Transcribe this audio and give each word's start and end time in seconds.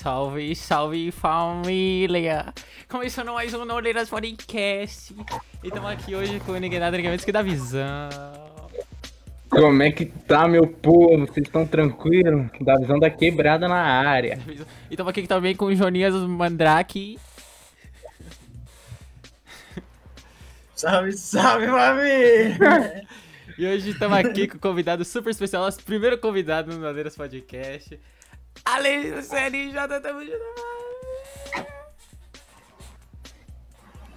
Salve, 0.00 0.54
salve 0.54 1.10
família! 1.10 2.54
Começando 2.88 3.32
mais 3.32 3.52
um 3.52 3.64
Noleiras 3.64 4.08
Podcast. 4.08 5.12
E 5.60 5.66
estamos 5.66 5.90
aqui 5.90 6.14
hoje 6.14 6.38
com 6.38 6.52
ninguém 6.52 6.78
nada, 6.78 6.96
ninguém 6.96 7.10
menos 7.10 7.24
que 7.24 7.32
da 7.32 7.42
visão. 7.42 8.08
Como 9.50 9.82
é 9.82 9.90
que 9.90 10.06
tá, 10.06 10.46
meu 10.46 10.68
povo? 10.68 11.26
Vocês 11.26 11.48
estão 11.48 11.66
tranquilos? 11.66 12.48
Da 12.60 12.76
visão 12.76 13.00
da 13.00 13.10
quebrada 13.10 13.66
na 13.66 13.74
área. 13.74 14.38
E 14.88 14.92
estamos 14.92 15.10
aqui 15.10 15.26
também 15.26 15.56
com 15.56 15.64
o 15.64 15.74
Jonias 15.74 16.14
Mandrake. 16.14 17.18
Salve, 20.76 21.12
salve, 21.14 21.66
família! 21.66 23.04
E 23.58 23.66
hoje 23.66 23.90
estamos 23.90 24.16
aqui 24.16 24.46
com 24.46 24.58
um 24.58 24.60
convidado 24.60 25.04
super 25.04 25.30
especial, 25.30 25.64
nosso 25.64 25.82
primeiro 25.82 26.16
convidado 26.18 26.72
no 26.72 26.78
Noleiras 26.78 27.16
Podcast. 27.16 27.98
Além 28.68 29.10
do 29.12 29.22
CNJ, 29.22 30.00
tamo 30.02 30.20
junto. 30.22 30.68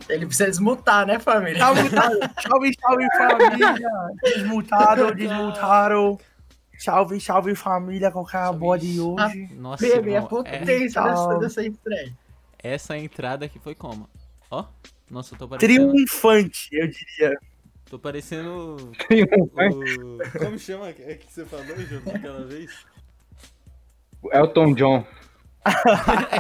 Ele 0.10 0.26
precisa 0.26 0.50
desmutar, 0.50 1.06
né, 1.06 1.20
família? 1.20 1.60
Salve, 1.60 1.90
salve, 1.90 2.74
salve 2.82 3.08
família! 3.18 3.74
Desmutaram, 4.22 5.12
desmutaram. 5.16 6.20
Salve, 6.78 7.22
salve 7.22 7.56
família, 7.56 8.12
qual 8.12 8.26
que 8.26 8.36
é 8.36 8.40
a 8.40 8.52
boa 8.52 8.78
de 8.78 9.00
hoje? 9.00 9.48
Nossa, 9.54 9.86
Bebê, 9.88 10.16
é- 10.16 10.22
potência 10.22 11.02
dessa, 11.02 11.38
dessa 11.40 11.64
estreia. 11.64 12.12
essa 12.60 12.98
entrada 12.98 13.46
aqui 13.46 13.58
foi 13.60 13.76
como? 13.76 14.10
Ó, 14.50 14.66
nossa, 15.10 15.36
eu 15.36 15.40
tô 15.40 15.48
parecendo... 15.48 15.92
Triunfante, 15.92 16.70
eu 16.74 16.88
diria. 16.88 17.38
Tô 17.90 18.00
parecendo 18.00 18.92
Triunfante. 19.08 20.00
o... 20.00 20.18
Como 20.40 20.60
chama 20.60 20.90
é 20.90 20.94
que 20.94 21.32
você 21.32 21.46
falou, 21.46 21.78
João, 21.88 22.02
aquela 22.16 22.46
vez? 22.46 22.72
Elton 24.32 24.74
John. 24.74 25.06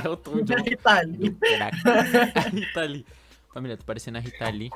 é 0.03 0.09
o 0.09 0.17
Tom 0.17 0.41
John. 0.43 0.55
Tá 0.81 0.97
ali. 0.97 1.31
Caraca. 1.31 1.77
A 2.35 2.41
Rita 2.49 2.81
Lee. 2.81 3.05
Família, 3.53 3.77
tô 3.77 3.83
parecendo 3.85 4.17
a 4.17 4.21
Rita 4.21 4.49
Lee. 4.49 4.69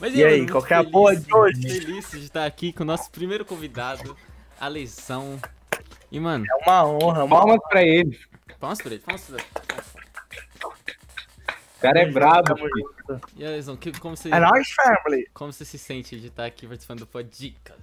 Mas, 0.00 0.14
E 0.14 0.24
aí, 0.24 0.40
mano, 0.40 0.52
qual 0.52 0.60
muito 0.62 0.66
que 0.68 0.74
é 0.74 0.76
feliz- 0.78 0.92
boa 0.92 1.16
de 1.16 1.34
hoje? 1.34 1.62
Feliz 1.80 2.10
de 2.10 2.18
estar 2.18 2.44
aqui 2.44 2.72
com 2.72 2.82
o 2.82 2.86
nosso 2.86 3.10
primeiro 3.10 3.44
convidado, 3.44 4.16
a 4.60 4.66
Lesão. 4.68 5.40
E, 6.10 6.18
mano, 6.18 6.44
É 6.48 6.64
uma 6.68 6.84
honra, 6.86 7.24
uma 7.24 7.36
Palmas 7.38 7.60
pra 7.68 7.82
ele. 7.82 8.18
palmas 8.58 8.80
pra 8.82 8.92
ele, 8.92 9.02
palmas 9.02 9.22
pra 9.24 9.36
ele. 9.38 9.48
O 11.76 11.80
cara 11.80 12.00
é 12.00 12.10
brabo. 12.10 12.54
E 13.36 13.44
a 13.44 13.50
Lesão, 13.50 13.76
que, 13.76 13.92
como, 14.00 14.16
você, 14.16 14.30
É 14.30 14.40
nóis, 14.40 14.70
family. 14.72 15.28
como 15.34 15.52
você 15.52 15.64
se 15.64 15.78
sente 15.78 16.18
de 16.18 16.28
estar 16.28 16.46
aqui 16.46 16.66
participando 16.66 17.00
do 17.00 17.06
Podicas? 17.06 17.76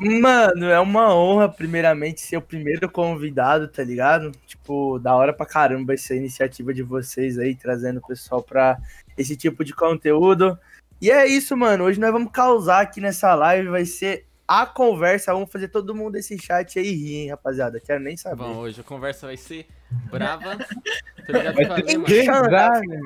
Mano, 0.00 0.66
é 0.66 0.80
uma 0.80 1.14
honra, 1.14 1.48
primeiramente, 1.48 2.20
ser 2.20 2.36
o 2.36 2.42
primeiro 2.42 2.90
convidado, 2.90 3.68
tá 3.68 3.82
ligado? 3.84 4.32
Tipo, 4.46 4.98
da 4.98 5.14
hora 5.14 5.32
pra 5.32 5.46
caramba 5.46 5.94
essa 5.94 6.14
iniciativa 6.14 6.74
de 6.74 6.82
vocês 6.82 7.38
aí, 7.38 7.54
trazendo 7.54 7.98
o 7.98 8.06
pessoal 8.06 8.42
pra 8.42 8.78
esse 9.16 9.36
tipo 9.36 9.64
de 9.64 9.74
conteúdo. 9.74 10.58
E 11.00 11.10
é 11.10 11.26
isso, 11.26 11.56
mano. 11.56 11.84
Hoje 11.84 12.00
nós 12.00 12.12
vamos 12.12 12.32
causar 12.32 12.80
aqui 12.80 13.00
nessa 13.00 13.34
live, 13.34 13.68
vai 13.68 13.84
ser 13.84 14.26
a 14.46 14.66
conversa. 14.66 15.32
Vamos 15.32 15.50
fazer 15.50 15.68
todo 15.68 15.94
mundo 15.94 16.12
desse 16.12 16.38
chat 16.38 16.78
aí 16.78 16.90
rir, 16.90 17.14
hein, 17.16 17.30
rapaziada. 17.30 17.80
Quero 17.80 18.02
nem 18.02 18.16
saber. 18.16 18.36
Bom, 18.36 18.56
hoje 18.56 18.80
a 18.80 18.84
conversa 18.84 19.26
vai 19.26 19.36
ser 19.36 19.66
brava. 20.10 20.56
Tô 21.26 21.32
ligado 21.32 21.54
Vai 21.54 21.66
com 21.66 21.72
a. 21.72 21.82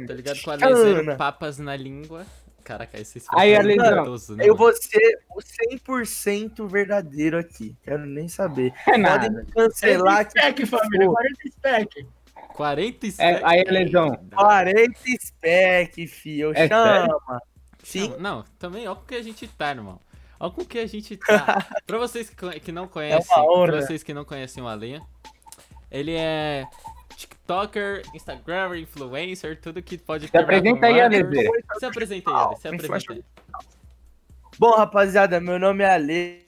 Tô 0.06 0.12
ligado 0.12 0.42
com 0.42 0.50
a 0.50 0.56
zero 0.56 1.16
papas 1.16 1.58
na 1.58 1.76
língua. 1.76 2.26
Caraca, 2.68 3.00
esse 3.00 3.22
Aí, 3.30 3.52
é 3.52 3.62
gostoso, 3.62 4.36
né, 4.36 4.44
Eu 4.46 4.54
vou 4.54 4.70
ser 4.74 5.20
o 5.34 5.40
100% 5.40 6.68
verdadeiro 6.68 7.38
aqui. 7.38 7.74
Quero 7.82 8.04
nem 8.04 8.28
saber. 8.28 8.74
É 8.80 8.90
Podem 8.90 9.00
nada. 9.00 9.46
cancelar 9.54 10.18
aqui. 10.18 10.38
spec, 10.38 10.66
família. 10.66 11.06
for. 11.06 11.14
40 11.14 11.50
spec. 11.50 12.06
47. 12.54 13.22
É, 13.22 13.40
aí, 13.42 13.64
Lesão. 13.64 14.14
40 14.34 15.00
spec, 15.18 16.06
fio. 16.08 16.52
É 16.54 16.68
Chama. 16.68 17.40
Sim. 17.82 18.10
Não, 18.10 18.18
não, 18.18 18.44
também 18.58 18.86
ó 18.86 18.94
com 18.94 19.06
que 19.06 19.14
a 19.14 19.22
gente 19.22 19.48
tá, 19.48 19.70
irmão. 19.70 19.98
Ó 20.38 20.50
com 20.50 20.62
que 20.62 20.78
a 20.78 20.86
gente 20.86 21.16
tá. 21.16 21.66
pra 21.86 21.96
vocês 21.96 22.28
que, 22.28 22.70
não 22.70 22.86
conhecem, 22.86 23.34
É 23.34 23.38
uma 23.40 23.50
honra. 23.50 23.66
pra 23.72 23.80
vocês 23.80 24.02
que 24.02 24.12
não 24.12 24.26
conhecem 24.26 24.62
o 24.62 24.68
Alê, 24.68 25.00
ele 25.90 26.14
é 26.14 26.66
TikToker, 27.48 28.02
Instagram, 28.14 28.78
influencer, 28.78 29.58
tudo 29.58 29.82
que 29.82 29.96
pode 29.96 30.28
Se 30.28 30.36
apresenta 30.36 30.86
aí. 30.86 31.00
Alezeira. 31.00 31.50
Se 31.78 31.86
apresenta 31.86 32.30
aí, 32.30 32.36
Ale, 32.36 32.56
se 32.56 32.68
apresenta 32.68 33.12
aí. 33.14 33.24
Bom, 34.58 34.72
rapaziada, 34.72 35.40
meu 35.40 35.58
nome 35.58 35.82
é 35.82 35.90
Ale. 35.90 36.46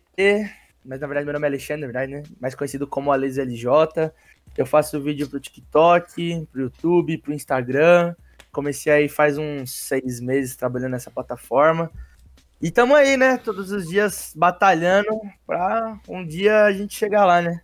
Mas 0.85 1.01
na 1.01 1.07
verdade 1.07 1.25
meu 1.25 1.33
nome 1.33 1.47
é 1.47 1.49
Alexandre, 1.49 1.87
verdade, 1.87 2.13
né? 2.13 2.23
Mais 2.39 2.55
conhecido 2.55 2.87
como 2.87 3.11
Ales 3.11 3.39
LJ. 3.39 4.13
Eu 4.59 4.67
faço 4.67 5.01
vídeo 5.01 5.27
pro 5.27 5.41
TikTok, 5.41 6.47
pro 6.53 6.61
YouTube, 6.63 7.17
pro 7.19 7.33
Instagram. 7.33 8.15
Comecei 8.53 8.93
aí 8.93 9.09
faz 9.09 9.39
uns 9.39 9.73
seis 9.73 10.21
meses 10.21 10.55
trabalhando 10.55 10.93
nessa 10.93 11.11
plataforma. 11.11 11.91
E 12.61 12.71
tamo 12.71 12.95
aí, 12.95 13.17
né? 13.17 13.39
Todos 13.39 13.73
os 13.73 13.89
dias 13.89 14.35
batalhando 14.37 15.19
pra 15.47 15.99
um 16.07 16.27
dia 16.27 16.65
a 16.65 16.73
gente 16.73 16.95
chegar 16.95 17.25
lá, 17.25 17.41
né? 17.41 17.63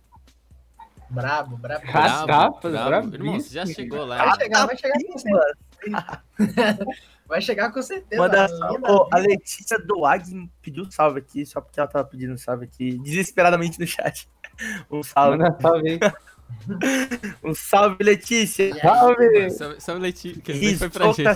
Brabo, 1.09 1.57
brabo. 1.57 1.85
Tapas, 1.91 2.71
bravo. 2.71 2.87
bravíssimo. 2.89 3.15
Irmão, 3.15 3.39
você 3.39 3.53
já 3.53 3.65
chegou 3.65 4.05
lá. 4.05 4.17
Vai 4.25 4.35
chegar, 4.39 4.65
vai 4.65 4.77
chegar 4.77 4.93
com 5.03 5.17
certeza. 5.17 5.41
Mano, 5.89 6.77
Vai 7.27 7.41
chegar 7.41 7.71
com 7.73 7.81
certeza. 7.81 8.21
Manda 8.21 8.47
salve. 8.47 8.83
Ô, 8.89 9.09
a 9.11 9.17
Letícia 9.17 9.77
Doag 9.79 10.49
pediu 10.61 10.89
salve 10.89 11.19
aqui, 11.19 11.45
só 11.45 11.59
porque 11.59 11.77
ela 11.79 11.89
tava 11.89 12.05
pedindo 12.07 12.37
salve 12.37 12.65
aqui, 12.65 12.97
desesperadamente 12.99 13.79
no 13.79 13.85
chat. 13.87 14.27
Um 14.89 15.03
salve. 15.03 15.37
Manda 15.37 15.57
salve 15.61 15.89
aí. 15.89 15.99
Um 17.43 17.53
salve, 17.53 18.03
Letícia. 18.03 18.73
Salve! 18.79 19.51
Salve, 19.51 19.81
salve 19.81 20.01
Letícia, 20.01 20.41
que 20.41 20.75
foi 20.77 20.89
pra 20.89 21.11
gente. 21.11 21.23
foi 21.23 21.35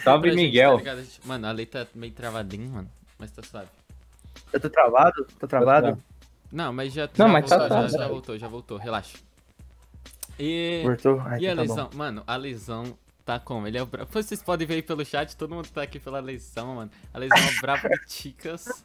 Salve, 0.00 0.20
pra 0.22 0.30
gente, 0.30 0.34
Miguel. 0.36 0.80
tá 0.84 0.96
gente- 0.96 1.20
Mano, 1.26 1.46
a 1.46 1.52
Lei 1.52 1.66
tá 1.66 1.86
meio 1.94 2.12
travadinho, 2.12 2.70
mano. 2.70 2.90
Mas 3.18 3.30
tá 3.32 3.42
suave. 3.42 3.68
Eu 4.52 4.60
tô 4.60 4.68
travado? 4.68 5.26
Tô 5.40 5.48
travado? 5.48 5.98
Não, 6.52 6.72
mas 6.72 6.92
já, 6.92 7.06
Não, 7.16 7.26
já 7.26 7.28
mas 7.28 7.48
tá 7.48 7.56
voltou, 7.58 7.68
já, 7.76 7.88
suave. 7.88 7.98
já 8.04 8.08
voltou, 8.08 8.38
já 8.38 8.48
voltou, 8.48 8.78
relaxa. 8.78 9.18
E? 10.38 10.82
Ai, 11.26 11.40
e 11.40 11.46
a 11.48 11.52
então 11.52 11.54
tá 11.54 11.54
bom. 11.54 11.60
lesão? 11.62 11.90
Mano, 11.94 12.22
a 12.26 12.36
lesão 12.36 12.98
tá 13.24 13.38
como? 13.38 13.66
Ele 13.66 13.78
é 13.78 13.82
o 13.82 13.86
brabo. 13.86 14.10
Vocês 14.12 14.42
podem 14.42 14.66
ver 14.66 14.74
aí 14.74 14.82
pelo 14.82 15.04
chat, 15.04 15.36
todo 15.36 15.54
mundo 15.54 15.68
tá 15.70 15.82
aqui 15.82 15.98
pela 15.98 16.20
lesão, 16.20 16.74
mano. 16.76 16.90
A 17.12 17.18
lesão 17.18 17.36
é 17.38 17.60
brabo 17.60 17.88
de 17.88 18.06
ticas. 18.06 18.84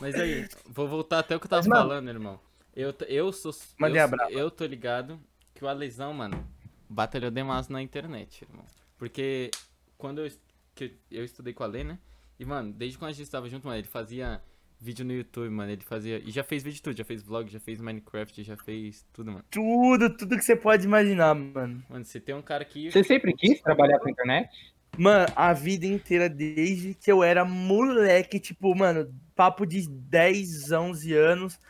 Mas 0.00 0.14
aí, 0.14 0.48
vou 0.66 0.86
voltar 0.88 1.20
até 1.20 1.34
o 1.36 1.40
que 1.40 1.46
eu 1.46 1.50
tava 1.50 1.60
Mas, 1.62 1.68
mano- 1.68 1.80
falando, 1.88 2.08
irmão. 2.08 2.40
Eu, 2.74 2.94
eu 3.08 3.32
sou. 3.32 3.52
Mandei 3.78 4.00
eu, 4.00 4.04
a 4.04 4.08
sou- 4.08 4.16
braba. 4.16 4.32
eu 4.32 4.50
tô 4.50 4.64
ligado 4.64 5.18
que 5.54 5.64
o 5.64 5.68
Alesão, 5.68 6.12
mano, 6.14 6.46
batalhou 6.88 7.30
demais 7.30 7.68
na 7.68 7.82
internet, 7.82 8.42
irmão. 8.48 8.64
Porque 8.96 9.50
quando 9.96 10.20
eu, 10.24 10.30
que 10.74 10.96
eu 11.10 11.24
estudei 11.24 11.52
com 11.52 11.64
a 11.64 11.66
Lê, 11.66 11.82
né? 11.84 11.98
E, 12.38 12.44
mano, 12.44 12.72
desde 12.72 12.96
quando 12.98 13.10
a 13.10 13.14
gente 13.14 13.28
tava 13.28 13.48
junto, 13.48 13.66
mano, 13.66 13.78
ele 13.78 13.88
fazia 13.88 14.40
vídeo 14.80 15.04
no 15.04 15.12
YouTube, 15.12 15.50
mano. 15.50 15.72
Ele 15.72 15.82
fazia. 15.82 16.18
E 16.18 16.30
já 16.30 16.42
fez 16.42 16.62
vídeo 16.62 16.76
de 16.76 16.82
tudo, 16.82 16.96
já 16.96 17.04
fez 17.04 17.22
vlog, 17.22 17.50
já 17.50 17.60
fez 17.60 17.80
Minecraft, 17.80 18.42
já 18.42 18.56
fez 18.56 19.04
tudo, 19.12 19.32
mano. 19.32 19.44
Tudo, 19.50 20.16
tudo 20.16 20.36
que 20.36 20.44
você 20.44 20.56
pode 20.56 20.84
imaginar, 20.84 21.34
mano. 21.34 21.82
Mano, 21.88 22.04
você 22.04 22.20
tem 22.20 22.34
um 22.34 22.42
cara 22.42 22.64
que. 22.64 22.90
Você 22.90 23.04
sempre 23.04 23.32
quis 23.32 23.60
trabalhar 23.60 23.98
com 23.98 24.08
a 24.08 24.10
internet? 24.10 24.48
Mano, 24.96 25.26
a 25.36 25.52
vida 25.52 25.86
inteira, 25.86 26.28
desde 26.28 26.94
que 26.94 27.10
eu 27.10 27.22
era 27.22 27.44
moleque, 27.44 28.40
tipo, 28.40 28.74
mano, 28.74 29.14
papo 29.34 29.64
de 29.64 29.88
10, 29.88 30.72
11 30.72 31.14
anos, 31.14 31.60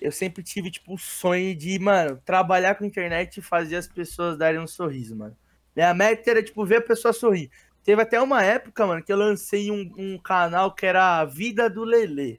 eu 0.00 0.12
sempre 0.12 0.42
tive, 0.42 0.70
tipo, 0.70 0.94
o 0.94 0.98
sonho 0.98 1.54
de, 1.54 1.78
mano, 1.78 2.20
trabalhar 2.24 2.76
com 2.76 2.84
internet 2.84 3.38
e 3.38 3.42
fazer 3.42 3.76
as 3.76 3.86
pessoas 3.86 4.38
darem 4.38 4.60
um 4.60 4.66
sorriso, 4.66 5.14
mano. 5.16 5.36
Minha 5.76 5.92
meta 5.92 6.30
era, 6.30 6.42
tipo, 6.42 6.64
ver 6.64 6.76
a 6.76 6.82
pessoa 6.82 7.12
sorrir. 7.12 7.50
Teve 7.84 8.00
até 8.00 8.20
uma 8.20 8.42
época, 8.42 8.86
mano, 8.86 9.02
que 9.02 9.12
eu 9.12 9.16
lancei 9.16 9.70
um, 9.70 9.92
um 9.98 10.18
canal 10.18 10.74
que 10.74 10.86
era 10.86 11.18
a 11.18 11.24
Vida 11.24 11.68
do 11.68 11.84
Lelê. 11.84 12.38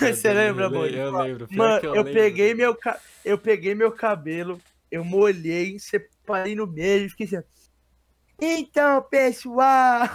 Você 0.00 0.32
lembra, 0.32 0.64
eu, 0.64 0.70
mano? 0.70 0.86
Eu 0.86 1.16
lembro. 1.16 1.48
Mano, 1.50 1.80
que 1.80 1.86
eu, 1.86 1.92
lembro. 1.94 2.12
peguei 2.12 2.54
meu 2.54 2.74
ca... 2.74 2.98
eu 3.24 3.36
peguei 3.36 3.74
meu 3.74 3.90
cabelo, 3.92 4.60
eu 4.90 5.04
molhei, 5.04 5.78
separei 5.78 6.54
no 6.54 6.66
meio 6.66 7.06
e 7.06 7.08
fiquei 7.08 7.26
assim. 7.26 7.46
Então, 8.40 9.02
pessoal, 9.02 10.08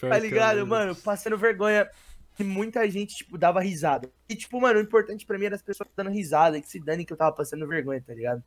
tá 0.00 0.18
ligado, 0.18 0.66
mano? 0.66 0.94
Passando 0.96 1.38
vergonha. 1.38 1.88
E 2.38 2.44
muita 2.44 2.88
gente, 2.90 3.16
tipo, 3.16 3.38
dava 3.38 3.60
risada. 3.60 4.10
E, 4.28 4.36
tipo, 4.36 4.60
mano, 4.60 4.78
o 4.78 4.82
importante 4.82 5.24
pra 5.24 5.38
mim 5.38 5.46
era 5.46 5.54
as 5.54 5.62
pessoas 5.62 5.88
dando 5.96 6.10
risada, 6.10 6.60
que 6.60 6.68
se 6.68 6.78
dane 6.78 7.04
que 7.04 7.12
eu 7.12 7.16
tava 7.16 7.34
passando 7.34 7.66
vergonha, 7.66 8.02
tá 8.06 8.12
ligado? 8.12 8.42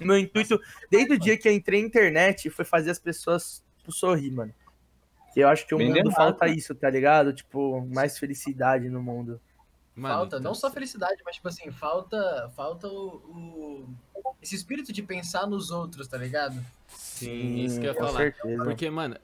Meu 0.00 0.18
intuito, 0.18 0.60
desde 0.90 1.14
o 1.14 1.18
dia 1.18 1.36
que 1.36 1.48
eu 1.48 1.52
entrei 1.52 1.80
na 1.80 1.86
internet, 1.86 2.50
foi 2.50 2.64
fazer 2.64 2.90
as 2.90 2.98
pessoas 2.98 3.62
tipo, 3.78 3.92
sorrir, 3.92 4.32
mano. 4.32 4.52
Que 5.32 5.40
eu 5.40 5.48
acho 5.48 5.66
que 5.66 5.74
o 5.74 5.78
Bem 5.78 5.88
mundo 5.88 5.96
lembrado. 5.96 6.14
falta 6.14 6.48
isso, 6.48 6.74
tá 6.74 6.90
ligado? 6.90 7.32
Tipo, 7.32 7.86
mais 7.86 8.18
felicidade 8.18 8.88
no 8.88 9.02
mundo. 9.02 9.40
Mano, 9.94 10.14
falta, 10.14 10.36
não 10.36 10.40
então, 10.40 10.54
só 10.54 10.70
felicidade, 10.70 11.20
mas 11.24 11.36
tipo 11.36 11.48
assim, 11.48 11.70
falta, 11.70 12.50
falta 12.56 12.88
o, 12.88 13.16
o- 13.16 13.88
esse 14.40 14.54
espírito 14.54 14.92
de 14.92 15.02
pensar 15.02 15.46
nos 15.46 15.70
outros, 15.70 16.08
tá 16.08 16.16
ligado? 16.16 16.64
Sim, 16.88 17.56
isso 17.64 17.78
que 17.80 17.86
eu 17.86 17.92
ia 17.92 17.98
com 17.98 18.06
falar. 18.06 18.18
certeza. 18.18 18.64
Porque, 18.64 18.88
mano, 18.90 19.16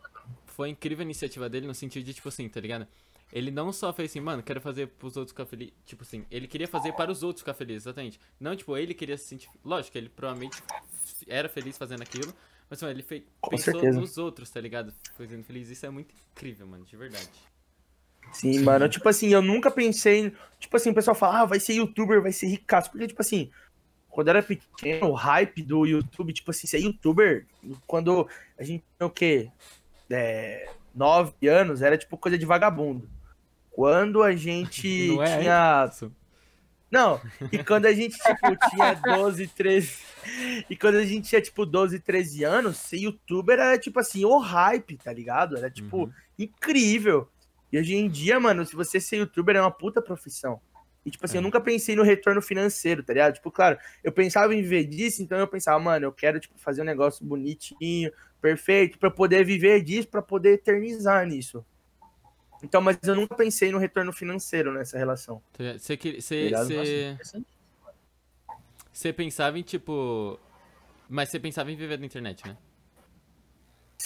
foi 0.46 0.69
incrível 0.69 1.02
a 1.02 1.05
iniciativa 1.05 1.49
dele 1.49 1.66
no 1.66 1.75
sentido 1.75 2.05
de, 2.05 2.12
tipo 2.14 2.28
assim, 2.28 2.49
tá 2.49 2.60
ligado? 2.60 2.87
ele 3.31 3.50
não 3.50 3.70
só 3.75 3.93
fez 3.93 4.10
assim, 4.10 4.20
mano, 4.20 4.43
quero 4.43 4.58
fazer 4.58 4.87
pros 4.88 5.14
outros 5.19 5.32
ficar 5.32 5.44
felizes. 5.44 5.75
Tipo 5.84 6.02
assim, 6.02 6.25
ele 6.31 6.46
queria 6.49 6.66
fazer 6.66 6.93
para 6.94 7.10
os 7.12 7.22
outros 7.22 7.43
ficar 7.43 7.52
felizes, 7.52 7.82
exatamente. 7.82 8.19
Não, 8.40 8.56
tipo, 8.56 8.75
ele 8.75 8.94
queria 8.94 9.19
se 9.19 9.25
sentir. 9.25 9.50
Lógico, 9.62 9.99
ele 9.99 10.08
provavelmente 10.08 10.62
era 11.26 11.46
feliz 11.46 11.76
fazendo 11.76 12.00
aquilo. 12.00 12.32
Mas, 12.70 12.82
mano, 12.82 12.94
ele 12.94 13.03
fez, 13.03 13.23
Com 13.41 13.50
pensou 13.50 13.73
certeza. 13.73 14.00
nos 14.00 14.19
outros, 14.19 14.50
tá 14.50 14.61
ligado? 14.61 14.93
Fazendo 15.17 15.43
feliz. 15.43 15.70
Isso 15.70 15.87
é 15.87 15.91
muito 15.91 16.15
incrível, 16.32 16.67
mano, 16.67 16.85
de 16.85 16.97
verdade. 16.97 17.29
Sim, 18.32 18.61
mano. 18.61 18.88
Tipo 18.88 19.09
assim, 19.09 19.29
eu 19.29 19.41
nunca 19.41 19.70
pensei. 19.70 20.32
Tipo 20.59 20.76
assim, 20.76 20.91
o 20.91 20.94
pessoal 20.94 21.15
fala, 21.15 21.41
ah, 21.41 21.44
vai 21.47 21.59
ser 21.59 21.75
youtuber, 21.75 22.20
vai 22.20 22.32
ser 22.32 22.47
ricaço. 22.47 22.91
Porque, 22.91 23.06
tipo 23.06 23.23
assim, 23.23 23.50
quando 24.11 24.29
eu 24.29 24.37
era 24.37 24.43
pequeno, 24.43 25.09
o 25.09 25.15
hype 25.15 25.62
do 25.62 25.87
YouTube, 25.87 26.32
tipo 26.32 26.50
assim, 26.50 26.67
ser 26.67 26.81
youtuber, 26.81 27.47
quando 27.87 28.29
a 28.59 28.62
gente 28.62 28.85
tinha 28.97 29.06
o 29.06 29.11
quê? 29.11 29.50
É, 30.11 30.69
nove 30.94 31.49
anos, 31.49 31.82
era 31.82 31.97
tipo 31.97 32.17
coisa 32.19 32.37
de 32.37 32.44
vagabundo. 32.44 33.09
Quando 33.70 34.23
a 34.23 34.35
gente 34.35 35.09
Não 35.15 35.23
é 35.23 35.38
tinha. 35.38 35.88
Isso. 35.91 36.12
Não, 36.90 37.20
e 37.52 37.62
quando 37.62 37.85
a 37.87 37.93
gente, 37.93 38.17
tipo, 38.17 38.56
tinha 38.70 38.94
12, 38.94 39.46
13. 39.49 39.93
E 40.70 40.76
quando 40.76 40.96
a 40.96 41.05
gente 41.05 41.29
tinha, 41.29 41.40
tipo, 41.40 41.67
12, 41.67 42.00
13 42.00 42.44
anos, 42.44 42.79
ser 42.79 42.96
youtuber 42.99 43.58
era, 43.58 43.79
tipo 43.79 44.00
assim, 44.00 44.25
o 44.25 44.38
hype, 44.38 44.96
tá 44.96 45.12
ligado? 45.12 45.56
Era, 45.56 45.70
tipo, 45.70 46.05
Uhum. 46.05 46.12
incrível. 46.38 47.29
E 47.73 47.79
hoje 47.79 47.94
em 47.94 48.08
dia, 48.08 48.40
mano, 48.40 48.64
se 48.64 48.75
você 48.75 48.99
ser 48.99 49.17
youtuber 49.19 49.55
é 49.56 49.61
uma 49.61 49.70
puta 49.70 50.00
profissão. 50.00 50.61
E, 51.05 51.11
tipo 51.11 51.25
assim, 51.25 51.37
É. 51.37 51.38
eu 51.38 51.43
nunca 51.43 51.61
pensei 51.61 51.94
no 51.94 52.02
retorno 52.02 52.40
financeiro, 52.43 53.02
tá 53.02 53.12
ligado? 53.12 53.34
Tipo, 53.34 53.50
claro, 53.50 53.79
eu 54.02 54.11
pensava 54.11 54.55
em 54.55 54.62
viver 54.62 54.84
disso, 54.84 55.23
então 55.23 55.38
eu 55.38 55.46
pensava, 55.46 55.79
mano, 55.79 56.06
eu 56.06 56.12
quero, 56.12 56.41
tipo, 56.41 56.58
fazer 56.58 56.81
um 56.82 56.87
negócio 56.87 57.25
bonitinho, 57.25 58.11
perfeito, 58.41 58.99
pra 58.99 59.11
poder 59.11 59.44
viver 59.44 59.82
disso, 59.82 60.08
pra 60.08 60.23
poder 60.23 60.55
eternizar 60.55 61.26
nisso. 61.26 61.64
Então, 62.62 62.81
mas 62.81 62.99
eu 63.02 63.14
nunca 63.14 63.34
pensei 63.34 63.70
no 63.70 63.78
retorno 63.78 64.12
financeiro 64.12 64.72
nessa 64.72 64.99
relação. 64.99 65.43
Tá? 65.52 65.78
Você 65.78 65.96
Interessante. 67.12 67.46
você 68.93 69.12
pensava 69.12 69.58
em, 69.58 69.62
tipo. 69.62 70.38
Mas 71.08 71.28
você 71.28 71.38
pensava 71.38 71.70
em 71.70 71.76
viver 71.76 71.96
da 71.96 72.05
internet, 72.05 72.46
né? 72.46 72.56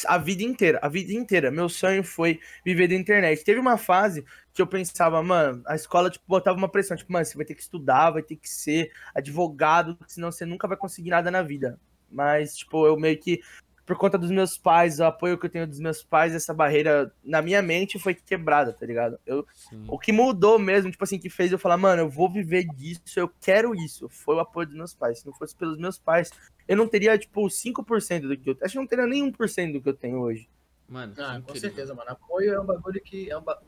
A 0.06 0.16
vida 0.18 0.42
inteira, 0.42 0.78
a 0.82 0.88
vida 0.88 1.12
inteira. 1.12 1.50
Meu 1.50 1.68
sonho 1.68 2.02
foi 2.02 2.40
viver 2.64 2.88
da 2.88 2.94
internet. 2.94 3.44
Teve 3.44 3.60
uma 3.60 3.76
fase 3.76 4.24
que 4.52 4.60
eu 4.60 4.66
pensava, 4.66 5.22
mano, 5.22 5.62
a 5.66 5.74
escola, 5.74 6.10
tipo, 6.10 6.24
botava 6.26 6.56
uma 6.56 6.68
pressão, 6.68 6.96
tipo, 6.96 7.12
mano, 7.12 7.24
você 7.24 7.36
vai 7.36 7.44
ter 7.44 7.54
que 7.54 7.62
estudar, 7.62 8.10
vai 8.10 8.22
ter 8.22 8.36
que 8.36 8.48
ser 8.48 8.90
advogado, 9.14 9.98
senão 10.06 10.30
você 10.30 10.44
nunca 10.44 10.68
vai 10.68 10.76
conseguir 10.76 11.10
nada 11.10 11.30
na 11.30 11.42
vida. 11.42 11.78
Mas, 12.10 12.56
tipo, 12.56 12.86
eu 12.86 12.96
meio 12.96 13.18
que, 13.18 13.40
por 13.84 13.96
conta 13.96 14.16
dos 14.16 14.30
meus 14.30 14.56
pais, 14.56 15.00
o 15.00 15.04
apoio 15.04 15.36
que 15.36 15.46
eu 15.46 15.50
tenho 15.50 15.66
dos 15.66 15.80
meus 15.80 16.02
pais, 16.04 16.34
essa 16.34 16.54
barreira 16.54 17.12
na 17.24 17.42
minha 17.42 17.60
mente 17.60 17.98
foi 17.98 18.14
quebrada, 18.14 18.72
tá 18.72 18.86
ligado? 18.86 19.18
Eu, 19.26 19.46
Sim. 19.54 19.84
o 19.88 19.98
que 19.98 20.12
mudou 20.12 20.58
mesmo, 20.58 20.90
tipo 20.90 21.02
assim, 21.02 21.18
que 21.18 21.28
fez 21.28 21.50
eu 21.50 21.58
falar, 21.58 21.76
mano, 21.76 22.02
eu 22.02 22.08
vou 22.08 22.30
viver 22.30 22.64
disso, 22.74 23.02
eu 23.16 23.28
quero 23.40 23.74
isso. 23.74 24.08
Foi 24.08 24.36
o 24.36 24.40
apoio 24.40 24.66
dos 24.68 24.76
meus 24.76 24.94
pais. 24.94 25.18
Se 25.20 25.26
não 25.26 25.32
fosse 25.34 25.54
pelos 25.56 25.76
meus 25.78 25.98
pais, 25.98 26.30
eu 26.68 26.76
não 26.76 26.86
teria, 26.86 27.18
tipo, 27.18 27.42
5% 27.48 28.28
do 28.28 28.36
que 28.36 28.50
eu 28.50 28.56
Acho 28.62 28.72
que 28.72 28.78
eu 28.78 28.82
não 28.82 28.88
teria 28.88 29.06
nem 29.06 29.22
1% 29.32 29.72
do 29.72 29.80
que 29.80 29.88
eu 29.88 29.94
tenho 29.94 30.20
hoje. 30.20 30.48
Mano, 30.88 31.14
Ah, 31.18 31.40
com 31.44 31.54
certeza, 31.54 31.94
mano. 31.94 32.10
Apoio 32.10 32.52
é 32.52 32.60
um 32.60 32.64
bagulho 32.66 33.00
que. 33.02 33.30
É 33.30 33.36
um 33.36 33.42
ba- 33.42 33.60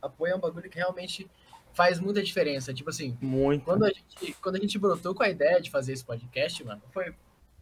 Apoio 0.00 0.32
é 0.32 0.36
um 0.36 0.40
bagulho 0.40 0.68
que 0.70 0.76
realmente 0.78 1.28
faz 1.72 1.98
muita 1.98 2.22
diferença. 2.22 2.72
Tipo 2.74 2.90
assim, 2.90 3.16
Muito. 3.20 3.64
quando 3.64 3.84
a 3.84 3.88
gente, 3.88 4.34
quando 4.40 4.56
a 4.56 4.58
gente 4.60 4.78
brotou 4.78 5.14
com 5.14 5.22
a 5.22 5.28
ideia 5.28 5.60
de 5.60 5.70
fazer 5.70 5.92
esse 5.94 6.04
podcast, 6.04 6.62
mano, 6.64 6.82
foi. 6.92 7.14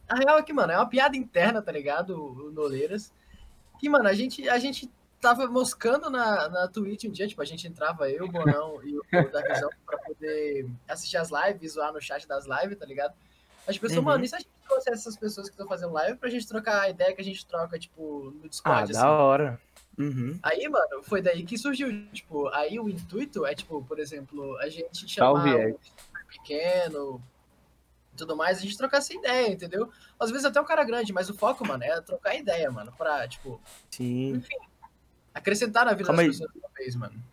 A 0.09 0.17
real 0.17 0.39
é 0.39 0.43
que, 0.43 0.53
mano, 0.53 0.73
é 0.73 0.77
uma 0.77 0.89
piada 0.89 1.17
interna, 1.17 1.61
tá 1.63 1.73
ligado? 1.73 2.11
O, 2.17 2.47
o 2.49 2.51
Noleiras. 2.53 3.13
Que, 3.79 3.89
mano, 3.89 4.09
a 4.09 4.13
gente, 4.15 4.49
a 4.49 4.59
gente 4.59 4.91
tava 5.21 5.47
moscando 5.49 6.09
na, 6.09 6.49
na 6.49 6.69
Twitch 6.69 7.05
um 7.05 7.11
dia, 7.11 7.27
tipo, 7.27 7.43
a 7.43 7.45
gente 7.45 7.67
entrava, 7.67 8.09
eu, 8.11 8.25
o 8.25 8.29
Bonão 8.31 8.81
e 8.85 8.97
o 8.97 9.03
da 9.33 9.43
Visão 9.43 9.69
pra 9.85 9.99
poder 9.99 10.69
assistir 10.89 11.17
as 11.17 11.31
lives, 11.31 11.73
zoar 11.73 11.93
no 11.93 12.01
chat 12.01 12.27
das 12.29 12.47
lives, 12.47 12.79
tá 12.79 12.87
ligado? 12.87 13.15
A 13.67 13.73
gente 13.73 13.81
pensou, 13.81 13.99
Uhum. 13.99 14.05
mano, 14.05 14.25
e 14.25 14.29
se 14.29 14.37
a 14.37 14.39
gente 14.39 14.51
trouxesse 14.67 15.01
essas 15.01 15.17
pessoas 15.17 15.49
que 15.49 15.55
estão 15.55 15.67
fazendo 15.67 15.93
live 15.93 16.17
pra 16.19 16.31
gente 16.31 16.47
trocar 16.47 16.83
a 16.83 16.89
ideia 16.91 17.13
que 17.15 17.21
a 17.21 17.25
gente 17.25 17.45
troca, 17.45 17.79
tipo, 17.79 18.33
no 18.37 18.43
Ah, 18.45 18.49
Discord, 18.49 18.93
da 18.93 18.99
assim. 19.01 19.09
hora. 19.09 19.61
Uhum. 19.99 20.39
Aí, 20.43 20.69
mano, 20.69 21.03
foi 21.03 21.21
daí 21.23 21.43
que 21.43 21.57
surgiu, 21.59 21.89
tipo, 22.13 22.49
aí 22.49 22.79
o 22.79 22.89
intuito 22.89 23.45
é, 23.45 23.55
tipo, 23.55 23.83
por 23.85 23.99
exemplo, 23.99 24.57
a 24.59 24.69
gente 24.69 25.13
Salve, 25.13 25.49
chamar 25.51 25.69
Ed. 25.69 25.75
um 25.75 26.27
pequeno 26.29 27.23
tudo 28.17 28.37
mais, 28.37 28.59
a 28.59 28.61
gente 28.63 28.77
trocar 28.77 28.99
essa 28.99 29.15
ideia, 29.15 29.53
entendeu? 29.53 29.91
Às 30.19 30.31
vezes 30.31 30.45
até 30.45 30.61
um 30.61 30.65
cara 30.65 30.83
grande, 30.85 31.13
mas 31.13 31.29
o 31.31 31.35
foco, 31.35 31.67
mano, 31.67 31.85
é 31.85 32.01
trocar 32.01 32.35
ideia, 32.35 32.71
mano, 32.71 32.93
pra, 32.97 33.29
tipo, 33.29 33.61
Sim. 33.91 34.43
acrescentar 35.33 35.85
na 35.85 35.93
vida 35.93 36.07
Calma 36.07 36.23
das 36.25 36.27
aí. 36.27 36.31
pessoas 36.33 36.53
de 36.53 36.59
uma 36.59 36.71
vez, 36.77 36.97
mano. 36.97 37.25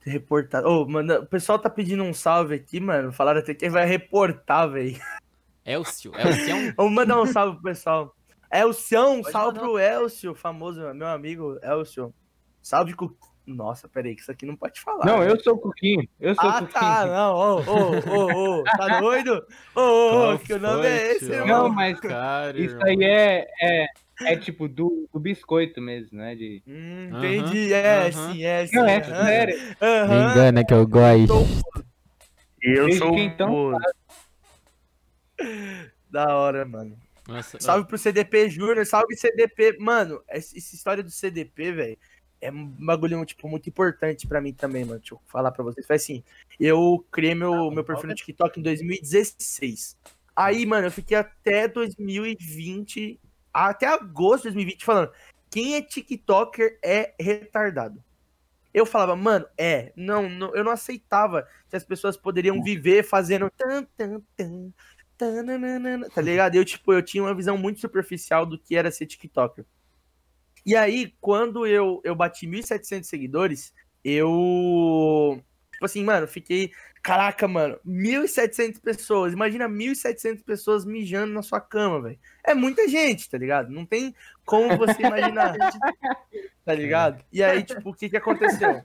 Reportar. 0.00 0.64
Ô, 0.64 0.86
mano, 0.86 1.14
o 1.20 1.26
pessoal 1.26 1.58
tá 1.58 1.68
pedindo 1.68 2.02
um 2.02 2.14
salve 2.14 2.54
aqui, 2.54 2.80
mano. 2.80 3.12
Falaram 3.12 3.40
até 3.40 3.54
que 3.54 3.68
vai 3.68 3.84
reportar, 3.86 4.70
velho. 4.70 4.98
Elcio. 5.64 6.12
Elcio 6.14 6.56
é. 6.56 6.72
Vamos 6.76 6.92
mandar 6.92 7.20
um 7.20 7.26
salve 7.26 7.54
pro 7.54 7.64
pessoal. 7.64 8.16
Elcião, 8.50 9.20
Pode 9.20 9.32
salve 9.32 9.58
mandar. 9.58 9.60
pro 9.60 9.78
Elcio, 9.78 10.34
famoso, 10.34 10.80
meu 10.94 11.08
amigo 11.08 11.58
Elcio. 11.62 12.14
Salve 12.62 12.94
com. 12.94 13.14
Nossa, 13.48 13.88
peraí, 13.88 14.14
que 14.14 14.20
isso 14.20 14.30
aqui 14.30 14.44
não 14.44 14.54
pode 14.54 14.78
falar. 14.78 15.06
Não, 15.06 15.20
né? 15.20 15.30
eu 15.30 15.40
sou 15.40 15.54
o 15.54 15.58
Cuquinho. 15.58 16.06
Eu 16.20 16.34
sou 16.34 16.44
o 16.44 16.48
Ah, 16.48 16.58
Cuquinho. 16.58 16.72
tá, 16.72 17.06
não, 17.06 17.34
ô, 17.34 17.60
ô, 17.60 17.98
ô, 18.06 18.60
ô, 18.60 18.64
tá 18.64 18.86
doido? 19.00 19.46
Ô, 19.74 20.34
ô, 20.34 20.38
que 20.38 20.52
o 20.52 20.58
nome 20.58 20.86
é 20.86 21.12
esse, 21.12 21.32
irmão? 21.32 21.68
Não, 21.68 21.74
mas 21.74 21.98
Cara, 21.98 22.58
Isso 22.58 22.74
irmão. 22.74 22.86
aí 22.86 23.04
é, 23.04 23.46
é, 23.62 23.86
é 24.26 24.36
tipo 24.36 24.68
do, 24.68 25.08
do 25.10 25.18
biscoito 25.18 25.80
mesmo, 25.80 26.18
né? 26.18 26.34
De... 26.34 26.62
Hum, 26.66 27.08
entendi, 27.16 27.72
é, 27.72 28.08
aham. 28.08 28.32
sim, 28.32 28.44
é, 28.44 28.66
sim. 28.66 28.76
Não, 28.76 28.86
é 28.86 29.02
sério. 29.02 29.56
aham. 29.80 30.30
engana 30.30 30.64
que 30.64 30.74
eu 30.74 30.86
gosto. 30.86 31.46
Eu 32.60 32.84
Desde 32.84 32.98
sou 32.98 33.14
que 33.14 33.20
então. 33.20 33.72
Da 36.10 36.36
hora, 36.36 36.64
mano. 36.64 36.98
Nossa, 37.28 37.60
Salve 37.60 37.86
pro 37.86 37.98
CDP 37.98 38.48
Júnior, 38.48 38.86
salve 38.86 39.14
CDP. 39.14 39.76
Mano, 39.78 40.22
essa 40.26 40.56
história 40.56 41.02
do 41.02 41.10
CDP, 41.10 41.72
velho, 41.72 41.98
é 42.40 42.50
um 42.50 42.66
bagulho, 42.66 43.24
tipo, 43.24 43.48
muito 43.48 43.68
importante 43.68 44.26
pra 44.26 44.40
mim 44.40 44.52
também, 44.52 44.84
mano. 44.84 45.00
Deixa 45.00 45.14
eu 45.14 45.20
falar 45.26 45.50
pra 45.50 45.64
vocês. 45.64 45.86
Foi 45.86 45.96
assim, 45.96 46.22
eu 46.58 47.04
criei 47.10 47.34
meu, 47.34 47.70
meu 47.70 47.84
perfil 47.84 48.08
no 48.08 48.14
TikTok 48.14 48.58
em 48.58 48.62
2016. 48.62 49.96
Aí, 50.34 50.64
mano, 50.64 50.86
eu 50.86 50.92
fiquei 50.92 51.16
até 51.16 51.66
2020, 51.66 53.20
até 53.52 53.86
agosto 53.86 54.44
de 54.44 54.54
2020 54.54 54.84
falando, 54.84 55.12
quem 55.50 55.74
é 55.74 55.82
TikToker 55.82 56.78
é 56.84 57.14
retardado. 57.18 58.02
Eu 58.72 58.86
falava, 58.86 59.16
mano, 59.16 59.46
é, 59.56 59.92
não, 59.96 60.28
não, 60.28 60.54
eu 60.54 60.62
não 60.62 60.70
aceitava 60.70 61.48
que 61.68 61.74
as 61.74 61.82
pessoas 61.82 62.16
poderiam 62.16 62.62
viver 62.62 63.02
fazendo 63.02 63.50
tan, 63.50 63.84
tan, 63.96 64.20
tan, 64.36 64.72
tananana, 65.16 66.08
tá 66.08 66.20
ligado? 66.20 66.54
Eu, 66.54 66.64
tipo, 66.64 66.92
eu 66.92 67.02
tinha 67.02 67.22
uma 67.22 67.34
visão 67.34 67.58
muito 67.58 67.80
superficial 67.80 68.46
do 68.46 68.58
que 68.58 68.76
era 68.76 68.90
ser 68.90 69.06
TikToker. 69.06 69.64
E 70.68 70.76
aí, 70.76 71.14
quando 71.18 71.66
eu, 71.66 71.98
eu 72.04 72.14
bati 72.14 72.46
1.700 72.46 73.04
seguidores, 73.04 73.72
eu. 74.04 75.42
Tipo 75.72 75.86
assim, 75.86 76.04
mano, 76.04 76.28
fiquei. 76.28 76.72
Caraca, 77.02 77.48
mano, 77.48 77.80
1.700 77.86 78.78
pessoas. 78.78 79.32
Imagina 79.32 79.66
1.700 79.66 80.44
pessoas 80.44 80.84
mijando 80.84 81.32
na 81.32 81.40
sua 81.40 81.58
cama, 81.58 82.02
velho. 82.02 82.18
É 82.44 82.52
muita 82.52 82.86
gente, 82.86 83.30
tá 83.30 83.38
ligado? 83.38 83.70
Não 83.70 83.86
tem 83.86 84.14
como 84.44 84.76
você 84.76 85.00
imaginar. 85.00 85.56
tá 86.66 86.74
ligado? 86.74 87.24
E 87.32 87.42
aí, 87.42 87.62
tipo, 87.62 87.88
o 87.88 87.94
que 87.94 88.10
que 88.10 88.18
aconteceu? 88.18 88.82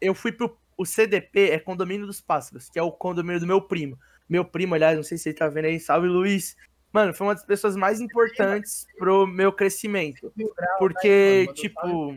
Eu 0.00 0.14
fui 0.14 0.30
pro. 0.30 0.56
O 0.76 0.86
CDP 0.86 1.50
é 1.50 1.58
Condomínio 1.58 2.06
dos 2.06 2.20
Pássaros, 2.20 2.70
que 2.70 2.78
é 2.78 2.82
o 2.82 2.92
condomínio 2.92 3.40
do 3.40 3.48
meu 3.48 3.60
primo. 3.60 3.98
Meu 4.28 4.44
primo, 4.44 4.76
aliás, 4.76 4.94
não 4.94 5.02
sei 5.02 5.18
se 5.18 5.30
ele 5.30 5.38
tá 5.38 5.48
vendo 5.48 5.64
aí, 5.64 5.80
salve 5.80 6.06
Luiz. 6.06 6.56
Mano, 6.96 7.12
foi 7.12 7.26
uma 7.26 7.34
das 7.34 7.44
pessoas 7.44 7.76
mais 7.76 8.00
importantes 8.00 8.86
pro 8.98 9.26
meu 9.26 9.52
crescimento. 9.52 10.32
Porque, 10.78 11.46
tipo. 11.52 12.16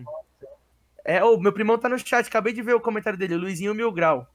É, 1.03 1.21
ô, 1.21 1.37
meu 1.37 1.51
primão 1.51 1.77
tá 1.77 1.89
no 1.89 1.99
chat, 1.99 2.27
acabei 2.27 2.53
de 2.53 2.61
ver 2.61 2.75
o 2.75 2.79
comentário 2.79 3.19
dele, 3.19 3.35
o 3.35 3.39
Luizinho 3.39 3.75
Mil 3.75 3.91
Grau. 3.91 4.25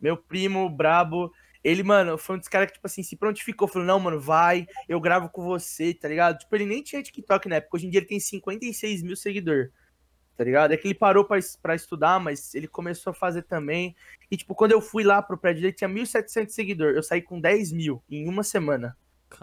Meu 0.00 0.16
primo, 0.16 0.66
brabo. 0.70 1.30
Ele, 1.62 1.82
mano, 1.82 2.16
foi 2.16 2.36
um 2.36 2.38
dos 2.38 2.48
caras 2.48 2.68
que, 2.68 2.74
tipo 2.74 2.86
assim, 2.86 3.02
se 3.02 3.16
prontificou. 3.16 3.68
Falou, 3.68 3.86
não, 3.86 4.00
mano, 4.00 4.18
vai, 4.18 4.66
eu 4.88 4.98
gravo 4.98 5.28
com 5.28 5.42
você, 5.44 5.92
tá 5.92 6.08
ligado? 6.08 6.38
Tipo, 6.38 6.56
ele 6.56 6.64
nem 6.64 6.82
tinha 6.82 7.02
TikTok 7.02 7.50
na 7.50 7.56
época. 7.56 7.76
Hoje 7.76 7.86
em 7.86 7.90
dia 7.90 7.98
ele 8.00 8.06
tem 8.06 8.18
56 8.18 9.02
mil 9.02 9.14
seguidores, 9.14 9.68
tá 10.38 10.42
ligado? 10.42 10.72
É 10.72 10.76
que 10.78 10.88
ele 10.88 10.94
parou 10.94 11.28
es- 11.36 11.54
pra 11.54 11.74
estudar, 11.74 12.18
mas 12.18 12.54
ele 12.54 12.66
começou 12.66 13.10
a 13.10 13.14
fazer 13.14 13.42
também. 13.42 13.94
E, 14.30 14.38
tipo, 14.38 14.54
quando 14.54 14.72
eu 14.72 14.80
fui 14.80 15.04
lá 15.04 15.20
pro 15.20 15.36
prédio 15.36 15.60
dele, 15.60 15.74
tinha 15.74 15.88
1.700 15.88 16.54
seguidores. 16.54 16.96
Eu 16.96 17.02
saí 17.02 17.20
com 17.20 17.38
10 17.38 17.72
mil 17.72 18.02
em 18.08 18.26
uma 18.26 18.42
semana. 18.42 18.96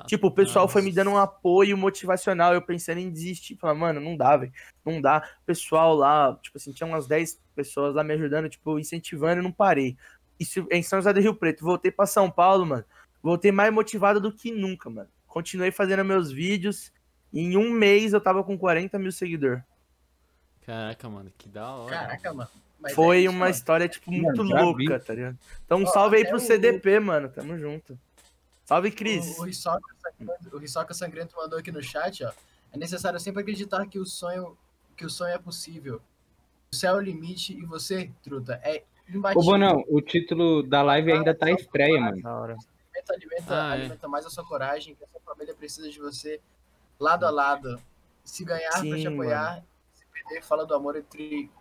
Tipo, 0.07 0.27
o 0.27 0.31
pessoal 0.31 0.67
foi 0.67 0.81
me 0.81 0.91
dando 0.91 1.11
um 1.11 1.17
apoio 1.17 1.77
motivacional, 1.77 2.53
eu 2.53 2.61
pensando 2.61 2.97
em 2.99 3.09
desistir. 3.11 3.55
Falar, 3.55 3.75
mano, 3.75 3.99
não 3.99 4.17
dá, 4.17 4.35
velho. 4.35 4.51
Não 4.85 4.99
dá. 4.99 5.17
O 5.41 5.45
pessoal 5.45 5.93
lá, 5.95 6.37
tipo 6.41 6.57
assim, 6.57 6.71
tinha 6.73 6.87
umas 6.87 7.07
10 7.07 7.39
pessoas 7.55 7.93
lá 7.95 8.03
me 8.03 8.13
ajudando, 8.13 8.49
tipo, 8.49 8.79
incentivando 8.79 9.41
e 9.41 9.43
não 9.43 9.51
parei. 9.51 9.95
Isso 10.39 10.67
em 10.71 10.81
São 10.83 10.99
José 10.99 11.13
do 11.13 11.19
Rio 11.21 11.35
Preto. 11.35 11.63
Voltei 11.63 11.91
pra 11.91 12.05
São 12.05 12.29
Paulo, 12.31 12.65
mano. 12.65 12.83
Voltei 13.21 13.51
mais 13.51 13.71
motivado 13.73 14.19
do 14.19 14.31
que 14.31 14.51
nunca, 14.51 14.89
mano. 14.89 15.09
Continuei 15.27 15.71
fazendo 15.71 16.03
meus 16.03 16.31
vídeos. 16.31 16.91
Em 17.33 17.55
um 17.57 17.69
mês 17.69 18.11
eu 18.13 18.19
tava 18.21 18.43
com 18.43 18.57
40 18.57 18.97
mil 18.99 19.11
seguidores. 19.11 19.61
Caraca, 20.65 21.07
mano, 21.09 21.31
que 21.37 21.47
da 21.47 21.69
hora. 21.69 21.95
Caraca, 21.95 22.33
mano. 22.33 22.49
Mas 22.79 22.91
é 22.91 22.95
Foi 22.95 23.27
uma 23.27 23.39
mano. 23.39 23.51
história, 23.51 23.87
tipo, 23.87 24.11
muito 24.11 24.43
Mano, 24.43 24.63
louca, 24.65 24.97
vi. 24.97 25.05
tá 25.05 25.13
ligado? 25.13 25.37
Então, 25.65 25.79
um 25.79 25.83
Ó, 25.83 25.87
salve 25.87 26.17
aí 26.17 26.25
pro 26.25 26.37
o- 26.37 26.39
CDP, 26.39 26.99
mano. 26.99 27.29
Tamo 27.29 27.57
junto. 27.57 27.97
Salve, 28.65 28.91
Cris. 28.91 29.37
O, 29.37 29.43
o, 29.43 29.47
Hisoka 29.47 29.93
Sangrento, 30.01 30.57
o 30.57 30.63
Hisoka 30.63 30.93
Sangrento 30.93 31.35
mandou 31.37 31.59
aqui 31.59 31.71
no 31.71 31.81
chat, 31.83 32.23
ó. 32.23 32.31
É 32.73 32.77
necessário 32.77 33.19
sempre 33.19 33.41
acreditar 33.41 33.85
que 33.87 33.99
o 33.99 34.05
sonho, 34.05 34.57
que 34.97 35.05
o 35.05 35.09
sonho 35.09 35.33
é 35.33 35.37
possível. 35.37 36.01
O 36.73 36.75
céu 36.75 36.95
é 36.95 36.97
o 36.97 37.01
limite 37.01 37.53
e 37.53 37.63
você, 37.63 38.11
truta, 38.23 38.59
é 38.63 38.83
Ô, 39.07 39.17
imbatível. 39.17 39.43
Bonão, 39.43 39.83
o 39.87 40.01
título 40.01 40.63
da 40.63 40.81
live 40.81 41.11
ainda 41.11 41.33
tá 41.33 41.49
estreia, 41.51 42.01
mano. 42.01 42.27
Alimenta, 42.27 43.13
alimenta, 43.13 43.43
Ah, 43.49 43.69
é. 43.69 43.79
alimenta 43.81 44.07
mais 44.07 44.25
a 44.25 44.29
sua 44.29 44.43
coragem, 44.45 44.95
que 44.95 45.03
a 45.03 45.07
sua 45.07 45.21
família 45.21 45.53
precisa 45.53 45.89
de 45.89 45.99
você 45.99 46.41
lado 46.99 47.25
a 47.25 47.29
lado. 47.29 47.79
Se 48.23 48.43
ganhar 48.43 48.71
pra 48.71 48.81
te 48.81 49.01
Sim, 49.01 49.07
apoiar, 49.07 49.63
se 49.93 50.03
perder, 50.07 50.41
fala 50.43 50.65
do 50.65 50.73
amor 50.73 50.95
entre. 50.95 51.51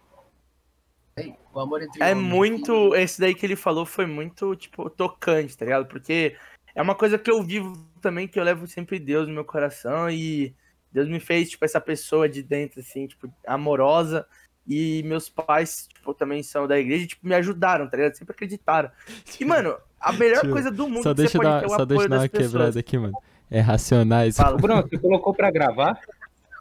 Ei, 1.17 1.37
O 1.53 1.61
amor 1.61 1.83
entre 1.83 2.03
É 2.03 2.13
homens. 2.13 2.27
muito. 2.29 2.95
Esse 2.95 3.21
daí 3.21 3.35
que 3.35 3.45
ele 3.45 3.55
falou 3.57 3.85
foi 3.85 4.07
muito, 4.07 4.57
tipo, 4.57 4.89
tocante, 4.89 5.57
tá 5.57 5.65
ligado? 5.67 5.87
Porque 5.87 6.37
é 6.75 6.83
uma 6.83 6.95
coisa 6.95 7.19
que 7.19 7.31
eu 7.31 7.43
vivo 7.43 7.73
também, 8.01 8.27
que 8.27 8.39
eu 8.39 8.45
levo 8.45 8.67
sempre 8.67 8.99
Deus 8.99 9.29
no 9.29 9.35
meu 9.35 9.45
coração 9.45 10.11
e 10.11 10.55
Deus 10.93 11.09
me 11.09 11.21
fez, 11.21 11.51
tipo, 11.51 11.65
essa 11.65 11.81
pessoa 11.81 12.29
de 12.29 12.43
dentro, 12.43 12.81
assim, 12.81 13.07
tipo, 13.07 13.33
amorosa. 13.47 14.27
E 14.67 15.03
meus 15.03 15.29
pais, 15.29 15.89
tipo, 15.93 16.15
também 16.15 16.43
são 16.43 16.67
da 16.67 16.79
igreja, 16.79 17.05
e, 17.05 17.07
tipo, 17.07 17.27
me 17.27 17.35
ajudaram, 17.35 17.87
tá 17.87 17.97
ligado? 17.99 18.15
Sempre 18.15 18.33
acreditaram. 18.33 18.91
E, 19.39 19.45
mano, 19.45 19.77
a 20.01 20.13
melhor 20.13 20.41
Tio, 20.41 20.53
coisa 20.53 20.71
do 20.71 20.89
mundo 20.89 21.03
Só 21.03 21.11
que 21.11 21.17
deixa 21.17 21.33
você 21.33 21.37
eu 21.37 21.43
pode 21.43 21.53
dar, 21.53 21.59
ter 21.61 21.65
é 21.65 21.67
o 21.67 21.71
só 21.71 21.75
apoio 21.75 21.87
deixa 21.89 22.05
eu 22.05 22.09
dar 22.09 22.17
das 22.17 22.23
uma 22.25 22.29
pessoas. 22.31 22.53
quebrada 22.53 22.81
aqui, 22.81 22.99
mano. 22.99 23.23
É 23.51 23.61
racionais. 23.61 24.37
Fala. 24.37 24.57
Bruno, 24.57 24.83
você 24.83 24.99
colocou 24.99 25.35
pra 25.35 25.51
gravar? 25.51 26.01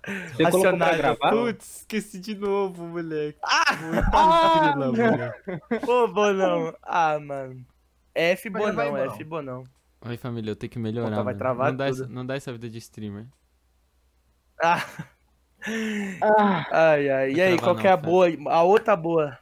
Você 0.06 0.44
colocou 0.44 0.62
pra 0.62 0.70
Racionais, 0.72 0.98
gravar? 0.98 1.30
Putz, 1.32 1.78
esqueci 1.80 2.20
de 2.20 2.36
novo, 2.36 2.86
moleque. 2.86 3.40
Ah! 3.42 3.76
Muita 3.78 4.74
grila, 4.74 4.92
moleque. 5.72 5.90
Ô, 5.90 6.08
Bonão. 6.10 6.76
Ah, 6.84 7.18
mano. 7.20 7.66
F 8.14 8.50
Bonão. 8.50 8.98
F 8.98 9.24
Bonão. 9.24 9.64
Oi, 10.06 10.18
família, 10.18 10.52
eu 10.52 10.56
tenho 10.56 10.70
que 10.70 10.80
melhorar, 10.80 11.10
Puta, 11.12 11.24
vai 11.24 11.36
travar 11.36 11.70
não, 11.72 11.78
dá 11.78 11.88
essa, 11.88 12.08
não 12.08 12.26
dá 12.26 12.36
essa 12.36 12.52
vida 12.52 12.70
de 12.70 12.78
streamer. 12.78 13.26
Ah. 14.62 14.86
Ah, 16.22 16.92
Ai, 16.92 17.10
ai. 17.10 17.32
E 17.34 17.42
aí, 17.42 17.58
qual 17.58 17.74
não, 17.74 17.82
que 17.82 17.88
é 17.88 17.92
a 17.92 17.98
Fé. 17.98 18.04
boa? 18.04 18.28
A 18.52 18.64
outra 18.64 18.96
boa. 18.98 19.40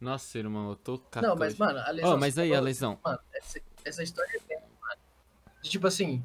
Nossa, 0.00 0.38
irmão, 0.38 0.70
eu 0.70 0.76
tô 0.76 0.98
14. 0.98 1.26
Não, 1.26 1.36
mas, 1.36 1.56
mano, 1.58 1.78
a 1.80 1.90
lesão. 1.90 2.10
Ó, 2.12 2.16
mas 2.16 2.38
aí, 2.38 2.50
a 2.50 2.54
falou- 2.54 2.64
lesão. 2.66 2.98
Mano, 3.04 3.18
essa, 3.34 3.60
essa 3.84 4.02
história 4.04 4.30
é 4.36 4.40
bem, 4.48 4.58
mano. 4.80 5.00
De, 5.60 5.68
tipo 5.70 5.86
assim. 5.88 6.24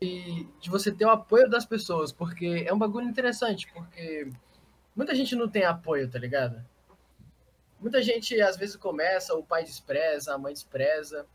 De, 0.00 0.44
de 0.60 0.70
você 0.70 0.92
ter 0.92 1.06
o 1.06 1.10
apoio 1.10 1.50
das 1.50 1.66
pessoas, 1.66 2.12
porque 2.12 2.64
é 2.64 2.72
um 2.72 2.78
bagulho 2.78 3.08
interessante, 3.08 3.66
porque 3.72 4.30
muita 4.94 5.12
gente 5.12 5.34
não 5.34 5.48
tem 5.48 5.64
apoio, 5.64 6.08
tá 6.08 6.20
ligado? 6.20 6.64
Muita 7.80 8.00
gente 8.00 8.40
às 8.40 8.56
vezes 8.56 8.76
começa, 8.76 9.34
o 9.34 9.42
pai 9.42 9.64
despreza, 9.64 10.32
a 10.34 10.38
mãe 10.38 10.52
despreza 10.52 11.26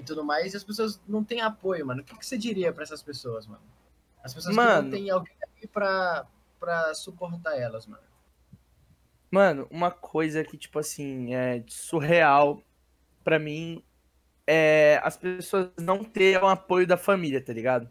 e 0.00 0.04
tudo 0.04 0.24
mais, 0.24 0.52
e 0.52 0.56
as 0.56 0.64
pessoas 0.64 1.00
não 1.06 1.22
têm 1.22 1.40
apoio, 1.40 1.86
mano. 1.86 2.02
O 2.02 2.04
que, 2.04 2.16
que 2.16 2.26
você 2.26 2.36
diria 2.36 2.72
pra 2.72 2.82
essas 2.82 3.02
pessoas, 3.02 3.46
mano? 3.46 3.62
As 4.22 4.34
pessoas 4.34 4.54
Mano. 4.54 4.82
não 4.82 4.90
têm 4.90 5.10
alguém 5.10 5.34
ali 5.42 5.66
pra, 5.66 6.26
pra 6.58 6.94
suportar 6.94 7.56
elas, 7.56 7.86
mano. 7.86 8.02
Mano, 9.30 9.66
uma 9.70 9.90
coisa 9.90 10.44
que, 10.44 10.56
tipo 10.58 10.78
assim, 10.78 11.34
é 11.34 11.64
surreal 11.66 12.62
pra 13.22 13.38
mim 13.38 13.82
é 14.46 15.00
as 15.04 15.16
pessoas 15.16 15.70
não 15.78 16.02
terem 16.02 16.42
o 16.42 16.48
apoio 16.48 16.86
da 16.86 16.96
família, 16.96 17.42
tá 17.42 17.52
ligado? 17.52 17.88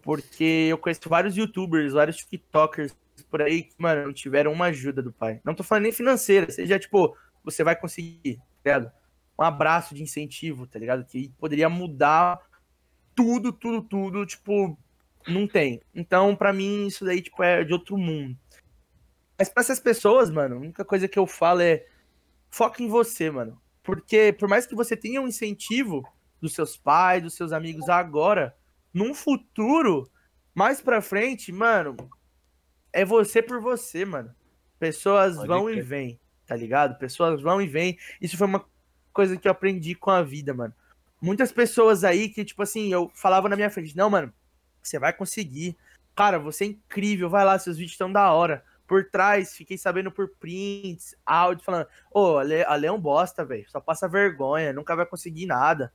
Porque 0.00 0.68
eu 0.70 0.78
conheço 0.78 1.08
vários 1.08 1.36
youtubers, 1.36 1.92
vários 1.92 2.16
tiktokers 2.16 2.96
por 3.30 3.42
aí 3.42 3.64
que, 3.64 3.74
mano, 3.78 4.06
não 4.06 4.12
tiveram 4.12 4.52
uma 4.52 4.66
ajuda 4.66 5.02
do 5.02 5.12
pai. 5.12 5.40
Não 5.44 5.54
tô 5.54 5.62
falando 5.62 5.84
nem 5.84 5.92
financeira, 5.92 6.50
seja, 6.50 6.78
tipo, 6.78 7.16
você 7.42 7.64
vai 7.64 7.74
conseguir, 7.74 8.36
tá 8.62 8.78
ligado? 8.78 8.92
Um 9.38 9.42
abraço 9.42 9.94
de 9.94 10.02
incentivo, 10.02 10.66
tá 10.66 10.78
ligado? 10.78 11.04
Que 11.04 11.30
poderia 11.38 11.68
mudar 11.68 12.40
tudo, 13.14 13.52
tudo, 13.52 13.82
tudo, 13.82 14.26
tipo, 14.26 14.78
não 15.26 15.46
tem. 15.46 15.80
Então, 15.94 16.34
pra 16.36 16.52
mim, 16.52 16.86
isso 16.86 17.04
daí, 17.04 17.20
tipo, 17.20 17.42
é 17.42 17.64
de 17.64 17.72
outro 17.72 17.96
mundo. 17.96 18.36
Mas 19.38 19.48
pra 19.48 19.62
essas 19.62 19.80
pessoas, 19.80 20.30
mano, 20.30 20.56
a 20.56 20.58
única 20.58 20.84
coisa 20.84 21.08
que 21.08 21.18
eu 21.18 21.26
falo 21.26 21.60
é 21.60 21.84
foca 22.50 22.82
em 22.82 22.88
você, 22.88 23.30
mano. 23.30 23.60
Porque 23.82 24.32
por 24.32 24.48
mais 24.48 24.66
que 24.66 24.74
você 24.74 24.96
tenha 24.96 25.20
um 25.20 25.26
incentivo 25.26 26.06
dos 26.40 26.54
seus 26.54 26.76
pais, 26.76 27.22
dos 27.22 27.34
seus 27.34 27.52
amigos 27.52 27.88
agora, 27.88 28.54
num 28.92 29.14
futuro, 29.14 30.08
mais 30.54 30.80
pra 30.80 31.00
frente, 31.00 31.50
mano, 31.50 31.96
é 32.92 33.04
você 33.04 33.42
por 33.42 33.60
você, 33.60 34.04
mano. 34.04 34.34
Pessoas 34.78 35.36
Pode 35.36 35.48
vão 35.48 35.70
e 35.70 35.74
crer. 35.74 35.84
vêm, 35.84 36.20
tá 36.46 36.54
ligado? 36.54 36.98
Pessoas 36.98 37.40
vão 37.40 37.60
e 37.60 37.66
vêm. 37.66 37.98
Isso 38.20 38.36
foi 38.36 38.46
uma 38.46 38.64
coisa 39.12 39.36
que 39.36 39.46
eu 39.46 39.52
aprendi 39.52 39.94
com 39.94 40.10
a 40.10 40.22
vida, 40.22 40.52
mano. 40.54 40.74
Muitas 41.20 41.52
pessoas 41.52 42.02
aí 42.02 42.28
que, 42.28 42.44
tipo 42.44 42.62
assim, 42.62 42.92
eu 42.92 43.10
falava 43.14 43.48
na 43.48 43.56
minha 43.56 43.70
frente, 43.70 43.96
não, 43.96 44.10
mano, 44.10 44.32
você 44.82 44.98
vai 44.98 45.12
conseguir. 45.12 45.76
Cara, 46.14 46.38
você 46.38 46.64
é 46.64 46.68
incrível, 46.68 47.30
vai 47.30 47.44
lá, 47.44 47.58
seus 47.58 47.76
vídeos 47.76 47.92
estão 47.92 48.12
da 48.12 48.32
hora. 48.32 48.64
Por 48.86 49.08
trás, 49.08 49.56
fiquei 49.56 49.78
sabendo 49.78 50.10
por 50.10 50.28
prints, 50.40 51.14
áudio, 51.24 51.64
falando, 51.64 51.86
ô, 52.12 52.38
Ale, 52.38 52.64
Ale 52.64 52.86
é 52.86 52.92
um 52.92 53.00
bosta, 53.00 53.44
velho, 53.44 53.64
só 53.70 53.80
passa 53.80 54.08
vergonha, 54.08 54.72
nunca 54.72 54.96
vai 54.96 55.06
conseguir 55.06 55.46
nada. 55.46 55.92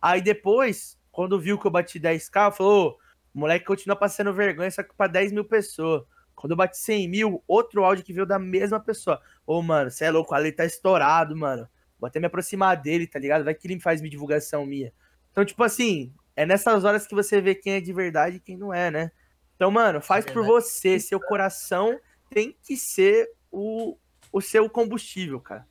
Aí 0.00 0.22
depois, 0.22 0.98
quando 1.10 1.38
viu 1.40 1.58
que 1.58 1.66
eu 1.66 1.70
bati 1.70 2.00
10k, 2.00 2.52
falou, 2.52 2.92
ô, 2.92 2.98
o 3.34 3.40
moleque 3.40 3.66
continua 3.66 3.96
passando 3.96 4.32
vergonha, 4.32 4.70
só 4.70 4.82
que 4.82 4.94
pra 4.94 5.06
10 5.06 5.32
mil 5.32 5.44
pessoas. 5.44 6.04
Quando 6.34 6.52
eu 6.52 6.56
bati 6.56 6.78
100 6.78 7.08
mil, 7.08 7.44
outro 7.46 7.84
áudio 7.84 8.04
que 8.04 8.12
veio 8.12 8.24
da 8.24 8.38
mesma 8.38 8.80
pessoa. 8.80 9.20
Ô, 9.46 9.60
mano, 9.60 9.90
você 9.90 10.06
é 10.06 10.10
louco, 10.10 10.32
o 10.32 10.34
Ale 10.34 10.52
tá 10.52 10.64
estourado, 10.64 11.36
mano. 11.36 11.68
Vou 12.00 12.06
até 12.08 12.18
me 12.18 12.26
aproximar 12.26 12.76
dele, 12.80 13.06
tá 13.06 13.18
ligado? 13.18 13.44
Vai 13.44 13.54
que 13.54 13.66
ele 13.68 13.78
faz 13.78 14.00
minha 14.00 14.10
divulgação 14.10 14.64
minha. 14.64 14.92
Então, 15.30 15.44
tipo 15.44 15.62
assim, 15.62 16.12
é 16.34 16.46
nessas 16.46 16.82
horas 16.84 17.06
que 17.06 17.14
você 17.14 17.40
vê 17.40 17.54
quem 17.54 17.74
é 17.74 17.80
de 17.80 17.92
verdade 17.92 18.36
e 18.36 18.40
quem 18.40 18.56
não 18.56 18.72
é, 18.72 18.90
né? 18.90 19.12
Então, 19.54 19.70
mano, 19.70 20.00
faz 20.00 20.24
por 20.24 20.42
verdade. 20.42 20.48
você. 20.64 20.98
Seu 20.98 21.20
coração 21.20 22.00
tem 22.30 22.56
que 22.62 22.76
ser 22.76 23.30
o, 23.52 23.96
o 24.32 24.40
seu 24.40 24.68
combustível, 24.70 25.38
cara. 25.40 25.66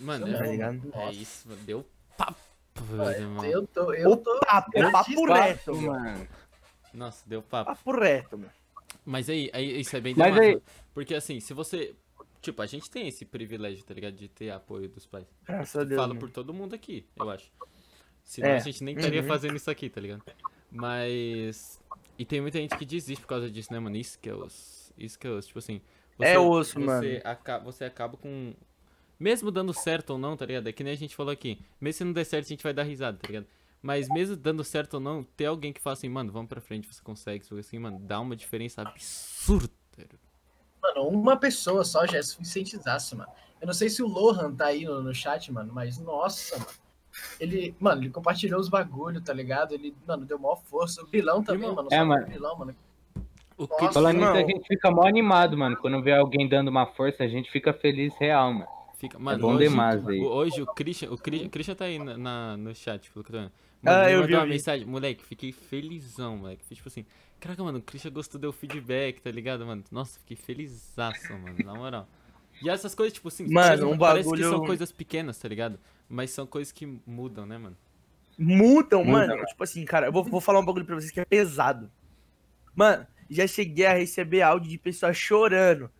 Mano, 0.00 0.26
Tá 0.26 0.46
é, 0.46 0.50
ligado? 0.50 0.92
é 0.94 1.10
isso, 1.12 1.48
mano. 1.48 1.60
Deu 1.62 1.84
papo, 2.16 2.38
Olha, 2.98 3.16
irmão. 3.16 3.44
Eu 3.44 3.66
tô, 3.66 3.92
eu 3.94 4.16
tô. 4.16 4.38
Papo, 4.40 4.70
papo 4.92 5.26
reto, 5.26 5.74
mano. 5.74 5.88
mano. 6.04 6.28
Nossa, 6.92 7.24
deu 7.26 7.42
papo. 7.42 7.70
Papo 7.74 7.92
reto, 7.98 8.38
mano. 8.38 8.50
Mas 9.04 9.28
aí, 9.30 9.50
aí 9.54 9.80
isso 9.80 9.96
é 9.96 10.00
bem 10.00 10.14
Mas 10.16 10.26
demais, 10.28 10.46
aí- 10.46 10.52
mano. 10.54 10.62
Porque 10.94 11.14
assim, 11.14 11.40
se 11.40 11.54
você. 11.54 11.96
Tipo, 12.40 12.62
a 12.62 12.66
gente 12.66 12.88
tem 12.90 13.08
esse 13.08 13.24
privilégio, 13.24 13.84
tá 13.84 13.92
ligado? 13.94 14.14
De 14.14 14.28
ter 14.28 14.50
apoio 14.50 14.88
dos 14.88 15.06
pais. 15.06 15.26
Graças 15.44 15.80
a 15.80 15.84
Deus. 15.84 15.98
Falo 15.98 16.08
mano. 16.14 16.20
por 16.20 16.30
todo 16.30 16.54
mundo 16.54 16.74
aqui, 16.74 17.04
eu 17.16 17.28
acho. 17.30 17.50
Senão 18.24 18.50
É. 18.50 18.56
a 18.56 18.60
gente 18.60 18.84
nem 18.84 18.94
estaria 18.96 19.22
Uhum. 19.22 19.26
fazendo 19.28 19.56
isso 19.56 19.70
aqui, 19.70 19.88
tá 19.90 20.00
ligado? 20.00 20.22
Mas. 20.70 21.80
E 22.18 22.24
tem 22.24 22.40
muita 22.40 22.58
gente 22.58 22.76
que 22.76 22.84
desiste 22.84 23.20
por 23.22 23.28
causa 23.28 23.50
disso, 23.50 23.72
né, 23.72 23.78
mano? 23.78 23.96
Isso 23.96 24.18
que 24.18 24.28
é 24.28 24.34
os. 24.34 24.92
Isso 24.96 25.18
que 25.18 25.26
é 25.26 25.30
os. 25.30 25.46
Tipo 25.46 25.58
assim. 25.58 25.80
É 26.18 26.38
osso, 26.38 26.74
você 26.74 26.80
mano. 26.80 27.20
Acaba, 27.24 27.64
você 27.64 27.84
acaba 27.84 28.16
com. 28.16 28.54
Mesmo 29.18 29.50
dando 29.50 29.72
certo 29.74 30.10
ou 30.10 30.18
não, 30.18 30.36
tá 30.36 30.46
ligado? 30.46 30.68
É 30.68 30.72
que 30.72 30.84
nem 30.84 30.92
a 30.92 30.96
gente 30.96 31.14
falou 31.16 31.32
aqui. 31.32 31.60
Mesmo 31.80 31.98
se 31.98 32.04
não 32.04 32.12
der 32.12 32.24
certo, 32.24 32.46
a 32.46 32.48
gente 32.48 32.62
vai 32.62 32.72
dar 32.72 32.84
risada, 32.84 33.18
tá 33.18 33.26
ligado? 33.26 33.46
Mas 33.82 34.08
mesmo 34.08 34.36
dando 34.36 34.62
certo 34.64 34.94
ou 34.94 35.00
não, 35.00 35.22
ter 35.24 35.46
alguém 35.46 35.72
que 35.72 35.80
fala 35.80 35.94
assim, 35.94 36.08
mano, 36.08 36.30
vamos 36.32 36.48
pra 36.48 36.60
frente, 36.60 36.86
você 36.92 37.00
consegue, 37.02 37.44
isso 37.44 37.56
assim, 37.56 37.78
mano, 37.78 37.98
dá 38.00 38.18
uma 38.20 38.34
diferença 38.36 38.82
absurda. 38.82 39.70
Mano, 40.82 41.08
uma 41.08 41.36
pessoa 41.36 41.84
só 41.84 42.06
já 42.06 42.18
é 42.18 42.22
suficientizaço, 42.22 43.16
mano. 43.16 43.30
Eu 43.60 43.66
não 43.66 43.74
sei 43.74 43.88
se 43.88 44.02
o 44.02 44.06
Lohan 44.06 44.54
tá 44.54 44.66
aí 44.66 44.84
no, 44.84 45.02
no 45.02 45.14
chat, 45.14 45.50
mano, 45.52 45.72
mas 45.72 45.98
nossa, 45.98 46.58
mano. 46.58 46.70
Ele, 47.40 47.74
mano, 47.80 48.02
ele 48.02 48.10
compartilhou 48.10 48.60
os 48.60 48.68
bagulho, 48.68 49.20
tá 49.20 49.32
ligado? 49.32 49.72
Ele, 49.74 49.94
mano, 50.06 50.24
deu 50.24 50.38
maior 50.38 50.56
força. 50.56 51.02
O 51.02 51.06
Grilão 51.08 51.42
também, 51.42 51.68
mano. 51.74 51.88
é, 51.90 52.04
mano. 52.04 52.22
o 52.22 52.26
Grilão, 52.26 52.58
mano. 52.58 52.76
O 53.56 53.62
Nossa, 53.62 53.74
Cri- 53.76 53.92
Falando 53.92 54.16
nisso, 54.18 54.32
a 54.36 54.40
gente 54.46 54.68
fica 54.68 54.88
mó 54.88 55.04
animado, 55.04 55.56
mano. 55.58 55.76
Quando 55.76 56.00
vê 56.00 56.12
alguém 56.12 56.48
dando 56.48 56.68
uma 56.68 56.86
força, 56.86 57.24
a 57.24 57.28
gente 57.28 57.50
fica 57.50 57.72
feliz 57.72 58.14
real, 58.16 58.52
mano. 58.52 58.68
Fica, 58.96 59.18
mano, 59.18 59.38
é 59.38 59.40
bom 59.40 59.54
hoje, 59.54 59.68
demais 59.68 60.06
aí. 60.06 60.20
o- 60.20 60.26
Hoje 60.28 60.62
o 60.62 60.66
Christian, 60.66 61.10
o 61.10 61.18
Christian, 61.18 61.46
o 61.46 61.50
Christian 61.50 61.74
tá 61.74 61.84
aí 61.86 61.98
na, 61.98 62.16
na- 62.16 62.56
no 62.56 62.72
chat, 62.74 63.10
que. 63.10 63.50
Ah, 63.84 63.90
Mano, 63.92 64.04
me 64.06 64.12
eu 64.12 64.20
mandou 64.20 64.26
vi, 64.28 64.34
uma 64.34 64.44
vi. 64.44 64.50
mensagem, 64.50 64.86
moleque, 64.86 65.24
fiquei 65.24 65.50
felizão, 65.52 66.36
moleque. 66.36 66.64
Tipo 66.72 66.88
assim, 66.88 67.04
caraca, 67.40 67.62
mano, 67.62 67.78
o 67.78 67.82
Christian 67.82 68.10
gostou, 68.12 68.40
deu 68.40 68.52
feedback, 68.52 69.20
tá 69.20 69.30
ligado, 69.30 69.64
mano? 69.66 69.84
Nossa, 69.90 70.18
fiquei 70.18 70.36
felizaço, 70.36 71.32
mano, 71.32 71.64
na 71.64 71.74
moral. 71.74 72.08
E 72.60 72.68
essas 72.68 72.94
coisas, 72.94 73.12
tipo 73.12 73.28
assim, 73.28 73.44
Mano, 73.44 73.54
parece, 73.54 73.84
um 73.84 73.98
parece 73.98 74.18
que 74.24 74.24
bagulho- 74.30 74.50
são 74.50 74.66
coisas 74.66 74.92
pequenas, 74.92 75.38
tá 75.38 75.48
ligado? 75.48 75.78
Mas 76.08 76.30
são 76.30 76.46
coisas 76.46 76.72
que 76.72 76.86
mudam, 77.06 77.46
né, 77.46 77.56
mano? 77.58 77.76
Mudam, 78.36 79.04
Muda, 79.04 79.12
mano. 79.18 79.34
mano. 79.34 79.46
Tipo 79.46 79.64
assim, 79.64 79.84
cara, 79.84 80.06
eu 80.06 80.12
vou, 80.12 80.24
vou 80.24 80.40
falar 80.40 80.60
um 80.60 80.64
bagulho 80.64 80.84
pra 80.84 80.94
vocês 80.94 81.10
que 81.10 81.20
é 81.20 81.24
pesado. 81.24 81.90
Mano, 82.74 83.06
já 83.30 83.46
cheguei 83.46 83.86
a 83.86 83.94
receber 83.94 84.42
áudio 84.42 84.70
de 84.70 84.78
pessoas 84.78 85.16
chorando. 85.16 85.90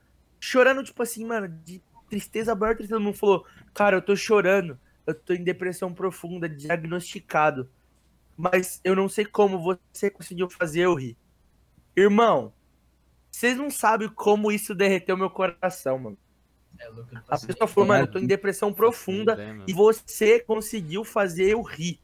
Chorando, 0.41 0.83
tipo 0.83 1.03
assim, 1.03 1.25
mano, 1.25 1.49
de 1.65 1.83
tristeza, 2.09 2.53
a 2.53 2.55
maior 2.55 2.75
tristeza. 2.75 2.97
Todo 2.97 3.05
mundo 3.05 3.17
falou, 3.17 3.47
cara, 3.75 3.97
eu 3.97 4.03
tô 4.03 4.17
chorando. 4.17 4.79
Eu 5.07 5.15
tô 5.15 5.33
em 5.33 5.43
depressão 5.43 5.93
profunda, 5.93 6.49
diagnosticado. 6.49 7.69
Mas 8.37 8.81
eu 8.85 8.95
não 8.95 9.09
sei 9.09 9.25
como 9.25 9.59
você 9.59 10.11
conseguiu 10.11 10.49
fazer 10.49 10.83
eu 10.83 10.95
rir. 10.95 11.17
Irmão, 11.99 12.53
Vocês 13.31 13.57
não 13.57 13.71
sabem 13.71 14.09
como 14.09 14.51
isso 14.51 14.75
derreteu 14.75 15.17
meu 15.17 15.31
coração, 15.31 15.99
mano. 15.99 16.19
É 16.79 16.87
A 16.87 17.23
faço 17.23 17.47
pessoa 17.47 17.67
falou, 17.67 17.89
mano, 17.89 18.05
eu 18.05 18.11
tô 18.11 18.19
em 18.19 18.27
depressão 18.27 18.73
profunda 18.73 19.37
e 19.67 19.73
você 19.73 20.41
conseguiu 20.41 21.05
fazer 21.05 21.51
eu 21.51 21.63
rir. 21.63 22.01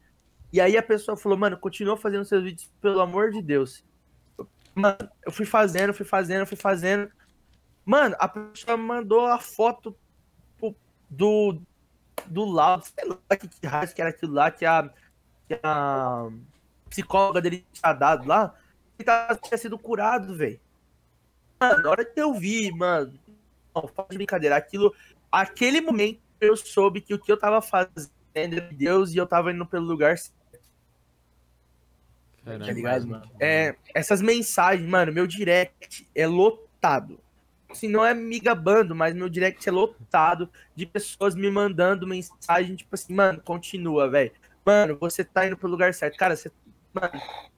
E 0.51 0.59
aí 0.59 0.77
a 0.77 0.83
pessoa 0.83 1.17
falou, 1.17 1.37
mano, 1.37 1.57
continua 1.57 1.97
fazendo 1.97 2.25
seus 2.25 2.43
vídeos, 2.43 2.71
pelo 2.81 2.99
amor 2.99 3.31
de 3.31 3.41
Deus. 3.41 3.83
Mano, 4.73 5.09
eu 5.25 5.31
fui 5.31 5.45
fazendo, 5.45 5.93
fui 5.93 6.05
fazendo, 6.05 6.45
fui 6.45 6.57
fazendo. 6.57 7.09
Mano, 7.85 8.15
a 8.19 8.27
pessoa 8.27 8.77
mandou 8.77 9.25
a 9.25 9.39
foto 9.39 9.95
do 11.09 11.61
do 12.27 12.45
Lau, 12.45 12.81
sei 12.81 13.07
lá 13.07 13.37
que, 13.37 13.47
que 13.47 13.67
raio 13.67 13.93
que 13.93 14.01
era 14.01 14.09
aquilo 14.09 14.33
lá, 14.33 14.49
que 14.49 14.65
a, 14.65 14.89
que 15.47 15.59
a 15.61 16.27
psicóloga 16.89 17.41
dele 17.41 17.65
tinha 17.71 17.93
dado 17.93 18.27
lá, 18.27 18.55
tava, 19.03 19.35
tinha 19.35 19.57
sido 19.57 19.77
curado, 19.77 20.35
velho. 20.35 20.59
Mano, 21.59 21.83
na 21.83 21.89
hora 21.89 22.05
que 22.05 22.19
eu 22.19 22.33
vi, 22.33 22.71
mano, 22.71 23.13
não, 23.75 23.87
faz 23.87 24.09
de 24.09 24.17
brincadeira, 24.17 24.55
aquilo, 24.55 24.93
aquele 25.31 25.81
momento 25.81 26.19
eu 26.39 26.55
soube 26.55 27.01
que 27.01 27.13
o 27.13 27.19
que 27.19 27.31
eu 27.31 27.37
tava 27.37 27.61
fazendo 27.61 28.09
era 28.33 28.61
de 28.61 28.75
Deus 28.75 29.13
e 29.13 29.17
eu 29.17 29.25
tava 29.25 29.51
indo 29.51 29.65
pelo 29.65 29.85
lugar 29.85 30.17
certo, 30.17 30.33
Caramba. 32.43 32.65
tá 32.65 32.71
ligado? 32.73 33.07
mano. 33.07 33.31
É, 33.39 33.75
essas 33.93 34.21
mensagens, 34.21 34.87
mano, 34.87 35.11
meu 35.13 35.25
direct 35.25 36.07
é 36.13 36.27
lotado. 36.27 37.19
Assim, 37.69 37.87
não 37.87 38.05
é 38.05 38.13
me 38.13 38.39
gabando, 38.39 38.95
mas 38.95 39.13
meu 39.13 39.27
direct 39.27 39.67
é 39.67 39.71
lotado 39.71 40.49
de 40.75 40.85
pessoas 40.85 41.35
me 41.35 41.49
mandando 41.49 42.07
mensagem, 42.07 42.75
tipo 42.75 42.93
assim, 42.93 43.13
mano, 43.13 43.41
continua, 43.41 44.09
velho. 44.09 44.31
Mano, 44.65 44.97
você 44.97 45.23
tá 45.23 45.45
indo 45.45 45.57
pro 45.57 45.69
lugar 45.69 45.93
certo. 45.93 46.17
Cara, 46.17 46.35
você. 46.35 46.51
Mano, 46.93 47.11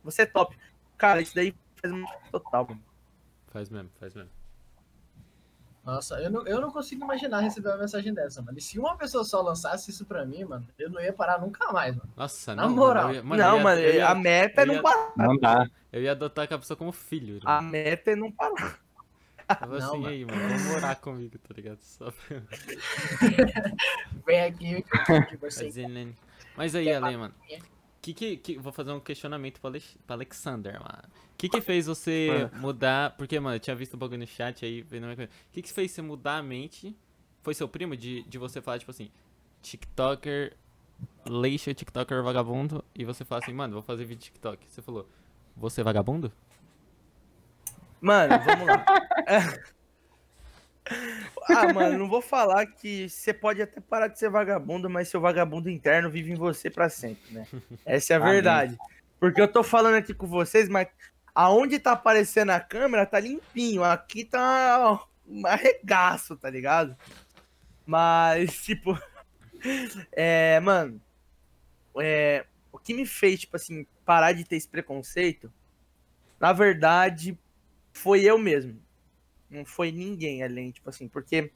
você 0.03 0.24
é 0.24 0.25
top. 0.25 0.58
Cara, 0.98 1.22
isso 1.22 1.36
daí 1.36 1.54
faz 1.82 1.94
um 1.94 2.04
total, 2.32 2.68
mano. 2.70 2.84
Faz 3.48 3.70
mesmo, 3.70 3.89
faz 4.00 4.13
mesmo. 4.16 4.32
Nossa, 5.86 6.20
eu 6.20 6.30
não, 6.30 6.46
eu 6.46 6.60
não 6.60 6.70
consigo 6.70 7.06
imaginar 7.06 7.39
receber 7.39 7.70
uma 7.70 7.77
mensagem 7.77 8.13
dessa, 8.13 8.42
mano. 8.42 8.58
E 8.58 8.62
se 8.62 8.77
uma 8.77 8.98
pessoa 8.98 9.24
só 9.24 9.42
lançasse 9.42 9.89
isso 9.89 10.06
pra 10.06 10.25
mim, 10.25 10.44
mano, 10.44 10.68
eu 10.77 10.89
não 10.89 11.00
ia 11.01 11.13
parar 11.13 11.39
nunca 11.39 11.72
mais, 11.72 11.96
mano. 11.96 12.10
Nossa, 12.16 12.54
Na 12.54 12.63
não. 12.68 12.75
moral. 12.75 13.08
Mano, 13.24 13.36
ia, 13.42 13.48
não, 13.48 13.60
mano, 13.62 13.80
ia, 13.82 14.10
a 14.10 14.13
meta 14.16 14.63
é 14.63 14.66
não 14.66 14.82
parar. 14.82 15.13
Não 15.16 15.38
dá. 15.38 15.70
eu 15.94 16.01
ia 16.01 16.12
adotar 16.12 16.44
aquela 16.44 16.60
pessoa 16.60 16.75
como 16.75 16.92
filho. 16.92 17.39
A 17.46 17.56
irmão. 17.58 17.72
meta 17.72 18.12
é 18.12 18.16
não 18.18 18.30
parar. 18.32 18.80
Falava 19.48 19.80
Não, 19.80 19.88
assim, 19.88 19.98
mano. 20.00 20.08
aí, 20.10 20.25
mano, 20.25 20.42
vamos 20.50 20.63
morar 20.66 20.96
comigo, 20.98 21.38
tá 21.38 21.54
ligado? 21.56 21.80
Só 21.80 22.12
pra 22.12 22.42
Vem 24.25 24.42
aqui 24.42 24.84
que 25.30 25.38
você. 25.38 25.88
né? 25.88 26.13
Mas 26.58 26.75
aí, 26.75 26.92
Ale, 26.92 27.16
mano. 27.16 27.34
Que 28.08 28.14
que, 28.14 28.38
que, 28.38 28.58
vou 28.58 28.72
fazer 28.72 28.94
um 28.94 29.02
questionamento 29.02 29.60
pro, 29.60 29.68
Alex, 29.68 29.98
pro 30.06 30.14
Alexander, 30.14 30.80
mano. 30.80 31.04
O 31.34 31.38
que 31.38 31.50
que 31.50 31.60
fez 31.60 31.88
você 31.88 32.50
mudar... 32.54 33.18
Porque, 33.18 33.38
mano, 33.38 33.58
eu 33.58 33.60
tinha 33.60 33.76
visto 33.76 33.96
um 33.96 34.00
bagulho 34.00 34.20
no 34.20 34.28
chat 34.28 34.64
aí, 34.64 34.82
vendo 34.82 35.04
uma 35.04 35.16
coisa. 35.16 35.30
O 35.30 35.52
que 35.52 35.62
que 35.62 35.74
fez 35.74 35.92
você 35.92 36.02
mudar 36.02 36.38
a 36.38 36.44
mente? 36.44 36.96
Foi 37.42 37.54
seu 37.54 37.68
primo 37.68 37.98
de, 37.98 38.24
de 38.24 38.38
você 38.38 38.62
falar, 38.62 38.80
tipo 38.80 38.92
assim, 38.92 39.12
TikToker, 39.62 40.56
leixo, 41.26 41.74
TikToker 41.74 42.24
vagabundo, 42.24 42.82
e 42.96 43.04
você 43.04 43.26
fala 43.26 43.42
assim, 43.44 43.52
mano, 43.54 43.74
vou 43.74 43.82
fazer 43.82 44.06
vídeo 44.06 44.22
TikTok. 44.22 44.66
Você 44.70 44.82
falou, 44.82 45.10
você 45.54 45.82
é 45.82 45.84
vagabundo? 45.84 46.32
Mano, 48.00 48.36
vamos 48.46 48.68
lá. 48.68 48.86
ah, 51.50 51.74
mano, 51.74 51.98
não 51.98 52.10
vou 52.10 52.22
falar 52.22 52.66
que 52.66 53.10
você 53.10 53.34
pode 53.34 53.62
até 53.62 53.80
parar 53.80 54.08
de 54.08 54.20
ser 54.20 54.30
vagabundo, 54.30 54.89
mas 54.89 55.10
seu 55.10 55.22
vagabundo 55.22 55.70
interno 55.70 56.10
vive 56.10 56.32
em 56.32 56.36
você 56.36 56.70
pra 56.70 56.89
sempre, 56.89 57.34
né? 57.34 57.48
Essa 57.86 58.13
é 58.13 58.18
a 58.18 58.20
Amém. 58.20 58.34
verdade. 58.34 58.77
Porque 59.20 59.42
eu 59.42 59.48
tô 59.48 59.63
falando 59.63 59.96
aqui 59.96 60.13
com 60.13 60.27
vocês, 60.27 60.70
mas 60.70 60.88
aonde 61.34 61.79
tá 61.79 61.92
aparecendo 61.92 62.51
a 62.51 62.60
câmera 62.60 63.05
tá 63.05 63.20
limpinho. 63.20 63.83
Aqui 63.83 64.25
tá 64.25 65.03
um 65.27 65.46
arregaço, 65.46 66.36
tá 66.36 66.50
ligado? 66.50 66.96
Mas, 67.86 68.55
tipo. 68.64 68.98
É, 70.12 70.60
mano. 70.60 71.01
É, 72.00 72.46
o 72.72 72.77
que 72.77 72.94
me 72.94 73.05
fez, 73.05 73.42
tipo 73.42 73.55
assim, 73.55 73.88
parar 74.05 74.33
de 74.33 74.44
ter 74.44 74.55
esse 74.55 74.68
preconceito, 74.68 75.51
na 76.40 76.53
verdade, 76.53 77.38
foi 77.92 78.22
eu 78.24 78.38
mesmo. 78.38 78.79
Não 79.50 79.66
foi 79.66 79.92
ninguém 79.92 80.44
além, 80.44 80.72
tipo 80.72 80.90
assim, 80.90 81.07
porque 81.07 81.51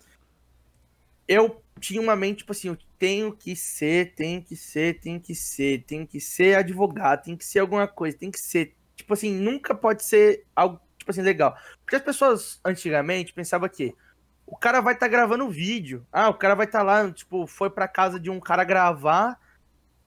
eu 1.28 1.64
tinha 1.80 2.02
uma 2.02 2.16
mente, 2.16 2.40
tipo 2.40 2.52
assim, 2.52 2.68
eu 2.70 2.78
tenho 3.00 3.36
que 3.36 3.56
ser, 3.56 4.14
tenho 4.16 4.44
que 4.44 4.56
ser, 4.56 5.00
tenho 5.00 5.20
que 5.20 5.34
ser, 5.34 5.84
tenho 5.86 6.06
que 6.08 6.20
ser 6.20 6.58
advogado, 6.58 7.24
tenho 7.24 7.38
que 7.38 7.46
ser 7.46 7.60
alguma 7.60 7.88
coisa, 7.88 8.18
tem 8.18 8.30
que 8.32 8.40
ser. 8.40 8.76
Tipo 8.96 9.14
assim, 9.14 9.32
nunca 9.34 9.74
pode 9.74 10.04
ser 10.04 10.46
algo, 10.56 10.80
tipo 10.98 11.10
assim, 11.12 11.22
legal. 11.22 11.56
Porque 11.84 11.96
as 11.96 12.02
pessoas 12.04 12.60
antigamente 12.66 13.34
pensavam 13.34 13.70
que 13.70 13.96
o 14.46 14.58
cara 14.58 14.82
vai 14.82 14.94
estar 14.96 15.08
gravando 15.08 15.50
vídeo. 15.50 16.06
Ah, 16.12 16.30
o 16.30 16.34
cara 16.34 16.56
vai 16.56 16.66
estar 16.66 16.84
lá, 16.84 17.12
tipo, 17.12 17.48
foi 17.48 17.70
pra 17.70 17.88
casa 17.88 18.20
de 18.20 18.30
um 18.30 18.40
cara 18.40 18.64
gravar, 18.64 19.40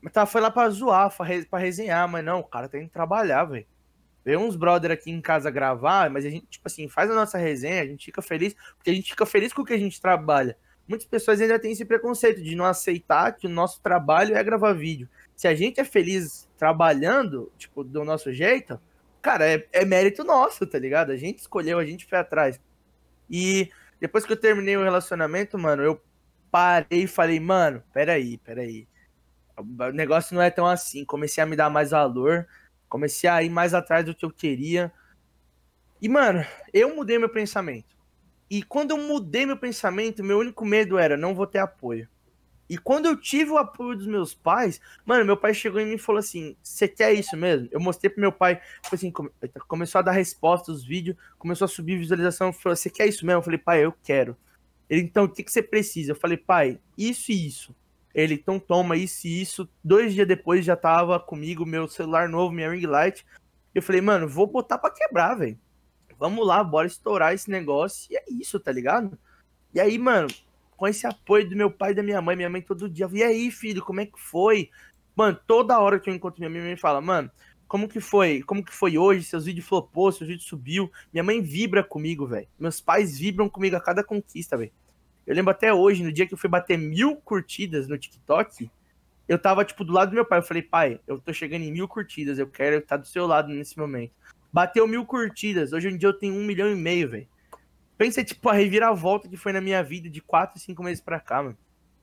mas 0.02 0.12
tá, 0.12 0.26
foi 0.26 0.40
lá 0.40 0.50
pra 0.50 0.70
zoar, 0.70 1.14
pra 1.16 1.26
re- 1.26 1.46
pra 1.46 1.58
resenhar, 1.60 2.08
mas 2.08 2.24
não, 2.24 2.40
o 2.40 2.44
cara 2.44 2.68
tá 2.68 2.78
indo 2.78 2.90
trabalhar, 2.90 3.44
velho. 3.46 3.66
Veio 4.24 4.40
uns 4.40 4.56
brother 4.56 4.90
aqui 4.90 5.10
em 5.10 5.20
casa 5.20 5.50
gravar, 5.50 6.08
mas 6.10 6.24
a 6.24 6.30
gente, 6.30 6.46
tipo 6.46 6.66
assim, 6.66 6.88
faz 6.88 7.10
a 7.10 7.14
nossa 7.14 7.36
resenha, 7.36 7.82
a 7.82 7.86
gente 7.86 8.06
fica 8.06 8.22
feliz, 8.22 8.54
porque 8.76 8.90
a 8.90 8.94
gente 8.94 9.10
fica 9.10 9.26
feliz 9.26 9.52
com 9.52 9.62
o 9.62 9.64
que 9.64 9.74
a 9.74 9.78
gente 9.78 10.00
trabalha. 10.00 10.56
Muitas 10.86 11.06
pessoas 11.06 11.40
ainda 11.40 11.58
têm 11.58 11.72
esse 11.72 11.84
preconceito 11.84 12.42
de 12.42 12.54
não 12.54 12.64
aceitar 12.64 13.32
que 13.32 13.46
o 13.46 13.50
nosso 13.50 13.80
trabalho 13.80 14.36
é 14.36 14.42
gravar 14.42 14.72
vídeo. 14.72 15.08
Se 15.34 15.48
a 15.48 15.54
gente 15.54 15.80
é 15.80 15.84
feliz 15.84 16.48
trabalhando, 16.58 17.50
tipo, 17.56 17.82
do 17.82 18.04
nosso 18.04 18.32
jeito, 18.32 18.78
cara, 19.20 19.46
é, 19.46 19.66
é 19.72 19.84
mérito 19.84 20.22
nosso, 20.24 20.66
tá 20.66 20.78
ligado? 20.78 21.10
A 21.10 21.16
gente 21.16 21.38
escolheu, 21.38 21.78
a 21.78 21.84
gente 21.84 22.04
foi 22.06 22.18
atrás. 22.18 22.60
E 23.30 23.70
depois 23.98 24.26
que 24.26 24.32
eu 24.32 24.36
terminei 24.36 24.76
o 24.76 24.82
relacionamento, 24.82 25.58
mano, 25.58 25.82
eu 25.82 26.00
parei 26.50 27.04
e 27.04 27.06
falei, 27.06 27.40
mano, 27.40 27.82
peraí, 27.92 28.38
peraí. 28.38 28.86
O 29.56 29.92
negócio 29.92 30.34
não 30.34 30.42
é 30.42 30.50
tão 30.50 30.66
assim. 30.66 31.04
Comecei 31.04 31.42
a 31.42 31.46
me 31.46 31.56
dar 31.56 31.70
mais 31.70 31.90
valor. 31.92 32.46
Comecei 32.94 33.28
a 33.28 33.42
ir 33.42 33.50
mais 33.50 33.74
atrás 33.74 34.04
do 34.04 34.14
que 34.14 34.24
eu 34.24 34.30
queria. 34.30 34.92
E, 36.00 36.08
mano, 36.08 36.46
eu 36.72 36.94
mudei 36.94 37.18
meu 37.18 37.28
pensamento. 37.28 37.96
E 38.48 38.62
quando 38.62 38.92
eu 38.92 38.98
mudei 38.98 39.44
meu 39.44 39.56
pensamento, 39.56 40.22
meu 40.22 40.38
único 40.38 40.64
medo 40.64 40.96
era 40.96 41.16
não 41.16 41.34
vou 41.34 41.44
ter 41.44 41.58
apoio. 41.58 42.08
E 42.70 42.78
quando 42.78 43.06
eu 43.06 43.16
tive 43.20 43.50
o 43.50 43.58
apoio 43.58 43.98
dos 43.98 44.06
meus 44.06 44.32
pais, 44.32 44.80
mano, 45.04 45.24
meu 45.24 45.36
pai 45.36 45.52
chegou 45.52 45.80
em 45.80 45.86
mim 45.86 45.94
e 45.94 45.98
falou 45.98 46.20
assim: 46.20 46.56
Você 46.62 46.86
quer 46.86 47.12
isso 47.12 47.36
mesmo? 47.36 47.66
Eu 47.72 47.80
mostrei 47.80 48.08
pro 48.08 48.20
meu 48.20 48.30
pai, 48.30 48.62
tipo 48.80 48.94
assim, 48.94 49.10
come- 49.10 49.32
começou 49.66 49.98
a 49.98 50.02
dar 50.02 50.12
resposta 50.12 50.70
aos 50.70 50.84
vídeos, 50.84 51.16
começou 51.36 51.64
a 51.64 51.68
subir 51.68 51.98
visualização, 51.98 52.52
falou: 52.52 52.76
Você 52.76 52.88
quer 52.88 53.08
isso 53.08 53.26
mesmo? 53.26 53.40
Eu 53.40 53.42
falei, 53.42 53.58
pai, 53.58 53.84
eu 53.84 53.92
quero. 54.04 54.36
Ele, 54.88 55.00
então, 55.00 55.24
o 55.24 55.28
que, 55.28 55.42
que 55.42 55.50
você 55.50 55.64
precisa? 55.64 56.12
Eu 56.12 56.16
falei, 56.16 56.36
pai, 56.36 56.78
isso 56.96 57.32
e 57.32 57.44
isso. 57.44 57.74
Ele, 58.14 58.34
então 58.34 58.58
toma 58.58 58.96
isso 58.96 59.26
e 59.26 59.42
isso. 59.42 59.68
Dois 59.82 60.14
dias 60.14 60.28
depois 60.28 60.64
já 60.64 60.76
tava 60.76 61.18
comigo, 61.18 61.66
meu 61.66 61.88
celular 61.88 62.28
novo, 62.28 62.54
minha 62.54 62.70
ring 62.70 62.86
light. 62.86 63.26
Eu 63.74 63.82
falei, 63.82 64.00
mano, 64.00 64.28
vou 64.28 64.46
botar 64.46 64.78
pra 64.78 64.90
quebrar, 64.90 65.34
velho. 65.34 65.58
Vamos 66.18 66.46
lá, 66.46 66.62
bora 66.62 66.86
estourar 66.86 67.34
esse 67.34 67.50
negócio. 67.50 68.12
E 68.12 68.16
é 68.16 68.24
isso, 68.30 68.60
tá 68.60 68.70
ligado? 68.70 69.18
E 69.74 69.80
aí, 69.80 69.98
mano, 69.98 70.28
com 70.76 70.86
esse 70.86 71.06
apoio 71.06 71.48
do 71.48 71.56
meu 71.56 71.70
pai 71.70 71.90
e 71.90 71.94
da 71.94 72.02
minha 72.02 72.22
mãe, 72.22 72.36
minha 72.36 72.48
mãe 72.48 72.62
todo 72.62 72.88
dia, 72.88 73.08
e 73.12 73.22
aí, 73.22 73.50
filho, 73.50 73.82
como 73.82 74.00
é 74.00 74.06
que 74.06 74.20
foi? 74.20 74.70
Mano, 75.16 75.38
toda 75.46 75.78
hora 75.78 75.98
que 75.98 76.08
eu 76.08 76.14
encontro 76.14 76.40
minha 76.40 76.50
mãe, 76.50 76.60
minha 76.60 76.70
mãe 76.70 76.76
fala, 76.76 77.00
mano, 77.00 77.30
como 77.66 77.88
que 77.88 78.00
foi? 78.00 78.42
Como 78.42 78.64
que 78.64 78.72
foi 78.72 78.96
hoje? 78.96 79.24
Seus 79.24 79.46
vídeos 79.46 79.66
flopou, 79.66 80.12
seus 80.12 80.28
vídeos 80.28 80.46
subiu. 80.46 80.90
Minha 81.12 81.24
mãe 81.24 81.42
vibra 81.42 81.82
comigo, 81.82 82.26
velho. 82.26 82.46
Meus 82.58 82.80
pais 82.80 83.18
vibram 83.18 83.48
comigo 83.48 83.74
a 83.74 83.80
cada 83.80 84.04
conquista, 84.04 84.56
velho. 84.56 84.72
Eu 85.26 85.34
lembro 85.34 85.50
até 85.50 85.72
hoje, 85.72 86.02
no 86.02 86.12
dia 86.12 86.26
que 86.26 86.34
eu 86.34 86.38
fui 86.38 86.50
bater 86.50 86.76
mil 86.76 87.16
curtidas 87.16 87.88
no 87.88 87.96
TikTok, 87.96 88.70
eu 89.26 89.38
tava, 89.38 89.64
tipo, 89.64 89.84
do 89.84 89.92
lado 89.92 90.10
do 90.10 90.14
meu 90.14 90.24
pai. 90.24 90.38
Eu 90.38 90.42
falei, 90.42 90.62
pai, 90.62 91.00
eu 91.06 91.18
tô 91.18 91.32
chegando 91.32 91.62
em 91.62 91.72
mil 91.72 91.88
curtidas, 91.88 92.38
eu 92.38 92.46
quero 92.46 92.76
estar 92.76 92.98
do 92.98 93.06
seu 93.06 93.26
lado 93.26 93.48
nesse 93.48 93.78
momento. 93.78 94.12
Bateu 94.52 94.86
mil 94.86 95.04
curtidas, 95.06 95.72
hoje 95.72 95.88
em 95.88 95.96
dia 95.96 96.08
eu 96.08 96.18
tenho 96.18 96.34
um 96.34 96.44
milhão 96.44 96.70
e 96.70 96.76
meio, 96.76 97.08
velho. 97.08 97.28
Pensa, 97.96 98.22
tipo, 98.22 98.48
a 98.48 98.52
reviravolta 98.52 99.28
que 99.28 99.36
foi 99.36 99.52
na 99.52 99.60
minha 99.60 99.82
vida 99.82 100.10
de 100.10 100.20
quatro, 100.20 100.60
cinco 100.60 100.82
meses 100.82 101.02
pra 101.02 101.18
cá, 101.18 101.42
mano. 101.42 101.56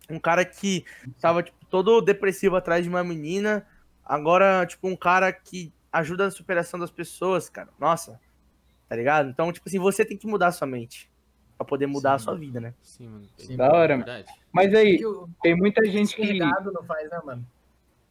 Um 0.10 0.20
cara 0.20 0.44
que 0.44 0.84
tava, 1.20 1.44
tipo, 1.44 1.64
todo 1.68 2.02
depressivo 2.02 2.56
atrás 2.56 2.84
de 2.84 2.90
uma 2.90 3.04
menina, 3.04 3.66
agora, 4.04 4.66
tipo, 4.66 4.88
um 4.88 4.96
cara 4.96 5.32
que 5.32 5.72
ajuda 5.92 6.26
na 6.26 6.32
superação 6.32 6.80
das 6.80 6.90
pessoas, 6.90 7.50
cara. 7.50 7.70
Nossa, 7.80 8.20
tá 8.90 8.96
ligado? 8.96 9.30
Então, 9.30 9.52
tipo 9.52 9.70
assim, 9.70 9.80
você 9.80 10.04
tem 10.04 10.18
que 10.18 10.28
mudar 10.28 10.48
a 10.48 10.52
sua 10.52 10.68
mente 10.68 11.11
pra 11.63 11.69
poder 11.69 11.88
mudar 11.88 12.15
a 12.15 12.19
Sim. 12.19 12.26
sua 12.26 12.36
vida, 12.36 12.60
né? 12.60 12.74
Sim, 12.82 13.08
mano. 13.08 13.26
Sim, 13.38 13.56
Da 13.56 13.71
hora, 13.71 13.95
mano. 13.97 14.06
Verdade. 14.06 14.34
Mas 14.52 14.74
aí, 14.74 14.97
Que 14.97 15.04
tem 15.41 15.56
muita 15.56 15.86
gente 15.86 16.15
que. 16.15 16.39
não 16.39 16.84
faz, 16.86 17.10
né, 17.10 17.19
mano? 17.24 17.45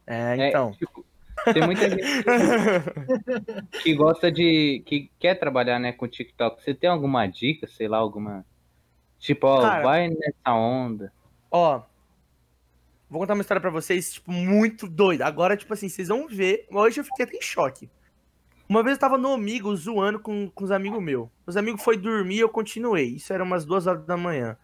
É, 0.07 0.37
é, 0.39 0.49
então. 0.49 0.71
tipo, 0.73 1.05
tem 1.53 1.63
muita 1.65 1.89
gente 1.89 2.01
que 3.83 3.93
gosta 3.93 4.31
de. 4.31 4.81
que 4.85 5.09
quer 5.19 5.35
trabalhar, 5.35 5.79
né, 5.79 5.91
com 5.91 6.07
TikTok. 6.07 6.61
Você 6.63 6.73
tem 6.73 6.89
alguma 6.89 7.27
dica, 7.27 7.67
sei 7.67 7.87
lá, 7.87 7.97
alguma. 7.97 8.45
Tipo, 9.19 9.47
ó, 9.47 9.61
Cara- 9.61 9.83
vai 9.83 10.07
nessa 10.09 10.53
onda. 10.53 11.13
Ó, 11.51 11.81
vou 13.09 13.19
contar 13.21 13.33
uma 13.33 13.41
história 13.41 13.61
pra 13.61 13.69
vocês, 13.69 14.13
tipo, 14.13 14.31
muito 14.31 14.87
doida. 14.87 15.25
Agora, 15.25 15.55
tipo 15.55 15.73
assim, 15.73 15.89
vocês 15.89 16.07
vão 16.07 16.27
ver. 16.27 16.65
Hoje 16.71 16.99
eu 16.99 17.03
fiquei 17.03 17.25
até 17.25 17.37
em 17.37 17.41
choque. 17.41 17.89
Uma 18.71 18.81
vez 18.81 18.95
eu 18.95 19.01
tava 19.01 19.17
no 19.17 19.33
amigo 19.33 19.75
zoando 19.75 20.17
com, 20.17 20.49
com 20.49 20.63
os 20.63 20.71
amigos 20.71 21.03
meus. 21.03 21.27
Os 21.45 21.57
amigos 21.57 21.83
foi 21.83 21.97
dormir 21.97 22.39
eu 22.39 22.47
continuei. 22.47 23.15
Isso 23.17 23.33
era 23.33 23.43
umas 23.43 23.65
duas 23.65 23.85
horas 23.85 24.05
da 24.05 24.15
manhã. 24.15 24.57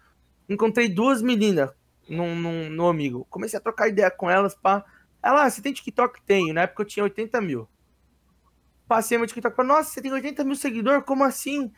Encontrei 0.47 0.87
duas 0.87 1.21
meninas 1.21 1.71
no, 2.07 2.33
no, 2.33 2.69
no 2.69 2.87
amigo. 2.87 3.27
Comecei 3.29 3.59
a 3.59 3.61
trocar 3.61 3.89
ideia 3.89 4.09
com 4.09 4.31
elas, 4.31 4.55
pá. 4.55 4.85
Ela, 5.21 5.43
ah, 5.43 5.49
você 5.49 5.61
tem 5.61 5.73
TikTok? 5.73 6.21
Tenho. 6.21 6.53
Na 6.53 6.61
época 6.61 6.83
eu 6.83 6.87
tinha 6.87 7.03
80 7.03 7.41
mil. 7.41 7.67
Passei 8.87 9.17
meu 9.17 9.27
TikTok 9.27 9.53
pra, 9.53 9.65
nossa, 9.65 9.91
você 9.91 10.01
tem 10.01 10.13
80 10.13 10.41
mil 10.45 10.55
seguidores? 10.55 11.03
Como 11.03 11.25
assim? 11.25 11.69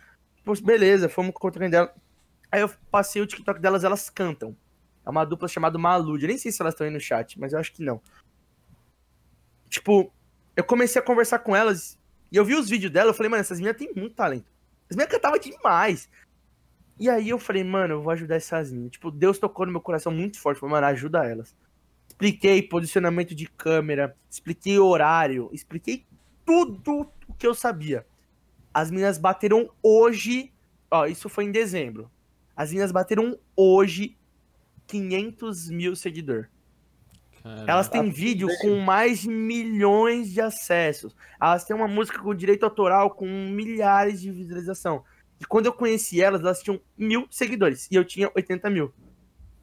Beleza, 0.63 1.09
fomos 1.09 1.33
contra 1.33 1.67
dela. 1.67 1.91
Aí 2.51 2.61
eu 2.61 2.69
passei 2.91 3.23
o 3.23 3.25
TikTok 3.25 3.59
delas, 3.59 3.83
elas 3.83 4.07
cantam. 4.07 4.55
É 5.03 5.09
uma 5.09 5.25
dupla 5.25 5.47
chamada 5.47 5.79
Malude. 5.79 6.27
Nem 6.27 6.37
sei 6.37 6.51
se 6.51 6.61
elas 6.61 6.75
estão 6.75 6.85
aí 6.85 6.93
no 6.93 6.99
chat, 6.99 7.39
mas 7.39 7.53
eu 7.53 7.59
acho 7.59 7.73
que 7.73 7.81
não. 7.81 7.99
Tipo, 9.67 10.13
eu 10.55 10.63
comecei 10.63 11.01
a 11.01 11.03
conversar 11.03 11.39
com 11.39 11.55
elas 11.55 11.98
e 12.31 12.37
eu 12.37 12.45
vi 12.45 12.55
os 12.55 12.69
vídeos 12.69 12.91
dela, 12.91 13.09
eu 13.09 13.13
falei, 13.13 13.29
mano, 13.29 13.41
essas 13.41 13.59
meninas 13.59 13.77
têm 13.77 13.91
muito 13.95 14.15
talento. 14.15 14.51
As 14.89 14.95
meninas 14.95 15.13
cantavam 15.13 15.39
demais. 15.39 16.09
E 16.99 17.09
aí 17.09 17.29
eu 17.29 17.39
falei, 17.39 17.63
mano, 17.63 17.95
eu 17.95 18.01
vou 18.01 18.11
ajudar 18.11 18.35
essas 18.35 18.71
meninas. 18.71 18.91
Tipo, 18.91 19.09
Deus 19.09 19.39
tocou 19.39 19.65
no 19.65 19.71
meu 19.71 19.81
coração 19.81 20.11
muito 20.11 20.39
forte. 20.39 20.59
Falei, 20.59 20.73
mano, 20.73 20.87
ajuda 20.87 21.25
elas. 21.25 21.55
Expliquei 22.07 22.61
posicionamento 22.61 23.33
de 23.33 23.47
câmera, 23.47 24.15
expliquei 24.29 24.77
horário, 24.77 25.49
expliquei 25.53 26.05
tudo 26.45 27.09
o 27.27 27.33
que 27.33 27.47
eu 27.47 27.55
sabia. 27.55 28.05
As 28.73 28.91
meninas 28.91 29.17
bateram 29.17 29.69
hoje. 29.81 30.51
Ó, 30.91 31.05
isso 31.05 31.29
foi 31.29 31.45
em 31.45 31.51
dezembro. 31.51 32.11
As 32.55 32.69
meninas 32.69 32.91
bateram 32.91 33.39
hoje 33.55 34.17
500 34.87 35.69
mil 35.69 35.95
seguidores. 35.95 36.49
Caramba. 37.43 37.71
Elas 37.71 37.89
têm 37.89 38.09
vídeo 38.09 38.47
com 38.61 38.79
mais 38.79 39.19
de 39.19 39.29
milhões 39.29 40.31
de 40.31 40.41
acessos. 40.41 41.15
Elas 41.41 41.63
têm 41.63 41.75
uma 41.75 41.87
música 41.87 42.19
com 42.19 42.33
direito 42.35 42.63
autoral 42.63 43.11
com 43.11 43.25
milhares 43.25 44.21
de 44.21 44.31
visualização. 44.31 45.03
E 45.39 45.45
quando 45.45 45.67
eu 45.67 45.73
conheci 45.73 46.21
elas, 46.21 46.41
elas 46.41 46.61
tinham 46.61 46.79
mil 46.97 47.27
seguidores. 47.31 47.87
E 47.89 47.95
eu 47.95 48.03
tinha 48.03 48.29
80 48.35 48.69
mil. 48.69 48.93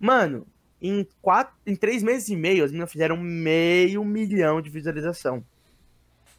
Mano, 0.01 0.47
em, 0.81 1.07
quatro, 1.21 1.55
em 1.67 1.77
três 1.77 2.03
meses 2.03 2.29
e 2.29 2.37
meio, 2.37 2.65
as 2.65 2.71
meninas 2.71 2.91
fizeram 2.93 3.17
meio 3.17 4.05
milhão 4.05 4.61
de 4.61 4.71
visualização. 4.71 5.45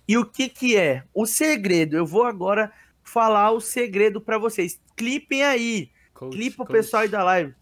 E 0.08 0.18
o 0.18 0.26
que 0.26 0.48
que 0.50 0.78
é? 0.78 1.04
O 1.14 1.26
segredo. 1.26 1.96
Eu 1.96 2.06
vou 2.06 2.24
agora 2.24 2.72
falar 3.04 3.52
o 3.52 3.60
segredo 3.60 4.22
para 4.22 4.38
vocês. 4.38 4.80
Clipem 4.96 5.44
aí. 5.44 5.92
Coach, 6.14 6.36
Clipa 6.36 6.64
o 6.64 6.66
coach. 6.66 6.78
pessoal 6.78 7.04
aí 7.04 7.10
da 7.10 7.24
live. 7.24 7.54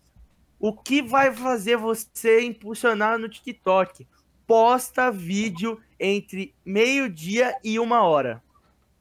O 0.59 0.73
que 0.73 1.01
vai 1.01 1.33
fazer 1.33 1.77
você 1.77 2.41
impulsionar 2.41 3.19
no 3.19 3.29
TikTok? 3.29 4.07
Posta 4.47 5.11
vídeo 5.11 5.81
entre 5.99 6.53
meio-dia 6.63 7.57
e 7.63 7.79
uma 7.79 8.03
hora. 8.03 8.41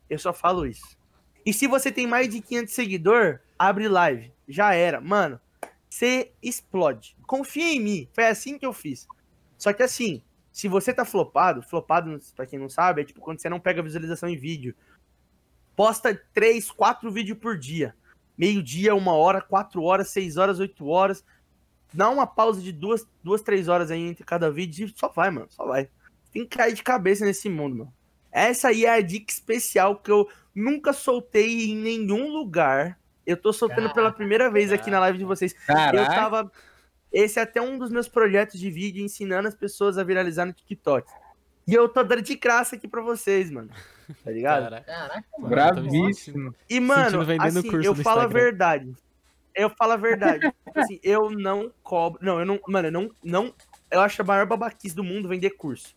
Eu 0.09 0.19
só 0.19 0.33
falo 0.33 0.67
isso. 0.67 0.97
E 1.45 1.53
se 1.53 1.67
você 1.67 1.93
tem 1.93 2.07
mais 2.07 2.29
de 2.29 2.41
500 2.41 2.73
seguidor, 2.73 3.41
abre 3.59 3.89
live. 3.89 4.33
Já 4.49 4.75
era. 4.75 5.01
Mano, 5.01 5.41
você 5.89 6.33
explode. 6.43 7.17
Confia 7.27 7.73
em 7.73 7.81
mim. 7.81 8.09
Foi 8.13 8.27
assim 8.27 8.59
que 8.59 8.67
eu 8.67 8.73
fiz. 8.73 9.07
Só 9.57 9.73
que 9.73 9.83
assim, 9.83 10.23
se 10.51 10.69
você 10.69 10.93
tá 10.93 11.05
flopado, 11.05 11.63
flopado, 11.63 12.19
pra 12.35 12.47
quem 12.47 12.59
não 12.59 12.69
sabe, 12.69 13.03
é 13.03 13.05
tipo 13.05 13.21
quando 13.21 13.41
você 13.41 13.49
não 13.49 13.61
pega 13.61 13.83
visualização 13.83 14.29
em 14.29 14.37
vídeo. 14.37 14.75
Posta 15.77 16.15
3, 16.33 16.71
4 16.71 17.11
vídeos 17.11 17.39
por 17.39 17.59
dia. 17.59 17.95
Meio-dia, 18.37 18.95
uma 18.95 19.13
hora, 19.13 19.41
quatro 19.41 19.83
horas, 19.83 20.11
seis 20.11 20.37
horas, 20.37 20.59
oito 20.59 20.87
horas. 20.87 21.25
Dá 21.95 22.11
uma 22.11 22.27
pausa 22.27 22.61
de 22.61 22.73
duas, 22.73 23.07
duas, 23.23 23.41
três 23.41 23.69
horas 23.69 23.91
aí 23.91 24.01
entre 24.01 24.25
cada 24.25 24.51
vídeo 24.51 24.87
e 24.87 24.99
só 24.99 25.09
vai, 25.09 25.31
mano. 25.31 25.47
Só 25.49 25.65
vai. 25.65 25.89
Tem 26.33 26.43
que 26.45 26.57
cair 26.57 26.75
de 26.75 26.83
cabeça 26.83 27.25
nesse 27.25 27.49
mundo, 27.49 27.77
mano. 27.77 27.95
Essa 28.33 28.69
aí 28.69 28.85
é 28.85 28.93
a 28.93 29.01
dica 29.01 29.33
especial 29.33 29.97
que 29.97 30.11
eu 30.11 30.29
nunca 30.53 30.93
soltei 30.93 31.71
em 31.71 31.77
nenhum 31.77 32.33
lugar. 32.33 32.99
Eu 33.25 33.37
tô 33.37 33.53
soltando 33.53 33.95
pela 33.95 34.11
primeira 34.11 34.51
vez 34.51 34.73
aqui 34.73 34.91
na 34.91 34.99
live 34.99 35.19
de 35.19 35.25
vocês. 35.25 35.55
Eu 35.69 35.75
Caraca. 35.75 36.15
tava. 36.15 36.53
Esse 37.13 37.39
é 37.39 37.43
até 37.43 37.63
um 37.63 37.79
dos 37.79 37.91
meus 37.91 38.09
projetos 38.09 38.59
de 38.59 38.69
vídeo 38.71 39.05
ensinando 39.05 39.47
as 39.47 39.55
pessoas 39.55 39.97
a 39.97 40.03
viralizar 40.03 40.45
no 40.45 40.53
TikTok. 40.53 41.09
E 41.67 41.73
eu 41.73 41.89
tô 41.89 42.03
dando 42.03 42.23
de 42.23 42.35
graça 42.35 42.75
aqui 42.75 42.89
pra 42.89 43.01
vocês, 43.01 43.51
mano. 43.53 43.71
Tá 44.23 44.31
ligado? 44.31 44.65
Caraca. 44.65 44.85
Caraca, 44.85 45.25
mano. 45.39 45.49
Bravíssimo. 45.49 46.55
E, 46.69 46.81
mano, 46.81 47.21
assim, 47.41 47.83
eu 47.83 47.95
falo 47.95 48.21
a 48.21 48.25
Instagram. 48.25 48.29
verdade. 48.29 48.95
Eu 49.55 49.71
falo 49.71 49.93
a 49.93 49.97
verdade. 49.97 50.41
Tipo 50.65 50.81
assim, 50.81 50.99
eu 51.03 51.31
não 51.31 51.71
cobro. 51.83 52.19
Não, 52.23 52.41
eu 52.41 52.47
não. 52.47 52.59
Mano, 52.69 52.89
eu 52.89 52.93
não. 52.93 53.11
não 53.23 53.55
eu 53.91 54.01
acho 54.01 54.21
a 54.21 54.25
maior 54.25 54.47
babaquice 54.47 54.95
do 54.97 55.05
mundo 55.05 55.29
vender 55.29 55.51
curso. 55.51 55.95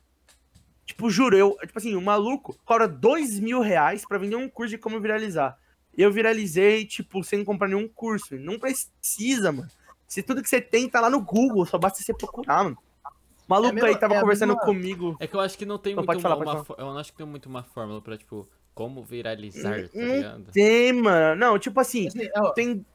Tipo, 0.85 1.09
juro, 1.09 1.35
eu. 1.35 1.57
Tipo 1.61 1.77
assim, 1.79 1.95
o 1.95 2.01
maluco 2.01 2.55
cobra 2.63 2.87
dois 2.87 3.39
mil 3.39 3.59
reais 3.61 4.05
pra 4.07 4.17
vender 4.17 4.35
um 4.35 4.47
curso 4.49 4.71
de 4.71 4.77
como 4.77 4.99
viralizar. 5.01 5.57
Eu 5.97 6.11
viralizei, 6.11 6.85
tipo, 6.85 7.23
sem 7.23 7.43
comprar 7.43 7.67
nenhum 7.67 7.87
curso. 7.87 8.35
Não 8.35 8.59
precisa, 8.59 9.51
mano. 9.51 9.67
Se 10.07 10.21
tudo 10.21 10.43
que 10.43 10.47
você 10.49 10.61
tem 10.61 10.87
tá 10.87 11.01
lá 11.01 11.09
no 11.09 11.19
Google, 11.21 11.65
só 11.65 11.77
basta 11.77 12.01
você 12.01 12.13
procurar, 12.13 12.63
mano. 12.63 12.77
O 13.05 13.49
maluco 13.49 13.69
É 13.69 13.71
a 13.71 13.73
mesma- 13.73 13.89
aí 13.89 13.97
tava 13.97 14.15
é 14.15 14.21
conversando 14.21 14.49
mesma- 14.53 14.63
comigo. 14.65 15.17
É 15.19 15.25
que 15.25 15.35
eu 15.35 15.39
acho 15.39 15.57
que 15.57 15.65
não 15.65 15.77
tem 15.79 15.93
Não, 15.95 16.01
muito 16.01 16.07
pode 16.07 16.21
falar, 16.21 16.35
uma, 16.37 16.53
uma 16.53 16.65
eu 16.77 16.85
não 16.85 16.97
acho 16.99 17.11
que 17.11 17.17
tem 17.17 17.25
muito 17.25 17.47
uma 17.47 17.63
fórmula 17.63 17.99
pra, 18.01 18.15
tipo, 18.17 18.47
como 18.75 19.03
viralizar, 19.03 19.71
tá 19.89 19.99
ligado? 19.99 20.51
Tem, 20.51 20.93
mano. 20.93 21.35
Não, 21.39 21.57
tipo 21.57 21.79
assim, 21.79 22.07
Assim, 22.07 22.29
ó, 22.37 22.51
tem. 22.51 22.85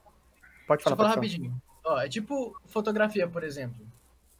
Pode 0.77 0.85
Deixa 0.85 0.97
falar, 0.97 1.09
eu 1.11 1.15
rapidinho. 1.15 1.63
Ó, 1.85 2.01
é 2.01 2.09
tipo 2.09 2.57
fotografia, 2.67 3.27
por 3.29 3.43
exemplo. 3.45 3.85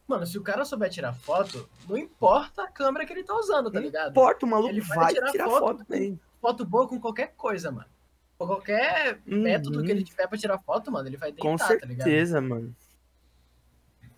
Mano, 0.07 0.25
se 0.25 0.37
o 0.37 0.41
cara 0.41 0.65
souber 0.65 0.89
tirar 0.89 1.13
foto, 1.13 1.67
não 1.87 1.97
importa 1.97 2.63
a 2.63 2.67
câmera 2.67 3.05
que 3.05 3.13
ele 3.13 3.23
tá 3.23 3.33
usando, 3.35 3.71
tá 3.71 3.79
Não 3.79 3.85
ligado? 3.85 4.11
importa, 4.11 4.45
o 4.45 4.49
maluco 4.49 4.69
Ele 4.69 4.81
vai 4.81 4.97
vai 4.97 5.13
tirar 5.13 5.31
tirar, 5.31 5.45
foto 5.49 5.59
foto, 5.77 5.85
dele. 5.89 6.19
Foto 6.41 6.65
boa 6.65 6.87
com 6.87 6.99
qualquer 6.99 7.33
coisa, 7.37 7.71
mano. 7.71 7.87
Com 8.37 8.47
qualquer 8.47 9.19
método 9.25 9.79
Uhum. 9.79 9.85
que 9.85 9.91
ele 9.91 10.03
tiver 10.03 10.27
pra 10.27 10.37
tirar 10.37 10.59
foto, 10.59 10.91
mano, 10.91 11.07
ele 11.07 11.15
vai 11.17 11.31
deitar, 11.31 11.41
Com 11.49 11.55
tá 11.55 11.67
ligado? 11.85 12.03
certeza, 12.03 12.41
mano. 12.41 12.75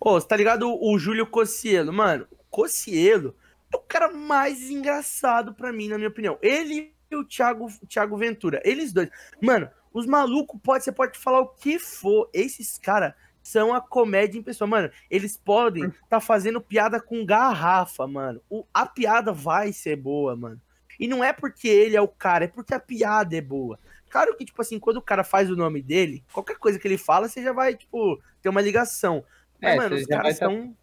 Ô, 0.00 0.12
você 0.20 0.26
tá 0.26 0.36
ligado 0.36 0.68
o 0.68 0.94
o 0.94 0.98
Júlio 0.98 1.26
Cocielo? 1.26 1.92
Mano, 1.92 2.26
Cocielo 2.50 3.34
é 3.72 3.76
o 3.76 3.80
cara 3.80 4.12
mais 4.12 4.70
engraçado 4.70 5.54
pra 5.54 5.72
mim, 5.72 5.88
na 5.88 5.96
minha 5.96 6.08
opinião. 6.08 6.38
Ele 6.42 6.92
e 7.10 7.16
o 7.16 7.24
Thiago, 7.24 7.66
o 7.82 7.86
Thiago 7.86 8.16
Ventura. 8.16 8.60
Eles 8.64 8.92
dois. 8.92 9.08
Mano, 9.40 9.70
os 9.98 10.06
malucos, 10.06 10.60
pode, 10.62 10.84
você 10.84 10.92
pode 10.92 11.18
falar 11.18 11.40
o 11.40 11.48
que 11.48 11.78
for. 11.78 12.28
Esses 12.32 12.76
caras 12.78 13.14
são 13.42 13.72
a 13.72 13.80
comédia 13.80 14.38
em 14.38 14.42
pessoa. 14.42 14.68
Mano, 14.68 14.90
eles 15.10 15.36
podem 15.36 15.90
tá 16.08 16.20
fazendo 16.20 16.60
piada 16.60 17.00
com 17.00 17.24
garrafa, 17.24 18.06
mano. 18.06 18.40
O, 18.50 18.66
a 18.74 18.84
piada 18.84 19.32
vai 19.32 19.72
ser 19.72 19.96
boa, 19.96 20.36
mano. 20.36 20.60
E 21.00 21.08
não 21.08 21.22
é 21.24 21.32
porque 21.32 21.66
ele 21.68 21.96
é 21.96 22.00
o 22.00 22.08
cara, 22.08 22.44
é 22.44 22.48
porque 22.48 22.74
a 22.74 22.80
piada 22.80 23.34
é 23.36 23.40
boa. 23.40 23.78
Claro 24.10 24.36
que, 24.36 24.44
tipo 24.44 24.60
assim, 24.60 24.78
quando 24.78 24.98
o 24.98 25.02
cara 25.02 25.24
faz 25.24 25.50
o 25.50 25.56
nome 25.56 25.80
dele, 25.82 26.22
qualquer 26.32 26.58
coisa 26.58 26.78
que 26.78 26.86
ele 26.86 26.98
fala, 26.98 27.28
você 27.28 27.42
já 27.42 27.52
vai, 27.52 27.74
tipo, 27.74 28.20
ter 28.42 28.48
uma 28.48 28.60
ligação. 28.60 29.24
Mas, 29.60 29.72
É, 29.72 29.76
mano, 29.76 29.96
os 29.96 30.06
caras 30.06 30.38
tá- 30.38 30.46
são. 30.46 30.76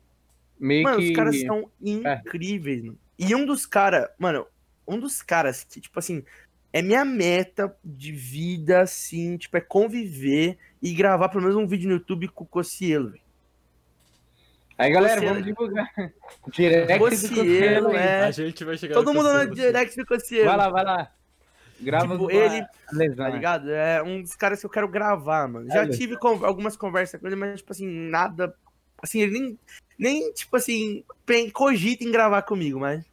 Meio 0.60 0.84
Mano, 0.84 0.98
que. 1.00 1.10
os 1.10 1.16
caras 1.16 1.40
são 1.42 1.70
incríveis, 1.82 2.84
mano. 2.84 2.98
E 3.18 3.36
um 3.36 3.46
dos 3.46 3.66
caras, 3.66 4.10
mano, 4.18 4.48
um 4.88 5.00
dos 5.00 5.22
caras 5.22 5.64
que, 5.64 5.80
tipo 5.82 5.98
assim, 6.00 6.24
é 6.74 6.82
minha 6.82 7.06
meta 7.06 7.74
de 7.86 8.12
vida, 8.12 8.82
assim, 8.82 9.38
tipo, 9.38 9.56
é 9.56 9.62
conviver 9.62 10.58
e 10.82 10.94
gravar 10.94 11.30
pelo 11.30 11.44
menos 11.44 11.56
um 11.56 11.66
vídeo 11.68 11.88
no 11.88 11.94
YouTube 11.96 12.28
com 12.30 12.44
o 12.44 12.48
Cocielo. 12.48 13.14
Aí, 14.78 14.92
galera, 14.92 15.22
Você- 15.22 15.28
vamos 15.28 15.44
divulgar. 15.46 15.92
Direct 16.52 16.94
do 16.94 17.00
Cocielo, 17.00 17.36
Cossielo 17.36 17.88
aí. 17.90 17.96
é. 17.96 18.22
A 18.24 18.32
gente 18.32 18.64
vai 18.66 18.78
chegar 18.78 18.96
Todo 18.96 19.06
no 19.08 19.14
mundo 19.14 19.26
no 19.32 19.48
Cocielo. 19.50 19.56
direct 19.56 19.96
do 19.96 20.06
Cocielo. 20.06 20.46
Vai 20.46 20.58
lá, 20.58 20.70
vai 20.70 20.84
lá. 20.84 21.12
Grava 21.80 22.14
Tipo, 22.18 22.32
ele- 22.32 22.66
lesão. 22.92 23.26
Tá 23.26 23.30
ligado? 23.30 23.70
É 23.72 24.02
um 24.02 24.22
dos 24.22 24.36
caras 24.36 24.60
que 24.60 24.66
eu 24.66 24.70
quero 24.70 24.88
gravar, 24.88 25.48
mano. 25.48 25.68
Já 25.70 25.82
Olha. 25.82 25.92
tive 25.92 26.18
con- 26.18 26.44
algumas 26.44 26.76
conversas 26.76 27.20
com 27.20 27.28
ele, 27.28 27.36
mas, 27.36 27.60
tipo 27.60 27.72
assim, 27.72 27.88
nada. 27.88 28.54
Assim, 29.02 29.22
ele 29.22 29.34
nem, 29.40 29.60
nem 30.00 30.34
tipo 30.34 30.56
assim, 30.56 31.04
cogita 31.54 32.04
em 32.04 32.12
gravar 32.12 32.42
comigo, 32.44 32.80
mas. 32.80 33.04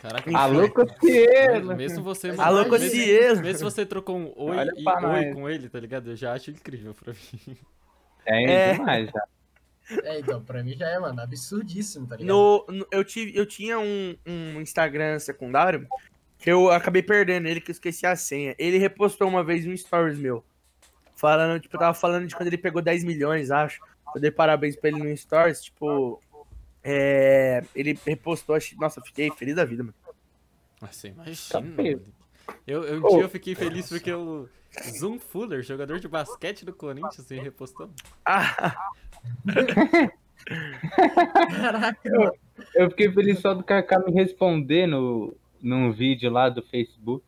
Caraca, 0.00 0.30
Alô, 0.38 0.70
Cossielo. 0.70 1.76
Mesmo 1.76 2.02
você. 2.04 2.30
Alô, 2.38 2.58
mesmo- 2.58 2.70
Cocielo. 2.70 3.58
Você 3.58 3.84
trocou 3.86 4.16
um 4.16 4.32
oi 4.36 4.56
Olha 4.56 4.72
e 4.76 4.88
oi 4.88 5.00
nós. 5.02 5.34
com 5.34 5.48
ele, 5.48 5.68
tá 5.68 5.80
ligado? 5.80 6.10
Eu 6.10 6.16
já 6.16 6.32
acho 6.34 6.50
incrível 6.50 6.94
pra 6.94 7.12
mim. 7.12 7.56
É, 8.26 8.44
É. 8.44 8.72
demais, 8.74 9.10
já. 9.10 9.22
É, 10.04 10.18
então, 10.20 10.42
pra 10.44 10.62
mim 10.62 10.76
já 10.76 10.86
é, 10.88 10.98
mano, 10.98 11.20
absurdíssimo, 11.20 12.06
tá 12.06 12.14
ligado? 12.16 12.28
No, 12.36 12.66
no- 12.68 12.86
eu, 12.92 13.02
tive, 13.02 13.34
eu 13.36 13.46
tinha 13.46 13.78
um, 13.78 14.14
um 14.26 14.60
Instagram 14.60 15.18
secundário 15.18 15.88
que 16.38 16.50
eu 16.50 16.70
acabei 16.70 17.02
perdendo 17.02 17.48
ele, 17.48 17.60
que 17.60 17.70
eu 17.70 17.72
esqueci 17.72 18.06
a 18.06 18.14
senha. 18.14 18.54
Ele 18.58 18.76
repostou 18.78 19.26
uma 19.26 19.42
vez 19.42 19.66
um 19.66 19.74
stories 19.76 20.18
meu. 20.18 20.44
Falando, 21.16 21.58
tipo, 21.58 21.74
eu 21.74 21.80
tava 21.80 21.94
falando 21.94 22.26
de 22.28 22.36
quando 22.36 22.46
ele 22.48 22.58
pegou 22.58 22.80
10 22.82 23.02
milhões, 23.02 23.50
acho. 23.50 23.80
Eu 24.14 24.20
dei 24.20 24.30
parabéns 24.30 24.76
pra 24.76 24.90
ele 24.90 25.02
no 25.02 25.16
stories, 25.16 25.62
tipo. 25.62 26.20
É, 26.82 27.62
ele 27.74 27.98
repostou, 28.06 28.56
nossa, 28.78 29.00
eu 29.00 29.04
fiquei 29.04 29.30
feliz 29.30 29.56
da 29.56 29.64
vida, 29.64 29.82
mano. 29.82 29.94
Nossa, 30.80 31.08
Tá 31.08 31.60
imagina. 31.60 32.02
Eu, 32.66 32.84
eu, 32.84 33.00
um 33.00 33.04
Ô. 33.04 33.08
dia 33.10 33.22
eu 33.22 33.28
fiquei 33.28 33.54
feliz 33.54 33.88
porque 33.88 34.12
o 34.12 34.48
Zoom 34.98 35.18
Fuller, 35.18 35.62
jogador 35.62 35.98
de 35.98 36.08
basquete 36.08 36.64
do 36.64 36.72
Corinthians, 36.72 37.26
se 37.26 37.34
repostou. 37.36 37.90
Ah, 38.24 38.74
Caraca, 41.60 42.10
mano. 42.10 42.32
Eu 42.74 42.90
fiquei 42.90 43.12
feliz 43.12 43.40
só 43.40 43.54
do 43.54 43.62
Kaká 43.62 43.98
me 43.98 44.12
responder 44.12 44.86
no, 44.86 45.36
num 45.60 45.92
vídeo 45.92 46.30
lá 46.30 46.48
do 46.48 46.62
Facebook. 46.62 47.24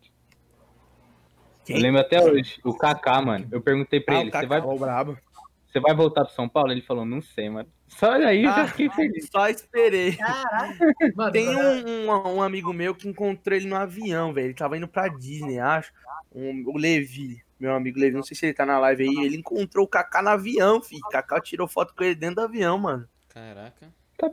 Quem? 1.64 1.76
Eu 1.76 1.82
lembro 1.82 2.00
até 2.00 2.22
hoje. 2.22 2.60
O 2.64 2.74
Kaká, 2.74 3.20
mano. 3.20 3.46
Eu 3.50 3.60
perguntei 3.60 4.00
pra 4.00 4.18
Ah, 4.18 4.20
ele, 4.22 4.30
você 4.30 4.46
vai, 4.46 4.60
você 4.60 5.80
vai 5.80 5.94
voltar 5.94 6.24
pro 6.24 6.34
São 6.34 6.48
Paulo? 6.48 6.72
Ele 6.72 6.82
falou, 6.82 7.04
não 7.04 7.20
sei, 7.20 7.50
mano. 7.50 7.68
Só 7.90 8.12
aí 8.12 8.44
eu 8.44 8.50
já 8.50 8.62
Ah, 8.62 8.66
fiquei 8.68 8.88
feliz. 8.90 9.28
Só 9.30 9.48
esperei. 9.48 10.16
Caraca. 10.16 10.94
Mano, 11.14 11.32
Tem 11.32 11.48
um, 11.48 12.08
um, 12.10 12.36
um 12.36 12.42
amigo 12.42 12.72
meu 12.72 12.94
que 12.94 13.08
encontrou 13.08 13.56
ele 13.56 13.66
no 13.68 13.76
avião, 13.76 14.32
velho. 14.32 14.46
Ele 14.46 14.54
tava 14.54 14.76
indo 14.76 14.88
pra 14.88 15.08
Disney, 15.08 15.58
acho. 15.58 15.92
Um- 16.34 16.62
o 16.66 16.78
Levi, 16.78 17.42
meu 17.58 17.74
amigo 17.74 17.98
Levi, 17.98 18.16
não 18.16 18.22
sei 18.22 18.36
se 18.36 18.46
ele 18.46 18.54
tá 18.54 18.64
na 18.64 18.78
live 18.78 19.02
aí. 19.08 19.24
Ele 19.26 19.36
encontrou 19.36 19.84
o 19.84 19.88
Kaká 19.88 20.22
no 20.22 20.28
avião, 20.30 20.80
filho. 20.80 21.02
O 21.04 21.10
Kaká 21.10 21.40
tirou 21.40 21.66
foto 21.68 21.92
com 21.94 22.02
ele 22.04 22.14
dentro 22.14 22.36
do 22.36 22.42
avião, 22.42 22.78
mano. 22.78 23.06
Caraca. 23.28 23.88
Tá. 24.16 24.30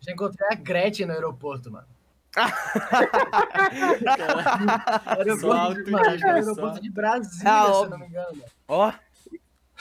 Já 0.00 0.12
encontrei 0.12 0.46
a 0.50 0.54
Gretchen 0.54 1.06
no 1.06 1.12
aeroporto, 1.12 1.70
mano. 1.72 1.86
Aeroporto 5.06 5.84
de, 5.84 5.90
mano, 5.90 6.06
é 6.06 6.30
aeroporto 6.30 6.80
de 6.80 6.90
Brasília, 6.90 7.50
Ah, 7.52 7.72
se 7.84 7.90
não 7.90 7.98
me 7.98 8.06
engano. 8.06 8.42
Ó. 8.68 8.92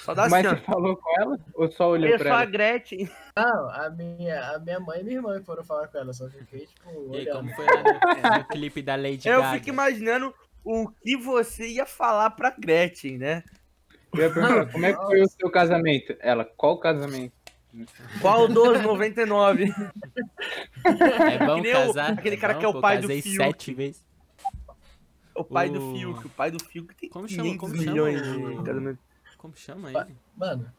Só 0.04 0.14
dá 0.14 0.28
Mas 0.30 0.46
assim, 0.46 0.56
você 0.58 0.62
ó. 0.68 0.74
falou 0.74 0.98
com 0.98 1.22
ela? 1.22 1.40
Ou 1.54 1.72
só 1.72 1.90
olhou 1.90 2.10
Eu 2.10 2.18
pra 2.18 2.30
sou 2.30 2.38
a 2.38 2.42
ela? 2.42 2.52
Gretchen. 2.52 3.10
Não, 3.38 3.70
a 3.70 3.90
minha, 3.90 4.42
a 4.56 4.60
minha 4.60 4.80
mãe 4.80 5.00
e 5.02 5.04
minha 5.04 5.16
irmã 5.18 5.42
foram 5.44 5.64
falar 5.64 5.88
com 5.88 5.98
ela, 5.98 6.12
só 6.14 6.28
fiquei, 6.30 6.66
tipo, 6.66 6.90
E 6.90 7.18
aí, 7.18 7.22
olhando. 7.30 7.38
como 7.38 7.56
foi 7.56 7.66
lá 7.66 7.84
no, 8.34 8.38
no 8.40 8.48
clipe 8.48 8.82
da 8.82 8.96
Lady 8.96 9.28
Eu 9.28 9.42
Gaga? 9.42 9.58
fico 9.58 9.70
imaginando 9.70 10.34
o 10.64 10.90
que 10.90 11.16
você 11.18 11.68
ia 11.68 11.86
falar 11.86 12.32
pra 12.32 12.50
Gretchen, 12.58 13.18
né? 13.18 13.44
Eu 14.14 14.22
ia 14.24 14.34
perguntar, 14.34 14.72
como 14.72 14.86
é 14.86 14.94
que 14.94 15.06
foi 15.06 15.22
o 15.22 15.30
seu 15.30 15.50
casamento? 15.50 16.16
Ela, 16.20 16.44
qual 16.46 16.78
casamento? 16.80 17.34
Qual 18.22 18.48
dos 18.48 18.82
99? 18.82 19.74
É 20.84 21.46
bom 21.46 21.56
Que 21.56 21.62
nem 21.62 21.72
o- 21.76 21.88
casar? 21.94 22.12
aquele 22.14 22.38
cara 22.38 22.54
bom, 22.56 22.60
que 22.60 22.66
é 22.66 22.68
o 22.70 22.82
pai 22.82 22.98
do 22.98 23.04
casei 23.08 23.22
Fiuk. 23.22 23.38
sete 23.38 23.74
vezes. 23.74 24.06
O 25.36 25.44
pai 25.44 25.70
do 25.70 25.80
O- 25.92 25.96
Fiuk. 25.96 26.26
O 26.26 26.30
pai 26.30 26.52
do 26.52 26.62
Fiuk 26.64 26.94
tem 26.96 27.10
Como 27.10 27.28
chama- 27.30 27.44
500 27.44 27.60
como 27.62 27.76
chama 27.78 27.92
milhões 27.92 28.22
o- 28.22 28.58
de 28.58 28.64
casamento. 28.64 29.00
Como 29.41 29.56
chama 29.56 29.89
ele? 29.89 30.15
Mano, 30.38 30.71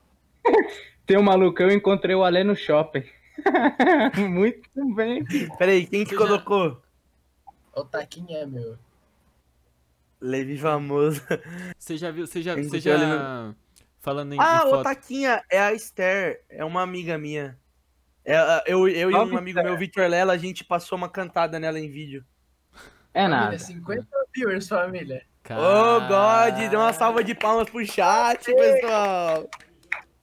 Tem 1.04 1.18
um 1.18 1.22
maluco, 1.22 1.60
eu 1.60 1.70
encontrei 1.72 2.14
o 2.14 2.22
Alê 2.22 2.44
no 2.44 2.54
shopping. 2.54 3.02
Muito 4.30 4.94
bem. 4.94 5.24
Peraí, 5.58 5.84
quem 5.84 6.04
que 6.04 6.14
colocou? 6.14 6.80
o 7.74 7.84
Taquinho 7.84 8.36
é 8.36 8.46
meu. 8.46 8.78
Levi 10.20 10.56
famoso. 10.56 11.20
Você 11.76 11.96
já 11.96 12.12
viu, 12.12 12.24
você 12.26 12.40
já, 12.40 12.54
você 12.54 12.76
ali 12.88 13.00
já... 13.02 13.54
Falando 13.98 14.32
em, 14.34 14.38
Ah, 14.40 14.62
em 14.64 14.68
o. 14.68 14.82
Taquinha 14.84 15.42
é 15.50 15.58
a 15.58 15.72
Esther, 15.72 16.44
é 16.48 16.64
uma 16.64 16.82
amiga 16.82 17.18
minha. 17.18 17.58
É, 18.24 18.36
a- 18.36 18.62
eu, 18.66 18.86
eu 18.86 19.10
e 19.10 19.14
um 19.14 19.36
amigo 19.36 19.60
meu, 19.60 19.76
Vitor 19.76 20.06
Lela, 20.08 20.32
a 20.34 20.38
gente 20.38 20.62
passou 20.62 20.96
uma 20.96 21.08
cantada 21.08 21.58
nela 21.58 21.80
em 21.80 21.90
vídeo. 21.90 22.24
É 23.12 23.22
Família, 23.22 23.40
nada. 23.44 23.58
50 23.58 24.06
viewers, 24.32 24.68
família. 24.68 25.26
Ô, 25.50 26.00
God, 26.00 26.70
dê 26.70 26.76
uma 26.76 26.92
salva 26.92 27.22
de 27.24 27.34
palmas 27.34 27.68
pro 27.68 27.84
chat, 27.84 28.44
pessoal. 28.54 29.48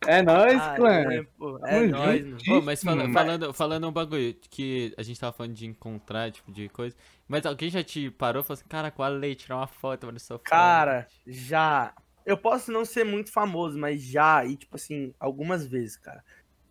É 0.08 0.22
nóis, 0.22 0.62
Ah, 0.62 0.76
clã. 0.78 0.90
é, 1.14 1.24
pô, 1.38 1.60
é 1.68 1.82
nóis, 1.88 2.26
mano. 2.26 2.38
Pô, 2.46 2.62
mas 2.62 2.82
fala- 2.82 3.04
Mas- 3.04 3.14
falando, 3.14 3.54
falando 3.54 3.88
um 3.88 3.92
bagulho 3.92 4.34
que 4.50 4.94
a 4.98 5.04
gente 5.04 5.20
tava 5.20 5.34
falando 5.34 5.54
de 5.54 5.66
encontrar, 5.66 6.32
tipo, 6.32 6.52
de 6.54 6.70
coisa. 6.70 6.96
Mas 7.28 7.46
alguém 7.46 7.70
já 7.70 7.84
te 7.84 8.10
parou 8.10 8.42
e 8.42 8.46
falou 8.46 8.58
assim, 8.60 8.70
cara, 8.70 8.90
qual 8.92 9.06
a 9.08 9.10
lei? 9.12 9.36
Tirar 9.36 9.58
uma 9.58 9.68
foto, 9.68 10.06
mano, 10.06 10.20
sofá. 10.20 10.42
Cara, 10.46 11.08
já. 11.28 11.94
Eu 12.26 12.38
posso 12.38 12.72
não 12.72 12.86
ser 12.86 13.04
muito 13.04 13.32
famoso, 13.32 13.78
mas 13.78 14.02
já, 14.02 14.46
e 14.46 14.56
tipo 14.56 14.78
assim, 14.78 15.14
algumas 15.20 15.66
vezes, 15.68 15.98
cara. 15.98 16.24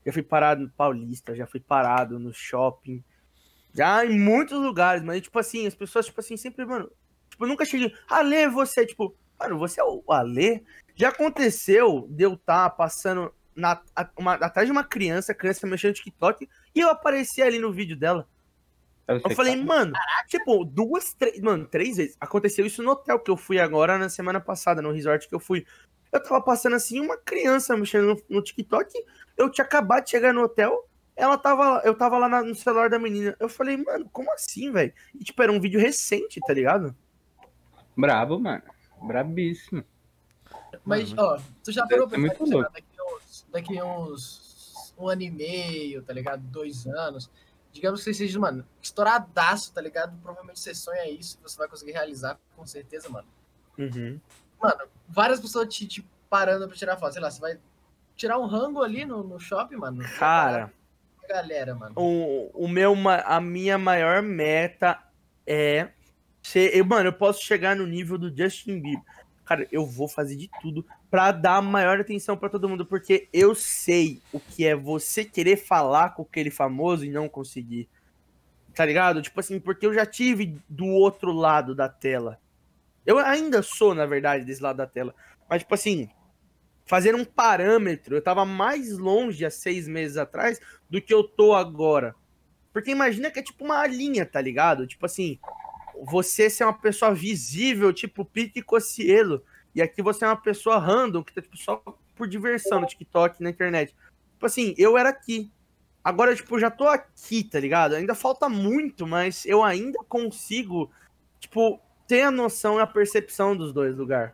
Já 0.07 0.13
fui 0.13 0.23
parado 0.23 0.63
no 0.63 0.71
Paulista, 0.71 1.35
já 1.37 1.47
fui 1.47 1.61
parado 1.61 2.19
no 2.19 2.33
shopping. 2.33 3.05
Já 3.75 4.05
em 4.07 4.19
muitos 4.19 4.59
lugares, 4.59 5.03
mas 5.03 5.21
tipo 5.21 5.39
assim, 5.39 5.67
as 5.67 5.75
pessoas, 5.75 6.07
tipo 6.07 6.19
assim, 6.21 6.37
sempre, 6.37 6.65
mano. 6.65 6.91
Tipo, 7.39 7.45
eu 7.45 7.49
nunca 7.49 7.65
cheguei. 7.65 7.95
Ale, 8.09 8.49
você, 8.49 8.85
tipo, 8.85 9.15
mano, 9.39 9.57
você 9.61 9.81
é 9.81 9.85
o 9.85 10.03
Ale? 10.11 10.65
Já 10.97 11.11
aconteceu 11.11 12.09
de 12.11 12.25
eu 12.25 12.35
estar 12.35 12.69
passando 12.71 13.33
na, 13.55 13.81
uma- 14.17 14.35
atrás 14.35 14.67
de 14.67 14.73
uma 14.73 14.83
criança, 14.83 15.33
criança 15.33 15.65
mexendo 15.65 15.91
no 15.91 15.95
TikTok, 15.95 16.49
e 16.75 16.81
eu 16.81 16.89
apareci 16.91 17.41
ali 17.41 17.61
no 17.61 17.73
vídeo 17.73 17.97
dela. 17.97 18.29
Pra 19.07 19.21
você 19.21 19.33
Eu 19.33 19.37
falei, 19.37 19.57
tá- 19.57 19.63
mano, 19.65 19.93
tipo, 20.27 20.65
duas, 20.65 21.15
três, 21.15 21.41
mano, 21.41 21.65
três 21.65 21.97
vezes. 21.97 22.17
Aconteceu 22.21 22.67
isso 22.67 22.83
no 22.83 22.91
hotel 22.91 23.21
que 23.21 23.31
eu 23.31 23.37
fui 23.37 23.61
agora 23.61 23.97
na 23.97 24.09
semana 24.09 24.41
passada, 24.41 24.83
no 24.83 24.91
resort 24.91 25.29
que 25.29 25.35
eu 25.35 25.41
fui. 25.41 25.65
Eu 26.11 26.21
tava 26.21 26.41
passando 26.43 26.75
assim, 26.75 26.99
uma 26.99 27.17
criança 27.17 27.77
mexendo 27.77 28.07
no, 28.29 28.37
no 28.37 28.43
TikTok, 28.43 28.93
eu 29.37 29.49
tinha 29.49 29.65
acabado 29.65 30.03
de 30.05 30.11
chegar 30.11 30.35
no 30.35 30.43
hotel, 30.43 30.89
ela 31.15 31.39
tava, 31.39 31.83
eu 31.85 31.95
tava 31.97 32.19
lá 32.19 32.29
na- 32.29 32.43
no 32.43 32.55
celular 32.57 32.91
da 32.91 32.99
menina. 32.99 33.37
Eu 33.39 33.49
falei, 33.49 33.77
mano, 33.77 34.09
como 34.13 34.33
assim, 34.33 34.73
velho? 34.73 34.93
E 35.15 35.23
tipo, 35.23 35.41
era 35.41 35.53
um 35.53 35.61
vídeo 35.61 35.79
recente, 35.81 36.41
tá 36.41 36.53
ligado? 36.53 36.95
Brabo, 37.99 38.39
mano. 38.39 38.63
Brabíssimo. 39.03 39.85
Mas, 40.85 41.13
Mano, 41.13 41.29
ó, 41.29 41.41
tu 41.65 41.73
já 41.73 41.85
parou 41.85 42.09
pra 42.09 42.17
pensar 42.17 42.71
daqui 42.71 42.97
uns, 43.01 43.47
daqui 43.51 43.83
uns 43.83 44.95
um 44.97 45.09
ano 45.09 45.23
e 45.23 45.31
meio, 45.31 46.03
tá 46.03 46.13
ligado? 46.13 46.41
Dois 46.43 46.87
anos. 46.87 47.29
Digamos 47.73 48.01
que 48.01 48.05
você 48.05 48.15
seja, 48.15 48.39
mano, 48.39 48.65
estouradaço, 48.81 49.73
tá 49.73 49.81
ligado? 49.81 50.17
Provavelmente 50.23 50.61
você 50.61 50.75
sonha 50.75 51.11
isso, 51.11 51.39
você 51.43 51.59
vai 51.59 51.69
conseguir 51.69 51.93
realizar, 51.93 52.39
com 52.57 52.65
certeza, 52.65 53.09
mano. 53.09 53.27
Uhum. 53.77 54.21
Mano, 54.61 54.89
várias 55.09 55.41
pessoas 55.41 55.73
te, 55.73 55.87
te 55.87 56.07
parando 56.31 56.69
pra 56.69 56.77
tirar 56.77 56.97
foto. 56.97 57.13
Sei 57.13 57.23
lá, 57.23 57.31
você 57.31 57.41
vai 57.41 57.59
tirar 58.15 58.39
um 58.39 58.47
rango 58.47 58.83
ali 58.83 59.05
no, 59.05 59.25
no 59.25 59.41
shopping, 59.41 59.77
mano. 59.77 60.05
Cara, 60.19 60.73
galera, 61.29 61.75
mano. 61.75 61.95
o, 61.97 62.51
o 62.55 62.69
meu, 62.69 62.95
a 63.25 63.41
minha 63.41 63.77
maior 63.77 64.23
meta 64.23 64.99
é 65.47 65.91
mano, 66.87 67.09
eu 67.09 67.13
posso 67.13 67.43
chegar 67.43 67.77
no 67.77 67.87
nível 67.87 68.17
do 68.19 68.35
Justin 68.35 68.81
Bieber. 68.81 69.03
Cara, 69.45 69.67
eu 69.73 69.87
vou 69.87 70.07
fazer 70.07 70.37
de 70.37 70.51
tudo 70.61 70.85
pra 71.11 71.33
dar 71.33 71.63
maior 71.63 71.99
atenção 71.99 72.37
pra 72.37 72.51
todo 72.51 72.69
mundo, 72.69 72.85
porque 72.85 73.29
eu 73.33 73.55
sei 73.55 74.21
o 74.33 74.39
que 74.39 74.67
é 74.67 74.77
você 74.77 75.25
querer 75.25 75.57
falar 75.57 76.11
com 76.11 76.23
aquele 76.23 76.51
famoso 76.51 77.05
e 77.05 77.11
não 77.11 77.29
conseguir. 77.29 77.89
Tá 78.75 78.85
ligado? 78.85 79.23
Tipo 79.23 79.41
assim, 79.41 79.59
porque 79.59 79.87
eu 79.87 79.95
já 79.95 80.05
tive 80.05 80.61
do 80.69 80.87
outro 80.87 81.33
lado 81.33 81.75
da 81.75 81.89
tela. 81.89 82.39
Eu 83.07 83.19
ainda 83.19 83.63
sou, 83.63 83.95
na 83.95 84.05
verdade, 84.05 84.45
desse 84.45 84.63
lado 84.63 84.77
da 84.77 84.87
tela. 84.87 85.15
Mas, 85.49 85.63
tipo 85.63 85.75
assim, 85.75 86.11
fazer 86.85 87.15
um 87.15 87.25
parâmetro, 87.25 88.15
eu 88.15 88.23
tava 88.23 88.45
mais 88.45 88.99
longe 88.99 89.45
há 89.45 89.51
seis 89.51 89.89
meses 89.89 90.17
atrás 90.17 90.61
do 90.91 91.01
que 91.01 91.13
eu 91.13 91.25
tô 91.25 91.55
agora. 91.55 92.15
Porque 92.73 92.91
imagina 92.91 93.31
que 93.31 93.39
é 93.39 93.43
tipo 93.43 93.65
uma 93.65 93.87
linha, 93.87 94.27
tá 94.27 94.41
ligado? 94.41 94.87
Tipo 94.87 95.07
assim, 95.07 95.39
você 96.05 96.49
ser 96.49 96.65
uma 96.65 96.79
pessoa 96.79 97.15
visível, 97.15 97.93
tipo 97.93 98.25
Pique 98.25 98.63
Cocielo, 98.63 99.43
e 99.75 99.83
aqui 99.83 100.03
você 100.03 100.25
é 100.25 100.29
uma 100.29 100.37
pessoa 100.37 100.79
random, 100.79 101.23
que 101.23 101.33
tá 101.33 101.43
tipo 101.43 101.57
só 101.57 101.83
por 102.15 102.29
diversão 102.29 102.81
no 102.81 102.87
TikTok, 102.87 103.43
na 103.43 103.51
internet. 103.51 103.95
Tipo 104.33 104.47
assim, 104.47 104.75
eu 104.77 104.97
era 104.99 105.09
aqui. 105.09 105.51
Agora, 106.03 106.35
tipo, 106.35 106.59
já 106.59 106.71
tô 106.71 106.87
aqui, 106.89 107.45
tá 107.45 107.61
ligado? 107.61 107.95
Ainda 107.95 108.15
falta 108.15 108.49
muito, 108.49 109.07
mas 109.07 109.45
eu 109.45 109.63
ainda 109.63 109.99
consigo, 110.09 110.91
tipo, 111.39 111.81
ter 112.07 112.23
a 112.23 112.31
noção 112.31 112.79
e 112.79 112.83
a 112.83 112.87
percepção 112.87 113.57
dos 113.57 113.73
dois 113.73 113.97
lugares. 113.97 114.33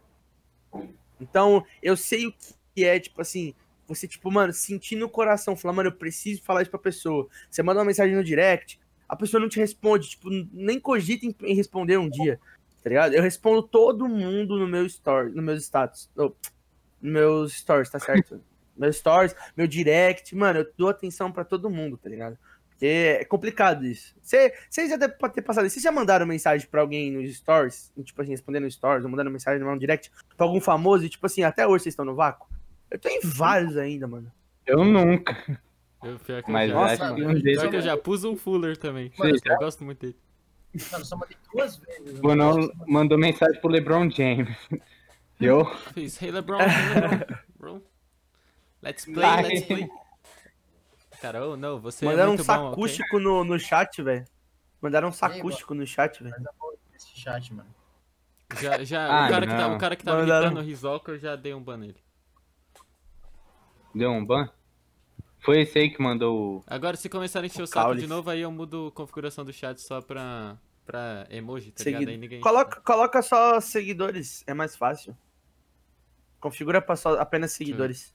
Então, 1.21 1.65
eu 1.83 1.97
sei 1.97 2.27
o 2.27 2.35
que 2.75 2.85
é, 2.85 3.01
tipo 3.01 3.21
assim, 3.21 3.55
você, 3.87 4.07
tipo, 4.07 4.31
mano, 4.31 4.53
sentir 4.53 4.97
no 4.97 5.09
coração, 5.09 5.57
falar, 5.57 5.75
mano, 5.75 5.89
eu 5.89 5.95
preciso 5.95 6.43
falar 6.43 6.63
isso 6.63 6.71
pra 6.71 6.79
pessoa. 6.79 7.29
Você 7.51 7.63
manda 7.63 7.81
uma 7.81 7.87
mensagem 7.87 8.15
no 8.15 8.25
direct, 8.25 8.81
a 9.09 9.17
pessoa 9.17 9.41
não 9.41 9.49
te 9.49 9.59
responde, 9.59 10.11
tipo, 10.11 10.29
nem 10.53 10.81
cogita 10.81 11.27
em, 11.27 11.35
em 11.43 11.55
responder 11.55 11.97
um 11.99 12.09
dia, 12.09 12.41
tá 12.83 12.89
ligado? 12.89 13.15
Eu 13.15 13.23
respondo 13.23 13.63
todo 13.63 14.09
mundo 14.09 14.59
no 14.59 14.67
meu 14.67 14.87
story, 14.87 15.33
no 15.33 15.43
meus 15.43 15.63
status, 15.65 16.11
no, 16.15 16.35
no 17.01 17.13
meus 17.13 17.53
stories, 17.53 17.91
tá 17.91 17.99
certo? 17.99 18.41
meus 18.77 18.97
stories, 18.97 19.35
meu 19.57 19.67
direct, 19.67 20.35
mano, 20.35 20.61
eu 20.61 20.73
dou 20.77 20.89
atenção 20.89 21.31
pra 21.31 21.45
todo 21.45 21.71
mundo, 21.71 21.97
tá 21.97 22.09
ligado? 22.09 22.37
Porque 22.71 22.87
é 22.87 23.25
complicado 23.25 23.87
isso. 23.87 24.17
Você 24.21 24.53
já 24.89 24.97
deve 24.97 25.15
ter 25.33 25.43
passado 25.43 25.65
isso. 25.65 25.75
Vocês 25.75 25.85
já 25.85 25.93
mandaram 25.93 26.27
mensagem 26.27 26.67
pra 26.69 26.81
alguém 26.81 27.13
nos 27.13 27.37
stories? 27.37 27.93
Tipo 28.03 28.21
assim, 28.21 28.33
respondendo 28.33 28.65
nos 28.65 28.75
stories, 28.75 29.05
ou 29.05 29.11
mandando 29.11 29.31
mensagem 29.31 29.65
no 29.65 29.79
direct 29.79 30.11
pra 30.37 30.45
algum 30.45 30.61
famoso 30.61 31.05
e, 31.05 31.09
tipo 31.09 31.25
assim, 31.25 31.45
até 31.45 31.67
hoje 31.67 31.85
vocês 31.85 31.93
estão 31.93 32.05
no 32.05 32.17
vácuo? 32.17 32.49
Eu 32.91 32.99
tô 32.99 33.09
em 33.09 33.21
vários 33.23 33.77
ainda, 33.77 34.09
mano. 34.09 34.31
Eu 34.67 34.85
nunca. 34.85 35.61
Eu, 36.05 36.19
pior 36.19 36.43
que 36.43 36.51
Mas 36.51 36.71
eu 36.71 36.77
Nossa, 36.77 36.97
já, 36.97 37.05
acho 37.07 37.15
que 37.15 37.23
mano, 37.23 37.39
um 37.39 37.43
pior 37.43 37.71
que 37.71 37.77
eu 37.77 37.81
já 37.83 37.97
pus 37.97 38.25
um 38.25 38.37
Fuller 38.37 38.77
também. 38.77 39.13
Mano, 39.19 39.37
eu 39.45 39.57
gosto 39.59 39.85
muito 39.85 40.01
dele. 40.01 40.17
Mano, 40.93 41.05
só 41.05 41.17
mandei 41.17 41.37
duas 41.53 41.77
vezes. 41.77 42.19
O 42.19 42.23
Bonão 42.23 42.71
mandou 42.87 43.17
mensagem 43.17 43.61
pro 43.61 43.71
LeBron 43.71 44.11
James. 44.11 44.57
Eu? 45.41 45.65
Fiz, 45.93 46.21
hey 46.23 46.31
LeBron, 46.31 46.59
hey 46.61 46.67
LeBron, 46.95 47.37
bro. 47.59 47.83
Let's 48.83 49.05
play, 49.05 49.17
Vai. 49.17 49.43
let's 49.43 49.67
play. 49.67 49.89
Cara, 51.21 51.47
oh 51.47 51.57
não, 51.57 51.81
você 51.81 52.05
Mandaram 52.05 52.33
é 52.33 52.35
um 52.35 52.39
sacústico 52.39 53.19
no, 53.19 53.43
no 53.45 53.59
chat, 53.59 54.03
velho. 54.03 54.25
Mandaram 54.81 55.09
um 55.09 55.13
sacústico 55.13 55.75
no 55.75 55.87
chat, 55.87 56.23
velho. 56.23 56.35
Esse 56.95 57.19
chat, 57.19 57.53
mano. 57.53 57.69
Já, 58.61 58.85
já, 58.85 59.07
Ah, 59.07 59.27
o, 59.27 59.31
cara 59.31 59.47
que 59.47 59.53
tá, 59.53 59.69
o 59.75 59.79
cara 59.79 59.97
que 59.97 60.05
tava 60.05 60.21
Mandaram- 60.21 60.47
imitando 60.49 60.63
o 60.63 60.67
Rizoka, 60.67 61.13
eu 61.13 61.19
já 61.19 61.35
dei 61.35 61.55
um 61.55 61.63
ban 61.63 61.79
nele. 61.79 61.97
Deu 63.95 64.11
um 64.11 64.25
ban? 64.25 64.49
Foi 65.45 65.61
esse 65.61 65.79
aí 65.79 65.91
que 65.91 66.01
mandou 66.03 66.59
o. 66.59 66.65
Agora, 66.67 66.97
se 66.97 67.09
começarem 67.09 67.49
a 67.49 67.51
encher 67.53 67.61
o, 67.61 67.65
O 67.65 67.67
saco 67.67 67.87
Caule. 67.87 68.01
de 68.01 68.07
novo, 68.07 68.31
aí 68.31 68.41
eu 68.41 68.51
mudo 68.51 68.89
a 68.89 68.97
configuração 68.97 69.45
do 69.45 69.53
chat 69.53 69.79
só 69.81 70.01
pra 70.01 70.57
pra 70.87 71.27
emoji, 71.31 71.71
tá 71.73 71.83
Segui- 71.83 71.99
ligado? 72.01 72.13
Aí 72.13 72.19
ninguém. 72.19 72.41
Coloca, 72.41 72.81
coloca 72.83 73.23
só 73.23 73.59
seguidores, 73.61 74.45
é 74.47 74.53
mais 74.55 74.77
fácil. 74.77 75.17
Configura 76.41 76.81
pra 76.83 76.95
só 76.97 77.19
apenas 77.19 77.53
seguidores. 77.53 78.13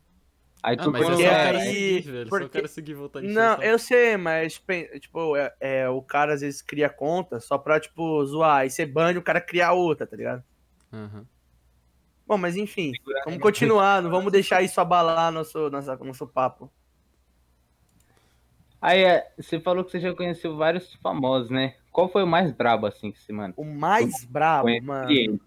Aí 0.61 0.75
Ah, 0.77 0.83
tu 0.83 0.91
mas 0.91 1.01
eu 1.01 1.07
Porque 1.09 1.23
só 1.23 1.29
aí- 1.57 1.73
seguir, 1.95 2.11
velho. 2.11 2.23
Só 2.25 2.29
porque- 2.29 2.49
quero 2.49 2.67
seguir 2.67 2.93
encher 2.93 3.33
Não, 3.33 3.57
o 3.57 3.63
eu 3.63 3.79
sei, 3.79 4.17
mas 4.17 4.53
tipo, 4.99 5.35
é, 5.35 5.53
é, 5.59 5.89
o 5.89 6.01
cara 6.01 6.33
às 6.33 6.41
vezes 6.41 6.61
cria 6.61 6.89
conta 6.89 7.39
só 7.39 7.57
pra, 7.57 7.79
tipo, 7.79 8.23
zoar. 8.25 8.57
Aí 8.61 8.69
você 8.69 8.85
bane 8.85 9.17
o 9.17 9.23
cara 9.23 9.39
criar 9.41 9.71
outra, 9.73 10.05
tá 10.05 10.15
ligado? 10.17 10.43
Aham. 10.93 11.25
Bom, 12.27 12.37
mas 12.37 12.55
enfim, 12.55 12.91
vamos 13.25 13.39
continuar, 13.41 14.01
não 14.03 14.11
vamos 14.11 14.31
deixar 14.31 14.61
isso 14.61 14.79
abalar 14.79 15.31
nosso, 15.31 15.69
nossa, 15.71 15.95
nosso 15.97 16.27
papo. 16.27 16.71
Aí 18.81 19.03
é, 19.03 19.31
você 19.37 19.59
falou 19.59 19.83
que 19.83 19.91
você 19.91 19.99
já 19.99 20.13
conheceu 20.15 20.55
vários 20.55 20.93
famosos, 20.95 21.49
né? 21.49 21.75
Qual 21.91 22.07
foi 22.07 22.23
o 22.23 22.27
mais 22.27 22.51
brabo, 22.51 22.85
assim, 22.85 23.11
que 23.11 23.19
você, 23.19 23.33
mano? 23.33 23.53
O 23.57 23.65
mais 23.65 24.23
brabo, 24.25 24.63
Conheci 24.63 24.85
mano. 24.85 25.11
ele. 25.11 25.41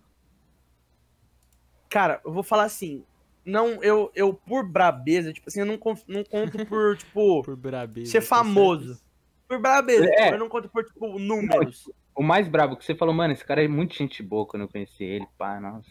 Cara, 1.89 2.21
eu 2.25 2.33
vou 2.33 2.43
falar 2.43 2.65
assim. 2.65 3.05
Não, 3.45 3.83
eu, 3.83 4.11
eu 4.15 4.33
por 4.35 4.69
brabeza, 4.69 5.33
tipo 5.33 5.49
assim, 5.49 5.61
eu 5.61 5.67
não, 5.67 5.79
não 6.07 6.25
conto 6.25 6.67
por, 6.67 6.97
tipo, 6.99 7.43
Por 7.43 7.57
brabeza. 7.57 8.11
Ser 8.13 8.21
famoso. 8.21 9.01
por 9.49 9.61
brabeza. 9.61 10.05
É. 10.05 10.25
tipo, 10.25 10.35
eu 10.35 10.39
não 10.39 10.49
conto 10.49 10.69
por, 10.69 10.85
tipo, 10.85 11.19
números. 11.19 11.91
O 12.15 12.23
mais 12.23 12.47
brabo 12.47 12.77
que 12.77 12.85
você 12.85 12.95
falou, 12.95 13.15
mano, 13.15 13.33
esse 13.33 13.45
cara 13.45 13.65
é 13.65 13.69
muito 13.69 13.95
gente 13.97 14.23
boa 14.23 14.47
quando 14.47 14.63
eu 14.63 14.69
conheci 14.69 15.03
ele, 15.03 15.27
pá, 15.39 15.59
nossa. 15.59 15.91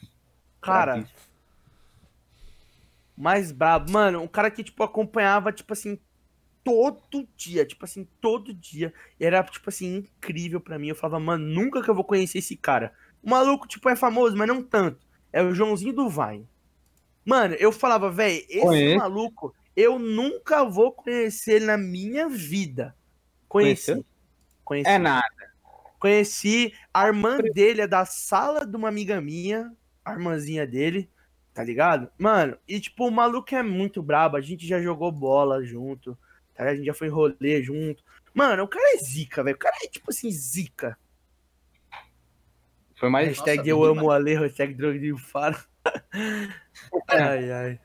Cara, 0.62 0.94
Bravíssimo. 0.94 1.20
mais 3.18 3.52
brabo. 3.52 3.92
Mano, 3.92 4.22
um 4.22 4.28
cara 4.28 4.52
que, 4.52 4.64
tipo, 4.64 4.84
acompanhava, 4.84 5.52
tipo 5.52 5.74
assim, 5.74 6.00
todo 6.64 7.28
dia. 7.36 7.66
Tipo 7.66 7.86
assim, 7.86 8.08
todo 8.20 8.54
dia. 8.54 8.94
E 9.20 9.26
era, 9.26 9.44
tipo 9.44 9.70
assim, 9.70 9.98
incrível 9.98 10.60
pra 10.60 10.80
mim. 10.80 10.90
Eu 10.90 10.96
falava, 10.96 11.20
mano, 11.20 11.46
nunca 11.46 11.82
que 11.82 11.90
eu 11.90 11.96
vou 11.96 12.04
conhecer 12.04 12.40
esse 12.40 12.56
cara. 12.56 12.94
O 13.22 13.30
maluco, 13.30 13.68
tipo, 13.68 13.88
é 13.90 13.96
famoso, 13.96 14.36
mas 14.36 14.48
não 14.48 14.64
tanto. 14.64 15.06
É 15.32 15.42
o 15.42 15.54
Joãozinho 15.54 15.94
do 15.94 16.10
Vine. 16.10 16.48
Mano, 17.26 17.56
eu 17.56 17.72
falava, 17.72 18.12
velho, 18.12 18.44
esse 18.50 18.62
Conheço. 18.62 18.98
maluco, 18.98 19.56
eu 19.76 20.00
nunca 20.00 20.64
vou 20.64 20.92
conhecer 20.92 21.54
ele 21.54 21.66
na 21.66 21.78
minha 21.78 22.28
vida. 22.28 22.96
Conheci. 23.48 23.92
Conheceu? 23.92 24.06
Conheci. 24.64 24.90
É 24.90 24.98
nada. 24.98 25.52
Conheci 26.00 26.74
a 26.92 27.06
irmã 27.06 27.38
dele, 27.38 27.82
é 27.82 27.88
da 27.88 28.06
sala 28.06 28.66
de 28.66 28.76
uma 28.76 28.90
amiga 28.90 29.22
minha, 29.22 29.72
a 30.04 30.14
irmãzinha 30.14 30.66
dele, 30.66 31.08
tá 31.54 31.64
ligado? 31.64 32.10
Mano, 32.18 32.58
e 32.68 32.80
tipo, 32.80 33.08
o 33.08 33.12
maluco 33.12 33.54
é 33.54 33.62
muito 33.62 34.02
brabo, 34.02 34.36
a 34.36 34.42
gente 34.42 34.66
já 34.66 34.82
jogou 34.82 35.12
bola 35.12 35.64
junto? 35.64 36.18
A 36.70 36.76
gente 36.76 36.86
já 36.86 36.94
foi 36.94 37.08
em 37.08 37.12
rolê 37.12 37.64
junto. 37.64 38.04
Mano, 38.34 38.64
o 38.64 38.68
cara 38.68 38.96
é 38.96 38.98
zica, 38.98 39.44
velho. 39.44 39.56
O 39.56 39.60
cara 39.60 39.76
é 39.84 39.88
tipo 39.88 40.10
assim, 40.10 40.30
zica. 40.32 40.98
Foi 42.96 43.10
mais. 43.10 43.28
hashtag 43.30 43.58
Nossa, 43.58 43.70
eu 43.70 43.84
amo 43.84 44.06
o 44.06 44.12
Ale, 44.12 44.36
hashtag 44.36 44.74
droga 44.76 45.00
de 45.00 45.18
faro. 45.18 45.58
ai, 47.08 47.52
ai. 47.52 47.80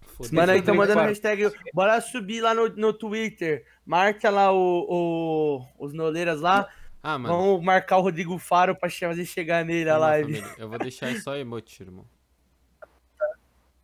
Foda-se. 0.00 0.34
Mano, 0.34 0.52
aí 0.52 0.62
tá 0.62 0.72
Rodrigo 0.72 0.76
mandando 0.76 1.00
hashtag. 1.08 1.52
Bora 1.72 2.00
subir 2.00 2.40
lá 2.40 2.54
no, 2.54 2.68
no 2.70 2.92
Twitter. 2.92 3.64
Marca 3.86 4.30
lá 4.30 4.50
o, 4.52 4.86
o- 4.88 5.66
os 5.78 5.92
noleiras 5.92 6.40
lá. 6.40 6.68
Ah, 7.02 7.18
mano. 7.18 7.34
Vamos 7.36 7.64
marcar 7.64 7.98
o 7.98 8.00
Rodrigo 8.00 8.36
Faro 8.38 8.74
pra 8.74 8.90
fazer 8.90 9.24
chegar 9.24 9.64
nele 9.64 9.88
a 9.88 9.96
live. 9.96 10.34
família, 10.40 10.54
Eu 10.58 10.68
vou 10.68 10.78
deixar 10.78 11.14
só 11.20 11.36
emote, 11.36 11.82
irmão. 11.82 12.04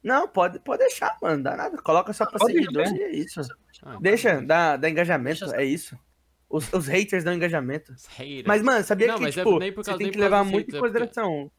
Não, 0.04 0.28
pode, 0.28 0.60
pode 0.60 0.80
deixar, 0.80 1.16
mano. 1.22 1.42
Dá 1.42 1.56
nada. 1.56 1.76
Coloca 1.82 2.12
só 2.12 2.26
pra 2.26 2.38
seguidores 2.46 2.92
e 2.92 3.02
é 3.02 3.10
isso. 3.10 3.40
Ah, 3.40 3.46
então 3.88 4.00
Deixa, 4.02 4.40
dá, 4.42 4.76
dá 4.76 4.90
engajamento, 4.90 5.40
Deixa- 5.46 5.56
é 5.60 5.64
isso. 5.64 5.98
Os, 6.48 6.70
os 6.72 6.86
haters 6.86 7.24
dão 7.24 7.32
engajamento. 7.32 7.92
haters. 8.10 8.44
Mas, 8.46 8.62
mano, 8.62 8.84
sabia 8.84 9.08
Não, 9.08 9.18
que, 9.18 9.24
é 9.24 9.30
tipo, 9.30 9.58
por 9.58 9.72
você 9.84 9.96
tem 9.96 10.10
que 10.10 10.18
levar 10.18 10.44
muito 10.44 10.68
em 10.68 10.72
haters, 10.72 10.74
é 10.74 10.78
porque- 10.78 10.98
consideração. 10.98 11.50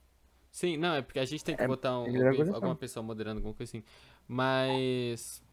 Sim, 0.51 0.77
não, 0.77 0.93
é 0.95 1.01
porque 1.01 1.19
a 1.19 1.25
gente 1.25 1.43
tem 1.43 1.53
que 1.55 1.61
É, 1.63 1.67
botar 1.67 1.99
um, 1.99 2.05
consideração. 2.05 2.55
alguma 2.55 2.75
pessoa 2.75 3.03
moderando, 3.03 3.39
alguma 3.39 3.53
coisa 3.53 3.69
assim. 3.71 3.83
Mas. 4.27 5.43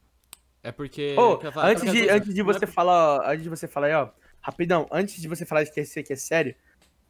É 0.62 0.70
porque. 0.70 1.16
É 1.16 1.66
antes, 1.66 1.90
de, 1.90 2.09
antes 2.09 2.35
de 2.35 2.40
é 2.40 2.44
você 2.44 2.66
falar, 2.66 3.18
ó, 3.18 3.31
antes 3.31 3.42
de 3.42 3.48
você 3.48 3.66
falar 3.66 3.87
aí, 3.88 3.94
ó, 3.94 4.09
rapidão, 4.40 4.87
antes 4.92 5.20
de 5.20 5.26
você 5.26 5.44
falar 5.44 5.64
de 5.64 5.72
que 5.72 5.81
esse 5.81 5.98
aqui 5.98 6.12
é 6.12 6.16
sério, 6.16 6.55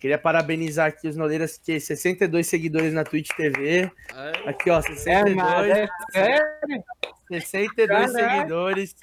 queria 0.03 0.19
parabenizar 0.19 0.89
aqui 0.89 1.07
os 1.07 1.15
Noleiras, 1.15 1.57
que 1.57 1.79
62 1.79 2.45
seguidores 2.49 2.93
na 2.93 3.05
Twitch 3.05 3.29
TV. 3.37 3.89
É, 4.13 4.49
Aqui, 4.49 4.69
ó, 4.69 4.81
É 4.81 4.83
62, 4.83 5.37
nada, 5.37 5.69
é 5.69 5.89
sério? 6.11 6.85
62 7.31 8.13
Caraca. 8.13 8.35
seguidores. 8.35 8.97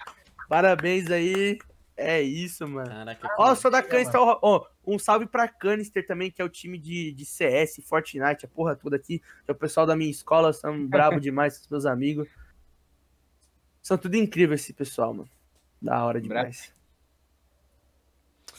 Parabéns 0.49 1.09
aí. 1.09 1.57
É 1.95 2.21
isso, 2.21 2.67
mano. 2.67 2.89
Caraca. 2.89 3.29
Ó, 3.37 3.55
sou 3.55 3.71
da 3.71 3.81
Canister. 3.81 4.19
Ó, 4.19 4.39
ó, 4.41 4.67
um 4.85 4.99
salve 4.99 5.25
pra 5.25 5.47
Canister 5.47 6.05
também, 6.05 6.29
que 6.29 6.41
é 6.41 6.45
o 6.45 6.49
time 6.49 6.77
de, 6.77 7.13
de 7.13 7.25
CS, 7.25 7.81
Fortnite, 7.85 8.45
a 8.45 8.49
porra 8.49 8.75
toda 8.75 8.97
aqui. 8.97 9.21
É 9.47 9.53
o 9.53 9.55
pessoal 9.55 9.85
da 9.85 9.95
minha 9.95 10.11
escola, 10.11 10.51
são 10.51 10.83
brabo 10.85 11.21
demais, 11.21 11.61
os 11.61 11.67
meus 11.69 11.85
amigos. 11.85 12.27
São 13.81 13.97
tudo 13.97 14.15
incrível 14.17 14.55
esse 14.55 14.73
pessoal, 14.73 15.13
mano. 15.13 15.29
Da 15.81 16.03
hora 16.03 16.19
demais. 16.19 16.73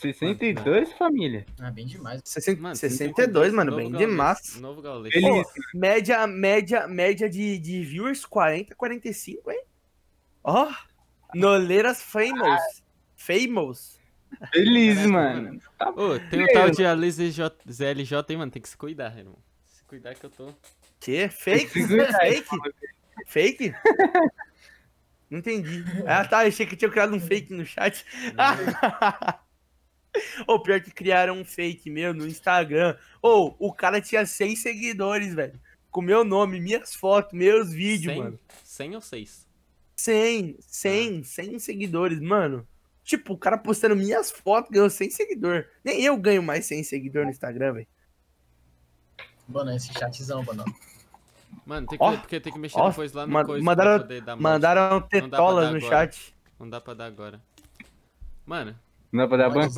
62, 0.01 0.93
família. 0.93 1.47
Ah, 1.61 1.71
bem 1.71 1.87
demais. 1.87 2.21
60, 2.25 2.61
Mano, 2.61 2.77
62, 2.77 3.53
mano, 3.53 3.77
bem 3.77 3.91
gaulês, 3.91 4.11
demais. 4.11 4.61
Novo 4.61 4.81
gaulês. 4.81 5.13
Feliz. 5.13 5.47
Média, 5.75 6.27
média, 6.27 6.89
média 6.89 7.29
de, 7.29 7.59
de 7.59 7.85
viewers 7.85 8.25
40, 8.25 8.75
45, 8.75 9.51
hein? 9.51 9.63
Ó, 10.43 10.73
Noleiras 11.35 12.03
famous. 12.03 12.83
Famous. 13.17 14.01
Feliz, 14.53 14.97
Caraca, 14.97 15.13
mano. 15.13 15.61
Tá 15.79 15.91
Ô, 15.91 16.19
tem 16.19 16.45
um 16.45 16.47
tal 16.53 16.71
de 16.71 16.85
Alice 16.85 17.31
ZLJ 17.31 18.25
aí, 18.29 18.37
mano. 18.37 18.51
Tem 18.51 18.63
que 18.63 18.69
se 18.69 18.77
cuidar, 18.77 19.17
irmão. 19.17 19.39
Se 19.67 19.85
cuidar 19.85 20.15
que 20.15 20.25
eu 20.25 20.31
tô. 20.31 20.55
Que? 20.99 21.29
Fake? 21.29 21.87
Fake? 21.87 22.49
Fake? 23.27 23.75
Não 25.29 25.39
entendi. 25.39 25.85
Ah, 26.07 26.25
tá. 26.25 26.41
Achei 26.41 26.67
que 26.67 26.77
tinha 26.77 26.91
criado 26.91 27.15
um 27.15 27.21
fake 27.21 27.53
no 27.53 27.65
chat. 27.67 28.05
Ô, 30.47 30.59
pior 30.61 30.81
que 30.81 30.91
criaram 30.91 31.39
um 31.39 31.45
fake 31.45 31.89
meu 31.91 32.13
no 32.13 32.27
Instagram. 32.27 32.97
Ô, 33.23 33.55
o 33.59 33.73
cara 33.73 34.01
tinha 34.01 34.27
100 34.27 34.57
seguidores, 34.57 35.35
velho. 35.35 35.59
Com 35.91 36.03
meu 36.03 36.25
nome, 36.25 36.61
minhas 36.61 36.95
fotos, 36.95 37.33
meus 37.33 37.73
vídeos, 37.73 38.13
100, 38.15 38.23
mano. 38.23 38.39
100 38.65 38.95
ou 38.97 39.01
6? 39.01 39.49
100, 39.97 40.57
100, 40.61 41.23
100 41.25 41.59
seguidores, 41.59 42.21
mano. 42.21 42.67
Tipo, 43.05 43.35
o 43.35 43.39
cara 43.39 43.59
postando 43.59 43.97
minhas 43.97 44.31
fotos 44.31 44.71
ganhou 44.71 44.89
100 44.91 45.11
seguidores. 45.11 45.67
Nem 45.85 46.03
eu 46.03 46.17
ganho 46.17 46.43
mais 46.43 46.67
100 46.67 46.85
seguidores 46.85 47.27
no 47.27 47.33
Instagram, 47.33 47.73
velho. 47.75 47.87
Mano, 49.49 49.73
esse 49.75 49.93
chatzão, 49.93 50.43
mano. 50.45 50.65
Mano, 51.67 51.87
tem 51.89 51.99
que, 51.99 52.05
Ó, 52.05 52.17
porque 52.17 52.41
tem 52.41 52.53
que 52.53 52.59
mexer 52.59 52.79
ó, 52.79 52.89
depois 52.89 53.13
lá 53.13 53.27
no 53.27 53.33
ma- 53.33 53.45
coisa 53.45 53.65
mandaram- 53.65 53.91
pra 53.99 54.01
poder 54.01 54.21
dar. 54.23 54.37
Mandaram 54.37 55.01
tetolas 55.03 55.71
no 55.71 55.77
agora. 55.79 55.89
chat. 56.11 56.35
Não 56.59 56.69
dá 56.69 56.81
pra 56.81 56.95
dar 56.95 57.07
agora. 57.07 57.41
Mano, 58.47 58.79
Não 59.13 59.25
dá 59.25 59.29
pra 59.29 59.37
dar 59.37 59.51
banco? 59.51 59.75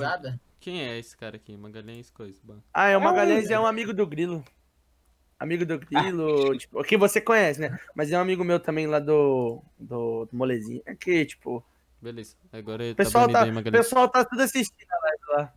quem 0.61 0.83
é 0.83 0.99
esse 0.99 1.17
cara 1.17 1.37
aqui? 1.37 1.57
Magalhães 1.57 2.11
coisa. 2.11 2.39
ban. 2.43 2.59
Ah, 2.73 2.89
é 2.89 2.97
o 2.97 3.01
Ah, 3.01 3.05
Magalhães 3.05 3.51
é 3.51 3.59
um 3.59 3.67
amigo 3.67 3.93
do 3.93 4.07
Grilo. 4.07 4.45
Amigo 5.39 5.67
do 5.67 5.79
Grilo, 5.79 6.57
tipo, 6.59 6.83
que 6.85 6.97
você 6.97 7.21
conhece, 7.21 7.61
né? 7.61 7.79
Mas 7.95 8.13
é 8.13 8.19
um 8.19 8.21
amigo 8.21 8.45
meu 8.45 8.61
também 8.61 8.87
lá 8.87 9.01
do, 9.01 9.61
do, 9.79 10.27
do 10.27 10.37
Molezinho. 10.37 10.83
É 10.87 10.95
que, 10.95 11.25
tipo, 11.25 11.65
Beleza. 12.03 12.35
Agora 12.53 12.83
ele 12.83 12.95
o 12.95 12.97
pessoal 12.97 13.29
tá 13.29 13.47
tá, 13.47 13.61
o 13.61 13.73
pessoal 13.73 14.09
tá 14.09 14.25
tudo 14.25 14.43
assistindo 14.43 14.91
a 14.91 14.99
live 15.05 15.23
lá. 15.29 15.55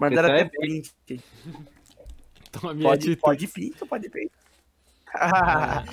Mandaram 0.00 0.28
Pessoal 0.28 0.38
é 0.38 0.42
até 0.42 0.58
print. 0.58 0.94
Toma 2.52 2.72
minha 2.72 2.88
Pode, 2.88 3.16
pode 3.16 3.48
print, 3.48 3.84
pode 3.84 4.08
print. 4.08 4.32
Ah. 5.18 5.84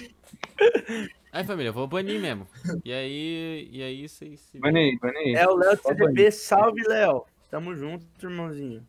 Aí, 1.33 1.43
família, 1.43 1.69
eu 1.69 1.73
vou 1.73 1.87
banir 1.87 2.21
mesmo. 2.21 2.47
E 2.85 2.93
aí, 2.93 3.67
e 3.71 3.81
aí 3.81 4.07
vocês 4.07 4.39
se... 4.39 4.59
Banei, 4.59 4.95
banei. 4.99 5.35
É 5.35 5.47
o 5.47 5.55
Léo 5.55 5.75
CDB, 5.75 6.29
salve, 6.29 6.83
Léo. 6.83 7.25
Tamo 7.49 7.75
junto, 7.75 8.05
irmãozinho. 8.21 8.87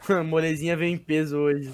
Molezinha 0.26 0.76
veio 0.76 0.92
em 0.92 0.98
peso 0.98 1.38
hoje. 1.38 1.72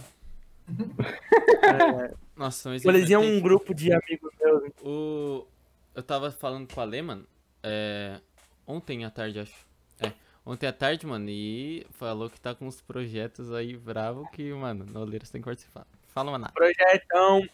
É, 0.68 2.14
Nossa, 2.37 2.68
mas... 2.68 2.85
Molezinha 2.85 3.16
é 3.16 3.18
um 3.18 3.41
grupo 3.41 3.72
de 3.72 3.91
amigos 3.91 4.31
meus. 4.39 4.70
O... 4.83 5.47
Eu 5.95 6.03
tava 6.03 6.31
falando 6.31 6.70
com 6.70 6.78
a 6.78 6.85
Lê, 6.85 7.01
mano. 7.01 7.26
É... 7.62 8.20
Ontem 8.66 9.07
à 9.07 9.11
tarde, 9.11 9.41
acho. 9.41 9.66
É. 9.99 10.12
Ontem 10.45 10.66
à 10.66 10.74
tarde, 10.74 11.07
mano. 11.07 11.31
E 11.31 11.87
falou 11.93 12.28
que 12.28 12.39
tá 12.39 12.55
com 12.55 12.66
uns 12.66 12.83
projetos 12.83 13.51
aí 13.51 13.78
bravo 13.78 14.31
que, 14.31 14.53
mano, 14.53 14.85
Noleiros 14.85 15.31
tem 15.31 15.41
que 15.41 15.47
participar. 15.47 15.87
Fala, 16.09 16.33
mano. 16.33 16.51
Projetão. 16.53 17.49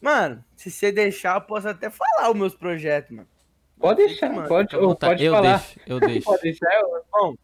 Mano, 0.00 0.44
se 0.56 0.70
você 0.70 0.92
deixar, 0.92 1.36
eu 1.36 1.40
posso 1.40 1.68
até 1.68 1.90
falar 1.90 2.30
os 2.30 2.36
meus 2.36 2.54
projetos, 2.54 3.10
mano. 3.10 3.28
Pode 3.78 4.06
deixar, 4.06 4.32
mano, 4.32 4.48
pode, 4.48 4.74
ô, 4.76 4.88
vontade. 4.88 5.12
pode 5.14 5.24
eu 5.24 5.32
falar. 5.32 5.58
deixo, 5.58 5.80
eu 5.86 6.00
deixo. 6.00 6.24
Pode 6.24 6.42
deixar, 6.42 6.72
eu- 6.80 7.38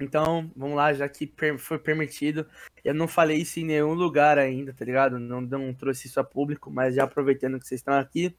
Então, 0.00 0.50
vamos 0.56 0.76
lá, 0.76 0.92
já 0.92 1.08
que 1.08 1.26
per- 1.26 1.58
foi 1.58 1.78
permitido. 1.78 2.46
Eu 2.84 2.94
não 2.94 3.06
falei 3.08 3.38
isso 3.38 3.58
em 3.60 3.64
nenhum 3.64 3.94
lugar 3.94 4.38
ainda, 4.38 4.72
tá 4.72 4.84
ligado? 4.84 5.18
Não, 5.18 5.40
não 5.40 5.74
trouxe 5.74 6.06
isso 6.06 6.18
a 6.20 6.24
público, 6.24 6.70
mas 6.70 6.94
já 6.94 7.04
aproveitando 7.04 7.58
que 7.58 7.66
vocês 7.66 7.80
estão 7.80 7.94
aqui. 7.94 8.34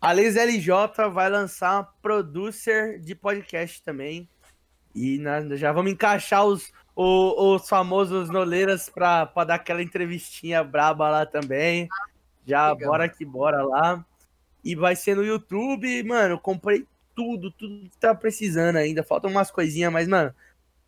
A 0.00 0.12
Liz 0.12 0.36
LJ 0.36 1.08
vai 1.12 1.30
lançar 1.30 1.74
uma 1.76 1.84
producer 2.02 2.98
de 3.00 3.14
podcast 3.14 3.82
também. 3.82 4.28
E 4.94 5.18
na- 5.18 5.56
já 5.56 5.72
vamos 5.72 5.92
encaixar 5.92 6.44
os, 6.44 6.70
o- 6.94 7.54
os 7.54 7.68
famosos 7.68 8.28
noleiras 8.28 8.88
pra, 8.90 9.24
pra 9.26 9.44
dar 9.44 9.54
aquela 9.54 9.82
entrevistinha 9.82 10.62
braba 10.62 11.08
lá 11.08 11.24
também. 11.26 11.88
Já 12.46 12.72
Legal. 12.72 12.90
bora 12.90 13.08
que 13.08 13.24
bora 13.24 13.62
lá. 13.62 14.04
E 14.64 14.74
vai 14.74 14.94
ser 14.94 15.16
no 15.16 15.24
YouTube, 15.24 16.02
mano. 16.04 16.38
Comprei 16.38 16.86
tudo, 17.14 17.50
tudo 17.50 17.88
que 17.90 17.98
tá 17.98 18.14
precisando 18.14 18.76
ainda. 18.76 19.02
Faltam 19.02 19.30
umas 19.30 19.50
coisinhas, 19.50 19.92
mas, 19.92 20.06
mano, 20.06 20.34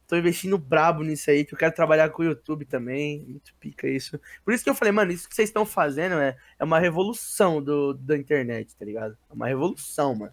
tô 0.06 0.16
investindo 0.16 0.56
brabo 0.56 1.02
nisso 1.02 1.30
aí, 1.30 1.44
que 1.44 1.54
eu 1.54 1.58
quero 1.58 1.74
trabalhar 1.74 2.10
com 2.10 2.22
o 2.22 2.24
YouTube 2.24 2.64
também. 2.64 3.24
Muito 3.26 3.54
pica 3.56 3.88
isso. 3.88 4.20
Por 4.44 4.54
isso 4.54 4.62
que 4.62 4.70
eu 4.70 4.74
falei, 4.74 4.92
mano, 4.92 5.12
isso 5.12 5.28
que 5.28 5.34
vocês 5.34 5.48
estão 5.48 5.66
fazendo 5.66 6.14
é, 6.16 6.36
é 6.58 6.64
uma 6.64 6.78
revolução 6.78 7.62
do, 7.62 7.94
da 7.94 8.16
internet, 8.16 8.74
tá 8.76 8.84
ligado? 8.84 9.16
É 9.30 9.34
uma 9.34 9.46
revolução, 9.46 10.14
mano. 10.14 10.32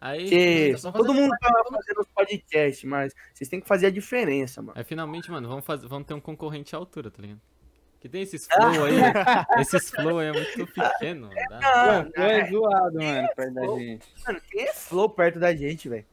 Aí, 0.00 0.22
Porque 0.22 0.76
Tá 0.80 0.92
todo 0.92 1.12
mundo 1.12 1.34
tá 1.40 1.50
fazendo 1.68 2.00
os 2.00 2.06
podcasts, 2.14 2.84
mas 2.84 3.14
vocês 3.34 3.50
têm 3.50 3.60
que 3.60 3.66
fazer 3.66 3.86
a 3.86 3.90
diferença, 3.90 4.62
mano. 4.62 4.78
aí 4.78 4.84
finalmente, 4.84 5.30
mano, 5.30 5.48
vamos, 5.48 5.64
fazer, 5.64 5.88
vamos 5.88 6.06
ter 6.06 6.14
um 6.14 6.20
concorrente 6.20 6.74
à 6.74 6.78
altura, 6.78 7.10
tá 7.10 7.20
ligado? 7.20 7.40
Que 8.08 8.12
tem 8.12 8.22
esses 8.22 8.46
flow 8.46 8.84
aí, 8.84 8.94
esses 9.60 9.90
flow 9.90 10.18
aí 10.18 10.28
é 10.28 10.32
muito 10.32 10.66
pequeno, 10.66 11.28
não 11.28 11.58
dá? 11.60 12.04
Pô, 12.04 12.20
é 12.22 12.50
zoado, 12.50 12.98
mano, 12.98 13.28
perto 13.36 13.54
da 13.54 13.66
gente. 13.78 14.06
mano, 14.26 14.40
quem 14.50 14.62
é 14.62 14.72
flow 14.72 15.10
perto 15.10 15.38
da 15.38 15.54
gente, 15.54 15.88
velho? 15.88 16.06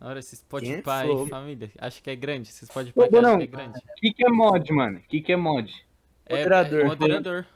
Na 0.00 0.08
hora, 0.08 0.18
esses 0.18 0.42
Quem 0.58 0.72
é 0.72 0.78
Spotify 0.80 1.06
flow? 1.06 1.26
família, 1.26 1.70
acho 1.78 2.02
que 2.02 2.10
é 2.10 2.16
grande, 2.16 2.50
Spotify 2.50 2.98
Ô, 2.98 3.08
que 3.08 3.16
acho 3.16 3.36
que 3.36 3.42
é 3.42 3.46
grande. 3.46 3.78
O 3.78 3.94
que, 3.96 4.12
que 4.14 4.24
é 4.26 4.30
mod, 4.30 4.72
mano? 4.72 4.98
O 4.98 5.02
que, 5.02 5.20
que 5.20 5.32
é 5.32 5.36
mod? 5.36 5.86
É, 6.24 6.36
Moderador. 6.38 6.80
É, 6.80 6.84
moderador. 6.84 7.46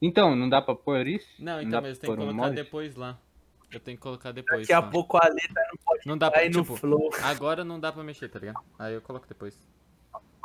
Então, 0.00 0.36
não 0.36 0.48
dá 0.48 0.60
pra 0.60 0.74
pôr 0.74 1.06
isso? 1.06 1.26
Não, 1.38 1.54
Não 1.54 1.60
então, 1.62 1.70
dá 1.80 1.80
mas 1.88 1.98
pra 1.98 2.06
tem 2.08 2.16
que 2.16 2.22
um 2.22 2.26
colocar 2.26 2.46
mod? 2.48 2.56
depois 2.56 2.96
lá. 2.96 3.18
Eu 3.72 3.80
tenho 3.80 3.96
que 3.96 4.02
colocar 4.02 4.32
depois. 4.32 4.62
Daqui 4.62 4.72
a 4.74 4.82
só. 4.82 4.90
pouco 4.90 5.16
a 5.16 5.26
letra 5.28 5.62
não 5.70 5.78
pode 5.82 6.06
Não 6.06 6.18
dá 6.18 6.30
pra, 6.30 6.44
no 6.44 6.50
tipo, 6.50 6.76
flow. 6.76 7.08
agora 7.22 7.64
não 7.64 7.80
dá 7.80 7.90
pra 7.90 8.02
mexer, 8.02 8.28
tá 8.28 8.38
ligado? 8.38 8.58
Aí 8.78 8.92
eu 8.92 9.00
coloco 9.00 9.26
depois. 9.26 9.56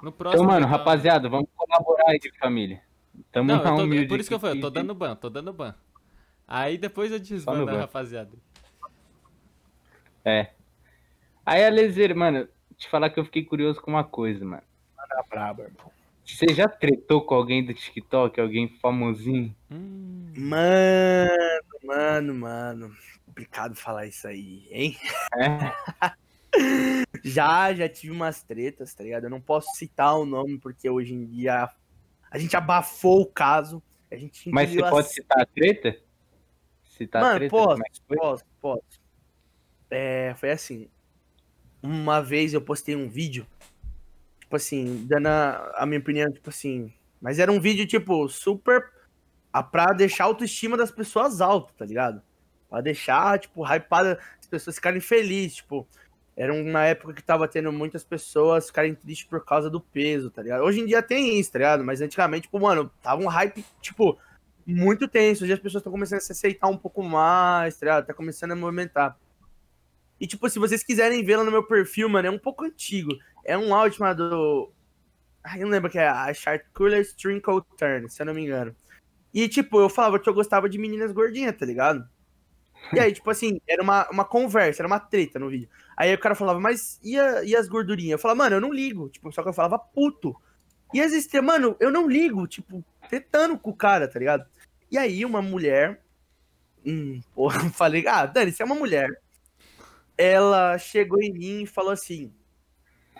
No 0.01 0.11
próximo. 0.11 0.43
Então, 0.43 0.53
mano, 0.53 0.67
rapaziada, 0.67 1.27
vamos 1.27 1.49
colaborar 1.55 2.05
aí, 2.09 2.19
família. 2.39 2.81
Tamo 3.31 3.51
Não, 3.51 3.63
tô, 3.63 3.83
humilde 3.83 4.07
por 4.07 4.19
isso 4.19 4.29
que 4.29 4.35
eu 4.35 4.39
falei, 4.39 4.57
eu 4.57 4.61
tô 4.61 4.69
dando 4.69 4.93
ban, 4.93 5.15
tô 5.15 5.29
dando 5.29 5.51
ban. 5.51 5.73
Aí 6.47 6.77
depois 6.77 7.11
eu 7.11 7.19
desbando 7.19 7.69
a 7.69 7.79
rapaziada. 7.79 8.31
É. 10.23 10.51
Aí, 11.45 11.65
Alezeiro, 11.65 12.15
mano, 12.15 12.47
te 12.77 12.89
falar 12.89 13.09
que 13.09 13.19
eu 13.19 13.25
fiquei 13.25 13.43
curioso 13.43 13.81
com 13.81 13.91
uma 13.91 14.03
coisa, 14.03 14.45
mano. 14.45 14.63
Tá 14.95 15.23
brabo, 15.29 15.63
irmão. 15.63 15.91
Você 16.25 16.53
já 16.53 16.67
tretou 16.67 17.21
com 17.21 17.35
alguém 17.35 17.65
do 17.65 17.73
TikTok, 17.73 18.39
alguém 18.39 18.67
famosinho? 18.81 19.55
Hum, 19.71 20.33
Mano, 20.35 21.79
mano, 21.83 22.33
mano. 22.35 22.95
Complicado 23.25 23.75
falar 23.75 24.05
isso 24.05 24.27
aí, 24.27 24.67
hein? 24.69 24.97
É. 25.35 27.03
Já, 27.23 27.73
já 27.73 27.87
tive 27.89 28.11
umas 28.11 28.41
tretas, 28.43 28.93
tá 28.93 29.03
ligado? 29.03 29.25
Eu 29.25 29.29
não 29.29 29.41
posso 29.41 29.75
citar 29.75 30.15
o 30.17 30.25
nome 30.25 30.57
porque 30.59 30.89
hoje 30.89 31.13
em 31.13 31.25
dia 31.25 31.69
a 32.29 32.37
gente 32.37 32.55
abafou 32.55 33.21
o 33.21 33.25
caso. 33.25 33.81
A 34.11 34.15
gente 34.15 34.49
Mas 34.49 34.69
você 34.69 34.75
engoliu 34.77 34.91
pode 34.91 35.07
a- 35.07 35.09
citar 35.09 35.41
a 35.41 35.45
treta? 35.45 35.97
Citar 36.83 37.21
a 37.21 37.25
Mano, 37.25 37.39
treta? 37.39 37.51
posso, 37.55 37.81
é 37.81 38.15
posso, 38.15 38.43
posso. 38.61 39.01
É, 39.89 40.33
foi 40.37 40.51
assim. 40.51 40.89
Uma 41.81 42.21
vez 42.21 42.53
eu 42.53 42.61
postei 42.61 42.95
um 42.95 43.07
vídeo, 43.07 43.45
tipo 44.39 44.55
assim, 44.55 45.05
dando 45.07 45.27
a, 45.27 45.73
a 45.77 45.85
minha 45.85 45.99
opinião, 45.99 46.31
tipo 46.31 46.49
assim. 46.49 46.91
Mas 47.21 47.39
era 47.39 47.51
um 47.51 47.59
vídeo, 47.59 47.85
tipo, 47.87 48.27
super. 48.29 48.91
a- 49.53 49.63
Pra 49.63 49.87
deixar 49.93 50.23
a 50.25 50.27
autoestima 50.27 50.75
das 50.77 50.91
pessoas 50.91 51.39
alta, 51.41 51.73
tá 51.77 51.85
ligado? 51.85 52.21
Pra 52.69 52.81
deixar, 52.81 53.39
tipo, 53.39 53.63
hypada, 53.63 54.19
as 54.39 54.47
pessoas 54.47 54.75
ficarem 54.75 54.99
felizes, 54.99 55.57
tipo. 55.57 55.87
Era 56.37 56.53
uma 56.53 56.85
época 56.85 57.13
que 57.13 57.23
tava 57.23 57.47
tendo 57.47 57.71
muitas 57.73 58.03
pessoas 58.03 58.67
ficarem 58.67 58.93
tristes 58.93 59.27
por 59.27 59.43
causa 59.43 59.71
do 59.71 59.81
peso, 59.81 60.29
tá 60.29 60.43
ligado? 60.43 60.63
Hoje 60.63 60.81
em 60.81 60.85
dia 60.85 61.01
tem 61.01 61.39
isso, 61.39 61.51
tá 61.51 61.57
ligado? 61.57 61.83
Mas 61.83 61.99
antigamente, 61.99 62.43
tipo, 62.43 62.59
mano, 62.59 62.91
tava 63.01 63.19
um 63.23 63.27
hype, 63.27 63.65
tipo, 63.81 64.19
muito 64.63 65.07
tenso. 65.07 65.43
Hoje 65.43 65.53
as 65.53 65.59
pessoas 65.59 65.81
estão 65.81 65.91
começando 65.91 66.19
a 66.19 66.21
se 66.21 66.31
aceitar 66.31 66.67
um 66.67 66.77
pouco 66.77 67.01
mais, 67.01 67.75
tá 67.75 67.87
ligado? 67.87 68.05
Tá 68.05 68.13
começando 68.13 68.51
a 68.51 68.55
movimentar. 68.55 69.17
E, 70.19 70.27
tipo, 70.27 70.47
se 70.47 70.59
vocês 70.59 70.83
quiserem 70.83 71.25
lá 71.25 71.43
no 71.43 71.49
meu 71.49 71.63
perfil, 71.63 72.07
mano, 72.07 72.27
é 72.27 72.31
um 72.31 72.37
pouco 72.37 72.65
antigo. 72.65 73.11
É 73.43 73.57
um 73.57 73.73
áudio 73.73 73.97
chamado. 73.97 74.71
Ai, 75.43 75.59
não 75.59 75.69
lembro 75.69 75.89
que 75.89 75.97
é 75.97 76.07
a 76.07 76.31
Charcular 76.35 77.03
Trinkle 77.19 77.63
Turn, 77.75 78.07
se 78.11 78.21
eu 78.21 78.27
não 78.27 78.33
me 78.35 78.43
engano. 78.43 78.75
E, 79.33 79.49
tipo, 79.49 79.79
eu 79.79 79.89
falava 79.89 80.19
que 80.19 80.29
eu 80.29 80.33
gostava 80.35 80.69
de 80.69 80.77
meninas 80.77 81.11
gordinhas, 81.11 81.57
tá 81.57 81.65
ligado? 81.65 82.07
E 82.93 82.99
aí, 82.99 83.11
tipo 83.11 83.29
assim, 83.29 83.59
era 83.67 83.81
uma, 83.81 84.07
uma 84.09 84.25
conversa, 84.25 84.81
era 84.81 84.87
uma 84.87 84.99
treta 84.99 85.39
no 85.39 85.49
vídeo. 85.49 85.69
Aí 85.97 86.13
o 86.13 86.19
cara 86.19 86.35
falava, 86.35 86.59
mas 86.59 86.99
e, 87.03 87.19
a- 87.19 87.43
e 87.43 87.55
as 87.55 87.67
gordurinhas? 87.67 88.11
Eu 88.11 88.19
falava, 88.19 88.37
mano, 88.37 88.55
eu 88.57 88.61
não 88.61 88.71
ligo. 88.71 89.09
Tipo, 89.09 89.31
só 89.31 89.41
que 89.41 89.49
eu 89.49 89.53
falava 89.53 89.79
puto. 89.79 90.39
E 90.93 91.01
as 91.01 91.11
estrelas, 91.11 91.47
mano, 91.47 91.75
eu 91.79 91.91
não 91.91 92.07
ligo, 92.07 92.47
tipo, 92.47 92.85
tretando 93.09 93.57
com 93.57 93.71
o 93.71 93.75
cara, 93.75 94.07
tá 94.07 94.19
ligado? 94.19 94.45
E 94.91 94.97
aí 94.97 95.25
uma 95.25 95.41
mulher. 95.41 96.01
Hum, 96.85 97.19
porra, 97.33 97.65
eu 97.65 97.69
falei, 97.71 98.07
ah, 98.07 98.27
Dani, 98.27 98.51
você 98.51 98.61
é 98.61 98.65
uma 98.65 98.75
mulher. 98.75 99.09
Ela 100.15 100.77
chegou 100.77 101.21
em 101.21 101.33
mim 101.33 101.63
e 101.63 101.67
falou 101.67 101.91
assim: 101.91 102.33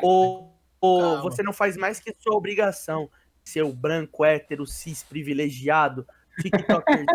Ô, 0.02 0.50
ô, 0.80 1.20
você 1.22 1.44
não 1.44 1.54
faz 1.54 1.76
mais 1.78 2.00
que 2.00 2.14
sua 2.20 2.36
obrigação. 2.36 3.10
Seu 3.44 3.72
branco, 3.72 4.26
hétero, 4.26 4.66
cis, 4.66 5.04
privilegiado, 5.04 6.08
TikToker. 6.42 7.06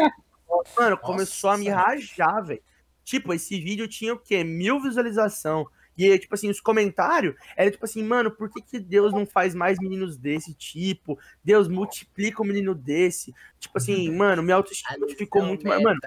Mano, 0.76 0.96
começou 0.98 1.50
a 1.50 1.58
me 1.58 1.68
Nossa. 1.68 1.82
rajar, 1.82 2.44
velho. 2.44 2.62
Tipo, 3.04 3.32
esse 3.34 3.60
vídeo 3.60 3.88
tinha 3.88 4.14
o 4.14 4.18
quê? 4.18 4.44
Mil 4.44 4.80
visualização. 4.80 5.66
E 5.96 6.18
tipo 6.18 6.34
assim, 6.34 6.48
os 6.48 6.60
comentários 6.60 7.34
era 7.56 7.70
tipo 7.70 7.84
assim, 7.84 8.02
mano, 8.02 8.30
por 8.30 8.50
que, 8.50 8.62
que 8.62 8.80
Deus 8.80 9.12
não 9.12 9.26
faz 9.26 9.54
mais 9.54 9.78
meninos 9.78 10.16
desse 10.16 10.54
tipo? 10.54 11.18
Deus 11.44 11.68
multiplica 11.68 12.42
um 12.42 12.46
menino 12.46 12.74
desse. 12.74 13.34
Tipo 13.58 13.76
assim, 13.76 14.10
mano, 14.10 14.42
minha 14.42 14.56
autoestima 14.56 15.06
ficou 15.16 15.44
muito 15.44 15.66
mais. 15.66 15.82
Mano, 15.82 16.00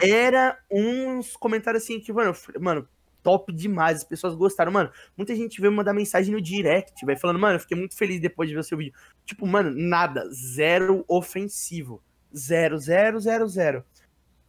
era 0.00 0.58
uns 0.70 1.36
comentários 1.36 1.84
assim 1.84 2.00
que, 2.00 2.12
mano, 2.12 2.34
mano, 2.60 2.88
top 3.22 3.52
demais. 3.52 3.98
As 3.98 4.04
pessoas 4.04 4.34
gostaram, 4.34 4.72
mano. 4.72 4.90
Muita 5.16 5.34
gente 5.34 5.60
veio 5.60 5.72
mandar 5.72 5.92
mensagem 5.92 6.32
no 6.32 6.40
direct, 6.40 7.06
vai 7.06 7.16
falando, 7.16 7.38
mano, 7.38 7.56
eu 7.56 7.60
fiquei 7.60 7.76
muito 7.76 7.96
feliz 7.96 8.20
depois 8.20 8.48
de 8.48 8.54
ver 8.54 8.60
o 8.60 8.64
seu 8.64 8.76
vídeo. 8.76 8.92
Tipo, 9.24 9.46
mano, 9.46 9.70
nada, 9.70 10.28
zero 10.30 11.04
ofensivo. 11.06 12.02
Zero, 12.34 12.78
zero, 12.78 13.20
zero, 13.20 13.46
zero. 13.46 13.84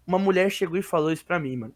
Uma 0.06 0.20
mulher 0.20 0.50
chegou 0.50 0.78
e 0.78 0.82
falou 0.82 1.12
isso 1.12 1.26
pra 1.26 1.40
mim, 1.40 1.56
mano. 1.56 1.76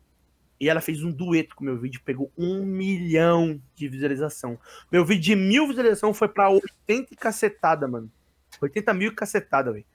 E 0.59 0.67
ela 0.69 0.81
fez 0.81 1.03
um 1.03 1.11
dueto 1.11 1.55
com 1.55 1.63
o 1.63 1.65
meu 1.65 1.77
vídeo, 1.77 2.01
pegou 2.03 2.31
um 2.37 2.65
milhão 2.65 3.61
de 3.75 3.87
visualização. 3.87 4.59
Meu 4.91 5.05
vídeo 5.05 5.21
de 5.21 5.35
mil 5.35 5.67
visualização 5.67 6.13
foi 6.13 6.27
pra 6.27 6.49
80 6.49 7.13
e 7.13 7.15
cacetada, 7.15 7.87
mano. 7.87 8.11
80 8.59 8.93
mil 8.93 9.11
e 9.11 9.15
cacetada, 9.15 9.71
velho. 9.71 9.85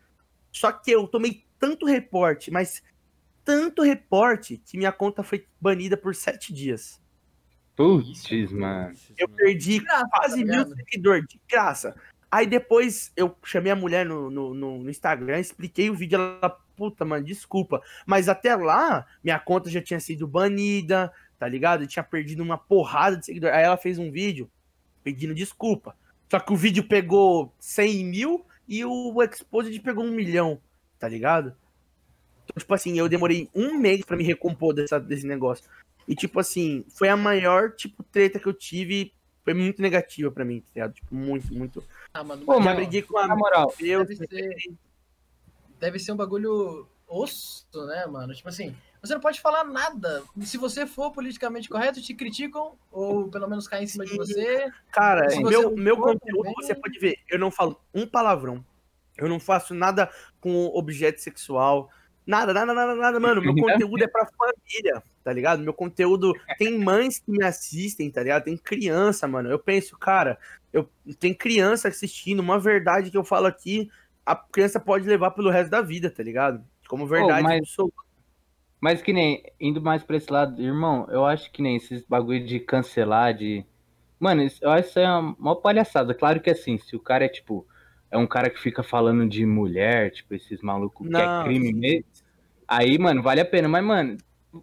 Só 0.52 0.70
que 0.70 0.90
eu 0.90 1.08
tomei 1.08 1.44
tanto 1.58 1.84
reporte, 1.84 2.50
mas 2.50 2.82
tanto 3.44 3.82
reporte, 3.82 4.62
que 4.64 4.78
minha 4.78 4.92
conta 4.92 5.22
foi 5.22 5.46
banida 5.60 5.96
por 5.96 6.14
sete 6.14 6.52
dias. 6.52 7.00
Putz, 7.74 8.52
mano. 8.52 8.94
Eu 9.16 9.28
perdi 9.28 9.80
Graça, 9.80 10.08
quase 10.10 10.44
tá 10.44 10.52
mil 10.52 10.76
seguidores, 10.76 11.26
de 11.26 11.40
graça. 11.48 11.96
Aí 12.32 12.46
depois 12.46 13.12
eu 13.14 13.36
chamei 13.44 13.70
a 13.70 13.76
mulher 13.76 14.06
no, 14.06 14.30
no, 14.30 14.54
no- 14.54 14.88
Instagram, 14.90 15.38
expliquei 15.38 15.90
o 15.90 15.94
vídeo, 15.94 16.16
ela, 16.16 16.48
puta, 16.74 17.04
mano, 17.04 17.22
desculpa. 17.22 17.82
Mas 18.06 18.26
até 18.26 18.56
lá, 18.56 19.06
minha 19.22 19.38
conta 19.38 19.68
já 19.68 19.82
tinha 19.82 20.00
sido 20.00 20.26
banida, 20.26 21.12
tá 21.38 21.46
ligado? 21.46 21.82
Eu 21.82 21.86
tinha 21.86 22.02
perdido 22.02 22.42
uma 22.42 22.56
porrada 22.56 23.18
de 23.18 23.26
seguidores. 23.26 23.54
Aí 23.54 23.64
ela 23.64 23.76
fez 23.76 23.98
um 23.98 24.10
vídeo 24.10 24.50
pedindo 25.04 25.34
desculpa. 25.34 25.94
Só 26.30 26.40
que 26.40 26.50
o 26.54 26.56
vídeo 26.56 26.88
pegou 26.88 27.52
100 27.58 28.04
mil 28.06 28.46
e 28.66 28.82
o 28.82 29.22
Exposed 29.22 29.78
pegou 29.80 30.02
um 30.02 30.12
milhão, 30.12 30.58
tá 30.98 31.06
ligado? 31.06 31.54
Então, 32.44 32.54
tipo 32.58 32.72
assim, 32.72 32.98
eu 32.98 33.10
demorei 33.10 33.50
um 33.54 33.76
mês 33.76 34.02
pra 34.06 34.16
me 34.16 34.24
recompor 34.24 34.72
dessa, 34.72 34.98
desse 34.98 35.26
negócio. 35.26 35.68
E, 36.08 36.14
tipo 36.14 36.40
assim, 36.40 36.82
foi 36.88 37.10
a 37.10 37.16
maior, 37.16 37.72
tipo, 37.72 38.02
treta 38.04 38.38
que 38.38 38.46
eu 38.46 38.54
tive. 38.54 39.12
Foi 39.44 39.54
muito 39.54 39.82
negativa 39.82 40.30
pra 40.30 40.44
mim, 40.44 40.60
tá 40.60 40.66
ligado? 40.74 40.92
Tipo, 40.94 41.14
muito, 41.14 41.52
muito. 41.52 41.84
Ah, 42.14 42.22
mano, 42.22 42.44
Pô, 42.44 42.60
mas 42.60 42.76
briguei 42.76 43.02
com 43.02 43.18
a 43.18 43.26
Na 43.26 43.34
moral, 43.36 43.74
meu, 43.80 44.04
deve 44.04 44.16
ser, 44.16 44.74
deve 45.80 45.98
ser 45.98 46.12
um 46.12 46.16
bagulho 46.16 46.86
osso, 47.08 47.66
né, 47.86 48.06
mano? 48.06 48.32
Tipo 48.34 48.48
assim, 48.48 48.74
você 49.02 49.14
não 49.14 49.20
pode 49.20 49.40
falar 49.40 49.64
nada. 49.64 50.22
Se 50.42 50.56
você 50.56 50.86
for 50.86 51.10
politicamente 51.10 51.68
correto, 51.68 52.00
te 52.00 52.14
criticam, 52.14 52.74
ou 52.90 53.28
pelo 53.28 53.48
menos 53.48 53.66
caem 53.66 53.84
em 53.84 53.88
cima 53.88 54.06
de 54.06 54.16
você. 54.16 54.70
Cara, 54.92 55.28
você 55.28 55.42
meu, 55.42 55.76
meu 55.76 55.96
for 55.96 56.12
conteúdo, 56.12 56.42
também- 56.44 56.54
você 56.54 56.74
pode 56.74 56.98
ver, 57.00 57.18
eu 57.28 57.38
não 57.38 57.50
falo 57.50 57.80
um 57.92 58.06
palavrão. 58.06 58.64
Eu 59.16 59.28
não 59.28 59.40
faço 59.40 59.74
nada 59.74 60.10
com 60.40 60.66
objeto 60.66 61.20
sexual. 61.20 61.90
Nada, 62.26 62.52
nada, 62.54 62.72
nada, 62.72 62.94
nada, 62.94 63.20
mano. 63.20 63.40
Meu 63.42 63.54
conteúdo 63.56 64.02
é 64.02 64.06
pra 64.06 64.26
família, 64.26 65.02
tá 65.24 65.32
ligado? 65.32 65.62
Meu 65.62 65.74
conteúdo 65.74 66.32
tem 66.58 66.78
mães 66.78 67.18
que 67.18 67.30
me 67.30 67.44
assistem, 67.44 68.10
tá 68.10 68.22
ligado? 68.22 68.44
Tem 68.44 68.56
criança, 68.56 69.26
mano. 69.26 69.50
Eu 69.50 69.58
penso, 69.58 69.98
cara, 69.98 70.38
eu 70.72 70.88
tem 71.18 71.34
criança 71.34 71.88
assistindo, 71.88 72.40
uma 72.40 72.58
verdade 72.58 73.10
que 73.10 73.16
eu 73.16 73.24
falo 73.24 73.46
aqui, 73.46 73.90
a 74.24 74.36
criança 74.36 74.78
pode 74.78 75.06
levar 75.06 75.32
pelo 75.32 75.50
resto 75.50 75.70
da 75.70 75.82
vida, 75.82 76.10
tá 76.10 76.22
ligado? 76.22 76.64
Como 76.88 77.06
verdade 77.06 77.42
mas- 77.42 77.60
absoluta. 77.60 77.96
Mas 78.80 79.00
que 79.00 79.12
nem, 79.12 79.44
indo 79.60 79.80
mais 79.80 80.02
pra 80.02 80.16
esse 80.16 80.32
lado, 80.32 80.60
irmão, 80.60 81.06
eu 81.08 81.24
acho 81.24 81.52
que 81.52 81.62
nem 81.62 81.76
esses 81.76 82.04
bagulho 82.04 82.44
de 82.44 82.58
cancelar, 82.58 83.32
de 83.32 83.64
Mano, 84.22 84.40
isso- 84.44 84.62
eu 84.62 84.70
acho 84.70 84.88
isso 84.88 85.00
é 85.00 85.08
uma, 85.08 85.34
uma 85.36 85.60
palhaçada. 85.60 86.14
Claro 86.14 86.40
que 86.40 86.48
assim, 86.48 86.78
se 86.78 86.94
o 86.94 87.00
cara 87.00 87.24
é 87.24 87.28
tipo. 87.28 87.66
É 88.08 88.16
um 88.16 88.26
cara 88.26 88.48
que 88.48 88.60
fica 88.60 88.80
falando 88.80 89.28
de 89.28 89.44
mulher, 89.44 90.12
tipo, 90.12 90.32
esses 90.34 90.62
malucos 90.62 91.08
que 91.08 91.16
é 91.16 91.26
Não, 91.26 91.42
crime 91.44 91.72
mesmo. 91.72 92.04
Aí, 92.72 92.98
mano, 92.98 93.22
vale 93.22 93.40
a 93.40 93.44
pena. 93.44 93.68
Mas, 93.68 93.84
mano, 93.84 94.16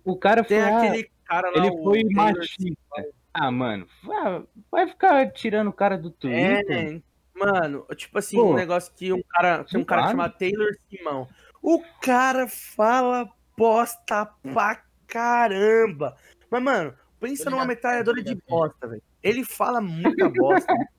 o 0.03 0.15
cara 0.15 0.43
foi. 0.43 0.57
Tem 0.57 0.61
ah, 0.61 0.77
aquele 0.77 1.11
cara 1.25 1.51
lá, 1.51 1.57
ele 1.57 1.83
foi 1.83 2.03
machista. 2.05 3.05
Ah, 3.31 3.51
mano, 3.51 3.87
vai, 4.03 4.43
vai 4.71 4.87
ficar 4.87 5.31
tirando 5.31 5.67
o 5.67 5.73
cara 5.73 5.95
do 5.95 6.09
Twitter. 6.09 6.95
É, 6.95 7.01
mano, 7.37 7.85
tipo 7.95 8.17
assim, 8.17 8.37
Pô, 8.37 8.51
um 8.51 8.55
negócio 8.55 8.91
que 8.95 9.13
um 9.13 9.21
cara, 9.29 9.63
tem 9.63 9.79
um 9.79 9.85
cara 9.85 10.07
chamado 10.07 10.35
Taylor 10.37 10.71
Simão. 10.89 11.27
O 11.61 11.83
cara 12.01 12.47
fala 12.47 13.29
bosta 13.55 14.25
pra 14.41 14.81
caramba. 15.05 16.15
Mas, 16.49 16.63
mano, 16.63 16.95
pensa 17.19 17.49
numa 17.51 17.65
metralhadora 17.65 18.23
de 18.23 18.29
ligado. 18.29 18.47
bosta, 18.47 18.87
velho. 18.87 19.03
Ele 19.21 19.43
fala 19.45 19.79
muita 19.79 20.27
bosta. 20.29 20.73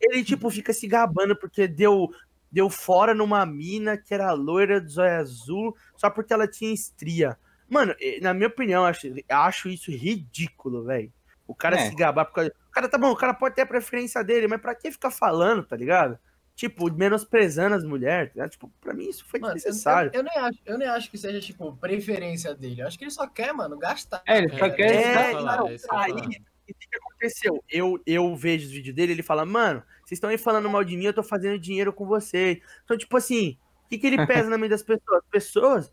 Ele, 0.00 0.22
tipo, 0.22 0.50
fica 0.50 0.72
se 0.72 0.86
gabando 0.86 1.34
porque 1.34 1.66
deu, 1.66 2.10
deu 2.54 2.70
fora 2.70 3.12
numa 3.12 3.44
mina 3.44 3.96
que 3.98 4.14
era 4.14 4.32
loira 4.32 4.80
do 4.80 4.88
zóio 4.88 5.16
azul 5.18 5.76
só 5.96 6.08
porque 6.08 6.32
ela 6.32 6.46
tinha 6.46 6.72
estria. 6.72 7.36
Mano, 7.68 7.94
na 8.22 8.32
minha 8.32 8.46
opinião, 8.46 8.82
eu 8.82 8.86
acho, 8.86 9.08
acho 9.28 9.68
isso 9.68 9.90
ridículo, 9.90 10.84
velho. 10.84 11.12
O 11.46 11.54
cara 11.54 11.76
É. 11.76 11.90
se 11.90 11.96
gabar 11.96 12.24
por 12.26 12.34
causa. 12.34 12.52
O 12.68 12.70
cara 12.70 12.88
tá 12.88 12.96
bom, 12.96 13.10
o 13.10 13.16
cara 13.16 13.34
pode 13.34 13.54
ter 13.56 13.62
a 13.62 13.66
preferência 13.66 14.22
dele, 14.22 14.46
mas 14.46 14.60
pra 14.60 14.74
que 14.74 14.90
ficar 14.92 15.10
falando, 15.10 15.64
tá 15.64 15.76
ligado? 15.76 16.16
Tipo, 16.54 16.88
menosprezando 16.92 17.74
as 17.74 17.84
mulheres, 17.84 18.28
tá 18.28 18.34
ligado? 18.34 18.50
Tipo, 18.50 18.72
pra 18.80 18.94
mim 18.94 19.08
isso 19.08 19.24
foi 19.26 19.40
Mano, 19.40 19.52
eu, 19.52 19.56
desnecessário. 19.56 20.10
eu, 20.14 20.20
eu 20.20 20.22
nem 20.24 20.38
acho, 20.38 20.58
eu 20.64 20.78
nem 20.78 20.88
acho 20.88 21.10
que 21.10 21.18
seja, 21.18 21.40
tipo, 21.40 21.76
preferência 21.76 22.54
dele. 22.54 22.82
Eu 22.82 22.86
acho 22.86 22.96
que 22.96 23.02
ele 23.04 23.10
só 23.10 23.26
quer, 23.26 23.52
mano, 23.52 23.76
gastar. 23.76 24.22
É, 24.26 24.38
ele 24.38 24.56
só 24.56 24.66
É, 24.66 24.70
quer. 24.70 24.92
é 24.94 25.02
É, 25.02 25.32
falar, 25.32 25.56
não, 25.58 25.68
é 25.68 25.76
aí- 26.04 26.12
o 26.12 26.28
que, 26.66 26.74
que 26.88 26.96
aconteceu? 26.96 27.62
Eu, 27.68 28.00
eu 28.06 28.36
vejo 28.36 28.66
os 28.66 28.72
vídeos 28.72 28.94
dele, 28.94 29.12
ele 29.12 29.22
fala, 29.22 29.44
mano, 29.44 29.82
vocês 30.04 30.18
estão 30.18 30.30
aí 30.30 30.38
falando 30.38 30.68
mal 30.68 30.84
de 30.84 30.96
mim, 30.96 31.04
eu 31.04 31.14
tô 31.14 31.22
fazendo 31.22 31.58
dinheiro 31.58 31.92
com 31.92 32.06
vocês. 32.06 32.58
Então, 32.84 32.96
tipo 32.96 33.16
assim, 33.16 33.58
o 33.86 33.88
que, 33.88 33.98
que 33.98 34.06
ele 34.06 34.24
pesa 34.26 34.50
na 34.50 34.58
mente 34.58 34.70
das 34.70 34.82
pessoas? 34.82 35.22
As 35.22 35.30
pessoas 35.30 35.92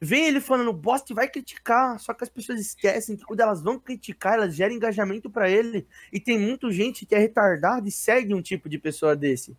veem 0.00 0.26
ele 0.26 0.40
falando 0.40 0.72
bosta 0.72 1.12
e 1.12 1.14
vai 1.14 1.28
criticar, 1.28 1.98
só 1.98 2.12
que 2.12 2.24
as 2.24 2.28
pessoas 2.28 2.60
esquecem 2.60 3.16
que 3.16 3.24
quando 3.24 3.40
elas 3.40 3.62
vão 3.62 3.78
criticar, 3.78 4.34
elas 4.34 4.54
geram 4.54 4.74
engajamento 4.74 5.30
pra 5.30 5.48
ele. 5.48 5.86
E 6.12 6.20
tem 6.20 6.38
muita 6.38 6.70
gente 6.70 7.06
que 7.06 7.14
é 7.14 7.18
retardada 7.18 7.88
e 7.88 7.92
segue 7.92 8.34
um 8.34 8.42
tipo 8.42 8.68
de 8.68 8.78
pessoa 8.78 9.16
desse. 9.16 9.56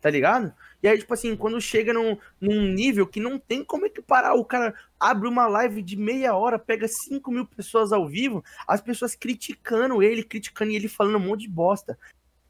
Tá 0.00 0.10
ligado? 0.10 0.52
E 0.82 0.88
aí, 0.88 0.98
tipo 0.98 1.14
assim, 1.14 1.36
quando 1.36 1.60
chega 1.60 1.92
num, 1.92 2.18
num 2.40 2.62
nível 2.72 3.06
que 3.06 3.20
não 3.20 3.38
tem 3.38 3.64
como 3.64 3.86
equiparar, 3.86 4.34
o 4.34 4.44
cara 4.44 4.74
abre 4.98 5.28
uma 5.28 5.46
live 5.46 5.80
de 5.80 5.96
meia 5.96 6.34
hora, 6.34 6.58
pega 6.58 6.88
5 6.88 7.30
mil 7.30 7.46
pessoas 7.46 7.92
ao 7.92 8.08
vivo, 8.08 8.42
as 8.66 8.80
pessoas 8.80 9.14
criticando 9.14 10.02
ele, 10.02 10.24
criticando 10.24 10.72
ele, 10.72 10.88
falando 10.88 11.18
um 11.18 11.20
monte 11.20 11.42
de 11.42 11.48
bosta. 11.48 11.96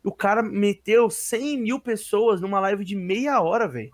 O 0.05 0.13
cara 0.13 0.43
meteu 0.43 1.09
100 1.09 1.59
mil 1.59 1.81
pessoas 1.81 2.41
numa 2.41 2.59
live 2.61 2.85
de 2.85 2.97
meia 2.97 3.41
hora, 3.41 3.69
velho. 3.69 3.91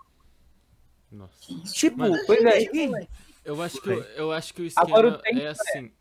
Nossa. 1.11 1.32
Tipo, 1.72 1.98
Mano, 1.98 2.16
Pois 2.26 2.44
é. 2.44 2.62
e- 2.62 3.09
Eu 3.44 3.61
acho 3.62 3.80
que, 3.80 3.90
eu 3.90 4.32
acho 4.32 4.52
que 4.54 4.62
o 4.62 4.64
esquema 4.66 4.86
Agora 4.86 5.09
o 5.09 5.18
tempo 5.18 5.38
é 5.38 5.46
assim. 5.48 5.92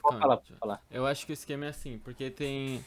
Pode 0.00 0.02
Calma, 0.02 0.20
falar, 0.20 0.36
pode 0.36 0.54
falar. 0.58 0.84
Eu 0.90 1.06
acho 1.06 1.26
que 1.26 1.32
o 1.32 1.34
esquema 1.34 1.66
é 1.66 1.68
assim, 1.68 1.98
porque 1.98 2.30
tem 2.30 2.84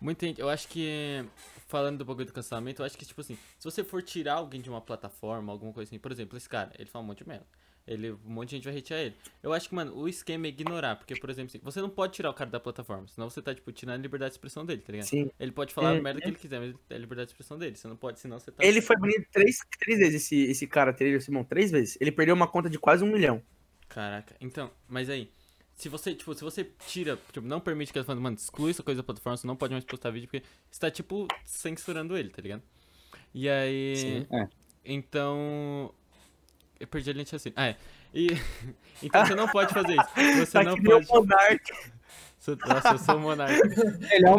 muita 0.00 0.26
gente. 0.26 0.40
Eu 0.40 0.48
acho 0.48 0.68
que. 0.68 1.24
Falando 1.66 1.98
do 1.98 2.04
bagulho 2.04 2.26
do 2.26 2.32
cancelamento, 2.34 2.82
eu 2.82 2.86
acho 2.86 2.98
que, 2.98 3.04
tipo 3.06 3.20
assim, 3.20 3.36
se 3.58 3.64
você 3.64 3.82
for 3.82 4.02
tirar 4.02 4.34
alguém 4.34 4.60
de 4.60 4.68
uma 4.68 4.80
plataforma, 4.80 5.50
alguma 5.50 5.72
coisa 5.72 5.88
assim, 5.88 5.98
por 5.98 6.12
exemplo, 6.12 6.36
esse 6.36 6.46
cara, 6.48 6.70
ele 6.78 6.88
fala 6.88 7.02
um 7.02 7.08
monte 7.08 7.18
de 7.24 7.28
merda. 7.28 7.46
Ele, 7.86 8.12
um 8.12 8.18
monte 8.24 8.50
de 8.50 8.56
gente 8.56 8.64
vai 8.64 8.78
hatear 8.78 9.00
ele. 9.00 9.16
Eu 9.42 9.52
acho 9.52 9.68
que, 9.68 9.74
mano, 9.74 9.92
o 9.96 10.08
esquema 10.08 10.46
é 10.46 10.50
ignorar, 10.50 10.94
porque, 10.96 11.16
por 11.16 11.28
exemplo, 11.28 11.48
assim, 11.50 11.60
você 11.62 11.80
não 11.80 11.90
pode 11.90 12.12
tirar 12.12 12.30
o 12.30 12.34
cara 12.34 12.48
da 12.48 12.60
plataforma, 12.60 13.08
senão 13.08 13.28
você 13.28 13.42
tá, 13.42 13.52
tipo, 13.52 13.72
tirando 13.72 13.98
a 13.98 14.02
liberdade 14.02 14.30
de 14.30 14.34
expressão 14.34 14.64
dele, 14.64 14.82
tá 14.82 14.92
ligado? 14.92 15.08
Sim. 15.08 15.30
Ele 15.38 15.50
pode 15.50 15.74
falar 15.74 15.90
a 15.90 15.92
Uhum. 15.94 16.02
merda 16.02 16.20
que 16.20 16.28
ele 16.28 16.36
quiser, 16.36 16.60
mas 16.60 16.74
é 16.90 16.94
a 16.94 16.98
liberdade 16.98 17.26
de 17.28 17.32
expressão 17.32 17.58
dele. 17.58 17.74
Você 17.74 17.88
não 17.88 17.96
pode, 17.96 18.20
senão 18.20 18.38
você 18.38 18.52
tá. 18.52 18.64
Ele 18.64 18.80
foi 18.80 18.96
banido 18.96 19.26
três, 19.32 19.58
três 19.80 19.98
vezes, 19.98 20.22
esse, 20.22 20.36
esse 20.42 20.66
cara, 20.68 20.92
Taylor 20.92 21.20
Simon, 21.20 21.42
três 21.42 21.70
vezes. 21.72 21.98
Ele 22.00 22.12
perdeu 22.12 22.34
uma 22.36 22.46
conta 22.46 22.70
de 22.70 22.78
quase 22.78 23.02
um 23.02 23.10
milhão. 23.10 23.42
Caraca, 23.88 24.36
então, 24.40 24.70
mas 24.88 25.10
aí, 25.10 25.28
se 25.74 25.88
você, 25.88 26.14
tipo, 26.14 26.32
se 26.34 26.42
você 26.44 26.64
tira, 26.86 27.18
tipo, 27.32 27.46
não 27.46 27.60
permite 27.60 27.92
que 27.92 27.98
ele 27.98 28.06
fale, 28.06 28.20
mano, 28.20 28.36
exclui 28.36 28.70
essa 28.70 28.82
coisa 28.82 29.02
da 29.02 29.04
plataforma, 29.04 29.36
você 29.36 29.46
não 29.46 29.56
pode 29.56 29.72
mais 29.72 29.84
postar 29.84 30.10
vídeo, 30.10 30.28
porque 30.30 30.46
você 30.70 30.78
tá, 30.80 30.90
tipo, 30.90 31.26
censurando 31.44 32.16
ele, 32.16 32.30
tá 32.30 32.40
ligado? 32.40 32.62
E 33.34 33.48
aí. 33.48 33.96
Sim. 33.96 34.26
É. 34.30 34.48
Então. 34.84 35.92
Eu 36.82 36.88
perdi 36.88 37.10
a 37.10 37.12
linha 37.12 37.24
assim. 37.32 37.52
Ah, 37.54 37.68
é. 37.68 37.76
E. 38.12 38.26
então 39.02 39.24
você 39.24 39.34
não 39.36 39.46
pode 39.48 39.72
fazer 39.72 39.92
isso. 39.92 40.36
Você 40.46 40.52
Tá 40.58 40.64
não 40.64 40.74
o 40.74 40.82
pode. 40.82 41.06
Monark. 41.08 41.62
Você- 42.38 42.56
Nossa, 42.56 42.88
eu 42.88 42.98
sou 42.98 43.16
o 43.16 43.20
monarca. 43.20 43.54
Ele 44.10 44.26
é 44.26 44.30
o. 44.32 44.38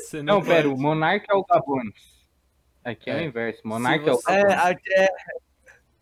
Você 0.00 0.20
não, 0.20 0.40
Não, 0.40 0.44
pera, 0.44 0.68
o. 0.68 0.76
Monark 0.76 1.24
é 1.30 1.34
o 1.34 1.44
Gabones. 1.44 1.94
Aqui 2.84 3.08
é, 3.08 3.14
o 3.14 3.18
É. 3.18 3.24
inverso. 3.24 3.60
É 3.64 3.68
o 3.68 3.70
você- 4.16 4.32
É, 4.32 4.42
Gabones. 4.42 4.58
a- 4.64 4.70
é, 5.00 5.08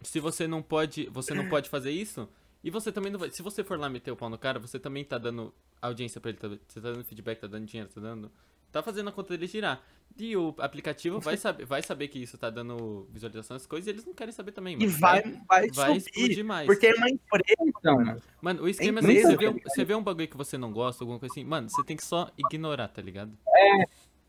Se 0.03 0.21
você 0.21 0.47
não 0.49 0.63
pode. 0.63 1.07
Você 1.11 1.35
não 1.35 1.49
pode 1.51 1.69
fazer 1.69 1.91
isso. 1.91 2.27
E 2.65 2.71
você 2.71 2.91
também 2.91 3.13
não 3.13 3.19
vai. 3.21 3.31
Se 3.31 3.43
você 3.43 3.63
for 3.63 3.79
lá 3.79 3.91
meter 3.91 4.11
o 4.11 4.17
pau 4.17 4.31
no 4.31 4.39
cara, 4.39 4.59
você 4.59 4.79
também 4.79 5.05
tá 5.05 5.19
dando 5.19 5.55
audiência 5.83 6.19
pra 6.21 6.31
ele. 6.31 6.39
tá- 6.39 6.49
Você 6.49 6.81
tá 6.81 6.93
dando 6.93 7.05
feedback, 7.05 7.39
tá 7.41 7.47
dando 7.47 7.67
dinheiro, 7.67 7.91
tá 7.95 8.01
dando. 8.01 8.33
Tá 8.71 8.83
fazendo 8.83 9.09
a 9.09 9.13
conta 9.13 9.31
dele 9.31 9.47
girar. 9.47 9.83
E 10.19 10.37
o 10.37 10.55
aplicativo 10.59 11.21
vai 11.21 11.37
saber, 11.37 11.65
vai 11.65 11.81
saber 11.81 12.09
que 12.09 12.19
isso 12.19 12.37
tá 12.37 12.51
dando 12.51 13.07
visualização 13.13 13.57
das 13.57 13.67
coisas 13.67 13.87
e 13.87 13.91
eles 13.91 14.05
não 14.05 14.13
querem 14.13 14.33
saber 14.33 14.51
também, 14.51 14.75
e 14.75 14.87
mano. 14.87 14.99
vai, 14.99 15.23
vai, 15.23 15.71
vai 15.71 16.01
subir. 16.01 16.11
explodir 16.11 16.45
mais. 16.45 16.67
Porque 16.67 16.89
é 16.89 16.95
uma 16.95 17.09
empresa, 17.09 17.55
Então, 17.61 17.97
mano. 17.97 18.23
Mano, 18.43 18.63
o 18.63 18.69
esquema 18.69 18.99
é 18.99 19.03
assim, 19.05 19.23
você 19.23 19.37
vê, 19.37 19.49
um, 19.49 19.59
você 19.63 19.85
vê 19.85 19.95
um 19.95 20.03
bagulho 20.03 20.29
que 20.29 20.37
você 20.37 20.59
não 20.59 20.73
gosta, 20.73 21.05
alguma 21.05 21.21
coisa 21.21 21.33
assim, 21.33 21.45
mano, 21.45 21.71
você 21.71 21.85
tem 21.85 21.97
que 21.97 22.05
só 22.05 22.31
ignorar, 22.37 22.89
tá 22.89 23.01
ligado? 23.01 23.33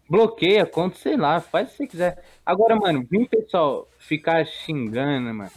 bloqueia, 0.10 0.66
conta, 0.66 0.98
sei 0.98 1.16
lá, 1.16 1.40
faz 1.40 1.70
o 1.70 1.72
que 1.72 1.78
você 1.78 1.88
quiser. 1.88 2.24
Agora, 2.46 2.76
mano, 2.76 3.06
vim 3.10 3.26
pessoal 3.26 3.88
ficar 3.98 4.46
xingando, 4.46 5.34
mano. 5.34 5.52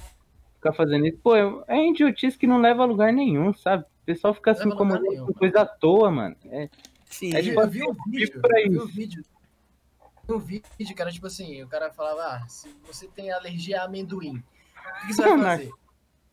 Ficar 0.56 0.72
fazendo 0.74 1.06
isso. 1.06 1.18
Pô, 1.22 1.34
é 1.34 1.88
idiotice 1.88 2.38
que 2.38 2.46
não 2.46 2.60
leva 2.60 2.82
a 2.82 2.86
lugar 2.86 3.12
nenhum, 3.12 3.52
sabe? 3.54 3.82
O 3.82 4.04
pessoal 4.04 4.34
fica 4.34 4.54
se 4.54 4.60
Leva 4.60 4.70
a 4.70 4.72
lugar 4.74 4.84
incomodando 4.84 5.10
nenhum, 5.10 5.26
com 5.26 5.32
coisa 5.32 5.62
à 5.62 5.66
toa, 5.66 6.10
mano. 6.10 6.36
É, 6.50 6.68
Sim. 7.12 7.34
É 7.34 7.38
Eu, 7.38 7.42
tipo 7.44 7.60
eu 7.60 7.68
vi 7.70 7.82
um 7.84 7.94
vídeo, 8.08 8.40
eu 8.42 8.70
vi 8.70 8.80
um 8.80 8.86
vídeo. 8.86 9.24
Um 10.28 10.38
vídeo, 10.38 10.96
cara, 10.96 11.10
tipo 11.12 11.26
assim, 11.26 11.62
o 11.62 11.68
cara 11.68 11.90
falava, 11.92 12.36
ah, 12.36 12.48
se 12.48 12.74
você 12.86 13.06
tem 13.08 13.30
alergia 13.30 13.82
a 13.82 13.84
amendoim, 13.84 14.36
o 15.02 15.06
que, 15.06 15.14
você 15.14 15.22
vai 15.22 15.38
fazer? 15.38 15.70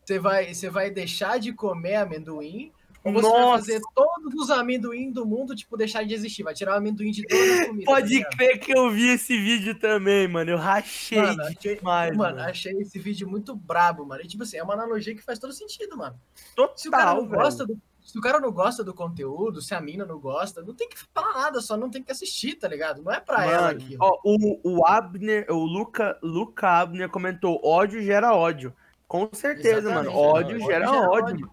Você 0.04 0.18
vai, 0.18 0.54
você 0.54 0.70
vai 0.70 0.90
deixar 0.90 1.38
de 1.38 1.52
comer 1.52 1.96
amendoim 1.96 2.72
ou 3.02 3.12
você 3.12 3.28
vai 3.28 3.40
Nossa. 3.40 3.58
fazer 3.64 3.80
todos 3.94 4.34
os 4.34 4.50
amendoim 4.50 5.10
do 5.10 5.26
mundo, 5.26 5.54
tipo, 5.56 5.76
deixar 5.76 6.04
de 6.04 6.14
existir? 6.14 6.42
Vai 6.42 6.54
tirar 6.54 6.74
o 6.74 6.76
amendoim 6.78 7.10
de 7.10 7.26
todas 7.26 7.50
as 7.60 7.66
comidas. 7.66 7.84
tá 7.86 7.92
Pode 7.92 8.08
ligado? 8.14 8.36
crer 8.36 8.58
que 8.58 8.76
eu 8.76 8.90
vi 8.90 9.08
esse 9.08 9.36
vídeo 9.38 9.74
também, 9.78 10.28
mano. 10.28 10.50
Eu 10.50 10.58
rachei 10.58 11.18
Mano, 11.20 11.42
achei, 11.42 11.76
demais, 11.76 12.16
mano, 12.16 12.36
mano. 12.36 12.48
achei 12.48 12.72
esse 12.80 12.98
vídeo 12.98 13.28
muito 13.28 13.54
brabo, 13.56 14.04
mano. 14.06 14.22
E, 14.22 14.26
tipo 14.28 14.42
assim, 14.42 14.56
é 14.56 14.62
uma 14.62 14.74
analogia 14.74 15.14
que 15.14 15.22
faz 15.22 15.38
todo 15.38 15.52
sentido, 15.52 15.96
mano. 15.96 16.18
Total, 16.54 16.76
Se 16.78 16.88
o 16.88 16.90
cara 16.90 17.14
não 17.14 17.26
velho. 17.26 17.42
gosta 17.42 17.66
do. 17.66 17.80
Se 18.10 18.18
o 18.18 18.20
cara 18.20 18.40
não 18.40 18.50
gosta 18.50 18.82
do 18.82 18.92
conteúdo, 18.92 19.62
se 19.62 19.72
a 19.72 19.80
mina 19.80 20.04
não 20.04 20.18
gosta, 20.18 20.60
não 20.62 20.74
tem 20.74 20.88
que 20.88 20.98
falar 21.14 21.32
nada, 21.32 21.60
só 21.60 21.76
não 21.76 21.88
tem 21.88 22.02
que 22.02 22.10
assistir, 22.10 22.56
tá 22.56 22.66
ligado? 22.66 23.00
Não 23.04 23.12
é 23.12 23.20
pra 23.20 23.44
ela 23.46 23.66
Mano, 23.68 23.80
aquilo. 23.80 23.98
ó, 24.00 24.18
o, 24.24 24.60
o 24.64 24.84
Abner, 24.84 25.46
o 25.48 25.64
Luca, 25.64 26.18
Luca 26.20 26.68
Abner 26.80 27.08
comentou: 27.08 27.60
ódio 27.64 28.02
gera 28.02 28.34
ódio. 28.34 28.74
Com 29.06 29.28
certeza, 29.32 29.78
Exatamente, 29.78 30.06
mano. 30.06 30.18
Ódio 30.18 30.56
ódio 30.56 30.66
gera 30.66 30.90
ódio. 30.90 31.08
ódio. 31.08 31.40
mano. 31.40 31.52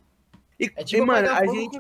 E, 0.59 0.71
É 0.75 0.83
tipo 0.83 1.03
e, 1.03 1.05
mano, 1.05 1.29
a 1.29 1.45
gente. 1.45 1.77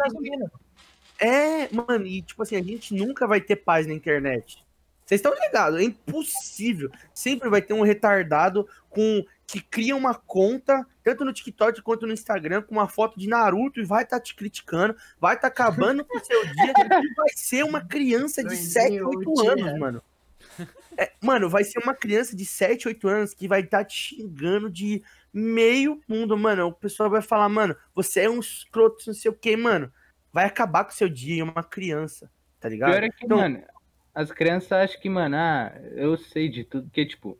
É, 1.19 1.73
mano, 1.73 2.05
e 2.05 2.21
tipo 2.21 2.43
assim, 2.43 2.55
a 2.55 2.61
gente 2.61 2.93
nunca 2.93 3.25
vai 3.25 3.41
ter 3.41 3.55
paz 3.55 3.87
na 3.87 3.95
internet. 3.95 4.63
Vocês 5.03 5.19
estão 5.19 5.33
ligados? 5.33 5.79
É 5.79 5.83
impossível. 5.83 6.91
Sempre 7.15 7.49
vai 7.49 7.63
ter 7.63 7.73
um 7.73 7.81
retardado 7.81 8.67
com 8.91 9.25
que 9.47 9.61
cria 9.61 9.95
uma 9.95 10.13
conta, 10.13 10.85
tanto 11.01 11.23
no 11.23 11.31
TikTok 11.31 11.81
quanto 11.81 12.05
no 12.05 12.11
Instagram, 12.11 12.61
com 12.61 12.75
uma 12.75 12.87
foto 12.89 13.17
de 13.17 13.29
Naruto 13.29 13.79
e 13.79 13.85
vai 13.85 14.03
estar 14.03 14.19
te 14.19 14.35
criticando, 14.35 14.93
vai 15.19 15.35
estar 15.35 15.47
acabando 15.47 16.03
com 16.03 16.17
o 16.17 16.23
seu 16.25 16.41
dia 16.45 16.53
e 17.05 17.13
vai 17.15 17.29
ser 17.33 17.63
uma 17.63 17.79
criança 17.79 18.43
de 18.43 18.49
Doidinho, 18.49 18.69
7, 18.71 19.01
8 19.01 19.31
Uchiha. 19.31 19.51
anos, 19.53 19.79
mano. 19.79 20.03
É, 20.97 21.13
mano, 21.21 21.49
vai 21.49 21.63
ser 21.63 21.79
uma 21.79 21.93
criança 21.95 22.35
de 22.35 22.43
7, 22.43 22.89
8 22.89 23.07
anos 23.07 23.33
que 23.33 23.47
vai 23.47 23.61
estar 23.61 23.85
te 23.85 24.15
xingando 24.15 24.69
de 24.69 25.01
meio 25.31 26.01
mundo, 26.07 26.37
mano. 26.37 26.67
O 26.67 26.73
pessoal 26.73 27.09
vai 27.09 27.21
falar, 27.21 27.47
mano, 27.47 27.75
você 27.95 28.21
é 28.21 28.29
um 28.29 28.39
escroto, 28.39 29.03
não 29.07 29.13
sei 29.13 29.31
o 29.31 29.33
que, 29.33 29.55
mano. 29.55 29.91
Vai 30.33 30.45
acabar 30.45 30.83
com 30.83 30.91
o 30.91 30.95
seu 30.95 31.07
dia, 31.07 31.41
é 31.41 31.43
uma 31.43 31.63
criança, 31.63 32.29
tá 32.59 32.67
ligado? 32.67 32.91
Pior 32.91 33.03
é 33.03 33.09
que, 33.09 33.25
Então- 33.25 33.37
mano, 33.37 33.63
as 34.13 34.29
crianças 34.31 34.71
acham 34.73 34.99
que, 34.99 35.09
mano, 35.09 35.37
ah, 35.37 35.71
eu 35.95 36.17
sei 36.17 36.49
de 36.49 36.65
tudo, 36.65 36.89
que, 36.89 37.05
tipo, 37.05 37.39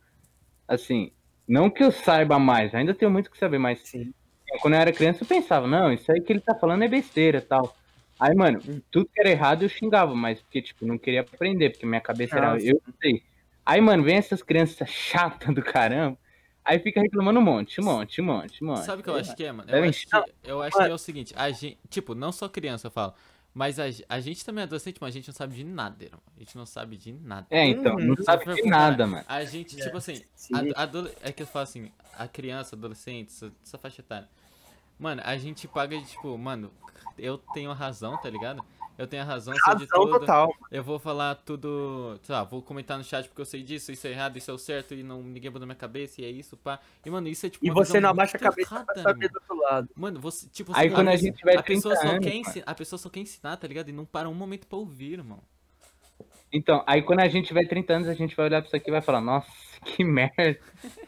assim, 0.67 1.11
não 1.47 1.69
que 1.69 1.83
eu 1.83 1.91
saiba 1.91 2.37
mais, 2.37 2.73
ainda 2.75 2.93
tenho 2.93 3.11
muito 3.11 3.31
que 3.31 3.37
saber, 3.37 3.57
mas 3.57 3.79
Sim. 3.83 4.13
quando 4.61 4.73
eu 4.73 4.79
era 4.79 4.91
criança 4.91 5.23
eu 5.23 5.27
pensava, 5.27 5.67
não, 5.67 5.91
isso 5.91 6.11
aí 6.11 6.21
que 6.21 6.33
ele 6.33 6.41
tá 6.41 6.53
falando 6.55 6.83
é 6.83 6.87
besteira 6.87 7.41
tal. 7.41 7.75
Aí, 8.19 8.35
mano, 8.35 8.59
Hum. 8.67 8.81
tudo 8.91 9.09
que 9.13 9.19
era 9.19 9.29
errado 9.29 9.63
eu 9.63 9.69
xingava, 9.69 10.15
mas 10.15 10.41
porque, 10.41 10.61
tipo, 10.61 10.85
não 10.85 10.97
queria 10.97 11.21
aprender, 11.21 11.69
porque 11.69 11.85
minha 11.85 12.01
cabeça 12.01 12.37
era, 12.37 12.53
Nossa. 12.53 12.65
eu 12.65 12.81
sei. 13.01 13.21
Aí, 13.65 13.79
mano, 13.79 14.03
vem 14.03 14.15
essas 14.15 14.41
crianças 14.41 14.89
chatas 14.89 15.53
do 15.53 15.61
caramba, 15.61 16.17
aí 16.65 16.79
fica 16.79 16.99
reclamando 16.99 17.39
um 17.39 17.43
monte, 17.43 17.79
um 17.79 17.83
monte, 17.85 18.21
um 18.21 18.25
monte, 18.25 18.63
um 18.63 18.67
monte. 18.67 18.85
Sabe 18.85 19.01
o 19.01 19.03
que 19.03 19.09
eu 19.09 19.15
acho 19.15 19.35
que 19.35 19.43
é, 19.43 19.51
mano? 19.51 19.69
Eu 19.69 19.83
acho 19.83 20.07
que, 20.07 20.33
eu 20.43 20.61
acho 20.61 20.77
que 20.77 20.83
é 20.83 20.93
o 20.93 20.97
seguinte, 20.97 21.33
a 21.37 21.51
gente, 21.51 21.77
tipo, 21.89 22.15
não 22.15 22.31
só 22.31 22.49
criança 22.49 22.87
eu 22.87 22.91
falo, 22.91 23.13
Mas 23.57 23.79
a, 23.79 23.85
a 24.07 24.19
gente 24.19 24.45
também 24.45 24.61
é 24.61 24.65
adolescente, 24.65 24.97
mas 25.01 25.09
a 25.09 25.17
gente 25.17 25.27
não 25.29 25.33
sabe 25.33 25.55
de 25.55 25.63
nada, 25.63 26.03
irmão. 26.05 26.21
A 26.35 26.39
gente 26.39 26.55
não 26.55 26.65
sabe 26.67 26.95
de 26.95 27.11
nada. 27.11 27.47
É, 27.49 27.65
então, 27.65 27.95
Uhum. 27.95 28.05
não 28.05 28.15
Se 28.15 28.23
sabe 28.23 28.53
de 28.53 28.61
nada, 28.69 29.07
mano. 29.07 29.25
A 29.27 29.43
gente, 29.45 29.81
É. 29.81 29.83
tipo 29.83 29.97
assim, 29.97 30.21
Sim. 30.35 30.53
a- 30.75 30.83
adole- 30.83 31.11
é 31.23 31.31
que 31.31 31.41
eu 31.41 31.47
falo 31.47 31.63
assim, 31.63 31.91
a 32.15 32.27
criança, 32.27 32.75
adolescente, 32.75 33.29
essa, 33.29 33.51
essa 33.65 33.77
faixa 33.79 34.01
etária. 34.01 34.29
Mano, 34.99 35.23
a 35.25 35.35
gente 35.37 35.67
paga 35.67 35.97
de, 35.97 36.05
tipo, 36.05 36.37
mano, 36.37 36.71
eu 37.17 37.39
tenho 37.39 37.71
a 37.71 37.73
razão, 37.73 38.15
tá 38.17 38.29
ligado? 38.29 38.63
Eu 38.97 39.05
tenho 39.05 39.21
a 39.21 39.25
razão, 39.25 39.53
sei 39.53 39.75
de 39.75 39.85
Razão 39.85 40.05
tudo. 40.05 40.19
total. 40.19 40.51
Eu 40.71 40.83
vou 40.83 40.97
falar 40.97 41.35
tudo, 41.35 42.19
sei 42.23 42.33
lá, 42.33 42.43
vou 42.43 42.61
comentar 42.63 42.97
no 42.97 43.03
chat 43.03 43.27
porque 43.27 43.41
eu 43.41 43.45
sei 43.45 43.61
disso, 43.61 43.91
isso 43.91 44.07
é 44.07 44.09
errado, 44.11 44.37
isso 44.37 44.49
é 44.49 44.53
o 44.53 44.57
certo 44.57 44.95
e 44.95 45.03
não 45.03 45.21
ninguém 45.21 45.51
botou 45.51 45.59
na 45.61 45.65
minha 45.67 45.75
cabeça 45.75 46.19
e 46.21 46.25
é 46.25 46.29
isso, 46.29 46.57
pá. 46.57 46.79
E 47.05 47.09
mano, 47.09 47.27
isso 47.27 47.45
é 47.45 47.49
tipo 47.49 47.63
E 47.65 47.69
você 47.69 47.99
não 47.99 48.09
abaixa 48.09 48.37
a 48.37 48.39
cabeça 48.39 48.69
pra 48.69 48.79
errada, 48.79 49.01
saber 49.03 49.25
irmão. 49.25 49.41
do 49.47 49.53
outro 49.53 49.69
lado. 49.71 49.89
Mano, 49.95 50.19
você, 50.19 50.47
tipo, 50.49 50.71
Aí 50.75 50.89
quando 50.89 51.09
a 51.09 51.11
pessoa- 51.11 51.27
gente 51.27 51.37
tiver 51.37 51.57
a 51.57 51.63
pessoa 51.63 51.93
30 51.93 52.07
só 52.07 52.11
anos, 52.15 52.25
quer 52.25 52.33
ensinar, 52.35 52.63
a 52.65 52.73
pessoa 52.75 52.97
só 52.99 53.09
quer 53.09 53.19
ensinar, 53.19 53.57
tá 53.57 53.67
ligado? 53.67 53.89
E 53.89 53.93
não 53.93 54.03
para 54.05 54.27
um 54.27 54.33
momento 54.33 54.65
pra 54.65 54.77
ouvir, 54.79 55.13
irmão. 55.13 55.39
Então, 56.51 56.81
aí 56.87 57.01
quando 57.01 57.19
a 57.19 57.27
gente 57.27 57.47
tiver 57.47 57.67
30 57.67 57.93
anos, 57.93 58.07
a 58.07 58.13
gente 58.13 58.35
vai 58.35 58.45
olhar 58.47 58.61
pra 58.61 58.67
isso 58.67 58.75
aqui 58.75 58.89
e 58.89 58.91
vai 58.91 59.01
falar, 59.01 59.21
nossa, 59.21 59.47
que 59.85 60.03
merda. 60.03 60.57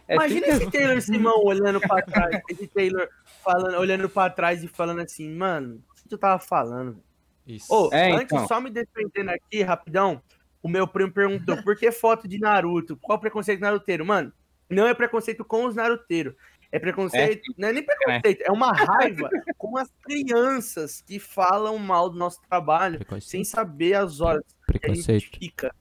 É 0.07 0.13
Imagina 0.15 0.47
esse 0.47 0.69
Taylor 0.69 1.01
Simão 1.01 1.41
olhando 1.43 1.79
pra 1.79 2.01
trás, 2.03 2.41
esse 2.49 2.67
Taylor 2.67 3.07
falando, 3.43 3.77
olhando 3.79 4.09
pra 4.09 4.29
trás 4.29 4.63
e 4.63 4.67
falando 4.67 4.99
assim, 4.99 5.27
mano, 5.33 5.81
o 5.91 5.95
que 5.95 6.09
tu 6.09 6.17
tava 6.17 6.37
falando? 6.39 7.01
Isso. 7.49 7.73
Ô, 7.73 7.89
É, 7.91 8.11
antes, 8.11 8.31
então. 8.31 8.47
só 8.47 8.61
me 8.61 8.69
defendendo 8.69 9.29
aqui, 9.29 9.63
rapidão, 9.63 10.21
o 10.61 10.69
meu 10.69 10.87
primo 10.87 11.11
perguntou, 11.11 11.61
por 11.63 11.75
que 11.75 11.91
foto 11.91 12.27
de 12.27 12.37
Naruto? 12.37 12.95
Qual 12.97 13.17
o 13.17 13.21
preconceito 13.21 13.59
naruteiro? 13.59 14.05
Mano, 14.05 14.31
não 14.69 14.87
é 14.87 14.93
preconceito 14.93 15.43
com 15.43 15.65
os 15.65 15.75
naruteiros. 15.75 16.35
É 16.71 16.77
preconceito, 16.77 17.51
não 17.57 17.69
é 17.69 17.73
nem 17.73 17.83
preconceito, 17.83 18.43
é 18.43 18.51
uma 18.51 18.71
raiva 18.71 19.27
com 19.57 19.75
as 19.75 19.89
crianças 20.03 21.01
que 21.01 21.17
falam 21.17 21.79
mal 21.79 22.11
do 22.11 22.17
nosso 22.17 22.39
trabalho 22.47 22.99
sem 23.21 23.43
saber 23.43 23.95
as 23.95 24.21
horas 24.21 24.43
que 24.79 24.91
a 24.91 24.93
gente 24.93 25.19
fica. 25.39 25.73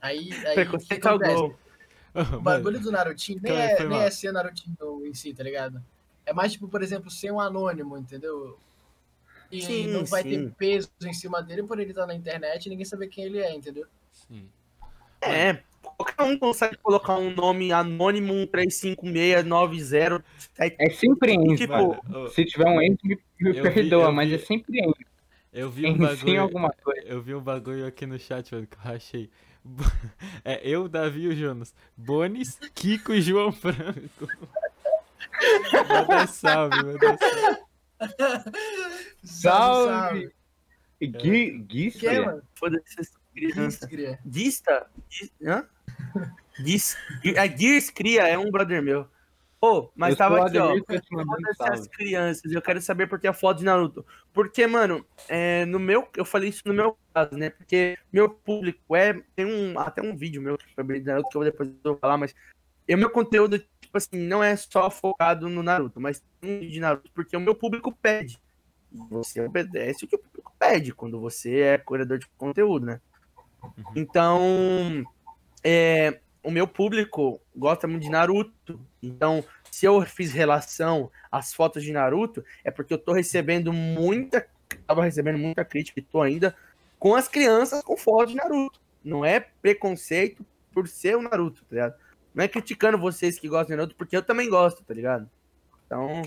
Aí, 0.00 0.30
aí 0.46 0.54
Preconceito 0.54 1.06
ao 1.06 1.16
acontece? 1.16 1.34
gol. 1.34 1.58
O 2.38 2.40
bagulho 2.40 2.78
do 2.78 2.92
Narutinho 2.92 3.40
nem, 3.42 3.52
Cara, 3.52 3.72
é, 3.72 3.88
nem 3.88 3.98
é 3.98 4.08
ser 4.08 4.30
Narutinho 4.30 5.04
em 5.04 5.12
si, 5.12 5.34
tá 5.34 5.42
ligado? 5.42 5.82
É 6.24 6.32
mais 6.32 6.52
tipo, 6.52 6.68
por 6.68 6.80
exemplo, 6.80 7.10
ser 7.10 7.32
um 7.32 7.40
anônimo, 7.40 7.98
entendeu? 7.98 8.56
E 9.50 9.62
Sim, 9.62 9.86
não 9.88 10.04
vai 10.04 10.22
sim. 10.22 10.30
ter 10.48 10.52
peso 10.56 10.90
em 11.04 11.12
cima 11.12 11.42
dele 11.42 11.62
por 11.62 11.78
ele 11.78 11.90
estar 11.90 12.06
na 12.06 12.14
internet 12.14 12.66
e 12.66 12.70
ninguém 12.70 12.84
saber 12.84 13.08
quem 13.08 13.24
ele 13.24 13.38
é, 13.38 13.54
entendeu? 13.54 13.86
Sim. 14.12 14.48
É, 15.20 15.58
qualquer 15.82 16.22
um 16.22 16.38
consegue 16.38 16.76
colocar 16.78 17.16
um 17.16 17.30
nome 17.34 17.72
anônimo 17.72 18.32
135690. 18.34 20.24
É 20.58 20.90
sempre 20.90 21.32
Enzo, 21.34 21.56
Tipo, 21.56 21.96
ô, 22.18 22.28
Se 22.28 22.44
tiver 22.44 22.66
um 22.66 22.80
Enzo, 22.82 22.98
me, 23.04 23.18
me 23.40 23.52
vi- 23.52 23.62
perdoa, 23.62 24.04
eu 24.04 24.12
mas 24.12 24.28
vi- 24.28 24.34
é 24.34 24.38
sempre 24.38 24.80
Enzo. 24.80 24.94
eu 25.52 25.70
vi 25.70 25.86
um 25.86 25.96
bagulho. 25.96 26.40
alguma 26.42 26.70
coisa. 26.72 27.02
Eu 27.06 27.22
vi 27.22 27.34
um 27.34 27.40
bagulho 27.40 27.86
aqui 27.86 28.06
no 28.06 28.18
chat, 28.18 28.52
mano, 28.54 28.66
que 28.66 28.76
eu 28.76 28.92
achei. 28.92 29.30
É 30.44 30.60
eu, 30.68 30.88
Davi 30.88 31.22
e 31.22 31.28
o 31.28 31.34
Jonas. 31.36 31.74
Bonis, 31.96 32.58
Kiko 32.74 33.14
e 33.14 33.22
João 33.22 33.50
Franco. 33.52 34.26
Manda 35.88 36.26
salve, 36.26 36.76
manda 36.84 37.16
salve. 37.18 37.58
Salve! 39.24 40.30
Gui, 41.00 41.58
Gui, 41.58 41.90
Que 41.90 42.06
é, 42.06 42.24
mano? 42.24 42.42
Foda-se 42.54 43.00
essas 43.00 43.12
cria. 43.88 44.18
Dis- 44.24 44.62
Hã? 45.44 45.66
Dis... 46.62 46.96
A 47.36 47.46
Gears 47.46 47.90
Cria 47.90 48.28
é 48.28 48.38
um 48.38 48.50
brother 48.50 48.82
meu. 48.82 49.08
Pô, 49.60 49.90
mas 49.96 50.10
eu 50.10 50.16
tava 50.16 50.46
aqui, 50.46 50.58
ó. 50.58 50.66
Ademir, 50.66 50.84
tô 50.84 51.00
te 51.00 51.14
mandando 51.14 51.40
Foda-se 51.40 51.56
salve. 51.56 51.72
as 51.80 51.88
crianças, 51.88 52.52
eu 52.52 52.60
quero 52.62 52.80
saber 52.82 53.06
por 53.06 53.18
que 53.18 53.26
a 53.26 53.32
foto 53.32 53.58
de 53.58 53.64
Naruto. 53.64 54.04
Porque, 54.32 54.66
mano, 54.66 55.04
é, 55.28 55.64
no 55.64 55.78
meu, 55.78 56.06
eu 56.16 56.24
falei 56.24 56.50
isso 56.50 56.62
no 56.66 56.74
meu 56.74 56.98
caso, 57.14 57.36
né? 57.36 57.48
Porque 57.50 57.96
meu 58.12 58.28
público 58.28 58.94
é, 58.94 59.14
tem 59.34 59.46
um, 59.46 59.78
até 59.78 60.02
um 60.02 60.14
vídeo 60.14 60.42
meu 60.42 60.58
sobre 60.74 61.00
Naruto 61.00 61.30
que 61.30 61.36
eu 61.36 61.40
vou 61.40 61.50
depois 61.50 61.68
eu 61.70 61.92
vou 61.92 61.98
falar, 61.98 62.18
mas 62.18 62.34
o 62.88 62.96
meu 62.98 63.08
conteúdo, 63.08 63.62
tipo 63.94 63.98
assim, 63.98 64.18
não 64.18 64.42
é 64.42 64.56
só 64.56 64.90
focado 64.90 65.48
no 65.48 65.62
Naruto, 65.62 66.00
mas 66.00 66.22
tem 66.40 66.58
um 66.58 66.68
de 66.68 66.80
Naruto, 66.80 67.10
porque 67.14 67.36
o 67.36 67.40
meu 67.40 67.54
público 67.54 67.92
pede. 67.92 68.40
Você 69.10 69.40
obedece 69.40 70.04
o 70.04 70.08
que 70.08 70.16
o 70.16 70.18
público 70.18 70.52
pede 70.58 70.92
quando 70.92 71.20
você 71.20 71.60
é 71.60 71.78
curador 71.78 72.18
de 72.18 72.26
conteúdo, 72.36 72.86
né? 72.86 73.00
Então, 73.94 75.04
é, 75.62 76.20
o 76.42 76.50
meu 76.50 76.66
público 76.66 77.40
gosta 77.54 77.86
muito 77.86 78.02
de 78.02 78.10
Naruto. 78.10 78.80
Então, 79.02 79.44
se 79.70 79.86
eu 79.86 80.00
fiz 80.02 80.32
relação 80.32 81.10
às 81.30 81.52
fotos 81.52 81.82
de 81.82 81.92
Naruto, 81.92 82.44
é 82.62 82.70
porque 82.70 82.94
eu 82.94 82.98
tô 82.98 83.12
recebendo 83.12 83.72
muita. 83.72 84.46
Tava 84.86 85.04
recebendo 85.04 85.38
muita 85.38 85.64
crítica 85.64 86.00
e 86.00 86.02
tô 86.02 86.20
ainda 86.20 86.54
com 86.98 87.14
as 87.14 87.28
crianças 87.28 87.82
com 87.82 87.96
fotos 87.96 88.32
de 88.32 88.36
Naruto. 88.36 88.80
Não 89.04 89.24
é 89.24 89.40
preconceito 89.40 90.44
por 90.72 90.88
ser 90.88 91.16
o 91.16 91.22
Naruto, 91.22 91.62
tá 91.62 91.68
ligado? 91.70 92.03
Não 92.34 92.44
é 92.44 92.48
criticando 92.48 92.98
vocês 92.98 93.38
que 93.38 93.48
gostam 93.48 93.68
de 93.68 93.76
Naruto, 93.76 93.96
porque 93.96 94.16
eu 94.16 94.22
também 94.22 94.50
gosto, 94.50 94.82
tá 94.82 94.92
ligado? 94.92 95.30
Então, 95.86 96.22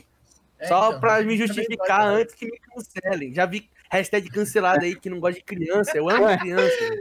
É, 0.57 0.67
só 0.67 0.87
então, 0.89 0.99
pra 0.99 1.21
me 1.21 1.37
justificar 1.37 2.05
gosto, 2.05 2.21
antes 2.21 2.35
que 2.35 2.45
me 2.45 2.59
cancelem. 2.59 3.33
Já 3.33 3.45
vi 3.45 3.69
hashtag 3.89 4.29
cancelado 4.29 4.85
aí 4.85 4.95
que 4.95 5.09
não 5.09 5.19
gosta 5.19 5.39
de 5.39 5.45
criança. 5.45 5.97
Eu 5.97 6.09
amo 6.09 6.37
criança. 6.39 6.95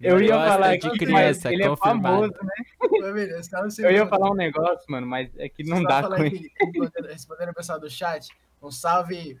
Eu 0.00 0.20
ia 0.20 0.32
falar 0.32 0.78
de 0.78 0.90
criança, 0.98 1.52
ele 1.52 1.62
é 1.62 1.76
famoso, 1.76 2.32
né? 2.42 2.54
Eu 3.78 3.90
ia 3.92 4.06
falar 4.06 4.30
um 4.30 4.34
negócio, 4.34 4.84
mano, 4.88 5.06
mas 5.06 5.30
é 5.36 5.46
que 5.48 5.62
não 5.62 5.82
Só 5.82 5.88
dá 5.88 6.02
com 6.08 6.24
ele. 6.24 6.50
respondendo 7.06 7.50
o 7.50 7.54
pessoal 7.54 7.78
do 7.78 7.90
chat, 7.90 8.28
um 8.62 8.70
salve. 8.70 9.38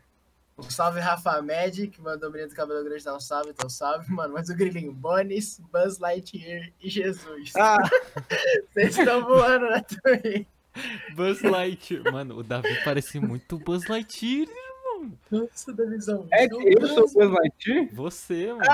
Um 0.60 0.70
salve 0.70 1.00
Rafa 1.00 1.40
Med, 1.40 1.88
que 1.88 2.02
mandou 2.02 2.28
o 2.28 2.32
menino 2.32 2.50
do 2.50 2.54
cabelo 2.54 2.84
grande 2.84 3.02
dar 3.02 3.16
um 3.16 3.20
salve, 3.20 3.50
então 3.50 3.68
salve, 3.68 4.12
mano. 4.12 4.34
Mas 4.34 4.50
o 4.50 4.54
grilinho, 4.54 4.92
Bonis, 4.92 5.58
Buzz 5.72 5.98
Lightyear 5.98 6.70
e 6.82 6.90
Jesus. 6.90 7.52
Ah, 7.56 7.78
Vocês 8.72 8.98
estão 8.98 9.24
voando, 9.24 9.70
né, 9.70 9.82
também. 10.02 10.46
Buzz 11.14 11.42
Lightyear. 11.42 12.12
Mano, 12.12 12.38
o 12.38 12.42
Davi 12.42 12.68
parece 12.84 13.18
muito 13.18 13.58
Buzz 13.58 13.86
Lightyear. 13.88 14.48
Nossa, 15.30 15.72
da 15.72 15.84
visão. 15.86 16.28
É 16.30 16.46
que 16.46 16.54
eu 16.54 16.88
sou 16.88 17.04
o 17.04 17.12
Buzz 17.12 17.30
Lightyear? 17.30 17.88
Você, 17.94 18.52
mano. 18.52 18.64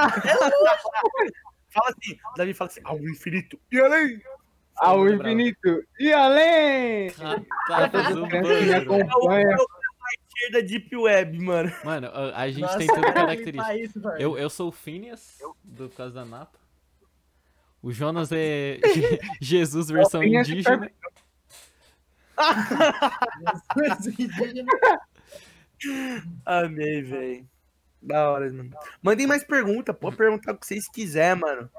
fala 1.70 1.90
assim, 1.90 2.18
Davi 2.36 2.52
fala 2.52 2.70
assim, 2.70 2.80
ao 2.84 2.98
infinito 2.98 3.58
e 3.70 3.80
além. 3.80 4.20
Ao 4.76 5.04
Bravo. 5.04 5.22
infinito 5.22 5.84
e 5.98 6.12
além! 6.12 7.10
Tá, 7.12 7.40
tá 7.66 7.88
Todas 7.88 9.06
as 10.36 10.44
crianças 10.44 10.44
que 10.44 10.44
me 10.44 10.44
zoando. 10.44 10.44
É 10.44 10.44
o, 10.44 10.44
é 10.44 10.44
acompanham. 10.44 10.44
o 10.44 10.50
Lightyear 10.50 10.52
da 10.52 10.60
Deep 10.60 10.96
Web, 10.96 11.38
mano. 11.40 11.72
Mano, 11.84 12.10
a, 12.34 12.48
gente 12.50 12.60
Nossa, 12.60 12.78
tem 12.78 12.86
tudo 12.86 13.00
cara, 13.00 13.12
característico. 13.14 13.72
isso. 13.72 14.08
Eu, 14.18 14.38
eu 14.38 14.50
sou 14.50 14.68
o 14.68 14.72
Phineas, 14.72 15.38
do 15.64 15.88
caso 15.90 16.14
da 16.14 16.24
Napa. 16.24 16.58
O 17.82 17.92
Jonas 17.92 18.30
é 18.32 18.78
Je- 18.94 19.18
Jesus 19.40 19.88
versão 19.90 20.20
Phineas 20.20 20.48
indígena. 20.48 20.90
Jesus, 23.76 24.06
indígena. 24.18 24.72
Amei, 26.44 27.02
velho. 27.02 27.48
Da 28.02 28.30
hora, 28.30 28.50
mano. 28.52 28.70
Mandem 29.02 29.26
mais 29.26 29.44
pergunta, 29.44 29.92
pode 29.92 30.16
perguntar 30.16 30.52
o 30.52 30.58
que 30.58 30.66
vocês 30.66 30.88
quiserem, 30.88 31.40
mano. 31.40 31.70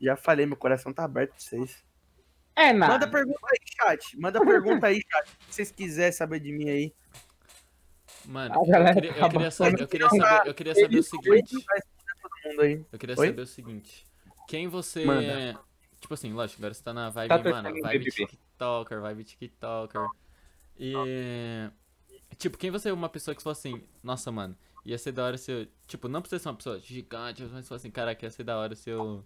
Já 0.00 0.16
falei, 0.16 0.46
meu 0.46 0.56
coração 0.56 0.92
tá 0.92 1.04
aberto 1.04 1.30
pra 1.30 1.40
vocês. 1.40 1.82
É 2.56 2.72
Manda 2.72 2.86
nada. 2.88 3.08
pergunta 3.10 3.38
aí, 3.50 3.58
chat. 3.66 4.18
Manda 4.18 4.40
pergunta 4.44 4.86
aí, 4.86 5.00
chat. 5.10 5.28
O 5.28 5.38
que 5.46 5.54
vocês 5.54 5.70
quiserem 5.70 6.12
saber 6.12 6.40
de 6.40 6.52
mim 6.52 6.68
aí. 6.68 6.94
Mano, 8.26 8.54
eu 8.54 8.64
queria, 8.64 9.10
eu 9.10 9.14
tá 9.14 9.28
queria 9.28 9.50
saber, 9.50 9.80
eu 9.80 9.88
queria 9.88 10.08
saber, 10.08 10.48
eu 10.48 10.54
queria 10.54 10.74
saber 10.74 10.98
o 10.98 11.02
seguinte. 11.02 11.66
Eu 12.92 12.98
queria 12.98 13.16
saber 13.16 13.40
o 13.40 13.46
seguinte. 13.46 14.06
Quem 14.48 14.68
você. 14.68 15.04
Manda. 15.04 15.60
Tipo 16.00 16.14
assim, 16.14 16.32
lógico, 16.32 16.60
agora 16.60 16.74
você 16.74 16.82
tá 16.82 16.92
na 16.92 17.08
vibe, 17.08 17.28
Tá 17.28 17.50
mano, 17.50 17.80
vibe. 17.80 18.10
TikToker, 18.10 19.00
vibe 19.00 19.24
TikToker. 19.24 20.06
E. 20.78 20.92
Tipo, 22.36 22.58
quem 22.58 22.70
você 22.70 22.90
é 22.90 22.92
uma 22.92 23.08
pessoa 23.08 23.34
que 23.34 23.42
falou 23.42 23.52
assim, 23.52 23.82
nossa, 24.02 24.30
mano, 24.30 24.56
ia 24.84 24.98
ser 24.98 25.12
da 25.12 25.24
hora 25.24 25.38
se 25.38 25.50
eu. 25.50 25.66
Tipo, 25.86 26.08
não 26.08 26.20
precisa 26.20 26.42
ser 26.42 26.48
uma 26.48 26.56
pessoa 26.56 26.78
gigante, 26.78 27.42
mas 27.44 27.66
falou 27.66 27.76
assim, 27.76 27.90
caraca, 27.90 28.24
ia 28.24 28.30
ser 28.30 28.44
da 28.44 28.58
hora 28.58 28.74
se 28.74 28.90
eu. 28.90 29.24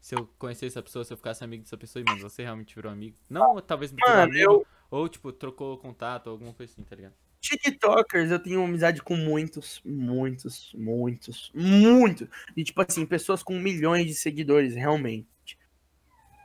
Se 0.00 0.14
eu 0.14 0.26
conhecesse 0.38 0.66
essa 0.78 0.82
pessoa, 0.82 1.04
se 1.04 1.12
eu 1.12 1.16
ficasse 1.16 1.44
amigo 1.44 1.62
dessa 1.62 1.76
pessoa 1.76 2.00
e, 2.00 2.04
mano, 2.08 2.22
você 2.22 2.42
realmente 2.42 2.74
virou 2.74 2.90
amigo. 2.90 3.18
Não, 3.28 3.60
talvez 3.60 3.92
não 3.92 3.98
virou 3.98 4.12
Mano, 4.12 4.32
amigo, 4.32 4.52
eu. 4.52 4.66
ou, 4.90 5.08
tipo, 5.10 5.30
trocou 5.30 5.76
contato, 5.76 6.28
ou 6.28 6.32
alguma 6.32 6.54
coisa 6.54 6.72
assim, 6.72 6.82
tá 6.82 6.96
ligado? 6.96 7.12
TikTokers, 7.40 8.30
eu 8.30 8.38
tenho 8.38 8.62
amizade 8.62 9.02
com 9.02 9.16
muitos, 9.16 9.80
muitos, 9.84 10.72
muitos, 10.74 11.50
muitos. 11.54 12.28
E, 12.56 12.62
tipo 12.62 12.82
assim, 12.82 13.06
pessoas 13.06 13.42
com 13.42 13.58
milhões 13.58 14.06
de 14.06 14.14
seguidores, 14.14 14.74
realmente. 14.74 15.26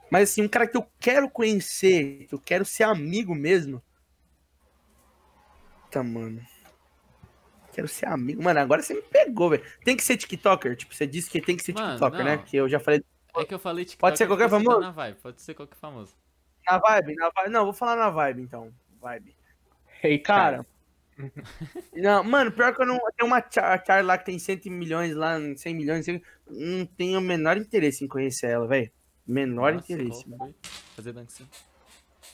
Mas, 0.10 0.30
assim, 0.32 0.41
um 0.43 0.48
cara 0.48 0.68
que 0.68 0.78
eu 0.78 0.88
quero 1.00 1.30
conhecer, 1.30 2.26
que 2.28 2.34
eu 2.34 2.39
quero 2.39 2.64
ser 2.64 2.84
amigo 2.84 3.36
mesmo. 3.36 3.82
Tá, 5.91 6.02
mano. 6.04 6.41
Quero 7.74 7.88
ser 7.89 8.08
amigo. 8.08 8.41
Mano, 8.41 8.60
agora 8.62 8.82
você 8.82 8.93
me 8.93 9.02
pegou, 9.02 9.50
velho. 9.50 9.64
Tem 9.84 9.98
que 9.98 10.04
ser 10.04 10.16
TikToker? 10.16 10.78
Tipo, 10.78 10.96
você 10.96 11.06
disse 11.06 11.30
que 11.30 11.41
tem 11.41 11.58
que 11.58 11.64
ser 11.64 11.74
Mano, 11.74 11.89
TikToker, 11.89 12.24
né? 12.24 12.38
não. 12.38 12.43
Que 12.43 12.56
eu 12.56 12.70
já 12.70 12.80
falei 12.80 13.04
É 13.36 13.43
que 13.43 13.54
eu 13.54 13.60
falei 13.60 13.84
TikTok. 13.84 14.00
Pode 14.00 14.18
ser 14.18 14.28
qualquer 14.28 14.46
tá 14.46 14.50
famoso? 14.52 14.80
na 14.80 14.91
vibe, 14.91 15.18
pode 15.22 15.41
ser 15.41 15.54
qualquer 15.54 15.76
famoso. 15.76 16.16
na 16.66 16.78
vibe, 16.78 17.16
na 17.16 17.30
vibe. 17.36 17.50
Não, 17.50 17.66
vou 17.66 17.74
falar 17.74 17.98
na 17.98 18.10
vibe, 18.10 18.41
então. 18.41 18.74
Vibe. 19.02 19.36
Ei, 20.02 20.20
Cara, 20.20 20.66
Não, 21.93 22.24
mano, 22.24 22.51
pior 22.51 22.76
que 22.76 22.82
eu 22.82 22.86
não. 22.86 22.99
Tem 23.18 23.26
uma 23.26 23.41
char, 23.49 23.84
char 23.86 24.03
lá 24.03 24.18
que 24.18 24.26
tem 24.26 24.38
100 24.38 24.61
milhões 24.70 25.16
lá, 25.16 25.38
100 25.55 25.74
milhões. 25.74 26.05
Não 26.49 26.86
tenho 26.86 27.20
o 27.20 27.22
menor 27.22 27.57
interesse 27.57 28.03
em 28.03 28.07
conhecer 28.07 28.47
ela, 28.47 28.68
velho. 28.68 28.91
Menor 29.26 29.74
Nossa, 29.74 29.91
interesse, 29.93 30.30
mano. 30.30 30.38
foi? 30.38 30.55
Fazer 30.95 31.13
dancinha. 31.13 31.49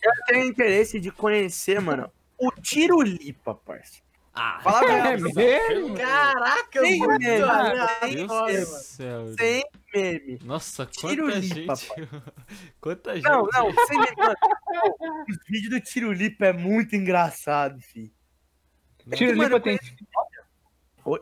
Eu 0.03 0.11
tenho 0.25 0.45
interesse 0.45 0.99
de 0.99 1.11
conhecer, 1.11 1.79
mano, 1.79 2.11
o 2.38 2.51
Tirulipa, 2.51 3.53
parça. 3.53 4.01
Ah, 4.34 4.59
Fala 4.63 5.09
É 5.09 5.17
mesmo? 5.17 5.95
Caraca, 5.95 6.82
Deus 6.82 6.99
mano. 6.99 8.47
do 8.47 8.65
céu. 8.65 9.25
velho. 9.25 9.38
Sem 9.38 9.63
meme. 9.93 10.39
Nossa, 10.43 10.86
quanta 10.86 11.07
Tirulipa, 11.09 11.75
gente. 11.75 11.95
quanta 12.79 13.15
gente. 13.15 13.25
Não, 13.25 13.43
não, 13.43 13.73
sem 13.88 13.99
meme, 13.99 14.15
mano. 14.17 14.36
Os 15.29 15.38
vídeos 15.49 15.69
do 15.69 15.82
Tirulipa 15.82 16.45
é 16.47 16.53
muito 16.53 16.95
engraçado, 16.95 17.79
fi. 17.82 18.11
Tiro 19.15 19.33
Lipa 19.41 19.59
tem. 19.59 19.79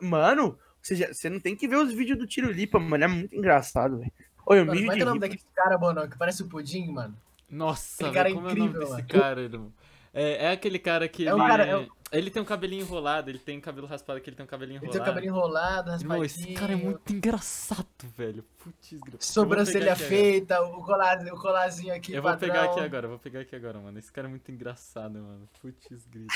Mano, 0.02 0.58
você, 0.80 0.94
já- 0.94 1.12
você 1.12 1.28
não 1.30 1.40
tem 1.40 1.56
que 1.56 1.66
ver 1.66 1.76
os 1.76 1.92
vídeos 1.92 2.18
do 2.18 2.26
Tirulipa, 2.26 2.78
mano. 2.78 3.04
É 3.04 3.08
muito 3.08 3.34
engraçado, 3.34 3.98
velho. 3.98 4.12
Oi, 4.46 4.62
o 4.62 4.66
Mano, 4.66 4.72
vídeo 4.72 4.86
como 4.86 4.92
é 4.92 4.96
que 4.96 5.00
é 5.00 5.04
o 5.04 5.08
nome 5.08 5.20
daquele 5.20 5.42
cara, 5.54 5.78
Bonão, 5.78 6.08
que 6.08 6.18
parece 6.18 6.42
o 6.42 6.48
pudim, 6.48 6.90
mano? 6.92 7.16
Nossa, 7.48 8.04
Aquele 8.06 8.14
cara 8.14 8.30
é 8.30 8.32
o 8.32 8.36
incrível, 8.36 8.64
nome 8.66 8.78
desse 8.78 8.92
mano. 8.92 9.06
cara, 9.08 9.40
irmão? 9.40 9.72
É, 10.12 10.46
é 10.46 10.50
aquele 10.52 10.78
cara 10.78 11.08
que 11.08 11.26
É 11.26 11.30
ele, 11.30 11.40
um 11.40 11.46
cara- 11.46 11.64
é 11.66 11.76
um- 11.76 11.88
ele 12.10 12.30
tem 12.30 12.42
um 12.42 12.44
cabelinho 12.44 12.82
enrolado, 12.82 13.30
ele 13.30 13.38
tem 13.38 13.60
cabelo 13.60 13.86
raspado, 13.86 14.20
que 14.20 14.28
ele 14.28 14.36
tem 14.36 14.44
um 14.44 14.48
cabelinho 14.48 14.78
Ele 14.78 14.86
enrolado. 14.86 14.98
tem 14.98 15.02
o 15.02 15.14
cabelinho 15.14 15.30
enrolado, 15.36 15.90
Irmão, 15.92 16.18
raspadinho. 16.20 16.24
esse 16.48 16.54
cara 16.60 16.72
é 16.72 16.76
muito 16.76 17.12
engraçado, 17.12 17.86
velho. 18.16 18.44
Putz, 18.58 18.96
Sobrancelha 19.20 19.92
agora. 19.92 20.08
feita, 20.08 20.60
o 20.62 20.82
colazinho, 20.84 21.34
o 21.34 21.40
colazinho 21.40 21.94
aqui, 21.94 22.12
Eu 22.12 22.22
vou 22.22 22.30
padrão. 22.32 22.48
pegar 22.48 22.64
aqui 22.64 22.80
agora, 22.80 23.06
eu 23.06 23.10
vou 23.10 23.18
pegar 23.20 23.40
aqui 23.40 23.54
agora, 23.54 23.78
mano. 23.78 23.98
Esse 24.00 24.10
cara 24.12 24.26
é 24.26 24.30
muito 24.30 24.50
engraçado, 24.50 25.12
mano. 25.18 25.48
Putz, 25.62 26.06
grilo. 26.06 26.26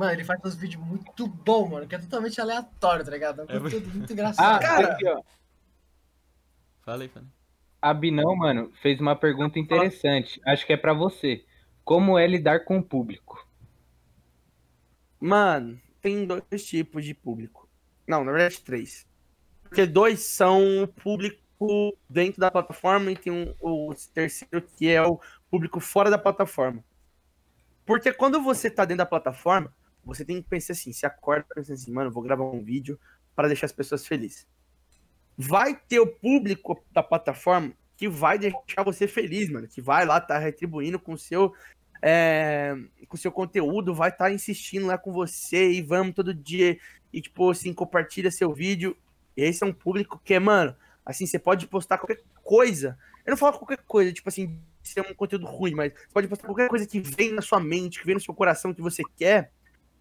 Mano, 0.00 0.12
ele 0.12 0.24
faz 0.24 0.40
uns 0.42 0.54
vídeos 0.54 0.82
muito 0.82 1.26
bons, 1.28 1.68
mano, 1.68 1.86
que 1.86 1.94
é 1.94 1.98
totalmente 1.98 2.40
aleatório, 2.40 3.04
tá 3.04 3.10
ligado? 3.10 3.42
É 3.42 3.56
É 3.56 3.58
muito, 3.60 3.80
muito 3.90 4.10
Ah, 4.10 4.12
engraçado. 4.14 4.62
Cara, 4.62 4.92
aqui, 4.94 5.06
ó. 5.06 5.22
Fala 6.80 7.02
aí, 7.02 7.08
fala. 7.10 7.26
A 7.82 7.92
Binão, 7.92 8.34
mano, 8.34 8.72
fez 8.80 8.98
uma 8.98 9.14
pergunta 9.14 9.58
interessante. 9.58 10.40
Acho 10.46 10.64
que 10.66 10.72
é 10.72 10.76
pra 10.78 10.94
você. 10.94 11.44
Como 11.84 12.18
é 12.18 12.26
lidar 12.26 12.64
com 12.64 12.78
o 12.78 12.82
público? 12.82 13.46
Mano, 15.20 15.78
tem 16.00 16.26
dois 16.26 16.64
tipos 16.64 17.04
de 17.04 17.12
público. 17.12 17.68
Não, 18.08 18.24
na 18.24 18.32
verdade, 18.32 18.62
três. 18.62 19.06
Porque 19.64 19.84
dois 19.84 20.20
são 20.20 20.82
o 20.82 20.88
público 20.88 21.42
dentro 22.08 22.40
da 22.40 22.50
plataforma 22.50 23.10
e 23.12 23.16
tem 23.16 23.30
um, 23.30 23.54
o 23.60 23.94
terceiro 24.14 24.62
que 24.62 24.88
é 24.88 25.02
o 25.02 25.20
público 25.50 25.78
fora 25.78 26.08
da 26.08 26.16
plataforma. 26.16 26.82
Porque 27.84 28.14
quando 28.14 28.40
você 28.40 28.70
tá 28.70 28.86
dentro 28.86 29.04
da 29.04 29.06
plataforma, 29.06 29.70
você 30.04 30.24
tem 30.24 30.42
que 30.42 30.48
pensar 30.48 30.72
assim, 30.72 30.92
se 30.92 31.06
acorda 31.06 31.46
pensando 31.54 31.74
assim, 31.74 31.92
mano, 31.92 32.10
vou 32.10 32.22
gravar 32.22 32.44
um 32.44 32.62
vídeo 32.62 32.98
para 33.34 33.48
deixar 33.48 33.66
as 33.66 33.72
pessoas 33.72 34.06
felizes. 34.06 34.46
Vai 35.36 35.74
ter 35.74 36.00
o 36.00 36.06
público 36.06 36.82
da 36.92 37.02
plataforma 37.02 37.72
que 37.96 38.08
vai 38.08 38.38
deixar 38.38 38.82
você 38.84 39.06
feliz, 39.06 39.50
mano, 39.50 39.68
que 39.68 39.80
vai 39.80 40.04
lá 40.06 40.20
tá 40.20 40.38
retribuindo 40.38 40.98
com 40.98 41.12
o 41.12 41.18
seu 41.18 41.52
é, 42.02 42.74
com 43.08 43.16
seu 43.16 43.30
conteúdo, 43.30 43.94
vai 43.94 44.08
estar 44.08 44.32
insistindo 44.32 44.86
lá 44.86 44.96
com 44.96 45.12
você 45.12 45.70
e 45.70 45.82
vamos 45.82 46.14
todo 46.14 46.32
dia 46.32 46.78
e 47.12 47.20
tipo 47.20 47.50
assim, 47.50 47.74
compartilha 47.74 48.30
seu 48.30 48.52
vídeo. 48.52 48.96
Esse 49.36 49.62
é 49.62 49.66
um 49.66 49.72
público 49.72 50.20
que 50.24 50.34
é, 50.34 50.38
mano, 50.38 50.74
assim, 51.04 51.26
você 51.26 51.38
pode 51.38 51.66
postar 51.66 51.98
qualquer 51.98 52.22
coisa. 52.42 52.98
Eu 53.24 53.30
não 53.30 53.36
falo 53.36 53.58
qualquer 53.58 53.78
coisa, 53.86 54.12
tipo 54.12 54.28
assim, 54.28 54.58
se 54.82 54.98
é 54.98 55.02
um 55.02 55.14
conteúdo 55.14 55.46
ruim, 55.46 55.74
mas 55.74 55.92
você 55.92 56.08
pode 56.12 56.28
postar 56.28 56.46
qualquer 56.46 56.68
coisa 56.68 56.86
que 56.86 57.00
vem 57.00 57.32
na 57.32 57.42
sua 57.42 57.60
mente, 57.60 58.00
que 58.00 58.06
vem 58.06 58.14
no 58.14 58.20
seu 58.20 58.34
coração, 58.34 58.74
que 58.74 58.80
você 58.80 59.02
quer, 59.16 59.52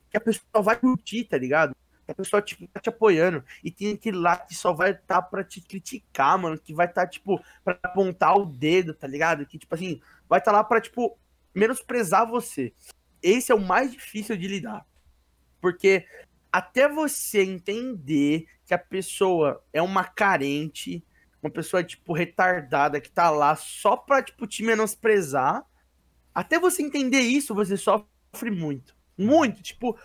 que 0.09 0.17
a 0.17 0.21
pessoa 0.21 0.63
vai 0.63 0.75
curtir, 0.77 1.25
tá 1.25 1.37
ligado? 1.37 1.75
Que 2.05 2.11
a 2.11 2.15
pessoa 2.15 2.41
tipo, 2.41 2.67
tá 2.67 2.79
te 2.79 2.89
apoiando. 2.89 3.43
E 3.63 3.69
tem 3.69 3.93
aquele 3.93 4.17
lá 4.17 4.37
que 4.37 4.55
só 4.55 4.73
vai 4.73 4.91
estar 4.91 5.21
pra 5.21 5.43
te 5.43 5.61
criticar, 5.61 6.37
mano, 6.37 6.59
que 6.59 6.73
vai 6.73 6.87
estar, 6.87 7.07
tipo, 7.07 7.43
pra 7.63 7.77
apontar 7.83 8.37
o 8.37 8.45
dedo, 8.45 8.93
tá 8.93 9.07
ligado? 9.07 9.45
Que, 9.45 9.57
tipo 9.57 9.73
assim, 9.75 10.01
vai 10.27 10.39
estar 10.39 10.51
lá 10.51 10.63
pra, 10.63 10.81
tipo, 10.81 11.17
menosprezar 11.53 12.27
você. 12.27 12.73
Esse 13.21 13.51
é 13.51 13.55
o 13.55 13.61
mais 13.61 13.91
difícil 13.91 14.37
de 14.37 14.47
lidar. 14.47 14.85
Porque 15.61 16.05
até 16.51 16.87
você 16.87 17.43
entender 17.43 18.47
que 18.65 18.73
a 18.73 18.77
pessoa 18.77 19.63
é 19.71 19.81
uma 19.81 20.03
carente, 20.03 21.03
uma 21.41 21.51
pessoa, 21.51 21.83
tipo, 21.83 22.13
retardada, 22.13 22.99
que 22.99 23.11
tá 23.11 23.29
lá 23.29 23.55
só 23.55 23.95
pra, 23.95 24.21
tipo, 24.23 24.47
te 24.47 24.63
menosprezar, 24.63 25.65
até 26.33 26.59
você 26.59 26.81
entender 26.81 27.21
isso, 27.21 27.53
você 27.53 27.77
sofre 27.77 28.51
muito. 28.51 28.95
Muito, 29.19 29.61
tipo, 29.61 29.97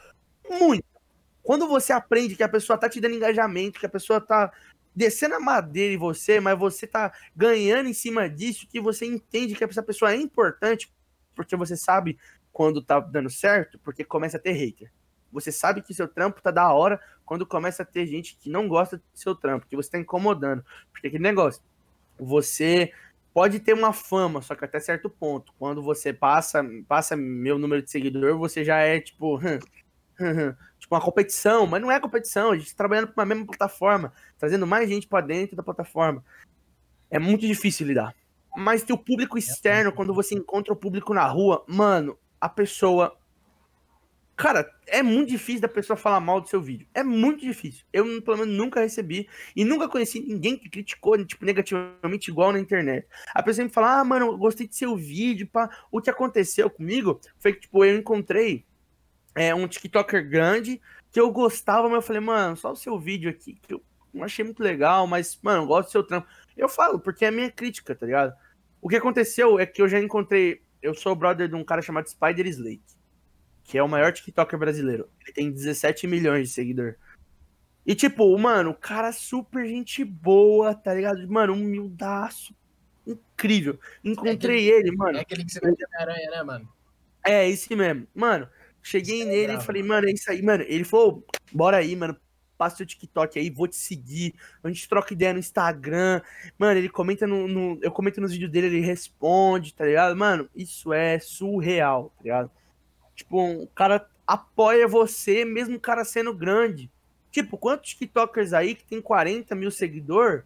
muito. 0.51 0.85
Quando 1.41 1.69
você 1.69 1.93
aprende 1.93 2.35
que 2.35 2.43
a 2.43 2.49
pessoa 2.49 2.77
tá 2.77 2.89
te 2.89 3.01
dando 3.01 3.15
engajamento, 3.15 3.79
que 3.79 3.87
a 3.87 3.89
pessoa 3.89 4.21
tá 4.21 4.53
descendo 4.95 5.37
a 5.37 5.41
madeira 5.41 5.95
em 5.95 5.97
você, 5.97 6.41
mas 6.41 6.59
você 6.59 6.85
tá 6.87 7.13
ganhando 7.35 7.89
em 7.89 7.95
cima 7.95 8.29
disso, 8.29 8.67
que 8.67 8.81
você 8.81 9.07
entende 9.07 9.55
que 9.55 9.63
essa 9.63 9.83
pessoa 9.83 10.13
é 10.13 10.17
importante, 10.17 10.93
porque 11.35 11.55
você 11.55 11.77
sabe 11.77 12.19
quando 12.53 12.83
tá 12.83 12.99
dando 12.99 13.31
certo, 13.31 13.79
porque 13.85 14.05
começa 14.05 14.37
a 14.37 14.41
ter 14.41 14.53
hater. 14.53 14.91
Você 15.33 15.53
sabe 15.53 15.83
que 15.83 15.95
seu 15.95 16.09
trampo 16.09 16.43
tá 16.43 16.51
da 16.51 16.73
hora 16.73 17.01
quando 17.25 17.47
começa 17.47 17.83
a 17.83 17.87
ter 17.87 18.07
gente 18.07 18.37
que 18.37 18.51
não 18.51 18.69
gosta 18.69 18.97
do 18.97 19.03
seu 19.15 19.35
trampo, 19.35 19.67
que 19.67 19.77
você 19.77 19.91
tá 19.91 19.99
incomodando. 19.99 20.65
Porque 20.93 21.09
aquele 21.09 21.23
negócio, 21.23 21.63
você 22.19 22.93
pode 23.35 23.59
ter 23.59 23.75
uma 23.75 23.93
fama, 23.93 24.41
só 24.41 24.55
que 24.55 24.65
até 24.65 24.79
certo 24.79 25.11
ponto. 25.11 25.53
Quando 25.59 25.83
você 25.83 26.13
passa, 26.13 26.65
passa 26.87 27.17
meu 27.17 27.59
número 27.59 27.83
de 27.83 27.91
seguidor, 27.91 28.39
você 28.39 28.65
já 28.65 28.79
é 28.79 29.01
tipo, 29.01 29.41
tipo 30.79 30.95
uma 30.95 31.01
competição, 31.01 31.67
mas 31.67 31.83
não 31.83 31.91
é 31.91 31.99
competição, 31.99 32.53
a 32.53 32.57
gente 32.57 32.71
tá 32.71 32.77
trabalhando 32.77 33.09
para 33.09 33.21
uma 33.23 33.27
mesma 33.27 33.47
plataforma, 33.47 34.13
trazendo 34.39 34.67
mais 34.67 34.89
gente 34.89 35.09
para 35.09 35.27
dentro 35.27 35.57
da 35.57 35.65
plataforma. 35.65 36.25
É 37.11 37.19
muito 37.19 37.45
difícil 37.45 37.89
lidar. 37.89 38.15
Mas 38.57 38.85
tem 38.85 38.95
o 38.95 38.99
público 38.99 39.37
externo, 39.37 39.91
quando 39.91 40.15
você 40.15 40.37
encontra 40.37 40.73
o 40.73 40.77
público 40.77 41.13
na 41.13 41.27
rua, 41.27 41.65
mano, 41.67 42.17
a 42.41 42.49
pessoa. 42.49 43.17
Cara, 44.37 44.69
é 44.87 45.01
muito 45.01 45.29
difícil 45.29 45.61
da 45.61 45.69
pessoa 45.69 45.97
falar 45.97 46.19
mal 46.19 46.41
do 46.41 46.49
seu 46.49 46.61
vídeo. 46.61 46.89
É 46.93 47.05
muito 47.05 47.41
difícil. 47.41 47.85
Eu, 47.93 48.21
pelo 48.23 48.39
menos, 48.39 48.57
nunca 48.57 48.81
recebi 48.81 49.29
e 49.55 49.65
nunca 49.65 49.89
conheci 49.89 50.19
ninguém 50.21 50.57
que 50.57 50.69
criticou, 50.69 51.25
tipo, 51.25 51.45
negativamente 51.45 52.31
igual 52.31 52.53
na 52.53 52.59
internet. 52.59 53.07
A 53.33 53.43
pessoa 53.43 53.63
sempre 53.63 53.75
fala, 53.75 54.01
ah, 54.01 54.05
mano, 54.05 54.37
gostei 54.37 54.67
de 54.67 54.75
seu 54.75 54.97
vídeo, 54.97 55.47
pá. 55.47 55.71
O 55.91 56.01
que 56.01 56.11
aconteceu 56.11 56.69
comigo 56.69 57.21
foi 57.39 57.53
que, 57.53 57.61
tipo, 57.61 57.85
eu 57.85 57.97
encontrei 57.97 58.67
é, 59.37 59.55
um 59.55 59.69
TikToker 59.69 60.29
grande 60.29 60.81
que 61.13 61.21
eu 61.21 61.31
gostava, 61.31 61.89
mas 61.89 61.97
eu 61.97 62.03
falei, 62.03 62.21
mano, 62.21 62.57
só 62.57 62.73
o 62.73 62.77
seu 62.77 62.99
vídeo 62.99 63.31
aqui, 63.31 63.55
que 63.55 63.75
eu 63.75 63.83
não 64.13 64.25
achei 64.25 64.45
muito 64.45 64.63
legal, 64.63 65.07
mas, 65.07 65.39
mano, 65.43 65.63
eu 65.63 65.67
gosto 65.67 65.89
do 65.89 65.93
seu 65.93 66.03
trampo. 66.03 66.27
Eu 66.57 66.69
falo, 66.69 66.99
porque 66.99 67.25
é 67.25 67.29
a 67.29 67.33
minha 67.33 67.51
crítica, 67.51 67.95
tá 67.95 68.05
ligado? 68.05 68.33
O 68.83 68.89
que 68.89 68.97
aconteceu 68.97 69.61
é 69.61 69.67
que 69.67 69.81
eu 69.81 69.89
já 69.89 70.01
encontrei. 70.01 70.61
Eu 70.83 70.93
sou 70.93 71.15
brother 71.15 71.49
de 71.49 71.55
um 71.55 71.65
cara 71.65 71.81
chamado 71.81 72.09
Spider 72.09 72.47
Slake, 72.47 72.83
que 73.65 73.79
é 73.79 73.83
o 73.83 73.89
maior 73.89 74.13
TikToker 74.13 74.59
brasileiro. 74.59 75.09
Ele 75.23 75.33
tem 75.33 75.51
17 75.51 76.07
milhões 76.07 76.49
de 76.49 76.55
seguidor. 76.55 76.95
E, 77.87 77.95
tipo, 77.95 78.39
mano, 78.39 78.71
o 78.71 78.75
cara 78.75 79.09
é 79.09 79.13
super 79.13 79.67
gente 79.67 80.05
boa, 80.05 80.75
tá 80.75 80.95
ligado? 80.95 81.27
Mano, 81.29 81.55
humildaço. 81.55 82.55
Incrível. 83.07 83.79
Encontrei 84.03 84.71
ele, 84.71 84.91
mano. 84.97 85.19
É 85.19 85.21
aquele 85.23 85.45
que 85.45 85.53
você 85.53 85.61
ter 85.61 85.89
na 85.93 86.01
aranha, 86.01 86.31
né, 86.31 86.43
mano? 86.43 86.69
É, 87.27 87.49
esse 87.49 87.75
mesmo. 87.75 88.07
Mano, 88.15 88.49
cheguei 88.83 89.23
é 89.23 89.25
nele 89.27 89.55
e 89.57 89.61
falei, 89.61 89.83
mano, 89.83 90.09
é 90.09 90.13
isso 90.13 90.31
aí, 90.31 90.41
mano. 90.43 90.65
Ele 90.67 90.85
falou, 90.85 91.27
bora 91.53 91.79
aí, 91.79 91.95
mano. 91.97 92.17
Passa 92.57 92.77
seu 92.77 92.87
TikTok 92.87 93.39
aí, 93.39 93.51
vou 93.51 93.67
te 93.67 93.77
seguir. 93.77 94.33
A 94.63 94.69
gente 94.69 94.89
troca 94.89 95.13
ideia 95.13 95.33
no 95.33 95.39
Instagram. 95.41 96.23
Mano, 96.57 96.79
ele 96.79 96.89
comenta 96.89 97.27
no, 97.27 97.49
no- 97.49 97.79
Eu 97.83 97.91
comento 97.91 98.21
nos 98.21 98.33
vídeos 98.33 98.51
dele, 98.51 98.69
ele 98.69 98.81
responde, 98.81 99.75
tá 99.75 99.85
ligado? 99.85 100.17
Mano, 100.17 100.49
isso 100.55 100.93
é 100.93 101.19
surreal, 101.19 102.15
tá 102.17 102.23
ligado? 102.23 102.51
Tipo, 103.15 103.41
um 103.43 103.67
cara 103.67 104.09
apoia 104.27 104.89
você, 104.89 105.45
mesmo 105.45 105.77
o 105.77 105.81
cara 105.81 106.05
sendo 106.05 106.35
grande. 106.35 106.91
Tipo, 107.31 107.59
quantos 107.59 107.91
TikTokers 107.91 108.53
aí 108.53 108.75
que 108.75 108.85
tem 108.85 109.01
40 109.01 109.55
mil 109.55 109.71
seguidores 109.71 110.45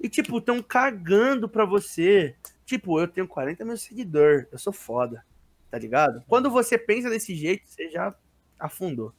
e, 0.00 0.08
tipo, 0.08 0.40
tão 0.40 0.62
cagando 0.62 1.48
pra 1.48 1.64
você? 1.64 2.34
Tipo, 2.66 3.00
eu 3.00 3.08
tenho 3.08 3.26
40 3.26 3.64
mil 3.64 3.76
seguidores, 3.76 4.46
eu 4.52 4.58
sou 4.58 4.72
foda, 4.72 5.24
tá 5.70 5.78
ligado? 5.78 6.22
Quando 6.28 6.50
você 6.50 6.76
pensa 6.76 7.08
desse 7.08 7.34
jeito, 7.34 7.66
você 7.66 7.88
já 7.90 8.14
afundou. 8.58 9.12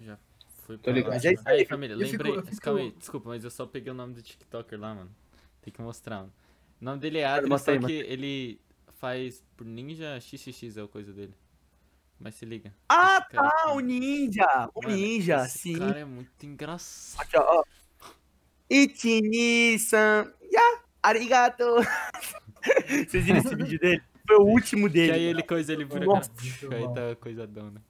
Já 0.00 0.18
foi 0.64 0.76
Tô 0.78 0.84
pra 0.84 0.92
ligado. 0.94 1.12
Mas 1.12 1.24
é 1.26 1.32
isso 1.34 1.42
aí, 1.46 1.58
Aí, 1.60 1.64
família, 1.66 1.94
eu 1.94 1.98
lembrei. 1.98 2.32
fico- 2.32 2.46
fico- 2.46 2.62
Calma 2.62 2.80
aí, 2.80 2.90
desculpa, 2.92 3.28
mas 3.28 3.44
eu 3.44 3.50
só 3.50 3.66
peguei 3.66 3.90
o 3.92 3.94
nome 3.94 4.14
do 4.14 4.22
TikToker 4.22 4.80
lá, 4.80 4.94
mano. 4.94 5.10
Tem 5.60 5.72
que 5.72 5.82
mostrar, 5.82 6.16
mano. 6.20 6.32
O 6.80 6.84
nome 6.84 6.98
dele 6.98 7.18
é 7.18 7.22
Cara, 7.24 7.36
Adri, 7.36 7.48
bota 7.50 7.64
só 7.64 7.70
aí, 7.72 7.78
que 7.78 7.92
ele 7.92 8.60
faz 8.98 9.44
por 9.56 9.66
Ninja 9.66 10.18
XXX 10.18 10.76
é 10.78 10.82
o 10.82 10.88
coisa 10.88 11.12
dele. 11.12 11.34
Mas 12.22 12.34
se 12.36 12.44
liga. 12.44 12.72
Ah, 12.88 13.26
cara 13.30 13.50
tá, 13.50 13.72
o 13.72 13.80
ninja! 13.80 14.68
O 14.74 14.82
mano, 14.82 14.94
ninja, 14.96 15.44
esse 15.44 15.58
sim. 15.58 15.78
cara 15.78 15.98
é 15.98 16.04
muito 16.04 16.46
engraçado. 16.46 17.20
Aqui, 17.22 17.36
ó. 17.36 17.60
ó. 17.60 17.64
Ichini-san, 18.70 20.32
ya, 20.50 20.80
arigato. 21.02 21.64
Vocês 23.08 23.24
viram 23.24 23.38
esse 23.40 23.54
vídeo 23.54 23.78
dele? 23.78 24.02
Foi 24.26 24.36
o 24.36 24.42
último 24.46 24.86
Que 24.86 24.94
dele. 24.94 25.12
aí 25.12 25.22
ele 25.24 25.42
coisa, 25.42 25.72
ele 25.72 25.84
vira 25.84 26.04
Nossa, 26.06 26.30
Aí 26.70 26.94
tá 26.94 27.16
coisadão, 27.20 27.70
né? 27.70 27.80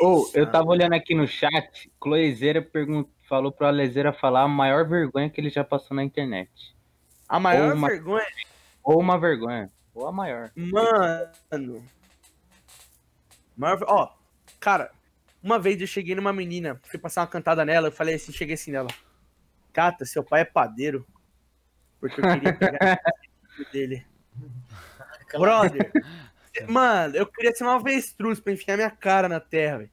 Ou, 0.00 0.30
eu 0.34 0.50
tava 0.50 0.68
olhando 0.68 0.94
aqui 0.94 1.14
no 1.14 1.26
chat, 1.26 1.90
Cloezeira 2.00 2.62
pergun- 2.62 3.04
falou 3.28 3.52
pro 3.52 3.66
Alezeira 3.66 4.12
falar 4.12 4.42
a 4.44 4.48
maior 4.48 4.88
vergonha 4.88 5.28
que 5.28 5.40
ele 5.40 5.50
já 5.50 5.62
passou 5.62 5.94
na 5.94 6.02
internet. 6.02 6.50
A 7.28 7.38
maior 7.38 7.68
Ou 7.70 7.74
uma- 7.76 7.88
vergonha, 7.88 8.26
Ou 8.82 8.98
uma 9.00 9.18
vergonha. 9.18 9.70
Ou 9.94 10.06
a 10.06 10.12
maior. 10.12 10.50
mano. 10.56 11.84
Maior, 13.60 13.76
ver- 13.76 13.84
ó, 13.88 14.10
cara, 14.58 14.90
uma 15.42 15.58
vez 15.58 15.78
eu 15.78 15.86
cheguei 15.86 16.14
numa 16.14 16.32
menina, 16.32 16.80
fui 16.84 16.98
passar 16.98 17.20
uma 17.20 17.26
cantada 17.26 17.62
nela, 17.62 17.88
eu 17.88 17.92
falei 17.92 18.14
assim, 18.14 18.32
cheguei 18.32 18.54
assim 18.54 18.72
nela. 18.72 18.88
Cata, 19.70 20.06
seu 20.06 20.24
pai 20.24 20.40
é 20.40 20.44
padeiro. 20.46 21.06
Porque 22.00 22.22
eu 22.22 22.24
queria 22.32 22.54
pegar 22.54 22.78
o 23.60 23.70
dele. 23.70 24.06
Brother, 25.38 25.92
mano, 26.66 27.14
eu 27.14 27.26
queria 27.26 27.54
ser 27.54 27.64
uma 27.64 27.74
avestruz 27.74 28.40
pra 28.40 28.54
enfiar 28.54 28.76
minha 28.76 28.90
cara 28.90 29.28
na 29.28 29.38
terra, 29.38 29.78
velho. 29.78 29.90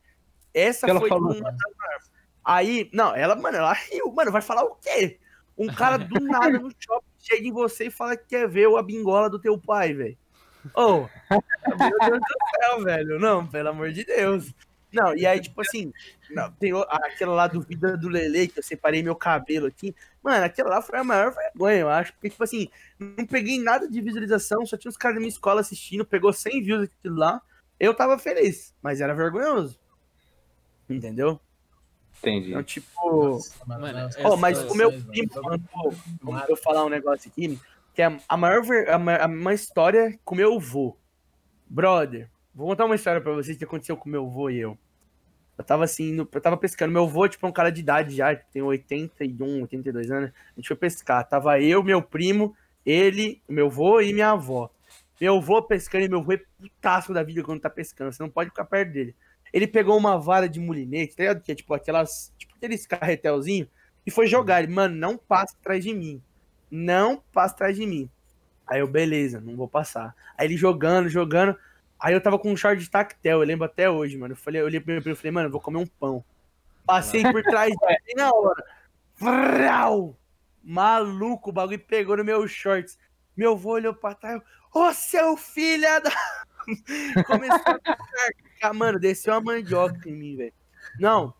Essa 0.53 0.89
Ela 0.89 1.01
foi 1.01 1.09
falou. 1.09 1.33
uma 1.33 1.51
das 1.51 1.75
maiores. 1.77 2.11
Aí, 2.45 2.89
não, 2.93 3.13
ela, 3.13 3.35
mano, 3.35 3.57
ela 3.57 3.73
riu. 3.73 4.09
Mano, 4.13 4.31
vai 4.31 4.41
falar 4.41 4.63
o 4.63 4.75
quê? 4.75 5.19
Um 5.57 5.67
cara 5.67 5.97
do 5.97 6.21
nada 6.21 6.57
no 6.57 6.71
shopping 6.79 7.05
chega 7.19 7.45
em 7.45 7.51
você 7.51 7.87
e 7.87 7.91
fala 7.91 8.15
que 8.15 8.27
quer 8.27 8.47
ver 8.47 8.73
a 8.73 8.81
bingola 8.81 9.29
do 9.29 9.37
teu 9.37 9.59
pai, 9.59 9.93
velho. 9.93 10.17
Ô, 10.73 11.07
meu 11.29 11.99
Deus 11.99 12.19
do 12.19 12.59
céu, 12.59 12.83
velho. 12.83 13.19
Não, 13.19 13.45
pelo 13.47 13.69
amor 13.69 13.91
de 13.91 14.03
Deus. 14.03 14.53
Não, 14.91 15.15
e 15.15 15.25
aí, 15.25 15.39
tipo 15.41 15.59
assim, 15.61 15.91
não, 16.29 16.49
tem 16.53 16.73
o- 16.73 16.85
aquela 16.89 17.33
lá 17.33 17.47
do 17.47 17.61
Vida 17.61 17.97
do 17.97 18.07
Lele, 18.07 18.47
que 18.47 18.59
eu 18.59 18.63
separei 18.63 19.03
meu 19.03 19.15
cabelo 19.15 19.67
aqui. 19.67 19.93
Mano, 20.23 20.45
aquela 20.45 20.69
lá 20.69 20.81
foi 20.81 20.97
a 20.97 21.03
maior 21.03 21.33
vergonha, 21.33 21.77
eu 21.79 21.89
acho. 21.89 22.13
Porque, 22.13 22.29
tipo 22.29 22.43
assim, 22.43 22.69
não 22.97 23.25
peguei 23.25 23.61
nada 23.61 23.87
de 23.87 23.99
visualização, 24.01 24.65
só 24.65 24.77
tinha 24.77 24.89
uns 24.89 24.97
caras 24.97 25.15
da 25.15 25.19
minha 25.19 25.29
escola 25.29 25.59
assistindo, 25.61 26.05
pegou 26.05 26.31
100 26.31 26.63
views 26.63 26.83
aquilo 26.83 27.17
lá. 27.17 27.41
Eu 27.79 27.93
tava 27.93 28.17
feliz, 28.17 28.73
mas 28.81 29.01
era 29.01 29.13
vergonhoso. 29.13 29.77
Entendeu? 30.89 31.39
Entendi. 32.19 32.49
Então, 32.49 32.63
tipo. 32.63 32.87
Nossa, 33.03 33.65
mano, 33.65 34.09
Ó, 34.23 34.35
mas 34.37 34.59
o 34.71 34.73
meu 34.73 34.91
primo, 35.03 35.29
Mara. 35.43 35.59
vou 36.21 36.39
eu 36.49 36.55
falar 36.55 36.83
um 36.85 36.89
negócio 36.89 37.29
aqui, 37.29 37.59
que 37.97 38.01
é 38.03 38.15
a 38.29 38.37
maior, 38.37 38.61
ver- 38.63 38.87
a 38.91 39.23
a- 39.23 39.25
uma 39.25 39.55
história 39.55 40.19
com 40.23 40.35
meu 40.35 40.53
avô. 40.53 40.95
Brother, 41.67 42.29
vou 42.53 42.67
contar 42.67 42.85
uma 42.85 42.93
história 42.93 43.19
pra 43.19 43.33
vocês 43.33 43.57
que 43.57 43.63
aconteceu 43.63 43.97
com 43.97 44.07
meu 44.07 44.23
avô 44.27 44.51
e 44.51 44.59
eu. 44.59 44.77
Eu 45.57 45.63
tava 45.63 45.83
assim, 45.83 46.13
no- 46.13 46.29
eu 46.31 46.39
tava 46.41 46.55
pescando. 46.57 46.93
Meu 46.93 47.05
avô, 47.05 47.27
tipo, 47.27 47.43
é 47.43 47.49
um 47.49 47.51
cara 47.51 47.71
de 47.71 47.81
idade 47.81 48.15
já, 48.15 48.35
tem 48.35 48.61
81, 48.61 49.63
82 49.63 50.11
anos. 50.11 50.29
A 50.29 50.59
gente 50.59 50.67
foi 50.67 50.77
pescar. 50.77 51.27
Tava 51.27 51.59
eu, 51.59 51.81
meu 51.81 51.99
primo, 51.99 52.55
ele, 52.85 53.41
meu 53.49 53.65
avô 53.65 53.99
e 53.99 54.13
minha 54.13 54.29
avó. 54.29 54.69
Meu 55.19 55.37
avô 55.37 55.59
pescando 55.63 56.05
e 56.05 56.07
meu 56.09 56.19
avô 56.19 56.33
é 56.33 56.41
putaço 56.59 57.11
da 57.15 57.23
vida 57.23 57.41
quando 57.43 57.61
tá 57.61 57.69
pescando. 57.71 58.11
Você 58.13 58.21
não 58.21 58.29
pode 58.29 58.51
ficar 58.51 58.65
perto 58.65 58.91
dele. 58.91 59.15
Ele 59.51 59.65
pegou 59.65 59.97
uma 59.97 60.19
vara 60.19 60.47
de 60.47 60.59
mulinete, 60.59 61.15
tá 61.15 61.23
ligado? 61.23 61.41
Que 61.41 61.51
é 61.51 61.55
tipo 61.55 61.73
aquelas. 61.73 62.31
Tipo 62.37 62.53
aqueles 62.57 62.85
carretelzinhos. 62.85 63.67
E 64.05 64.11
foi 64.11 64.27
jogar. 64.27 64.61
Ele, 64.61 64.71
mano, 64.71 64.95
não 64.95 65.17
passa 65.17 65.55
atrás 65.59 65.83
de 65.83 65.95
mim. 65.95 66.21
Não 66.69 67.21
passa 67.31 67.53
atrás 67.53 67.75
de 67.75 67.85
mim. 67.85 68.09
Aí 68.65 68.79
eu, 68.81 68.87
beleza, 68.87 69.39
não 69.39 69.55
vou 69.55 69.67
passar. 69.67 70.13
Aí 70.37 70.47
ele 70.47 70.57
jogando, 70.57 71.07
jogando. 71.07 71.57
Aí 71.99 72.13
eu 72.13 72.21
tava 72.21 72.37
com 72.37 72.51
um 72.51 72.57
short 72.57 72.81
de 72.81 72.89
tactel, 72.89 73.39
eu 73.39 73.47
lembro 73.47 73.65
até 73.65 73.89
hoje, 73.89 74.17
mano. 74.17 74.33
Eu 74.33 74.37
falei, 74.37 74.61
eu 74.61 74.65
olhei 74.65 74.79
pro 74.79 74.91
meu 74.91 75.01
primo 75.01 75.15
e 75.15 75.17
falei, 75.17 75.31
mano, 75.31 75.47
eu 75.47 75.51
vou 75.51 75.61
comer 75.61 75.77
um 75.77 75.85
pão. 75.85 76.23
Passei 76.85 77.23
por 77.23 77.41
trás 77.43 77.73
dele 77.79 78.13
na 78.15 78.31
hora. 78.31 78.63
Vrau! 79.17 80.17
Maluco, 80.63 81.49
o 81.49 81.53
bagulho 81.53 81.79
pegou 81.79 82.17
no 82.17 82.25
meu 82.25 82.45
shorts. 82.47 82.99
Meu 83.35 83.53
avô 83.53 83.71
olhou 83.71 83.93
pra 83.93 84.13
trás. 84.13 84.41
Ô, 84.73 84.91
seu 84.93 85.37
filho 85.37 85.87
da. 86.01 86.11
Começou 87.25 87.79
a 87.85 88.27
ficar, 88.53 88.73
mano, 88.73 88.99
desceu 88.99 89.33
uma 89.33 89.41
mandioca 89.41 90.09
em 90.09 90.13
mim, 90.13 90.35
velho. 90.35 90.53
Não, 90.99 91.33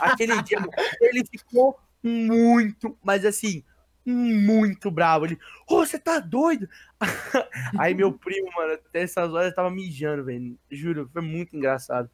aquele 0.00 0.42
dia, 0.42 0.58
ele 1.00 1.24
ficou 1.24 1.78
muito, 2.02 2.98
mas 3.02 3.24
assim, 3.24 3.62
muito 4.04 4.90
bravo. 4.90 5.26
Ele, 5.26 5.38
ô, 5.68 5.84
você 5.84 5.98
tá 5.98 6.18
doido? 6.18 6.68
Aí 7.78 7.94
meu 7.94 8.12
primo, 8.12 8.50
mano, 8.54 8.74
até 8.74 9.02
essas 9.02 9.32
horas 9.32 9.54
tava 9.54 9.70
mijando, 9.70 10.24
velho. 10.24 10.58
Juro, 10.70 11.08
foi 11.12 11.22
muito 11.22 11.56
engraçado. 11.56 12.10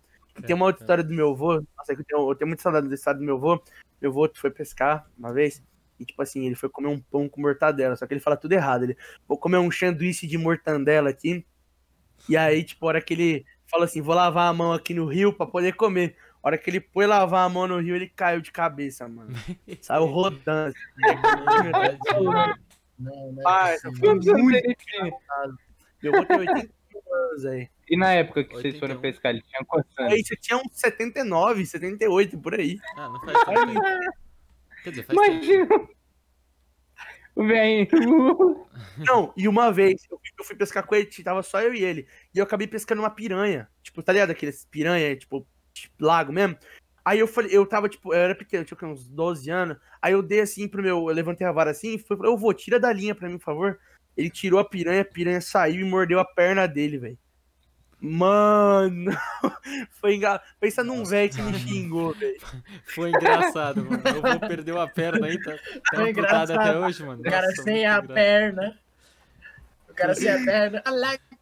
Tem 0.46 0.54
uma 0.54 0.66
outra 0.66 0.82
história 0.82 1.04
do 1.04 1.12
meu 1.12 1.30
avô. 1.30 1.54
Nossa, 1.76 1.92
eu 1.92 2.04
tenho, 2.04 2.30
eu 2.30 2.34
tenho 2.34 2.48
muita 2.48 2.62
saudade 2.62 2.88
desse 2.88 3.00
história 3.00 3.18
do 3.18 3.24
meu 3.24 3.36
avô. 3.36 3.62
Meu 4.00 4.10
avô 4.10 4.30
foi 4.34 4.50
pescar 4.50 5.08
uma 5.18 5.32
vez. 5.32 5.62
E, 5.98 6.04
tipo 6.04 6.22
assim, 6.22 6.46
ele 6.46 6.54
foi 6.54 6.68
comer 6.68 6.88
um 6.88 7.00
pão 7.00 7.28
com 7.28 7.40
mortadela. 7.40 7.96
Só 7.96 8.06
que 8.06 8.14
ele 8.14 8.20
fala 8.20 8.36
tudo 8.36 8.52
errado. 8.52 8.84
Ele, 8.84 8.96
vou 9.26 9.36
comer 9.36 9.58
um 9.58 9.70
sanduíche 9.70 10.26
de 10.26 10.38
mortandela 10.38 11.10
aqui. 11.10 11.44
E 12.28 12.36
aí, 12.36 12.62
tipo, 12.62 12.86
a 12.86 12.88
hora 12.88 13.02
que 13.02 13.14
ele 13.14 13.46
fala 13.68 13.84
assim, 13.84 14.00
vou 14.00 14.14
lavar 14.14 14.48
a 14.48 14.52
mão 14.52 14.72
aqui 14.72 14.94
no 14.94 15.06
rio 15.06 15.32
pra 15.32 15.46
poder 15.46 15.74
comer. 15.74 16.16
A 16.42 16.48
hora 16.48 16.58
que 16.58 16.70
ele 16.70 16.80
foi 16.80 17.06
lavar 17.06 17.44
a 17.44 17.48
mão 17.48 17.66
no 17.66 17.80
rio, 17.80 17.96
ele 17.96 18.08
caiu 18.08 18.40
de 18.40 18.52
cabeça, 18.52 19.08
mano. 19.08 19.30
Saiu 19.82 20.06
rodando. 20.06 20.74
Não, 22.98 23.32
não 23.32 23.50
é 23.50 23.72
possível. 23.72 23.96
foi 23.96 24.14
muito 24.14 24.26
Meu 26.02 26.14
avô 26.14 26.26
tem 26.26 26.38
81 26.38 27.14
anos 27.14 27.44
aí. 27.46 27.68
E 27.90 27.96
na 27.96 28.12
época 28.12 28.44
que 28.44 28.50
vocês 28.50 28.74
81. 28.74 28.80
foram 28.80 29.00
pescar, 29.00 29.32
ele 29.32 29.42
tinha 29.42 29.64
quantos 29.64 29.98
anos? 29.98 30.12
Aí 30.12 30.24
você 30.24 30.36
tinha 30.36 30.58
uns 30.58 30.68
79, 30.72 31.66
78, 31.66 32.38
por 32.38 32.54
aí. 32.54 32.78
Ah, 32.96 33.08
não 33.08 33.20
faz 33.20 33.44
tempo. 33.44 33.80
Quer 34.84 34.90
dizer, 34.90 35.02
faz 35.04 35.18
tempo. 35.18 35.34
Imagina! 35.34 35.88
O 37.38 37.46
velhinho. 37.46 38.66
Não, 38.98 39.32
e 39.36 39.46
uma 39.46 39.70
vez 39.70 40.02
eu 40.10 40.18
fui, 40.18 40.30
eu 40.36 40.44
fui 40.44 40.56
pescar 40.56 40.84
com 40.84 40.92
ele, 40.96 41.06
tava 41.22 41.40
só 41.44 41.62
eu 41.62 41.72
e 41.72 41.84
ele. 41.84 42.08
E 42.34 42.38
eu 42.38 42.44
acabei 42.44 42.66
pescando 42.66 43.00
uma 43.00 43.10
piranha. 43.10 43.68
Tipo, 43.80 44.02
tá 44.02 44.12
ligado? 44.12 44.30
Aqueles 44.30 44.64
piranha, 44.64 45.14
tipo, 45.14 45.46
lago 46.00 46.32
mesmo. 46.32 46.56
Aí 47.04 47.18
eu 47.18 47.26
falei, 47.26 47.50
eu 47.56 47.64
tava, 47.64 47.88
tipo, 47.88 48.12
eu 48.12 48.18
era 48.18 48.34
pequeno, 48.34 48.64
tinha 48.64 48.76
uns 48.90 49.08
12 49.08 49.50
anos. 49.50 49.76
Aí 50.02 50.12
eu 50.12 50.22
dei 50.22 50.40
assim 50.40 50.68
pro 50.68 50.82
meu, 50.82 51.08
eu 51.08 51.14
levantei 51.14 51.46
a 51.46 51.52
vara 51.52 51.70
assim 51.70 51.94
e 51.94 51.98
falei, 51.98 52.30
eu 52.30 52.36
vou, 52.36 52.52
tira 52.52 52.78
da 52.78 52.92
linha 52.92 53.14
pra 53.14 53.28
mim, 53.28 53.38
por 53.38 53.44
favor. 53.44 53.78
Ele 54.16 54.28
tirou 54.28 54.60
a 54.60 54.64
piranha, 54.64 55.02
a 55.02 55.04
piranha 55.04 55.40
saiu 55.40 55.80
e 55.80 55.88
mordeu 55.88 56.18
a 56.20 56.24
perna 56.24 56.66
dele, 56.66 56.98
velho. 56.98 57.18
Mano, 58.00 59.10
foi 60.00 60.14
engraçado. 60.14 60.42
Pensa 60.60 60.84
num 60.84 61.04
velho 61.04 61.30
que 61.30 61.42
me 61.42 61.58
xingou, 61.58 62.14
velho. 62.14 62.38
Foi 62.94 63.08
engraçado, 63.08 63.84
mano. 63.84 64.00
Eu 64.04 64.22
vou 64.22 64.40
perder 64.48 64.76
a 64.76 64.86
perna 64.86 65.26
aí, 65.26 65.40
tá, 65.42 65.50
tá 65.52 65.58
Foi 65.96 66.10
amputado 66.10 66.52
engraçado. 66.52 66.60
até 66.60 66.78
hoje, 66.78 67.02
mano. 67.04 67.20
O 67.20 67.24
cara 67.24 67.48
Nossa, 67.48 67.62
sem 67.62 67.86
a 67.86 67.98
engraçado. 67.98 68.14
perna. 68.14 68.78
O 69.98 70.00
cara 70.00 70.14
sem 70.14 70.28
a 70.30 70.38
perna. 70.44 70.82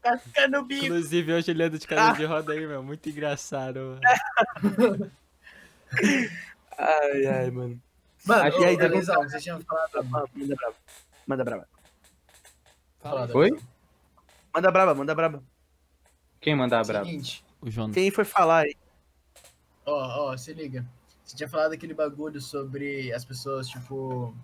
Cascando 0.03 0.59
o 0.59 0.65
bico. 0.65 0.85
Inclusive, 0.87 1.33
hoje 1.33 1.51
ele 1.51 1.63
anda 1.65 1.79
de 1.79 1.87
cadeira 1.87 2.15
de 2.15 2.25
roda 2.25 2.53
aí, 2.53 2.67
meu. 2.67 2.83
Muito 2.83 3.09
engraçado, 3.09 3.99
mano. 4.61 5.13
Ai, 6.79 7.27
ai, 7.27 7.51
mano. 7.51 7.81
Mano, 8.25 8.43
Acho 8.43 8.57
ô, 8.57 8.61
que 8.61 8.67
aí, 8.67 8.77
Belezão, 8.77 9.23
você 9.23 9.39
tinha 9.39 9.59
falado. 9.61 10.05
Manda 10.05 10.55
brava. 10.55 10.77
Manda 11.27 11.45
brava. 11.45 11.69
falado 13.01 13.35
Oi? 13.37 13.51
Manda 14.55 14.71
brava, 14.71 14.95
manda 14.95 15.15
brava. 15.15 15.43
Quem 16.41 16.55
mandar? 16.55 16.85
Seguinte, 16.85 17.45
O 17.61 17.71
Jonas. 17.71 17.95
Quem 17.95 18.11
foi 18.11 18.25
falar 18.25 18.65
aí? 18.65 18.77
ó, 19.87 20.33
ó, 20.33 20.37
se 20.37 20.53
liga. 20.53 20.85
Você 21.25 21.37
tinha 21.37 21.49
falado 21.49 21.73
aquele 21.73 21.95
bagulho 21.95 22.41
sobre 22.41 23.13
as 23.13 23.25
pessoas, 23.25 23.69
tipo. 23.69 24.35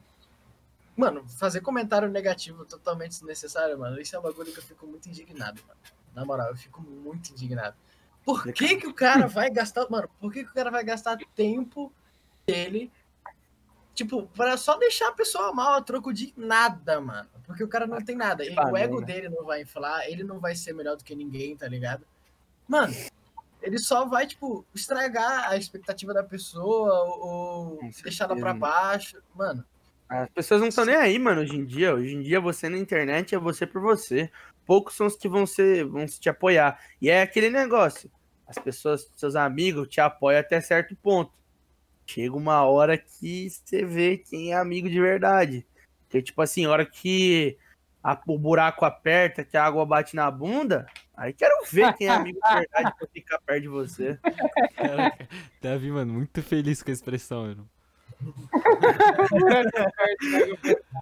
Mano, 0.96 1.26
fazer 1.26 1.60
comentário 1.60 2.08
negativo 2.08 2.64
totalmente 2.64 3.12
desnecessário, 3.12 3.78
mano. 3.78 4.00
Isso 4.00 4.14
é 4.14 4.18
um 4.18 4.22
bagulho 4.22 4.52
que 4.52 4.58
eu 4.58 4.62
fico 4.62 4.86
muito 4.86 5.08
indignado, 5.08 5.60
mano. 5.66 5.80
Na 6.14 6.24
moral, 6.24 6.48
eu 6.48 6.56
fico 6.56 6.82
muito 6.82 7.30
indignado. 7.30 7.76
Por 8.24 8.44
que 8.52 8.76
que 8.76 8.86
o 8.86 8.94
cara 8.94 9.26
vai 9.26 9.50
gastar. 9.50 9.88
Mano, 9.90 10.08
por 10.20 10.32
que 10.32 10.44
que 10.44 10.50
o 10.50 10.54
cara 10.54 10.70
vai 10.70 10.84
gastar 10.84 11.18
tempo 11.34 11.92
dele, 12.46 12.92
tipo, 13.94 14.26
pra 14.28 14.56
só 14.56 14.76
deixar 14.76 15.08
a 15.08 15.12
pessoa 15.12 15.52
mal 15.52 15.74
a 15.74 15.82
troco 15.82 16.12
de 16.12 16.32
nada, 16.36 17.00
mano? 17.00 17.28
Porque 17.46 17.64
o 17.64 17.68
cara 17.68 17.86
não 17.86 18.00
tem 18.00 18.14
nada. 18.14 18.44
E 18.44 18.50
o 18.50 18.76
ego 18.76 19.00
banana. 19.00 19.06
dele 19.06 19.28
não 19.28 19.44
vai 19.44 19.62
inflar, 19.62 20.06
ele 20.06 20.22
não 20.22 20.38
vai 20.38 20.54
ser 20.54 20.72
melhor 20.72 20.96
do 20.96 21.04
que 21.04 21.14
ninguém, 21.14 21.56
tá 21.56 21.66
ligado? 21.66 22.06
Mano, 22.68 22.94
ele 23.60 23.78
só 23.78 24.04
vai, 24.04 24.26
tipo, 24.26 24.64
estragar 24.74 25.50
a 25.50 25.56
expectativa 25.56 26.12
da 26.12 26.22
pessoa 26.22 27.02
ou 27.04 27.78
Com 27.78 27.90
deixar 28.02 28.24
ela 28.24 28.36
pra 28.36 28.54
baixo. 28.54 29.20
Mano, 29.34 29.64
As 30.12 30.28
pessoas 30.28 30.60
não 30.60 30.68
estão 30.68 30.84
nem 30.84 30.94
aí, 30.96 31.18
mano, 31.18 31.40
hoje 31.40 31.56
em 31.56 31.64
dia. 31.64 31.94
Hoje 31.94 32.14
em 32.14 32.20
dia, 32.20 32.38
você 32.40 32.68
na 32.68 32.76
internet 32.76 33.34
é 33.34 33.38
você 33.38 33.66
por 33.66 33.80
você. 33.80 34.30
Poucos 34.66 34.94
são 34.94 35.06
os 35.06 35.16
que 35.16 35.26
vão, 35.28 35.46
ser, 35.46 35.86
vão 35.86 36.04
te 36.06 36.28
apoiar. 36.28 36.78
E 37.00 37.08
é 37.08 37.22
aquele 37.22 37.48
negócio. 37.48 38.10
As 38.46 38.58
pessoas, 38.58 39.10
seus 39.16 39.34
amigos, 39.34 39.88
te 39.88 40.00
apoiam 40.00 40.38
até 40.40 40.60
certo 40.60 40.94
ponto. 40.96 41.32
Chega 42.06 42.36
uma 42.36 42.62
hora 42.64 42.98
que 42.98 43.48
você 43.48 43.84
vê 43.86 44.18
quem 44.18 44.52
é 44.52 44.56
amigo 44.56 44.90
de 44.90 45.00
verdade. 45.00 45.66
Que, 46.10 46.20
tipo 46.20 46.42
assim, 46.42 46.66
a 46.66 46.70
hora 46.70 46.84
que 46.84 47.56
a- 48.04 48.20
o 48.26 48.38
buraco 48.38 48.84
aperta, 48.84 49.42
que 49.44 49.56
a 49.56 49.64
água 49.64 49.86
bate 49.86 50.14
na 50.14 50.30
bunda, 50.30 50.84
aí 51.16 51.32
quero 51.32 51.54
ver 51.70 51.94
quem 51.94 52.08
é 52.08 52.10
amigo 52.10 52.38
de 52.44 52.54
verdade 52.54 52.92
pra 52.98 53.08
ficar 53.08 53.38
perto 53.46 53.62
de 53.62 53.68
você. 53.68 54.18
Caraca, 54.76 55.28
Davi, 55.62 55.90
mano, 55.90 56.12
muito 56.12 56.42
feliz 56.42 56.82
com 56.82 56.90
a 56.90 56.94
expressão, 56.94 57.42
mano. 57.46 57.70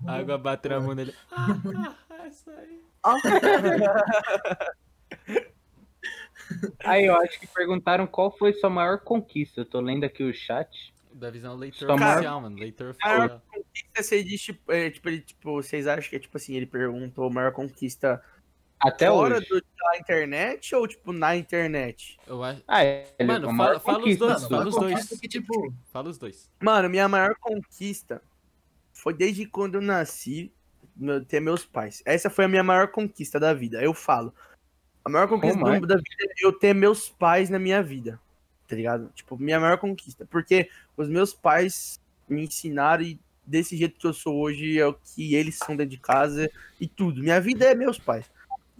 A 0.07 0.13
água 0.19 0.39
bate 0.39 0.69
na 0.69 0.81
mão 0.81 0.95
dele. 0.95 1.15
Ah, 1.31 1.57
essa 2.27 2.51
aí. 2.53 2.81
Aí 6.85 7.07
eu 7.07 7.15
acho 7.17 7.39
que 7.39 7.47
perguntaram 7.47 8.07
qual 8.07 8.37
foi 8.37 8.53
sua 8.55 8.69
maior 8.71 8.99
conquista. 9.01 9.61
Eu 9.61 9.65
tô 9.65 9.81
lendo 9.81 10.05
aqui 10.05 10.23
o 10.25 10.35
chat. 10.35 10.93
Da 11.13 11.31
visão 11.31 11.57
leitor 11.57 11.87
Sua 11.87 11.97
maior- 11.97 12.15
oficial, 12.15 12.41
mano. 12.41 12.57
Leitor 12.57 12.97
Maior 13.03 13.19
oficial. 13.27 13.43
conquista, 13.53 14.03
você 14.03 14.23
diz, 14.25 14.41
tipo, 14.43 14.73
é, 14.73 14.91
tipo, 14.91 15.09
ele, 15.09 15.21
tipo, 15.21 15.53
vocês 15.53 15.87
acham 15.87 16.09
que 16.11 16.17
é 16.17 16.19
tipo 16.19 16.37
assim, 16.37 16.55
ele 16.55 16.67
perguntou 16.67 17.27
a 17.27 17.31
maior 17.31 17.53
conquista 17.53 18.23
Até 18.81 19.09
fora 19.09 19.37
hoje. 19.39 19.49
do- 19.49 19.61
da 19.61 19.99
internet 19.99 20.75
ou, 20.75 20.87
tipo, 20.89 21.13
na 21.13 21.37
internet? 21.37 22.19
Eu 22.27 22.43
acho. 22.43 22.63
Ah, 22.67 22.83
é. 22.85 23.07
ele- 23.19 23.27
Mano, 23.27 23.55
fala- 23.57 23.81
fala 23.81 23.99
os 24.07 24.17
dois, 24.17 24.41
sua. 24.41 24.49
fala 24.49 24.69
os 24.69 24.75
dois. 24.75 25.09
Que, 25.21 25.29
tipo, 25.29 25.75
Fala 25.93 26.09
os 26.09 26.19
dois. 26.19 26.51
Mano, 26.61 26.89
minha 26.89 27.09
maior 27.09 27.35
conquista 27.41 28.23
foi 28.93 29.13
desde 29.15 29.45
quando 29.47 29.75
eu 29.77 29.81
nasci 29.83 30.51
meu- 30.97 31.25
ter 31.25 31.41
meus 31.41 31.65
pais. 31.65 32.03
Essa 32.07 32.31
foi 32.31 32.47
a 32.47 32.49
minha 32.49 32.63
maior 32.63 32.89
conquista 32.89 33.39
da 33.39 33.53
vida. 33.53 33.83
Eu 33.83 33.93
falo. 33.95 34.35
A 35.05 35.09
maior 35.11 35.29
conquista 35.29 35.59
é? 35.59 35.81
do- 35.81 35.87
da 35.87 35.97
vida 35.97 36.09
é 36.21 36.47
eu 36.47 36.53
ter 36.53 36.75
meus 36.75 37.09
pais 37.09 37.49
na 37.51 37.59
minha 37.59 37.83
vida. 37.83 38.21
Tá 38.67 38.77
ligado? 38.77 39.11
Tipo, 39.15 39.37
minha 39.39 39.59
maior 39.61 39.79
conquista. 39.79 40.25
Porque 40.27 40.71
os 40.97 41.09
meus 41.09 41.35
pais 41.35 41.99
me 42.29 42.45
ensinaram 42.45 43.03
e 43.03 43.19
desse 43.45 43.77
jeito 43.77 43.99
que 43.99 44.07
eu 44.07 44.13
sou 44.13 44.39
hoje 44.41 44.79
é 44.79 44.87
o 44.87 44.95
que 44.95 45.35
eles 45.35 45.57
são 45.57 45.75
dentro 45.75 45.91
de 45.91 45.97
casa 45.99 46.49
e 46.81 46.87
tudo. 46.87 47.21
Minha 47.23 47.41
vida 47.41 47.65
é 47.65 47.75
meus 47.75 47.99
pais. 47.99 48.31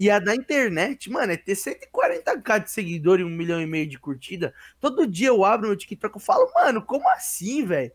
E 0.01 0.09
a 0.09 0.19
da 0.19 0.35
internet, 0.35 1.11
mano, 1.11 1.31
é 1.31 1.37
ter 1.37 1.53
140k 1.53 2.65
de 2.65 2.71
seguidor 2.71 3.21
e 3.21 3.25
um 3.25 3.29
milhão 3.29 3.61
e 3.61 3.67
meio 3.67 3.87
de 3.87 3.99
curtida. 3.99 4.55
Todo 4.81 5.07
dia 5.07 5.29
eu 5.29 5.45
abro 5.45 5.67
meu 5.69 5.77
TikTok 5.77 6.17
e 6.17 6.23
falo, 6.23 6.51
mano, 6.55 6.81
como 6.81 7.07
assim, 7.11 7.67
velho? 7.67 7.93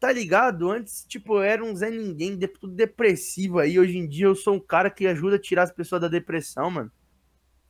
Tá 0.00 0.10
ligado? 0.10 0.70
Antes, 0.70 1.04
tipo, 1.06 1.34
eu 1.34 1.42
era 1.42 1.62
um 1.62 1.76
Zé 1.76 1.90
Ninguém, 1.90 2.38
tudo 2.38 2.72
depressivo 2.72 3.58
aí. 3.58 3.78
Hoje 3.78 3.98
em 3.98 4.08
dia 4.08 4.24
eu 4.24 4.34
sou 4.34 4.54
um 4.54 4.60
cara 4.60 4.88
que 4.88 5.06
ajuda 5.06 5.36
a 5.36 5.38
tirar 5.38 5.64
as 5.64 5.70
pessoas 5.70 6.00
da 6.00 6.08
depressão, 6.08 6.70
mano. 6.70 6.90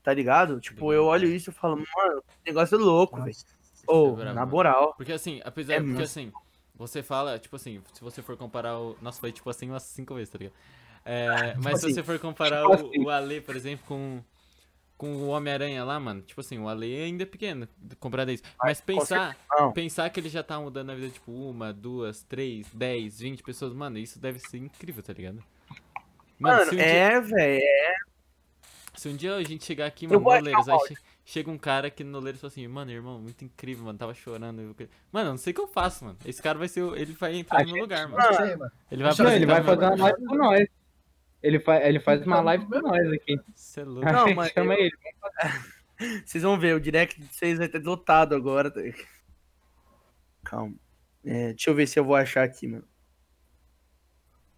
Tá 0.00 0.14
ligado? 0.14 0.60
Tipo, 0.60 0.92
eu 0.92 1.06
olho 1.06 1.28
isso 1.28 1.50
e 1.50 1.52
falo, 1.52 1.76
mano, 1.76 2.22
negócio 2.46 2.78
louco, 2.78 3.20
velho. 3.20 3.36
É 3.36 4.10
brabo, 4.14 4.32
na 4.32 4.46
moral. 4.46 4.94
Porque 4.96 5.12
assim, 5.12 5.40
apesar. 5.44 5.74
É 5.74 5.80
porque 5.80 6.02
assim, 6.02 6.30
você 6.76 7.02
fala, 7.02 7.36
tipo 7.36 7.56
assim, 7.56 7.82
se 7.92 8.00
você 8.00 8.22
for 8.22 8.36
comparar 8.36 8.78
o. 8.78 8.96
Nossa, 9.02 9.18
foi 9.18 9.32
tipo 9.32 9.50
assim 9.50 9.68
umas 9.68 9.82
cinco 9.82 10.14
vezes, 10.14 10.30
tá 10.30 10.38
ligado? 10.38 10.54
É, 11.04 11.54
mas 11.62 11.80
se 11.80 11.86
assim, 11.86 11.94
você 11.94 12.02
for 12.02 12.18
comparar 12.18 12.62
tipo 12.68 12.70
o, 12.84 12.88
assim. 12.90 13.00
o 13.04 13.10
Ale, 13.10 13.40
por 13.40 13.56
exemplo, 13.56 13.84
com. 13.86 14.22
Com 14.98 15.14
o 15.16 15.28
Homem-Aranha 15.30 15.82
lá, 15.84 15.98
mano. 15.98 16.22
Tipo 16.22 16.42
assim, 16.42 16.58
o 16.60 16.68
Ale 16.68 16.86
ainda 17.02 17.24
é 17.24 17.26
pequeno 17.26 17.66
comparado 17.98 18.30
a 18.30 18.34
isso. 18.34 18.44
Mas 18.62 18.80
pensar, 18.80 19.36
pensar 19.74 20.08
que 20.10 20.20
ele 20.20 20.28
já 20.28 20.44
tá 20.44 20.60
mudando 20.60 20.90
a 20.90 20.94
vida, 20.94 21.08
tipo, 21.08 21.32
uma, 21.32 21.72
duas, 21.72 22.22
três, 22.22 22.68
dez, 22.72 23.18
vinte 23.18 23.42
pessoas, 23.42 23.72
mano, 23.74 23.98
isso 23.98 24.20
deve 24.20 24.38
ser 24.38 24.58
incrível, 24.58 25.02
tá 25.02 25.12
ligado? 25.12 25.42
Mano, 26.38 26.64
se 26.66 26.74
um 26.74 26.78
dia- 26.78 26.86
é, 26.86 27.20
velho. 27.20 27.62
É. 27.64 27.94
Se 28.94 29.08
um 29.08 29.16
dia 29.16 29.34
a 29.34 29.42
gente 29.42 29.64
chegar 29.64 29.86
aqui, 29.86 30.06
mano, 30.06 30.20
vou 30.20 30.30
no 30.30 30.36
achar 30.38 30.42
Oleiros, 30.42 30.68
um 30.68 30.72
aí 30.72 30.86
che- 30.96 31.02
chega 31.24 31.50
um 31.50 31.58
cara 31.58 31.88
aqui 31.88 32.04
no 32.04 32.18
Oleiros 32.18 32.38
e 32.38 32.40
fala 32.42 32.50
assim, 32.52 32.68
mano, 32.68 32.90
irmão, 32.92 33.18
muito 33.18 33.44
incrível, 33.44 33.84
mano, 33.86 33.98
tava 33.98 34.14
chorando. 34.14 34.60
eu- 34.60 34.88
Mano, 35.10 35.30
eu 35.30 35.32
não 35.32 35.38
sei 35.38 35.50
o 35.50 35.54
que 35.54 35.60
eu 35.62 35.66
faço, 35.66 36.04
mano. 36.04 36.16
Esse 36.24 36.40
cara 36.40 36.56
vai 36.56 36.68
ser, 36.68 36.82
o- 36.82 36.94
ele 36.94 37.12
vai 37.14 37.34
entrar 37.34 37.58
A 37.58 37.64
no 37.64 37.66
meu 37.66 37.74
gente- 37.74 37.82
lugar, 37.82 38.06
mano. 38.08 38.22
mano. 38.58 38.72
Ele 38.88 39.02
vai 39.02 39.12
Não, 39.18 39.32
ele 39.32 39.46
vai 39.46 39.62
fazer 39.64 39.84
uma 39.84 39.96
live 39.96 40.26
com 40.26 40.34
nós. 40.36 40.68
Ele, 41.42 41.58
fa 41.58 41.76
ele 41.86 41.98
faz 42.00 42.24
uma 42.26 42.40
live 42.40 42.64
com 42.66 42.80
nós 42.80 43.12
aqui. 43.12 43.40
Você 43.54 43.80
é 43.80 43.84
louco. 43.84 44.08
A 44.08 44.12
Não, 44.12 44.26
gente 44.28 44.36
mas 44.36 44.52
chama 44.52 44.74
eu- 44.74 44.78
ele. 44.80 44.92
Vocês 46.26 46.42
vão 46.42 46.58
ver, 46.58 46.74
o 46.74 46.80
direct 46.80 47.20
de 47.20 47.26
vocês 47.32 47.58
vai 47.58 47.68
ter 47.68 47.80
lotado 47.84 48.34
agora. 48.34 48.68
tá? 48.72 48.80
Calma. 50.42 50.74
É, 51.24 51.48
deixa 51.50 51.70
eu 51.70 51.74
ver 51.76 51.86
se 51.86 51.96
eu 51.98 52.04
vou 52.04 52.16
achar 52.16 52.42
aqui, 52.42 52.66
mano. 52.66 52.84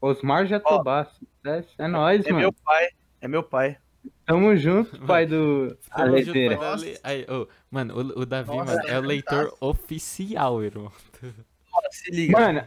Osmar 0.01 0.47
Jatobá. 0.47 1.11
É, 1.45 1.65
é 1.79 1.87
nóis, 1.89 2.25
É 2.25 2.31
mano. 2.31 2.41
meu 2.41 2.53
pai. 2.53 2.89
É 3.21 3.29
meu 3.29 3.43
pai. 3.43 3.77
Tamo 4.25 4.57
junto, 4.57 4.99
pai 5.07 5.27
do 5.27 5.77
Tamo 5.95 6.07
junto, 6.07 6.31
Aleteira. 6.31 6.57
pai 6.57 6.67
da 6.67 6.75
Le- 6.77 7.01
Aí, 7.03 7.27
ô, 7.29 7.47
mano, 7.71 7.95
o, 7.95 8.21
o 8.21 8.27
Davi, 8.27 8.49
Nossa, 8.57 8.77
mano, 8.77 8.89
é 8.89 8.93
o 8.93 8.97
é 9.05 9.07
leitor 9.07 9.35
fantástico. 9.45 9.67
oficial, 9.67 10.65
irmão. 10.65 10.93
Se 11.91 12.11
liga. 12.11 12.39
Mano, 12.41 12.63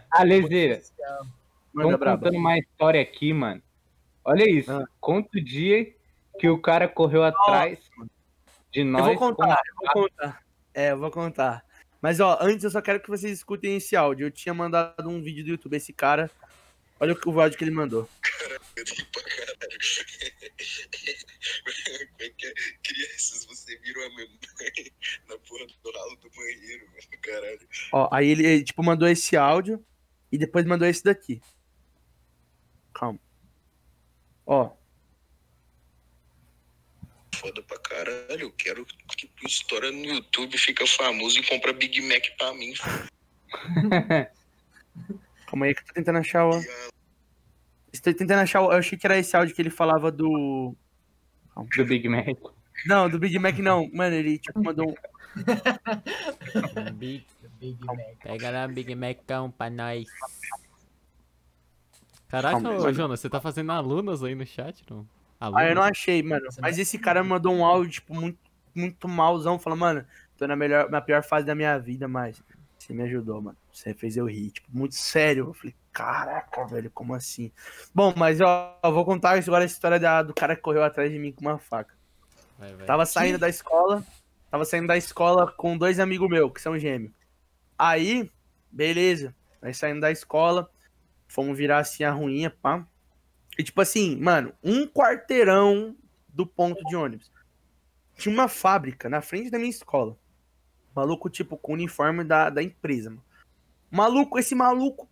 manda 1.74 1.90
Estão 1.90 2.00
braba. 2.00 2.18
contando 2.26 2.38
uma 2.40 2.58
história 2.60 3.02
aqui, 3.02 3.34
mano. 3.34 3.62
Olha 4.28 4.50
isso. 4.50 4.72
Ah. 4.72 4.86
Conta 5.00 5.38
o 5.38 5.42
dia 5.44 5.96
que 6.40 6.50
o 6.50 6.62
cara 6.62 6.88
correu 6.88 7.24
atrás 7.24 7.80
de 8.72 8.82
Eu 8.82 8.86
nós. 8.86 9.06
vou 9.06 9.16
com- 9.16 9.34
contar, 9.34 9.60
eu 9.68 9.76
vou 9.76 9.90
contar. 10.10 10.44
É, 10.74 10.92
eu 10.92 10.98
vou 11.00 11.10
contar. 11.12 11.66
Mas, 12.02 12.20
ó, 12.20 12.38
antes 12.42 12.64
eu 12.64 12.70
só 12.70 12.82
quero 12.82 13.00
que 13.00 13.10
vocês 13.10 13.32
escutem 13.32 13.78
esse 13.78 13.96
áudio. 13.96 14.28
Eu 14.28 14.32
tinha 14.32 14.54
mandado 14.54 15.10
um 15.10 15.22
vídeo 15.22 15.44
do 15.44 15.50
YouTube, 15.52 15.76
esse 15.78 15.92
cara. 15.94 16.30
Olha 17.00 17.16
o 17.26 17.40
áudio 17.42 17.58
que 17.58 17.64
ele 17.64 17.72
mandou. 17.72 18.08
Eu 18.76 18.86
tenho 18.86 19.06
pra 19.12 19.24
caralho. 19.24 19.78
Como 22.12 22.22
é 22.22 22.30
que 22.30 22.46
é? 22.48 22.54
Crianças, 22.84 23.46
você 23.46 23.78
virou 23.80 24.06
a 24.06 24.10
minha 24.10 24.28
mãe 24.28 24.92
na 25.30 25.38
porra 25.40 25.66
do 25.66 25.92
ralo 25.92 26.16
do 26.18 26.30
banheiro, 26.36 26.86
mano. 26.88 26.98
Caralho. 27.22 27.68
Ó, 27.94 28.10
aí 28.12 28.30
ele, 28.30 28.64
tipo, 28.64 28.84
mandou 28.84 29.08
esse 29.08 29.36
áudio 29.38 29.84
e 30.32 30.38
depois 30.38 30.66
mandou 30.66 30.88
esse 30.88 31.04
daqui. 31.04 31.42
Calma. 32.94 33.20
Ó, 34.48 34.72
Foda 37.36 37.62
pra 37.62 37.78
caralho. 37.78 38.42
Eu 38.42 38.52
quero 38.52 38.86
que 38.86 39.28
tu 39.28 39.46
estoura 39.46 39.92
no 39.92 40.06
YouTube, 40.06 40.58
fica 40.58 40.88
famoso 40.88 41.40
e 41.40 41.44
compra 41.46 41.72
Big 41.72 42.02
Mac 42.02 42.26
pra 42.36 42.54
mim. 42.54 42.74
calma 45.46 45.68
aí 45.68 45.76
que 45.76 45.82
eu 45.82 45.86
tô 45.86 45.94
tentando 45.94 46.18
achar 46.18 46.48
o. 46.48 46.60
Estou 47.94 48.14
tentando 48.14 48.40
achar 48.40 48.62
o. 48.62 48.72
Eu 48.72 48.80
achei 48.80 48.98
que 48.98 49.06
era 49.06 49.20
esse 49.20 49.36
áudio 49.38 49.54
que 49.54 49.62
ele 49.62 49.70
falava 49.70 50.12
do. 50.12 50.76
do 51.76 51.86
Big 51.86 52.10
Mac. 52.10 52.26
Não, 52.88 53.08
do 53.08 53.20
Big 53.20 53.38
Mac 53.38 53.60
não. 53.60 53.88
Mano, 53.94 54.16
ele 54.16 54.40
tipo 54.40 54.64
mandou 54.64 54.90
um. 54.90 54.96
Big, 56.98 57.24
Big 57.60 57.86
Mac. 57.86 58.00
pega 58.24 58.50
lá 58.50 58.68
Big 58.68 58.96
Macão 58.96 59.52
pra 59.52 59.70
nós. 59.70 60.08
Caraca, 62.30 62.62
Calma, 62.62 62.76
ô. 62.76 62.94
Jonas, 62.94 63.20
você 63.20 63.30
tá 63.30 63.40
fazendo 63.40 63.72
alunos 63.72 64.24
aí 64.24 64.36
no 64.36 64.46
chat, 64.46 64.84
não? 64.90 65.08
Ah, 65.40 65.66
eu 65.66 65.76
não 65.76 65.84
achei, 65.84 66.22
mano. 66.22 66.48
Mas 66.60 66.78
esse 66.78 66.98
cara 66.98 67.24
me 67.24 67.30
mandou 67.30 67.54
um 67.54 67.64
áudio, 67.64 67.92
tipo, 67.92 68.14
muito, 68.14 68.40
muito 68.76 69.08
malzão, 69.08 69.58
falando, 69.58 69.80
mano, 69.80 70.06
tô 70.38 70.46
na, 70.48 70.56
melhor, 70.56 70.90
na 70.90 71.00
pior 71.00 71.24
fase 71.24 71.46
da 71.46 71.56
minha 71.56 71.78
vida, 71.78 72.08
mas 72.08 72.42
você 72.78 72.94
me 72.94 73.04
ajudou, 73.04 73.42
mano. 73.42 73.58
Você 73.72 73.94
fez 73.94 74.18
eu 74.18 74.26
rir, 74.26 74.52
tipo, 74.52 74.68
muito 74.72 74.96
sério. 74.96 75.48
Eu 75.48 75.54
falei, 75.54 75.76
caraca, 75.92 76.66
velho, 76.66 76.90
como 76.92 77.14
assim? 77.14 77.52
Bom, 77.94 78.14
mas 78.16 78.42
ó, 78.42 78.78
eu 78.84 78.92
vou 78.92 79.06
contar 79.06 79.32
agora 79.38 79.64
a 79.64 79.66
história 79.66 80.00
da- 80.00 80.24
do 80.24 80.34
cara 80.34 80.56
que 80.56 80.62
correu 80.62 80.84
atrás 80.84 81.12
de 81.12 81.20
mim 81.20 81.32
com 81.32 81.42
uma 81.42 81.58
faca. 81.58 81.94
Vai, 82.58 82.74
vai. 82.74 82.86
Tava 82.86 83.06
saindo 83.06 83.38
da 83.38 83.48
escola, 83.50 84.04
tava 84.50 84.66
saindo 84.66 84.88
da 84.88 84.98
escola 84.98 85.52
com 85.52 85.78
dois 85.78 86.00
amigos 86.00 86.30
meus, 86.30 86.52
que 86.52 86.62
são 86.62 86.78
gêmeos. 86.78 87.12
Aí, 87.78 88.32
beleza, 88.72 89.36
nós 89.62 89.78
saindo 89.78 90.02
da 90.02 90.12
escola, 90.12 90.70
fomos 91.28 91.58
virar 91.58 91.80
assim 91.80 92.04
a 92.04 92.12
ruinha, 92.12 92.50
pá. 92.50 92.86
E 93.58 93.64
tipo 93.64 93.82
assim, 93.82 94.16
mano, 94.18 94.54
um 94.64 94.86
quarteirão 94.88 95.96
do 96.28 96.46
ponto 96.46 96.84
de 96.86 96.96
ônibus. 96.96 97.32
Tinha 98.16 98.34
uma 98.34 98.48
fábrica 98.48 99.10
na 99.10 99.22
frente 99.22 99.50
da 99.50 99.58
minha 99.58 99.70
escola. 99.70 100.18
Maluco, 100.96 101.30
tipo, 101.30 101.58
com 101.58 101.74
o 101.74 101.76
uniforme 101.76 102.24
da, 102.24 102.50
da 102.50 102.64
empresa, 102.64 103.10
mano. 103.10 103.24
Maluco, 103.90 104.38
esse 104.38 104.54
maluco, 104.56 105.08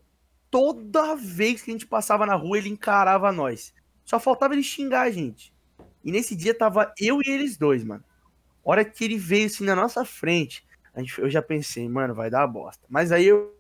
toda 0.50 1.16
vez 1.16 1.62
que 1.62 1.72
a 1.72 1.74
gente 1.74 1.88
passava 1.88 2.26
na 2.26 2.36
rua, 2.36 2.58
ele 2.58 2.70
encarava 2.70 3.32
nós. 3.32 3.74
Só 4.04 4.20
faltava 4.20 4.54
ele 4.54 4.64
xingar 4.64 5.02
a 5.02 5.12
gente. 5.12 5.54
E 6.04 6.12
nesse 6.12 6.36
dia 6.36 6.54
tava 6.54 6.94
eu 7.00 7.22
e 7.22 7.30
eles 7.30 7.58
dois, 7.58 7.84
mano. 7.84 8.04
Hora 8.64 8.84
que 8.84 9.04
ele 9.04 9.18
veio 9.18 9.46
assim 9.48 9.64
na 9.64 9.76
nossa 9.76 10.04
frente, 10.04 10.66
a 10.94 11.00
gente, 11.00 11.20
eu 11.20 11.30
já 11.30 11.42
pensei, 11.42 11.88
mano, 11.90 12.16
vai 12.16 12.30
dar 12.30 12.48
bosta. 12.48 12.84
Mas 12.90 13.12
aí 13.12 13.26
eu. 13.26 13.56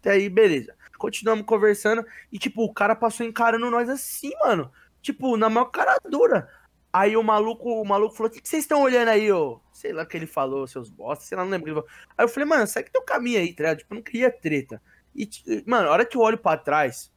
Até 0.00 0.12
aí, 0.12 0.28
beleza. 0.28 0.74
Continuamos 1.04 1.44
conversando 1.44 2.02
e, 2.32 2.38
tipo, 2.38 2.64
o 2.64 2.72
cara 2.72 2.96
passou 2.96 3.26
encarando 3.26 3.70
nós 3.70 3.90
assim, 3.90 4.32
mano. 4.42 4.72
Tipo, 5.02 5.36
na 5.36 5.50
maior 5.50 5.66
cara 5.66 5.98
dura. 6.08 6.48
Aí 6.90 7.14
o 7.14 7.22
maluco, 7.22 7.68
o 7.68 7.84
maluco 7.84 8.16
falou: 8.16 8.32
O 8.32 8.34
que, 8.34 8.48
vocês 8.48 8.64
estão 8.64 8.80
olhando 8.80 9.08
aí, 9.08 9.30
ô? 9.30 9.60
Sei 9.70 9.92
lá 9.92 10.04
o 10.04 10.06
que 10.06 10.16
ele 10.16 10.26
falou, 10.26 10.66
seus 10.66 10.88
bosta, 10.88 11.26
sei 11.26 11.36
lá, 11.36 11.44
não 11.44 11.50
lembro 11.50 11.70
o 11.70 11.74
que 11.74 11.78
ele 11.78 11.86
falou. 11.86 12.08
Aí 12.16 12.24
eu 12.24 12.28
falei, 12.30 12.48
mano, 12.48 12.66
segue 12.66 12.90
teu 12.90 13.02
caminho 13.02 13.38
aí, 13.38 13.52
tá 13.52 13.64
ligado? 13.64 13.78
Tipo, 13.80 13.92
eu 13.92 13.96
não 13.96 14.02
queria 14.02 14.30
treta. 14.30 14.80
E, 15.14 15.28
mano, 15.66 15.88
a 15.88 15.92
hora 15.92 16.06
que 16.06 16.16
eu 16.16 16.22
olho 16.22 16.38
pra 16.38 16.56
trás, 16.56 17.12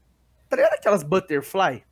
tá 0.49 0.57
ligado 0.57 0.73
aquelas 0.73 1.01
butterfly? 1.01 1.85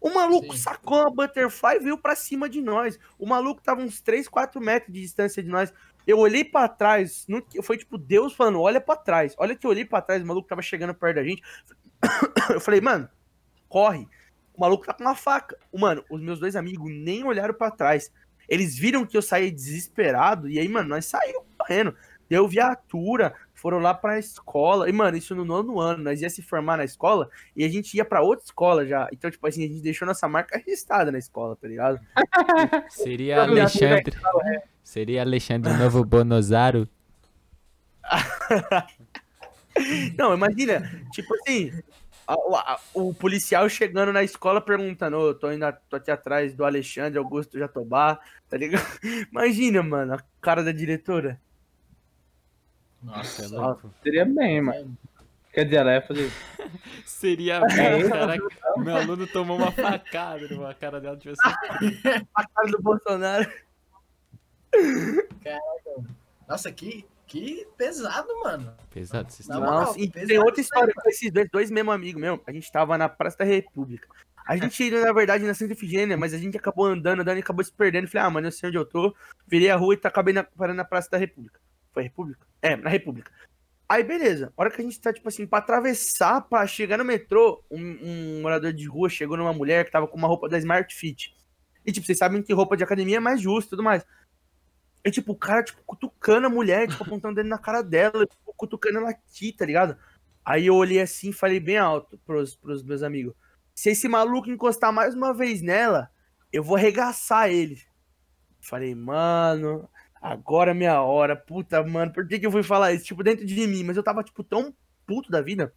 O 0.00 0.14
maluco 0.14 0.54
Sim. 0.54 0.62
sacou 0.62 1.00
uma 1.00 1.10
butterfly 1.10 1.76
e 1.76 1.80
veio 1.80 1.98
pra 1.98 2.16
cima 2.16 2.48
de 2.48 2.62
nós. 2.62 2.98
O 3.18 3.26
maluco 3.26 3.60
tava 3.60 3.82
uns 3.82 4.00
3, 4.00 4.28
4 4.28 4.58
metros 4.62 4.94
de 4.94 5.02
distância 5.02 5.42
de 5.42 5.50
nós. 5.50 5.74
Eu 6.06 6.18
olhei 6.18 6.44
pra 6.44 6.68
trás, 6.68 7.24
não- 7.28 7.42
foi 7.62 7.76
tipo 7.76 7.98
Deus 7.98 8.32
falando, 8.34 8.60
olha 8.60 8.80
pra 8.80 8.94
trás. 8.96 9.34
Olha 9.38 9.56
que 9.56 9.66
eu 9.66 9.70
olhei 9.70 9.84
pra 9.84 10.00
trás, 10.00 10.22
o 10.22 10.26
maluco 10.26 10.48
tava 10.48 10.62
chegando 10.62 10.94
perto 10.94 11.16
da 11.16 11.24
gente. 11.24 11.42
Eu 12.50 12.60
falei, 12.60 12.80
mano, 12.80 13.08
corre. 13.68 14.06
O 14.54 14.60
maluco 14.60 14.86
tá 14.86 14.94
com 14.94 15.02
uma 15.04 15.14
faca. 15.16 15.58
O, 15.72 15.78
Mano, 15.78 16.04
os 16.08 16.20
meus 16.20 16.38
dois 16.38 16.56
amigos 16.56 16.90
nem 16.90 17.24
olharam 17.24 17.52
pra 17.52 17.70
trás. 17.70 18.10
Eles 18.48 18.78
viram 18.78 19.04
que 19.04 19.16
eu 19.16 19.22
saí 19.22 19.50
desesperado 19.50 20.48
e 20.48 20.58
aí, 20.58 20.68
mano, 20.68 20.88
nós 20.88 21.04
saímos 21.06 21.42
correndo. 21.58 21.94
Deu 22.28 22.46
viatura, 22.48 23.34
foram 23.54 23.78
lá 23.78 23.92
pra 23.92 24.18
escola. 24.18 24.88
E, 24.88 24.92
mano, 24.92 25.16
isso 25.16 25.34
no 25.34 25.44
nono 25.44 25.78
ano, 25.80 26.02
nós 26.04 26.22
ia 26.22 26.30
se 26.30 26.42
formar 26.42 26.76
na 26.76 26.84
escola 26.84 27.28
e 27.56 27.64
a 27.64 27.68
gente 27.68 27.94
ia 27.96 28.04
pra 28.04 28.22
outra 28.22 28.44
escola 28.44 28.86
já. 28.86 29.08
Então, 29.12 29.30
tipo 29.30 29.46
assim, 29.46 29.64
a 29.64 29.68
gente 29.68 29.82
deixou 29.82 30.06
nossa 30.06 30.26
marca 30.28 30.56
registrada 30.58 31.10
na 31.12 31.18
escola, 31.18 31.56
tá 31.56 31.66
ligado? 31.68 32.00
Seria 32.90 33.42
Alexandre. 33.42 34.12
Seria 34.86 35.22
Alexandre 35.22 35.72
o 35.72 35.76
novo 35.76 36.04
Bonozaro? 36.04 36.88
Não, 40.16 40.32
imagina, 40.32 40.88
tipo 41.10 41.34
assim, 41.34 41.72
a- 42.24 42.36
o- 42.36 42.54
a- 42.54 42.80
o 42.94 43.12
policial 43.12 43.68
chegando 43.68 44.12
na 44.12 44.22
escola 44.22 44.60
perguntando, 44.60 45.18
ô, 45.18 45.34
tô, 45.34 45.50
indo, 45.50 45.64
a- 45.64 45.72
tô 45.72 45.96
aqui 45.96 46.08
atrás 46.08 46.54
do 46.54 46.64
Alexandre 46.64 47.18
Augusto 47.18 47.58
Jatobá, 47.58 48.20
tá 48.48 48.56
ligado? 48.56 48.86
Imagina, 49.32 49.82
mano, 49.82 50.14
a 50.14 50.20
cara 50.40 50.62
da 50.62 50.70
diretora. 50.70 51.40
Nossa, 53.02 53.44
é 53.44 53.48
Nossa, 53.48 53.60
louco. 53.66 53.90
Seria 54.04 54.24
bem, 54.24 54.60
mano. 54.62 54.96
Quer 55.52 55.64
dizer, 55.64 55.76
ela 55.78 55.94
ia 55.94 56.02
fazer. 56.02 56.30
Seria 57.04 57.60
bem, 57.60 58.08
caraca. 58.08 58.44
Meu 58.76 58.96
aluno 58.96 59.26
tomou 59.26 59.56
uma 59.58 59.72
facada. 59.72 60.46
A 60.70 60.74
cara 60.74 61.00
dela 61.00 61.16
tivesse. 61.16 61.40
A 61.44 62.46
cara 62.46 62.70
do 62.70 62.80
Bolsonaro. 62.80 63.50
Nossa, 66.48 66.70
que, 66.70 67.04
que 67.26 67.66
pesado, 67.76 68.28
mano. 68.40 68.74
Pesado 68.90 69.28
esse 69.28 69.38
sistema. 69.38 69.60
moral, 69.60 69.94
e 69.96 70.08
pesado 70.08 70.28
tem 70.28 70.38
outra 70.38 70.60
história 70.60 70.94
com 70.94 71.08
esses 71.08 71.30
dois, 71.30 71.48
dois 71.50 71.70
mesmo 71.70 71.90
amigos 71.90 72.20
meu. 72.20 72.40
A 72.46 72.52
gente 72.52 72.70
tava 72.70 72.96
na 72.96 73.08
Praça 73.08 73.38
da 73.38 73.44
República. 73.44 74.08
A 74.46 74.56
gente 74.56 74.84
ia, 74.84 75.04
na 75.04 75.12
verdade, 75.12 75.44
na 75.44 75.54
Santa 75.54 75.72
Efigênia, 75.72 76.16
mas 76.16 76.32
a 76.32 76.38
gente 76.38 76.56
acabou 76.56 76.86
andando, 76.86 77.20
andando 77.20 77.36
e 77.36 77.40
acabou 77.40 77.64
se 77.64 77.72
perdendo. 77.72 78.06
Falei, 78.06 78.26
ah, 78.26 78.30
mano, 78.30 78.46
eu 78.46 78.52
sei 78.52 78.68
onde 78.68 78.78
eu 78.78 78.84
tô. 78.84 79.12
Virei 79.44 79.70
a 79.70 79.76
rua 79.76 79.94
e 79.94 79.96
tá, 79.96 80.08
acabei 80.08 80.32
na, 80.32 80.44
parando 80.44 80.76
na 80.76 80.84
Praça 80.84 81.10
da 81.10 81.18
República. 81.18 81.58
Foi 81.92 82.04
República? 82.04 82.46
É, 82.62 82.76
na 82.76 82.88
República. 82.88 83.32
Aí, 83.88 84.04
beleza. 84.04 84.52
A 84.56 84.62
hora 84.62 84.70
que 84.70 84.80
a 84.80 84.84
gente 84.84 85.00
tá, 85.00 85.12
tipo 85.12 85.28
assim, 85.28 85.46
pra 85.46 85.58
atravessar, 85.58 86.42
pra 86.42 86.64
chegar 86.64 86.96
no 86.96 87.04
metrô, 87.04 87.64
um, 87.68 87.80
um 87.80 88.42
morador 88.42 88.72
de 88.72 88.86
rua 88.86 89.08
chegou 89.08 89.36
numa 89.36 89.52
mulher 89.52 89.84
que 89.84 89.90
tava 89.90 90.06
com 90.06 90.16
uma 90.16 90.28
roupa 90.28 90.48
da 90.48 90.58
Smart 90.58 90.94
Fit. 90.94 91.34
E, 91.84 91.90
tipo, 91.90 92.06
vocês 92.06 92.18
sabem 92.18 92.42
que 92.42 92.52
roupa 92.52 92.76
de 92.76 92.84
academia 92.84 93.16
é 93.16 93.20
mais 93.20 93.40
justa 93.40 93.68
e 93.68 93.70
tudo 93.70 93.82
mais. 93.82 94.04
E, 95.06 95.10
tipo, 95.12 95.34
o 95.34 95.36
cara, 95.36 95.62
tipo, 95.62 95.80
cutucando 95.86 96.48
a 96.48 96.50
mulher, 96.50 96.88
tipo, 96.88 97.04
apontando 97.04 97.36
dedo 97.36 97.48
na 97.48 97.58
cara 97.58 97.80
dela, 97.80 98.26
tipo, 98.26 98.52
cutucando 98.56 98.98
ela 98.98 99.10
aqui, 99.10 99.52
tá 99.52 99.64
ligado? 99.64 99.96
Aí 100.44 100.66
eu 100.66 100.74
olhei 100.74 101.00
assim 101.00 101.28
e 101.28 101.32
falei 101.32 101.60
bem 101.60 101.78
alto 101.78 102.18
pros, 102.26 102.56
pros 102.56 102.82
meus 102.82 103.04
amigos. 103.04 103.32
Se 103.72 103.90
esse 103.90 104.08
maluco 104.08 104.50
encostar 104.50 104.92
mais 104.92 105.14
uma 105.14 105.32
vez 105.32 105.62
nela, 105.62 106.10
eu 106.52 106.60
vou 106.60 106.76
arregaçar 106.76 107.48
ele. 107.48 107.80
Falei, 108.60 108.96
mano, 108.96 109.88
agora 110.20 110.72
é 110.72 110.74
minha 110.74 111.00
hora. 111.00 111.36
Puta, 111.36 111.84
mano, 111.84 112.12
por 112.12 112.26
que, 112.26 112.40
que 112.40 112.46
eu 112.46 112.50
fui 112.50 112.64
falar 112.64 112.92
isso? 112.92 113.04
Tipo, 113.04 113.22
dentro 113.22 113.46
de 113.46 113.64
mim, 113.64 113.84
mas 113.84 113.96
eu 113.96 114.02
tava, 114.02 114.24
tipo, 114.24 114.42
tão 114.42 114.74
puto 115.06 115.30
da 115.30 115.40
vida. 115.40 115.72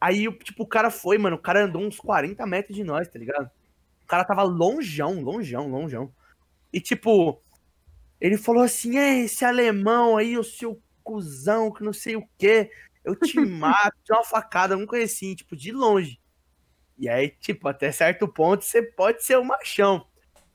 Aí, 0.00 0.32
tipo, 0.44 0.62
o 0.62 0.68
cara 0.68 0.92
foi, 0.92 1.18
mano, 1.18 1.34
o 1.34 1.42
cara 1.42 1.64
andou 1.64 1.82
uns 1.82 1.98
40 1.98 2.46
metros 2.46 2.76
de 2.76 2.84
nós, 2.84 3.08
tá 3.08 3.18
ligado? 3.18 3.50
O 4.04 4.06
cara 4.06 4.24
tava 4.24 4.44
longeão, 4.44 5.20
longeão, 5.20 5.68
longeão. 5.68 6.12
E, 6.72 6.80
tipo, 6.80 7.42
ele 8.20 8.36
falou 8.36 8.62
assim: 8.62 8.98
é, 8.98 9.20
esse 9.20 9.44
alemão 9.44 10.16
aí, 10.16 10.36
o 10.36 10.44
seu 10.44 10.80
cuzão, 11.02 11.72
que 11.72 11.82
não 11.82 11.92
sei 11.92 12.16
o 12.16 12.28
quê, 12.38 12.70
eu 13.04 13.16
te 13.16 13.38
mato, 13.40 13.96
te 14.04 14.12
uma 14.12 14.24
facada, 14.24 14.74
alguma 14.74 14.88
coisa 14.88 15.06
assim, 15.06 15.34
tipo, 15.34 15.56
de 15.56 15.72
longe. 15.72 16.20
E 16.98 17.08
aí, 17.08 17.30
tipo, 17.30 17.66
até 17.66 17.90
certo 17.90 18.28
ponto, 18.28 18.62
você 18.64 18.82
pode 18.82 19.24
ser 19.24 19.38
o 19.38 19.44
machão. 19.44 20.06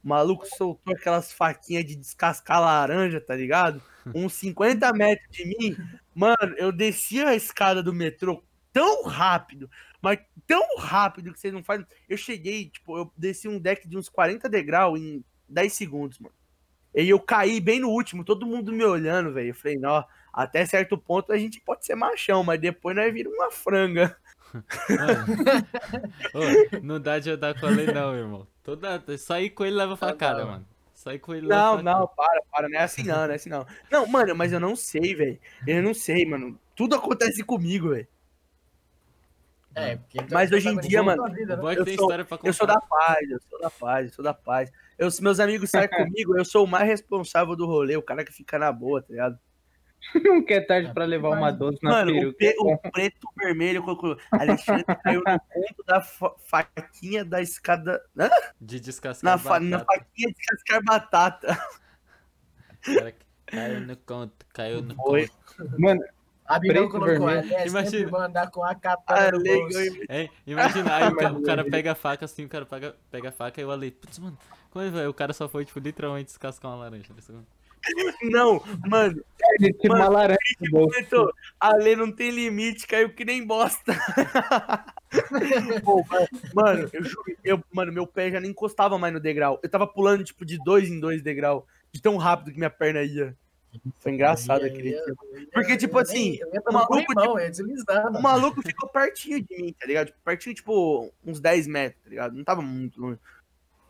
O 0.04 0.08
maluco 0.08 0.46
soltou 0.46 0.94
aquelas 0.94 1.34
faquinhas 1.34 1.84
de 1.84 1.96
descascar 1.96 2.62
laranja, 2.62 3.20
tá 3.20 3.36
ligado? 3.36 3.82
Uns 4.14 4.34
50 4.36 4.94
metros 4.94 5.28
de 5.32 5.46
mim. 5.46 5.76
Mano, 6.14 6.56
eu 6.58 6.72
desci 6.72 7.24
a 7.24 7.34
escada 7.34 7.82
do 7.82 7.92
metrô 7.92 8.44
tão 8.72 9.04
rápido, 9.06 9.68
mas 10.00 10.20
tão 10.46 10.78
rápido 10.78 11.34
que 11.34 11.40
vocês 11.40 11.52
não 11.52 11.64
fazem. 11.64 11.88
Eu 12.08 12.18
cheguei, 12.18 12.70
tipo, 12.70 12.96
eu 12.96 13.12
desci 13.18 13.48
um 13.48 13.58
deck 13.58 13.88
de 13.88 13.98
uns 13.98 14.08
40 14.08 14.48
degraus 14.48 15.00
em 15.00 15.26
10 15.50 15.74
segundos, 15.74 16.20
mano. 16.20 16.36
E 16.96 17.10
eu 17.10 17.20
caí 17.20 17.60
bem 17.60 17.80
no 17.80 17.90
último, 17.90 18.24
todo 18.24 18.46
mundo 18.46 18.72
me 18.72 18.84
olhando, 18.84 19.34
velho. 19.34 19.50
Eu 19.50 19.56
falei, 19.56 19.78
não, 19.78 20.04
até 20.32 20.66
certo 20.66 20.98
ponto 20.98 21.32
a 21.34 21.38
gente 21.38 21.60
pode 21.60 21.86
ser 21.86 21.96
machão, 21.96 22.44
mas 22.44 22.60
depois 22.60 22.96
nós 22.96 23.14
vira 23.14 23.30
uma 23.30 23.52
franga. 23.52 24.16
Mano. 24.90 25.26
Ô, 26.34 26.80
não 26.82 27.00
dá 27.00 27.20
de 27.20 27.30
andar 27.32 27.60
com 27.60 27.66
a 27.66 27.70
lei, 27.70 27.88
não, 27.88 28.16
irmão. 28.16 28.48
Toda... 28.64 29.04
Sair 29.18 29.50
com 29.50 29.66
ele 29.66 29.76
leva 29.76 29.98
facada, 29.98 30.42
não. 30.46 30.52
mano. 30.52 30.68
Sair 30.94 31.20
com 31.20 31.34
ele 31.36 31.46
leva 31.48 31.62
Não, 31.62 31.72
facada. 31.78 32.00
não, 32.00 32.08
para, 32.08 32.42
para, 32.50 32.70
não 32.70 32.80
é 32.80 32.84
assim 32.84 33.04
não, 33.04 33.26
não 33.26 33.32
é 33.32 33.36
assim 33.36 33.50
não. 33.50 33.66
Não, 33.92 34.08
mano, 34.08 34.34
mas 34.34 34.54
eu 34.54 34.60
não 34.62 34.76
sei, 34.76 35.14
velho. 35.14 35.38
Eu 35.68 35.84
não 35.84 35.94
sei, 35.94 36.26
mano. 36.26 36.58
Tudo 36.74 36.96
acontece 36.96 37.44
comigo, 37.44 37.90
velho. 37.90 38.08
É, 39.76 40.00
Mas 40.32 40.50
é 40.52 40.56
hoje 40.56 40.70
em 40.70 40.78
dia, 40.80 41.04
mano, 41.04 41.26
vida, 41.34 41.58
né? 41.58 41.64
Eu 41.76 41.84
sou- 41.84 41.88
história 41.94 42.24
pra 42.24 42.38
contar. 42.38 42.50
Eu 42.50 42.54
sou 42.54 42.66
da 42.66 42.80
paz, 42.80 43.30
eu 43.30 43.40
sou 43.50 43.60
da 43.60 43.70
paz, 43.70 44.08
eu 44.08 44.14
sou 44.14 44.24
da 44.24 44.34
paz. 44.34 44.72
Eu, 44.98 45.12
se 45.12 45.22
meus 45.22 45.40
amigos 45.40 45.70
saem 45.70 45.90
comigo, 45.90 46.38
eu 46.38 46.46
sou 46.46 46.64
o 46.66 46.68
mais 46.68 46.86
responsável 46.88 47.56
do 47.56 47.66
rolê, 47.66 47.96
o 47.98 48.02
cara 48.02 48.24
que 48.24 48.32
fica 48.32 48.58
na 48.58 48.72
boa, 48.72 49.02
tá 49.02 49.08
ligado? 49.10 49.40
Nunca 50.24 50.54
é 50.54 50.62
tarde 50.62 50.94
pra 50.94 51.04
levar 51.04 51.30
uma 51.30 51.52
doce 51.52 51.80
na 51.82 51.90
Mano, 51.90 52.12
o, 52.12 52.34
peruca. 52.34 52.38
pe- 52.38 52.56
o 52.60 52.92
preto 52.92 53.28
vermelho 53.36 53.82
colocou. 53.82 54.16
Alexandre 54.32 54.86
caiu 55.04 55.20
no 55.26 55.40
ponto 55.40 55.84
da 55.88 56.00
fa- 56.00 56.36
faquinha 56.48 57.26
da 57.26 57.42
escada. 57.42 58.00
Hã? 58.18 58.30
De 58.62 58.80
descascar 58.80 59.32
Na, 59.32 59.38
fa- 59.40 59.60
na 59.60 59.80
batata. 59.80 60.00
faquinha 60.00 60.28
de 60.30 60.36
cascar 60.46 60.84
batata. 60.84 61.60
Cara, 62.84 63.16
caiu 63.48 63.82
no 63.82 63.98
conto, 63.98 64.46
caiu 64.54 64.82
no 64.84 64.96
Foi. 64.96 65.28
conto. 65.58 65.80
Mano, 65.82 66.02
Preto, 66.60 66.90
colocou, 66.90 67.06
vermelho. 67.28 67.40
ali 67.40 67.54
é 67.56 67.68
Imagina. 67.68 68.10
vou 68.10 68.20
andar 68.20 68.52
com 68.52 68.64
a 68.64 68.70
Ah, 68.72 68.76
katana 68.76 69.32
no 69.32 69.44
bolso. 69.44 69.78
É, 70.08 70.30
imagina, 70.46 70.96
aí 70.96 71.08
o, 71.08 71.16
ca- 71.16 71.32
o 71.32 71.42
cara 71.42 71.64
pega 71.70 71.92
a 71.92 71.96
faca 71.96 72.26
assim, 72.26 72.46
o 72.46 72.50
cara 72.50 72.66
pega, 72.66 72.96
pega 73.10 73.30
a 73.30 73.32
faca 73.32 73.60
e 73.60 73.64
eu 73.64 73.72
ali, 73.72 73.90
putz, 73.92 74.20
mano, 74.20 74.38
como 74.70 74.86
é, 74.86 74.90
velho? 74.90 75.10
O 75.10 75.14
cara 75.14 75.34
só 75.34 75.48
foi, 75.50 75.66
tipo, 75.66 75.80
literalmente 75.80 76.28
descascar 76.28 76.72
uma 76.72 76.78
laranja. 76.78 77.14
tá? 77.14 77.34
Não, 78.24 78.64
mano, 78.88 79.24
ele 79.60 79.74
tira 79.74 79.94
uma 79.94 80.08
laranja 80.10 80.38
do 80.60 80.72
bolso. 80.72 81.32
A 81.60 81.76
lei 81.76 81.96
não 81.96 82.12
tem 82.12 82.32
limite, 82.32 82.88
caiu 82.88 83.14
que 83.14 83.24
nem 83.26 83.46
bosta. 83.46 83.94
Pô, 85.84 86.04
mano, 86.10 86.28
mano, 86.54 86.90
eu 86.92 87.04
juro, 87.04 87.24
eu, 87.44 87.64
mano, 87.72 87.92
meu 87.94 88.08
pé 88.08 88.32
já 88.32 88.40
nem 88.40 88.52
encostava 88.52 88.98
mais 88.98 89.14
no 89.14 89.20
degrau. 89.20 89.60
Eu 89.64 89.70
tava 89.70 89.88
pulando, 89.88 90.24
tipo, 90.24 90.46
de 90.46 90.58
dois 90.64 90.90
em 90.90 91.00
dois 91.00 91.22
degrau. 91.22 91.68
De 91.92 92.02
tão 92.02 92.18
rápido 92.18 92.52
que 92.52 92.58
minha 92.58 92.70
perna 92.70 93.02
ia. 93.04 93.36
Foi 94.00 94.12
engraçado 94.12 94.62
Eu 94.62 94.68
aquele 94.68 94.90
eu 94.96 95.06
dia. 95.06 95.16
eu 95.34 95.40
ia- 95.42 95.48
Porque, 95.54 95.78
tipo 95.78 95.98
eu 95.98 96.02
assim, 96.02 96.40
o 96.68 96.74
maluco, 96.74 97.36
deslizando. 97.36 98.18
O 98.18 98.22
maluco 98.22 98.62
ficou 98.62 98.90
pertinho 98.90 99.42
de 99.44 99.56
mim, 99.58 99.74
tá 99.80 99.86
ligado? 99.86 100.08
Tipo, 100.08 100.20
pertinho, 100.24 100.56
tipo, 100.56 101.12
uns 101.26 101.40
10 101.40 101.68
metros, 101.68 102.02
tá 102.04 102.10
ligado? 102.10 102.36
Não 102.36 102.44
tava 102.44 102.62
muito 102.62 103.00
longe. 103.02 103.20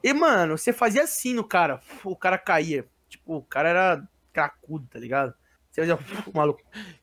E, 0.04 0.14
mano, 0.14 0.58
você 0.58 0.72
fazia 0.72 1.04
assim 1.04 1.34
no 1.34 1.44
cara, 1.44 1.82
o 2.04 2.16
cara 2.16 2.38
caía. 2.38 2.86
Tipo, 3.10 3.38
o 3.38 3.44
cara 3.44 3.70
era 3.70 4.08
cracudo, 4.32 4.88
tá 4.88 5.00
ligado? 5.00 5.34
Você 5.72 5.82
fazia, 5.82 5.96
o 6.28 6.36
maluco, 6.38 6.62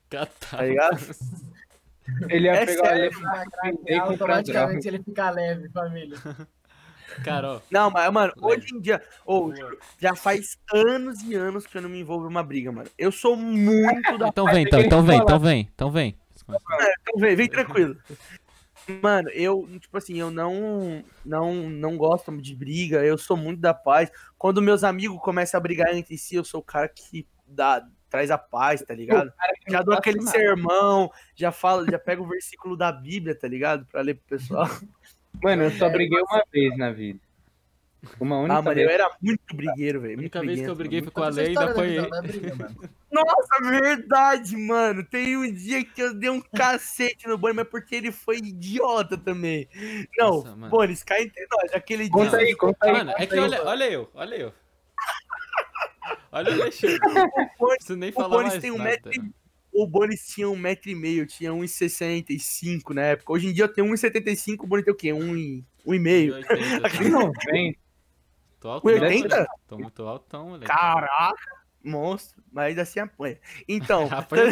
Catar. 0.09 0.57
tá 0.57 0.63
ligado? 0.63 0.97
Ele 2.29 2.45
ia 2.47 2.53
É 2.55 2.65
pegar 2.65 2.85
sério, 2.85 3.05
ele 3.05 3.15
e 3.15 3.99
comprar 3.99 4.03
Automaticamente 4.09 4.87
ele 4.87 5.01
fica 5.03 5.29
leve, 5.29 5.69
família. 5.69 6.17
Cara, 7.23 7.53
ó, 7.53 7.61
Não, 7.69 7.89
mas, 7.89 8.11
mano, 8.11 8.33
hoje 8.41 8.75
em 8.75 8.79
dia, 8.79 9.01
ô, 9.25 9.51
já 9.99 10.15
faz 10.15 10.57
anos 10.73 11.21
e 11.21 11.35
anos 11.35 11.65
que 11.65 11.77
eu 11.77 11.81
não 11.81 11.89
me 11.89 11.99
envolvo 11.99 12.25
numa 12.25 12.43
briga, 12.43 12.71
mano. 12.71 12.89
Eu 12.97 13.11
sou 13.11 13.35
muito 13.35 14.17
da 14.17 14.27
então 14.27 14.45
vem, 14.45 14.63
então, 14.65 14.79
então 14.79 15.03
vem, 15.03 15.17
então 15.17 15.39
vem, 15.39 15.59
então 15.73 15.91
vem. 15.91 16.17
Então, 17.01 17.19
vem, 17.19 17.35
vem 17.35 17.47
tranquilo. 17.47 17.97
Mano, 19.01 19.29
eu, 19.29 19.67
tipo 19.79 19.97
assim, 19.97 20.19
eu 20.19 20.29
não, 20.29 21.03
não, 21.25 21.69
não 21.69 21.95
gosto 21.95 22.35
de 22.41 22.55
briga, 22.55 23.03
eu 23.03 23.17
sou 23.17 23.37
muito 23.37 23.61
da 23.61 23.73
paz. 23.73 24.11
Quando 24.37 24.61
meus 24.61 24.83
amigos 24.83 25.19
começam 25.21 25.57
a 25.57 25.61
brigar 25.61 25.95
entre 25.95 26.17
si, 26.17 26.35
eu 26.35 26.43
sou 26.43 26.59
o 26.59 26.63
cara 26.63 26.89
que 26.89 27.25
dá, 27.47 27.85
traz 28.09 28.29
a 28.29 28.37
paz, 28.37 28.81
tá 28.81 28.93
ligado? 28.93 29.31
Já 29.67 29.81
dou 29.81 29.93
aquele 29.93 30.21
sermão, 30.21 31.09
já 31.35 31.51
falo, 31.51 31.89
já 31.89 31.97
pego 31.97 32.23
o 32.23 32.27
versículo 32.27 32.75
da 32.75 32.91
Bíblia, 32.91 33.33
tá 33.33 33.47
ligado? 33.47 33.85
Pra 33.85 34.01
ler 34.01 34.15
pro 34.15 34.37
pessoal. 34.37 34.67
Mano, 35.43 35.63
eu 35.63 35.71
só 35.71 35.89
briguei 35.89 36.21
uma 36.21 36.43
vez 36.51 36.77
na 36.77 36.91
vida. 36.91 37.19
Uma 38.19 38.37
única 38.39 38.55
Ah, 38.57 38.61
mano, 38.61 38.75
vez. 38.75 38.87
eu 38.87 38.93
era 38.93 39.09
muito 39.21 39.55
brigueiro, 39.55 40.01
velho. 40.01 40.15
A 40.15 40.19
única 40.19 40.41
vez 40.41 40.59
que 40.59 40.65
eu 40.65 40.75
briguei 40.75 41.01
foi 41.01 41.11
com 41.11 41.23
a 41.23 41.27
Essa 41.29 41.35
lei 41.37 41.45
e 41.47 41.49
história 41.51 41.73
da 41.73 41.79
apanhei. 41.79 41.95
visão, 42.01 42.09
não 42.09 42.17
é 42.17 42.21
briga, 42.21 42.55
mano. 42.55 42.89
Nossa, 43.13 43.61
verdade, 43.79 44.57
mano. 44.57 45.03
Tem 45.05 45.37
um 45.37 45.49
dia 45.53 45.85
que 45.85 46.01
eu 46.01 46.13
dei 46.13 46.29
um 46.29 46.41
cacete 46.41 47.27
no 47.27 47.37
Boni, 47.37 47.53
mas 47.55 47.67
porque 47.69 47.95
ele 47.95 48.11
foi 48.11 48.37
idiota 48.39 49.17
também. 49.17 49.69
Não, 50.17 50.43
Nossa. 50.43 50.55
Boni, 50.69 50.97
cai 51.05 51.23
entre 51.23 51.47
nós. 51.49 51.73
Aquele 51.73 52.03
dia. 52.03 52.11
Conta 52.11 52.37
aí, 52.37 52.55
conta 52.55 52.77
aí. 52.85 52.91
Mano, 52.91 53.11
é 53.17 53.25
que 53.25 53.39
olha, 53.39 53.63
olha 53.63 53.83
eu, 53.89 54.09
olha 54.13 54.35
eu. 54.35 54.53
Olha 56.31 56.49
o 56.57 56.61
Alexandre. 56.61 56.99
Não 57.59 57.67
preciso 57.69 57.95
nem 57.95 58.09
O 58.09 58.13
falar 58.13 58.29
Bonis 58.29 58.49
mais 58.53 58.61
tem 58.61 58.71
um 58.71 58.77
nada. 58.77 58.89
metro 58.89 59.11
e... 59.13 59.42
O 59.73 59.87
Bonis 59.87 60.27
tinha 60.27 60.47
um 60.47 60.55
metro 60.55 60.89
e 60.89 60.95
meio, 60.95 61.25
tinha 61.25 61.51
1,65 61.51 62.93
na 62.93 63.01
época. 63.01 63.33
Hoje 63.33 63.47
em 63.47 63.53
dia 63.53 63.63
eu 63.63 63.73
tenho 63.73 63.87
1,75, 63.87 64.63
o 64.63 64.67
Bonis 64.67 64.85
tem 64.85 64.93
o 64.93 64.97
quê? 64.97 65.11
Um 65.11 65.35
e... 65.35 65.65
um 65.85 65.93
e 65.93 65.99
meio. 65.99 66.35
1,80, 66.35 67.09
Não 67.09 67.31
vem. 67.47 67.77
Tô 68.59 68.69
altão, 68.69 68.91
1,80? 68.91 68.99
moleque. 68.99 69.45
Tô 69.67 69.77
muito 69.77 70.03
altão, 70.03 70.49
moleque. 70.49 70.67
Caraca, 70.67 71.63
monstro. 71.83 72.41
Mas 72.51 72.67
ainda 72.67 72.83
assim 72.83 72.99
apanha. 72.99 73.39
Então, 73.67 74.07
Apanha 74.13 74.51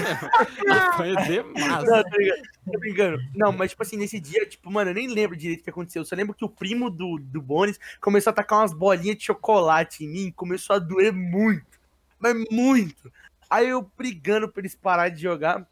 demais. 1.27 1.53
Não, 1.85 2.03
tá 2.03 2.17
ligado? 2.17 2.41
Tô 2.65 2.79
brincando. 2.79 3.23
Não, 3.35 3.51
mas 3.51 3.71
tipo 3.71 3.83
assim, 3.83 3.97
nesse 3.97 4.19
dia, 4.19 4.45
tipo, 4.45 4.71
mano, 4.71 4.89
eu 4.89 4.95
nem 4.95 5.07
lembro 5.07 5.37
direito 5.37 5.61
o 5.61 5.63
que 5.63 5.69
aconteceu. 5.69 6.01
Eu 6.01 6.05
só 6.05 6.15
lembro 6.15 6.33
que 6.33 6.43
o 6.43 6.49
primo 6.49 6.89
do, 6.89 7.19
do 7.19 7.41
Bonis 7.41 7.79
começou 8.01 8.31
a 8.31 8.33
tacar 8.33 8.59
umas 8.59 8.73
bolinhas 8.73 9.17
de 9.17 9.23
chocolate 9.23 10.03
em 10.03 10.09
mim, 10.09 10.33
começou 10.35 10.75
a 10.75 10.79
doer 10.79 11.13
muito. 11.13 11.79
Mas 12.19 12.35
muito. 12.51 13.11
Aí 13.51 13.67
eu 13.67 13.81
brigando 13.97 14.47
pra 14.49 14.61
eles 14.61 14.75
pararem 14.75 15.13
de 15.13 15.21
jogar. 15.21 15.67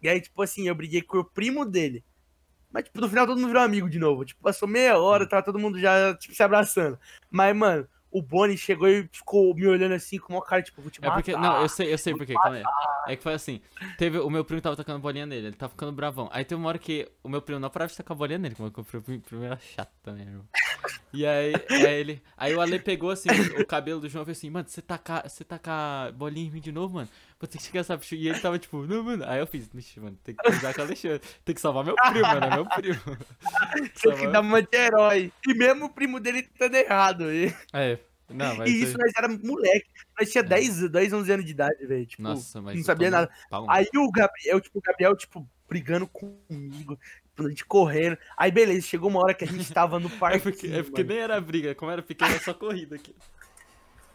E 0.00 0.08
aí, 0.08 0.20
tipo 0.20 0.40
assim, 0.40 0.68
eu 0.68 0.74
briguei 0.74 1.02
com 1.02 1.18
o 1.18 1.24
primo 1.24 1.64
dele. 1.64 2.04
Mas, 2.70 2.84
tipo, 2.84 3.00
no 3.00 3.08
final 3.08 3.26
todo 3.26 3.36
mundo 3.36 3.48
virou 3.48 3.62
amigo 3.62 3.90
de 3.90 3.98
novo. 3.98 4.24
Tipo, 4.24 4.40
passou 4.40 4.68
meia 4.68 4.96
hora, 4.98 5.28
tá 5.28 5.42
todo 5.42 5.58
mundo 5.58 5.80
já, 5.80 6.14
tipo, 6.16 6.32
se 6.32 6.42
abraçando. 6.44 6.96
Mas, 7.28 7.56
mano, 7.56 7.88
o 8.14 8.22
Bonnie 8.22 8.56
chegou 8.56 8.88
e 8.88 9.08
ficou 9.12 9.52
me 9.54 9.66
olhando 9.66 9.92
assim 9.92 10.18
com 10.18 10.34
uma 10.34 10.42
cara, 10.42 10.62
tipo, 10.62 10.80
vou 10.80 10.90
te 10.90 11.00
É 11.02 11.08
matar. 11.08 11.16
porque. 11.16 11.32
Não, 11.32 11.60
eu 11.62 11.68
sei, 11.68 11.92
eu 11.92 11.98
sei 11.98 12.14
por 12.14 12.24
quê. 12.24 12.32
calma 12.34 12.56
aí. 12.58 12.62
É 13.08 13.16
que 13.16 13.22
foi 13.22 13.34
assim. 13.34 13.60
Teve. 13.98 14.18
O 14.18 14.30
meu 14.30 14.44
primo 14.44 14.62
tava 14.62 14.76
tacando 14.76 15.00
bolinha 15.00 15.26
nele, 15.26 15.48
ele 15.48 15.56
tava 15.56 15.70
ficando 15.70 15.90
bravão. 15.92 16.28
Aí 16.32 16.44
teve 16.44 16.60
uma 16.60 16.68
hora 16.68 16.78
que 16.78 17.10
o 17.22 17.28
meu 17.28 17.42
primo 17.42 17.58
não 17.60 17.68
parava 17.68 17.90
de 17.90 17.96
tacar 17.96 18.16
bolinha 18.16 18.38
nele, 18.38 18.54
como 18.54 18.68
o 18.68 18.84
primo, 18.84 19.20
primo 19.20 19.44
era 19.44 19.58
chato 19.58 19.90
também, 20.02 20.22
irmão. 20.26 20.44
E 21.12 21.26
aí, 21.26 21.52
aí 21.70 21.94
ele. 21.94 22.22
Aí 22.36 22.54
o 22.54 22.60
Ale 22.60 22.78
pegou 22.78 23.10
assim 23.10 23.28
o 23.60 23.66
cabelo 23.66 24.00
do 24.00 24.08
João 24.08 24.22
e 24.22 24.26
falou 24.26 24.32
assim, 24.32 24.50
mano, 24.50 24.68
você 24.68 24.80
tacar, 24.80 25.28
você 25.28 25.44
tacar 25.44 26.12
bolinha 26.12 26.46
em 26.48 26.50
mim 26.50 26.60
de 26.60 26.72
novo, 26.72 26.94
mano? 26.94 27.08
Vou 27.44 27.48
ter 27.48 27.58
que 27.58 27.64
chegar 27.64 27.98
bicho. 27.98 28.14
E 28.14 28.26
ele 28.26 28.40
tava 28.40 28.58
tipo, 28.58 28.86
não, 28.86 29.02
mano. 29.02 29.22
Aí 29.26 29.38
eu 29.38 29.46
fiz, 29.46 29.68
"Vixe, 29.68 30.00
mano, 30.00 30.18
tem 30.24 30.34
que 30.34 30.48
usar 30.48 30.72
com 30.72 30.80
o 30.80 30.84
Alexandre. 30.84 31.20
Tem 31.44 31.54
que 31.54 31.60
salvar 31.60 31.84
meu 31.84 31.94
primo, 31.94 32.22
mano. 32.22 32.46
É 32.46 32.50
meu 32.54 32.66
primo. 32.66 33.00
Tem 34.02 34.16
que 34.16 34.26
dar 34.28 34.40
uma 34.40 34.62
de 34.62 34.74
herói. 34.74 35.30
E 35.46 35.52
mesmo 35.52 35.84
o 35.84 35.90
primo 35.90 36.18
dele 36.18 36.38
estando 36.38 36.74
errado. 36.74 37.30
E, 37.30 37.54
É. 37.74 37.98
Não, 38.30 38.56
mas. 38.56 38.70
e 38.70 38.82
isso 38.82 38.96
nós 38.96 39.12
era 39.14 39.28
moleque. 39.28 39.84
Nós 40.18 40.32
tinha 40.32 40.42
10, 40.42 40.88
10, 40.90 41.12
11 41.12 41.32
anos 41.32 41.44
de 41.44 41.50
idade, 41.50 41.86
velho. 41.86 42.06
Tipo, 42.06 42.22
Nossa, 42.22 42.62
mas. 42.62 42.76
não 42.76 42.82
sabia 42.82 43.10
nada. 43.10 43.30
pau, 43.50 43.66
Aí 43.68 43.86
o 43.94 44.10
Gabriel, 44.10 44.58
tipo, 44.58 44.78
o 44.78 44.82
Gabriel, 44.82 45.14
tipo, 45.14 45.46
brigando 45.68 46.06
comigo, 46.06 46.98
a 47.38 47.42
gente 47.50 47.66
correndo. 47.66 48.16
Aí 48.38 48.50
beleza, 48.50 48.86
chegou 48.86 49.10
uma 49.10 49.20
hora 49.20 49.34
que 49.34 49.44
a 49.44 49.46
gente 49.46 49.70
tava 49.70 50.00
no 50.00 50.08
parque. 50.08 50.38
É 50.48 50.50
porque, 50.50 50.66
é 50.68 50.82
porque 50.82 51.04
nem 51.04 51.18
era 51.18 51.38
briga, 51.42 51.74
como 51.74 51.90
era 51.90 52.02
pequeno, 52.02 52.30
era 52.30 52.42
só 52.42 52.54
corrida 52.54 52.96
aqui. 52.96 53.14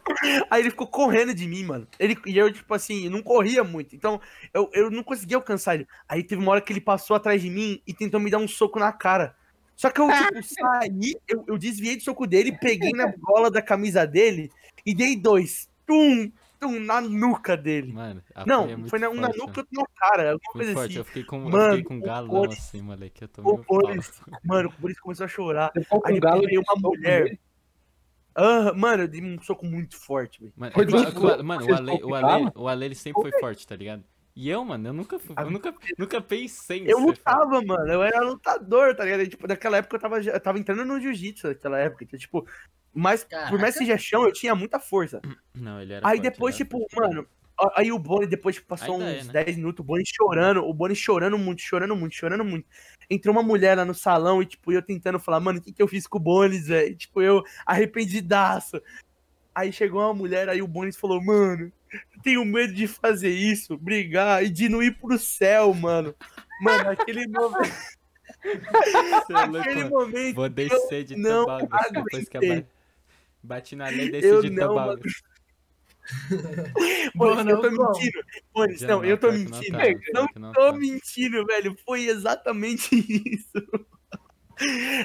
Aí 0.50 0.62
ele 0.62 0.70
ficou 0.70 0.86
correndo 0.86 1.32
de 1.34 1.46
mim, 1.46 1.64
mano. 1.64 1.86
Ele, 1.98 2.16
e 2.26 2.36
eu, 2.36 2.52
tipo 2.52 2.72
assim, 2.74 3.08
não 3.08 3.22
corria 3.22 3.62
muito. 3.62 3.94
Então, 3.94 4.20
eu, 4.52 4.68
eu 4.72 4.90
não 4.90 5.02
conseguia 5.02 5.36
alcançar 5.36 5.74
ele. 5.74 5.86
Aí 6.08 6.22
teve 6.22 6.40
uma 6.42 6.52
hora 6.52 6.60
que 6.60 6.72
ele 6.72 6.80
passou 6.80 7.16
atrás 7.16 7.40
de 7.42 7.50
mim 7.50 7.80
e 7.86 7.92
tentou 7.94 8.18
me 8.20 8.30
dar 8.30 8.38
um 8.38 8.48
soco 8.48 8.78
na 8.78 8.92
cara. 8.92 9.34
Só 9.76 9.90
que 9.90 10.00
eu, 10.00 10.08
tipo, 10.08 10.42
saí, 10.42 11.14
eu, 11.28 11.44
eu 11.48 11.58
desviei 11.58 11.96
do 11.96 12.02
soco 12.02 12.26
dele, 12.26 12.56
peguei 12.60 12.90
na 12.92 13.06
gola 13.18 13.50
da 13.50 13.62
camisa 13.62 14.06
dele 14.06 14.50
e 14.84 14.94
dei 14.94 15.16
dois. 15.16 15.68
Tum, 15.86 16.30
tum, 16.58 16.78
na 16.80 17.00
nuca 17.00 17.56
dele. 17.56 17.92
Mano, 17.92 18.22
a 18.34 18.44
Não, 18.46 18.64
foi, 18.64 18.72
é 18.72 18.88
foi 18.88 18.98
na, 18.98 19.08
um 19.10 19.14
na 19.14 19.26
forte, 19.28 19.38
nuca 19.38 19.52
mano. 19.56 19.68
e 19.72 19.78
outro 19.78 19.94
na 19.94 20.08
cara, 20.08 20.32
alguma 20.32 20.52
coisa 20.52 20.72
forte, 20.74 20.86
assim. 20.90 20.98
eu 20.98 21.04
fiquei 21.04 21.24
com, 21.24 21.36
eu 21.36 21.48
Mano, 21.48 21.64
fiquei 21.76 21.84
com 21.84 21.96
o 21.98 22.00
galão 22.02 22.28
Boris- 22.28 22.58
assim, 22.58 22.82
moleque. 22.82 23.22
Eu 23.24 23.28
O 23.44 23.54
um 23.54 23.62
pau. 23.62 23.78
Boris, 23.78 24.20
mano, 24.44 24.68
o 24.76 24.80
Boris 24.80 25.00
começou 25.00 25.24
a 25.24 25.28
chorar. 25.28 25.72
Aí 25.74 25.82
depois 25.82 26.18
galo 26.18 26.42
veio 26.42 26.50
de 26.50 26.58
uma 26.58 26.76
mulher. 26.76 27.38
Ah, 28.34 28.72
mano, 28.74 29.04
eu 29.04 29.08
dei 29.08 29.22
um 29.22 29.40
soco 29.42 29.66
muito 29.66 29.96
forte, 29.96 30.40
velho. 30.40 30.52
Mano, 30.56 30.72
é 30.76 30.84
louco, 30.84 31.44
mano, 31.44 31.66
o 31.66 31.74
Ale, 31.74 32.02
o, 32.04 32.14
Ale, 32.14 32.52
o 32.54 32.68
Ale, 32.68 32.84
ele 32.86 32.94
sempre 32.94 33.22
foi 33.22 33.32
forte, 33.40 33.66
tá 33.66 33.74
ligado? 33.76 34.04
E 34.34 34.48
eu, 34.48 34.64
mano, 34.64 34.88
eu 34.88 34.92
nunca, 34.92 35.18
fui- 35.18 35.34
eu 35.36 35.50
nunca, 35.50 35.74
nunca 35.98 36.20
pensei 36.20 36.82
Eu 36.82 36.98
ser 36.98 37.02
forte. 37.04 37.18
lutava, 37.18 37.62
mano. 37.62 37.92
Eu 37.92 38.02
era 38.02 38.20
lutador, 38.20 38.94
tá 38.94 39.04
ligado? 39.04 39.22
E, 39.22 39.28
tipo, 39.28 39.46
naquela 39.46 39.76
época 39.78 39.96
eu 39.96 40.00
tava, 40.00 40.20
eu 40.20 40.40
tava 40.40 40.58
entrando 40.58 40.84
no 40.84 41.00
jiu-jitsu 41.00 41.48
naquela 41.48 41.78
época. 41.78 42.04
Então, 42.04 42.18
tipo, 42.18 42.46
mas 42.94 43.24
por 43.24 43.30
Caraca. 43.30 43.58
mais 43.58 43.74
que 43.74 43.80
seja 43.80 43.98
chão, 43.98 44.24
eu 44.24 44.32
tinha 44.32 44.54
muita 44.54 44.78
força. 44.78 45.20
Não, 45.54 45.80
ele 45.82 45.92
era 45.92 46.06
Aí 46.08 46.18
forte, 46.18 46.30
depois, 46.30 46.54
era 46.54 46.64
tipo, 46.64 46.78
forte. 46.78 46.96
mano, 47.14 47.26
aí 47.74 47.92
o 47.92 47.98
Boni 47.98 48.26
depois 48.26 48.54
tipo, 48.56 48.68
passou 48.68 48.96
uns 48.96 49.02
é, 49.02 49.24
né? 49.24 49.44
10 49.44 49.56
minutos, 49.56 49.80
o 49.80 49.86
Boni 49.86 50.04
chorando, 50.06 50.64
o 50.64 50.72
Boni 50.72 50.94
chorando 50.96 51.36
muito, 51.36 51.60
chorando 51.60 51.94
muito, 51.96 52.14
chorando 52.14 52.44
muito. 52.44 52.66
Entrou 53.10 53.34
uma 53.34 53.42
mulher 53.42 53.76
lá 53.76 53.84
no 53.84 53.92
salão 53.92 54.40
e, 54.40 54.46
tipo, 54.46 54.70
eu 54.72 54.80
tentando 54.80 55.18
falar, 55.18 55.40
mano, 55.40 55.58
o 55.58 55.62
que, 55.62 55.72
que 55.72 55.82
eu 55.82 55.88
fiz 55.88 56.06
com 56.06 56.18
o 56.18 56.20
Bonis, 56.20 56.68
velho? 56.68 56.94
Tipo, 56.94 57.20
eu 57.20 57.42
arrependidaço. 57.66 58.80
Aí 59.52 59.72
chegou 59.72 60.00
uma 60.00 60.14
mulher, 60.14 60.48
aí 60.48 60.62
o 60.62 60.68
Bonis 60.68 60.96
falou, 60.96 61.20
mano, 61.22 61.72
eu 61.92 62.22
tenho 62.22 62.44
medo 62.44 62.72
de 62.72 62.86
fazer 62.86 63.30
isso, 63.30 63.76
brigar 63.76 64.44
e 64.44 64.48
de 64.48 64.68
não 64.68 64.80
ir 64.80 64.96
pro 64.96 65.18
céu, 65.18 65.74
mano. 65.74 66.14
Mano, 66.62 66.90
aquele 66.90 67.26
momento. 67.28 67.74
Você 68.42 69.32
é 69.32 69.60
aquele 69.60 69.84
momento. 69.84 70.36
Vou 70.36 70.48
descer 70.48 71.04
de 71.04 71.16
não 71.16 71.46
tabaco 71.46 71.92
depois 71.92 72.28
que 72.28 72.36
eu 72.38 72.66
bati 73.42 73.74
na 73.74 73.88
lei 73.88 74.06
Eu 74.06 74.40
desci 74.40 74.50
de 74.50 74.56
tabaco. 74.56 75.02
Bonis, 77.14 77.36
Mano, 77.36 77.50
eu 77.50 77.60
tô 77.60 77.70
mentindo. 77.70 78.24
Bonis, 78.52 78.80
Já 78.80 78.86
não, 78.88 79.04
eu 79.04 79.18
tô 79.18 79.26
não 79.28 79.38
mentindo. 79.38 79.78
tá, 79.78 79.84
Não 80.14 80.28
não 80.36 80.52
tô 80.52 80.72
mentindo, 80.72 81.44
velho. 81.46 81.76
Foi 81.84 82.06
exatamente 82.06 82.94
isso. 82.98 83.86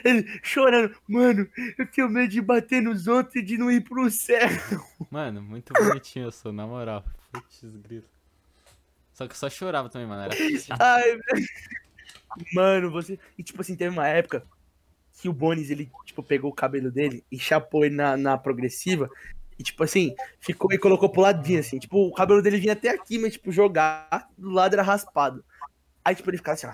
Ele 0.03 0.39
chorando, 0.43 0.93
mano, 1.07 1.47
eu 1.77 1.87
tenho 1.87 2.09
medo 2.09 2.27
de 2.29 2.41
bater 2.41 2.81
nos 2.81 3.07
outros 3.07 3.35
e 3.37 3.41
de 3.41 3.57
não 3.57 3.71
ir 3.71 3.81
pro 3.81 4.09
céu. 4.11 4.49
Mano, 5.09 5.41
muito 5.41 5.73
bonitinho 5.73 6.25
eu 6.25 6.31
sou, 6.31 6.51
na 6.51 6.67
moral. 6.67 7.05
Putz, 7.31 7.61
grilo. 7.63 8.03
Só 9.13 9.25
que 9.25 9.31
eu 9.31 9.37
só 9.37 9.49
chorava 9.49 9.87
também, 9.89 10.07
mano. 10.07 10.23
Era. 10.23 10.35
Ai, 10.77 11.03
velho. 11.03 11.47
Mano, 12.53 12.91
você. 12.91 13.17
E 13.37 13.43
tipo 13.43 13.61
assim, 13.61 13.77
teve 13.77 13.91
uma 13.91 14.07
época 14.07 14.45
que 15.21 15.29
o 15.29 15.33
Bonis, 15.33 15.69
ele, 15.69 15.89
tipo, 16.05 16.21
pegou 16.21 16.51
o 16.51 16.55
cabelo 16.55 16.91
dele 16.91 17.23
e 17.31 17.39
chapou 17.39 17.85
ele 17.85 17.95
na, 17.95 18.17
na 18.17 18.37
progressiva. 18.37 19.09
E, 19.57 19.63
tipo 19.63 19.83
assim, 19.83 20.13
ficou 20.39 20.71
e 20.73 20.77
colocou 20.77 21.09
pro 21.09 21.21
ladinho, 21.21 21.59
assim. 21.59 21.79
Tipo, 21.79 22.07
o 22.07 22.13
cabelo 22.13 22.41
dele 22.41 22.59
vinha 22.59 22.73
até 22.73 22.89
aqui, 22.89 23.17
mas, 23.17 23.33
tipo, 23.33 23.51
jogar 23.51 24.29
do 24.37 24.49
lado 24.49 24.73
era 24.73 24.83
raspado. 24.83 25.43
Aí, 26.03 26.13
tipo, 26.15 26.29
ele 26.29 26.37
ficava 26.37 26.55
assim, 26.55 26.67
ó. 26.67 26.73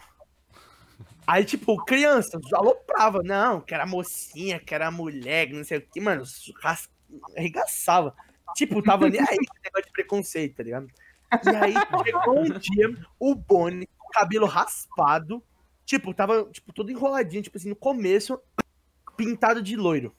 Aí, 1.28 1.46
tipo, 1.46 1.78
criança, 1.86 2.40
aloprava. 2.54 3.22
Não, 3.24 3.62
que 3.62 3.74
era 3.74 3.86
mocinha, 3.86 4.60
que 4.60 4.74
era 4.74 4.90
mulher, 4.90 5.48
que 5.48 5.54
não 5.54 5.64
sei 5.64 5.78
o 5.78 5.82
que, 5.82 6.02
mano, 6.02 6.24
ras- 6.62 6.90
arregaçava. 7.38 8.16
Tipo, 8.56 8.82
tava 8.82 9.08
nem 9.08 9.22
aí 9.22 9.38
esse 9.40 9.64
negócio 9.64 9.86
de 9.86 9.92
preconceito, 9.94 10.56
tá 10.56 10.64
ligado? 10.64 10.88
E 11.46 11.56
aí, 11.56 11.74
chegou 12.04 12.40
um 12.40 12.50
dia, 12.60 12.98
o 13.20 13.34
Boni, 13.36 13.88
cabelo 14.12 14.46
raspado, 14.46 15.42
tipo, 15.86 16.14
tava, 16.14 16.44
tipo, 16.52 16.74
todo 16.74 16.92
enroladinho, 16.92 17.44
tipo 17.44 17.58
assim, 17.58 17.70
no 17.70 17.76
começo, 17.76 18.42
pintado 19.16 19.62
de 19.62 19.78
loiro. 19.78 20.14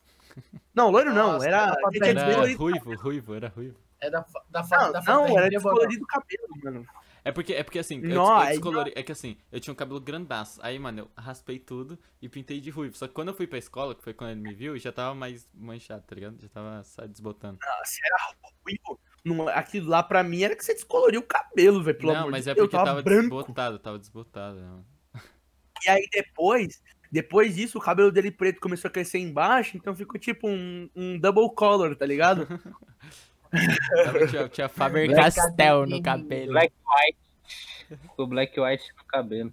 Não, 0.75 0.91
loiro 0.91 1.13
não, 1.13 1.33
Nossa, 1.35 1.47
era... 1.47 1.77
era 1.95 2.09
Era 2.09 2.57
ruivo, 2.57 2.95
ruivo, 2.97 3.35
era 3.35 3.49
ruivo. 3.49 3.77
É 4.01 4.11
da, 4.11 4.25
da, 4.51 4.65
fa- 4.65 4.87
Não, 4.87 4.93
da 4.93 5.01
não, 5.03 5.39
era 5.39 5.49
descolorido 5.49 6.03
o 6.03 6.07
cabelo, 6.07 6.49
mano. 6.63 6.87
É 7.25 7.31
porque, 7.31 7.53
é 7.55 7.63
porque 7.63 7.79
assim, 7.79 8.01
eu, 8.03 8.17
Não, 8.17 8.43
eu 8.43 8.49
descolori... 8.49 8.93
É 8.97 9.03
que 9.03 9.13
assim, 9.13 9.37
eu 9.53 9.61
tinha 9.61 9.73
um 9.73 9.77
cabelo 9.77 10.01
grandaço. 10.01 10.59
Aí, 10.61 10.77
mano, 10.77 11.01
eu 11.01 11.11
raspei 11.17 11.57
tudo 11.59 11.97
e 12.21 12.29
pintei 12.29 12.61
de 12.61 12.69
ruivo. 12.69 12.97
Só 12.97 13.07
que 13.07 13.15
quando 13.15 13.29
eu 13.29 13.35
fui 13.35 13.47
pra 13.47 13.59
escola, 13.59 13.95
que 13.95 14.03
foi 14.03 14.13
quando 14.13 14.31
ele 14.31 14.41
me 14.41 14.53
viu, 14.53 14.77
já 14.77 14.91
tava 14.91 15.15
mais 15.15 15.49
manchado, 15.55 16.03
tá 16.05 16.15
ligado? 16.17 16.41
Já 16.41 16.49
tava 16.49 16.83
só 16.83 17.07
desbotando. 17.07 17.59
Nossa, 17.65 17.99
era 18.05 18.35
ruivo. 18.65 19.01
Não, 19.25 19.47
aquilo 19.49 19.89
lá 19.89 20.03
pra 20.03 20.25
mim 20.25 20.43
era 20.43 20.57
que 20.57 20.65
você 20.65 20.75
descoloriu 20.75 21.21
o 21.21 21.25
cabelo, 21.25 21.81
velho, 21.81 21.97
pelo 21.97 22.13
não, 22.13 22.21
amor 22.23 22.33
mas 22.33 22.45
de 22.45 22.51
é 22.51 22.55
Deus, 22.55 22.69
porque 22.69 22.85
tava, 22.85 23.01
branco. 23.03 23.37
desbotado, 23.37 23.79
tava 23.79 23.99
desbotado. 24.01 24.57
né, 24.57 24.67
mano. 24.67 24.87
E 25.87 25.91
aí 25.91 26.09
depois, 26.13 26.83
depois 27.13 27.57
disso, 27.57 27.77
o 27.77 27.81
cabelo 27.81 28.11
dele 28.11 28.31
preto 28.31 28.59
começou 28.59 28.89
a 28.89 28.91
crescer 28.91 29.19
embaixo, 29.19 29.77
então 29.77 29.95
ficou 29.95 30.19
tipo 30.19 30.49
um, 30.49 30.89
um 30.97 31.19
double 31.19 31.55
color, 31.55 31.95
tá 31.95 32.07
ligado? 32.07 32.49
Tinha, 34.31 34.49
tinha 34.49 34.69
Faber 34.71 35.09
Black 35.09 35.37
Castell 35.37 35.85
no 35.87 36.03
cabelo. 36.03 36.53
Black 36.53 36.73
White. 36.75 37.99
Ficou 38.01 38.27
Black 38.27 38.59
White 38.59 38.85
no 38.97 39.05
cabelo. 39.05 39.53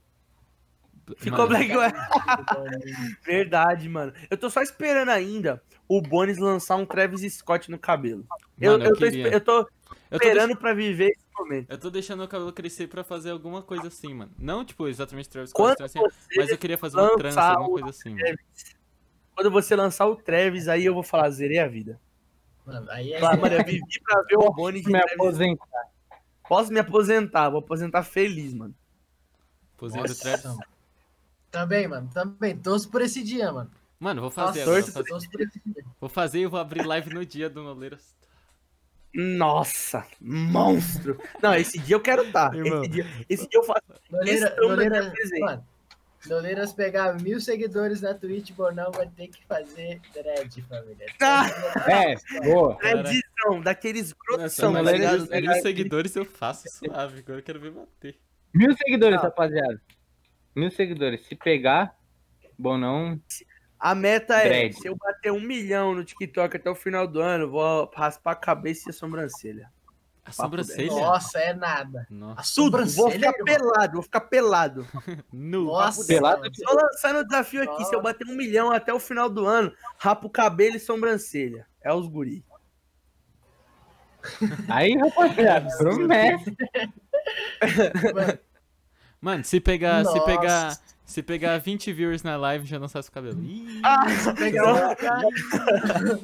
Ficou 1.18 1.50
Mano, 1.50 1.68
Black 1.68 1.98
Verdade, 3.26 3.90
mano. 3.90 4.14
Eu 4.30 4.38
tô 4.38 4.50
só 4.50 4.62
esperando 4.62 5.10
ainda 5.10 5.62
o 5.86 6.02
Bonis 6.02 6.38
lançar 6.38 6.78
um 6.78 6.86
Travis 6.86 7.22
Scott 7.34 7.70
no 7.70 7.78
cabelo. 7.78 8.26
eu, 8.58 8.74
Mano, 8.74 8.86
eu 8.86 8.96
eu, 8.96 9.28
eu 9.28 9.42
tô 9.42 9.60
Eu 9.60 9.66
tô, 9.66 9.70
esperando 10.18 10.48
deix- 10.48 10.60
pra 10.60 10.74
viver 10.74 11.10
esse 11.12 11.26
momento. 11.38 11.70
eu 11.70 11.78
tô 11.78 11.90
deixando 11.90 12.20
meu 12.20 12.28
cabelo 12.28 12.52
crescer 12.54 12.88
pra 12.88 13.04
fazer 13.04 13.32
alguma 13.32 13.62
coisa 13.62 13.88
assim, 13.88 14.14
mano. 14.14 14.32
Não, 14.38 14.64
tipo, 14.66 14.88
exatamente 14.88 15.30
Travis 15.30 15.52
Quando 15.54 15.76
Scott, 15.78 15.84
assim, 15.84 16.00
mas 16.36 16.50
eu 16.50 16.58
queria 16.58 16.78
fazer 16.78 16.98
uma 16.98 17.16
trança, 17.18 17.42
alguma 17.42 17.68
o 17.68 17.72
coisa 17.72 17.90
assim, 17.90 18.10
mano. 18.10 18.20
Travis, 18.22 18.76
quando 19.36 19.52
você 19.52 19.76
lançar 19.76 20.08
o 20.08 20.16
Travis, 20.16 20.68
aí 20.68 20.86
eu 20.86 20.94
vou 20.94 21.04
falar, 21.04 21.30
zerei 21.30 21.60
a 21.60 21.68
vida. 21.68 22.00
Mano, 22.66 22.90
aí 22.92 23.14
é. 23.14 23.20
Falar, 23.20 23.38
mano, 23.38 23.56
eu 23.56 23.64
vivi 23.66 24.00
pra 24.04 24.22
ver 24.24 24.38
o 24.38 24.52
Bonis 24.52 24.82
de 24.84 24.88
Me 24.92 25.00
Travis. 25.00 25.14
aposentar. 25.16 25.82
Posso 26.48 26.74
me 26.74 26.80
aposentar, 26.80 27.50
vou 27.50 27.60
aposentar 27.60 28.04
feliz, 28.04 28.54
mano. 28.54 28.74
Do 29.78 29.88
Nossa, 29.88 30.16
Travis. 30.22 30.58
Também, 31.52 31.88
mano. 31.88 32.10
Também. 32.14 32.58
Torço 32.58 32.90
por 32.90 33.02
esse 33.02 33.24
dia, 33.24 33.52
mano. 33.52 33.72
Mano, 34.00 34.22
vou 34.22 34.30
fazer 34.32 34.60
Nossa, 34.66 34.72
agora. 34.72 34.82
Vou 34.82 34.92
fazer, 34.94 35.10
torço 35.10 35.30
por 35.32 35.42
esse 35.42 35.62
dia. 35.66 35.84
vou 36.00 36.10
fazer 36.10 36.40
e 36.42 36.46
vou 36.48 36.60
abrir 36.60 36.86
live 36.86 37.14
no 37.14 37.26
dia 37.26 37.50
do 37.50 37.64
Noleiras. 37.64 38.16
Nossa, 39.14 40.06
monstro. 40.22 41.20
Não, 41.42 41.56
esse 41.56 41.80
dia 41.80 41.96
eu 41.96 42.00
quero 42.02 42.24
estar. 42.24 42.54
Irmão. 42.54 42.82
Esse 42.82 42.92
dia, 42.92 43.08
esse 43.28 43.50
dia 43.50 43.60
eu 43.60 43.64
faço 43.64 43.82
presença. 44.10 44.56
mano, 45.40 45.66
Noleiras 46.28 46.74
pegar 46.74 47.14
mil 47.22 47.40
seguidores 47.40 48.02
na 48.02 48.14
Twitch, 48.14 48.52
Bornão 48.52 48.92
vai 48.92 49.08
ter 49.08 49.30
que 49.30 49.44
fazer 49.46 50.02
dread, 50.14 50.62
família. 50.64 51.06
Ah! 51.22 51.48
É, 51.90 52.16
boa. 52.44 52.76
Cara. 52.78 53.04
tradição, 53.04 53.62
daqueles 53.62 54.14
grossão, 54.14 54.74
tá 54.74 54.82
ligado? 54.92 55.30
mil, 55.30 55.42
mil 55.42 55.62
seguidores 55.62 56.16
eu 56.16 56.26
faço 56.26 56.68
suave. 56.68 57.20
Agora 57.20 57.40
eu 57.40 57.44
quero 57.44 57.60
ver 57.60 57.72
bater. 57.72 58.18
Mil 58.54 58.76
seguidores, 58.76 59.16
Não. 59.16 59.24
rapaziada. 59.24 59.82
Mil 60.56 60.70
seguidores. 60.72 61.26
Se 61.26 61.36
pegar, 61.36 61.96
bom 62.58 62.78
não. 62.78 63.20
A 63.80 63.96
meta 63.96 64.36
é, 64.36 64.44
Dread. 64.44 64.74
se 64.76 64.88
eu 64.88 64.96
bater 64.96 65.32
um 65.32 65.40
milhão 65.40 65.96
no 65.96 66.04
TikTok 66.04 66.58
até 66.58 66.70
o 66.70 66.76
final 66.76 67.08
do 67.08 67.22
ano, 67.22 67.46
eu 67.46 67.50
vou 67.50 67.90
raspar 67.96 68.32
a 68.34 68.36
cabeça 68.36 68.90
e 68.90 68.92
a 68.92 68.94
sobrancelha. 68.94 69.72
A 70.26 70.32
sobrancelha? 70.32 70.92
Nossa, 70.92 71.40
é 71.40 71.54
nada. 71.54 72.06
Nossa. 72.10 72.42
A 72.42 72.44
Tudo, 72.56 72.78
vou 72.78 72.88
sobrancelha, 72.88 73.32
ficar 73.32 73.44
pelado, 73.46 73.94
vou 73.94 74.04
ficar 74.04 74.22
pelado. 74.22 74.88
Nossa, 75.32 76.06
Pelado 76.06 76.42
mano. 76.42 76.52
Tô 76.54 76.76
lançando 76.76 77.20
o 77.20 77.24
desafio 77.24 77.64
aqui, 77.64 77.86
se 77.86 77.96
eu 77.96 78.02
bater 78.02 78.28
um 78.28 78.36
milhão 78.36 78.70
até 78.70 78.94
o 78.94 79.00
final 79.00 79.30
do 79.30 79.46
ano, 79.46 79.74
rapa 79.98 80.28
o 80.28 80.30
cabelo 80.30 80.76
e 80.76 80.80
sobrancelha. 80.80 81.66
É 81.82 81.94
os 81.94 82.06
guri. 82.06 82.44
Aí, 84.68 84.98
rapaziada, 84.98 85.70
promete. 85.78 86.56
Mano, 89.22 89.44
se 89.44 89.60
pegar, 89.60 90.06
se 90.06 90.14
Nossa. 90.14 90.26
pegar, 90.26 90.78
se 91.10 91.24
pegar 91.24 91.58
20 91.58 91.92
viewers 91.92 92.24
na 92.24 92.38
live, 92.38 92.66
já 92.66 92.78
não 92.80 92.88
sai 92.88 93.02
o 93.02 93.12
cabelo. 93.12 93.42
Ih, 93.44 93.82
Se 94.20 94.34
pegar 94.38 94.74
um 94.74 94.96
K, 94.96 96.20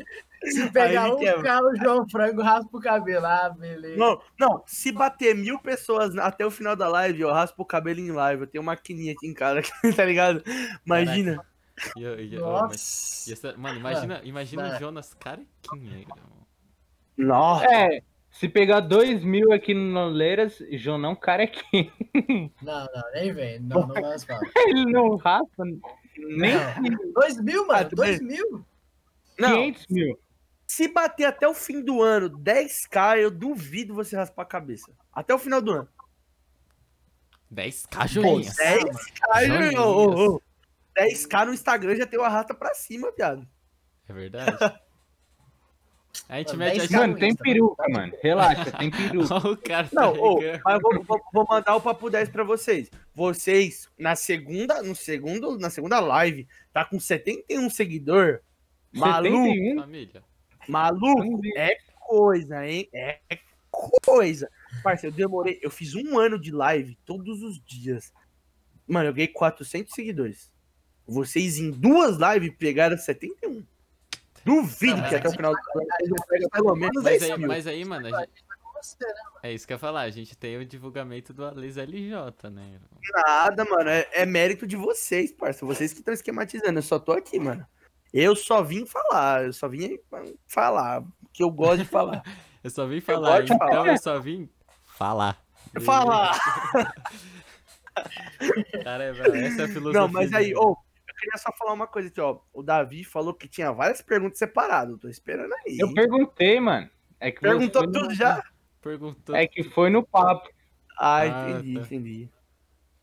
se 0.52 0.70
pegar 0.72 1.14
um 1.14 1.18
quebra. 1.18 1.42
K, 1.44 1.62
o 1.62 1.76
João 1.76 2.10
Frango 2.10 2.42
raspa 2.42 2.78
o 2.78 2.80
cabelo. 2.80 3.26
Ah, 3.26 3.50
beleza. 3.50 3.98
Não, 3.98 4.22
não, 4.40 4.64
se 4.68 4.92
bater 4.92 5.36
mil 5.36 5.58
pessoas 5.60 6.16
até 6.18 6.46
o 6.46 6.52
final 6.52 6.76
da 6.76 6.88
live, 6.88 7.22
eu 7.22 7.32
raspo 7.32 7.64
o 7.64 7.66
cabelo 7.66 8.00
em 8.00 8.12
live. 8.12 8.44
Eu 8.44 8.48
tenho 8.48 8.62
uma 8.62 8.74
maquininha 8.74 9.14
aqui 9.14 9.28
em 9.28 9.34
casa, 9.34 9.62
tá 9.96 10.06
ligado? 10.06 10.44
Imagina. 10.86 11.44
oh, 11.98 12.00
mas- 12.00 12.40
Nossa. 12.40 13.30
ia 13.30 13.36
ser- 13.36 13.58
mano, 13.58 13.80
imagina, 13.80 14.22
imagina 14.24 14.64
Mano. 14.64 14.76
o 14.76 14.80
Jonas 14.80 15.14
carequinha, 15.16 15.98
irmão. 16.00 16.18
Nossa. 17.18 17.66
É, 17.66 18.02
se 18.36 18.50
pegar 18.50 18.82
dois 18.82 19.24
mil 19.24 19.54
aqui 19.54 19.74
no 19.74 19.94
Noleiras, 19.94 20.62
João 20.74 20.98
não 20.98 21.16
carequinha. 21.16 21.90
Não, 22.62 22.86
não, 22.94 23.12
nem 23.14 23.32
vem. 23.32 23.60
Não, 23.62 23.82
não 23.82 23.88
vai 23.88 24.04
raspar. 24.04 24.42
Ele 24.68 24.86
não 24.92 25.16
raspa 25.16 25.64
nem 26.18 26.54
Não. 26.54 27.14
Dois 27.14 27.42
mil, 27.42 27.66
mano. 27.66 27.90
Dois 27.92 28.20
mil. 28.20 28.66
Não, 29.40 29.56
500 29.56 29.88
mil. 29.90 30.20
se 30.68 30.88
bater 30.90 31.26
até 31.26 31.48
o 31.48 31.54
fim 31.54 31.82
do 31.82 32.02
ano 32.02 32.30
10k, 32.30 33.20
eu 33.20 33.32
duvido 33.32 33.94
você 33.94 34.18
raspar 34.18 34.44
a 34.44 34.46
cabeça. 34.46 34.92
Até 35.14 35.34
o 35.34 35.40
final 35.40 35.62
do 35.62 35.72
ano. 35.72 35.90
10k 37.54 37.88
Pô, 37.90 38.08
joinhas. 38.08 38.56
10k, 38.58 39.48
Joinhas. 39.48 39.76
ô, 39.76 39.84
ô, 39.84 40.36
ô. 40.36 40.42
10k 40.98 41.46
no 41.46 41.54
Instagram 41.54 41.96
já 41.96 42.06
tem 42.06 42.20
o 42.20 42.24
arrasta 42.24 42.54
pra 42.54 42.74
cima, 42.74 43.14
viado. 43.16 43.48
É 44.10 44.14
verdade. 44.14 44.58
A 46.30 46.38
gente 46.38 46.56
10K 46.56 46.96
a 46.96 47.00
Mano, 47.00 47.18
tem 47.18 47.30
Insta, 47.32 47.44
peruca, 47.44 47.90
mano. 47.90 48.14
Relaxa, 48.22 48.72
tem 48.72 48.90
peruca. 48.92 49.36
O 49.50 49.58
cara 49.58 49.90
Não, 49.92 50.14
ô, 50.14 50.36
carregando. 50.38 50.62
mas 50.66 50.82
vou, 50.82 51.04
vou- 51.04 51.22
vou 51.34 51.46
mandar 51.50 51.76
o 51.76 51.82
papo 51.82 52.10
10 52.10 52.30
pra 52.30 52.44
vocês. 52.44 52.90
Vocês, 53.14 53.88
na 53.98 54.16
segunda, 54.16 54.82
no 54.82 54.96
segundo, 54.96 55.58
na 55.58 55.70
segunda 55.70 56.00
live, 56.00 56.48
tá 56.74 56.84
com 56.86 57.00
71 57.00 57.70
seguidor. 57.70 58.40
Maluco, 58.94 59.36
71? 59.46 59.80
Família. 59.82 60.24
maluco, 60.68 61.42
é 61.58 61.78
coisa, 62.00 62.66
hein? 62.68 62.88
É 62.94 63.20
coisa. 64.06 64.50
Parceiro, 64.84 65.14
eu 65.14 65.18
demorei, 65.18 65.60
eu 65.62 65.70
fiz 65.70 65.96
um 65.96 66.18
ano 66.18 66.40
de 66.40 66.52
live 66.52 66.98
todos 67.06 67.42
os 67.42 67.60
dias. 67.66 68.14
Mano, 68.88 69.10
eu 69.10 69.14
ganhei 69.14 69.28
400 69.28 69.94
seguidores. 69.94 70.52
Vocês 71.08 71.58
em 71.60 71.72
duas 71.72 72.18
lives 72.18 72.56
pegaram 72.58 72.98
71. 72.98 73.64
Duvido 74.46 75.02
que 75.10 75.16
até 75.16 75.28
o 75.28 75.32
final 75.32 75.54
da 75.54 75.60
live 75.76 75.90
vocês 75.98 76.10
não 76.10 76.26
pegam 76.28 76.50
pelo 76.50 76.76
menos 76.76 77.04
Mas 77.04 77.20
10 77.20 77.24
aí, 77.24 77.38
mil. 77.38 77.48
mas 77.48 77.68
aí, 77.68 77.84
mano, 77.84 78.16
a 78.16 78.20
gente- 78.22 78.46
Você, 78.76 79.06
né? 79.06 79.14
é 79.44 79.54
isso 79.54 79.66
que 79.66 79.74
eu 79.74 79.76
ia 79.76 79.80
falar. 79.80 80.02
A 80.02 80.10
gente 80.12 80.36
tem 80.38 80.58
o 80.58 80.66
divulgamento 80.66 81.34
do 81.34 81.46
Alex 81.46 81.78
LJ, 81.78 82.50
né? 82.52 82.80
Nada, 83.26 83.66
mano. 83.66 83.90
É, 83.90 84.08
é 84.12 84.26
mérito 84.26 84.68
de 84.68 84.76
vocês, 84.76 85.32
parça. 85.32 85.66
Vocês 85.66 85.92
que 85.94 86.00
estão 86.00 86.14
esquematizando. 86.14 86.78
Eu 86.78 86.84
só 86.84 87.00
tô 87.00 87.14
aqui, 87.14 87.40
mano. 87.40 87.66
Eu 88.14 88.36
só 88.36 88.62
vim 88.62 88.86
falar. 88.86 89.46
Eu 89.46 89.54
só 89.54 89.68
vim 89.68 89.98
falar. 90.48 91.04
Que 91.34 91.44
eu 91.44 91.50
gosto 91.50 91.80
de 91.80 91.86
falar. 91.86 92.22
Eu 92.64 92.72
só 92.72 92.88
vim 92.88 93.00
falar, 93.00 93.44
de 93.44 93.54
então 93.54 93.68
falar. 93.68 93.88
eu 93.90 93.98
só 94.00 94.20
vim 94.20 94.50
falar. 94.88 95.38
falar! 95.82 96.36
Cara, 98.84 99.04
é, 99.04 99.12
velho, 99.14 99.36
essa 99.36 99.62
é 99.62 99.66
a 99.66 99.68
filosofia. 99.68 100.02
Não, 100.02 100.08
mas 100.08 100.34
aí, 100.34 100.54
ô, 100.56 100.72
eu 100.72 100.78
queria 101.16 101.38
só 101.38 101.52
falar 101.58 101.74
uma 101.74 101.88
coisa 101.88 102.10
aqui, 102.10 102.20
ó. 102.22 102.40
O 102.54 102.62
Davi 102.62 103.04
falou 103.04 103.34
que 103.34 103.48
tinha 103.48 103.72
várias 103.72 104.02
perguntas 104.02 104.38
separadas. 104.38 105.00
Tô 105.00 105.08
esperando 105.08 105.54
aí. 105.66 105.78
Eu 105.80 105.94
perguntei, 105.94 106.60
mano. 106.60 106.90
É 107.20 107.32
que 107.32 107.40
Perguntou 107.42 107.84
foi 107.84 107.92
no- 107.92 108.00
tudo 108.02 108.14
já? 108.14 108.44
Perguntou. 108.82 109.36
É 109.36 109.48
que 109.48 109.64
foi 109.64 109.90
no 109.90 110.04
papo. 110.06 110.50
Ah, 111.00 111.18
Ah, 111.22 111.50
entendi, 111.50 111.74
tá. 111.74 111.82
entendi. 111.82 112.30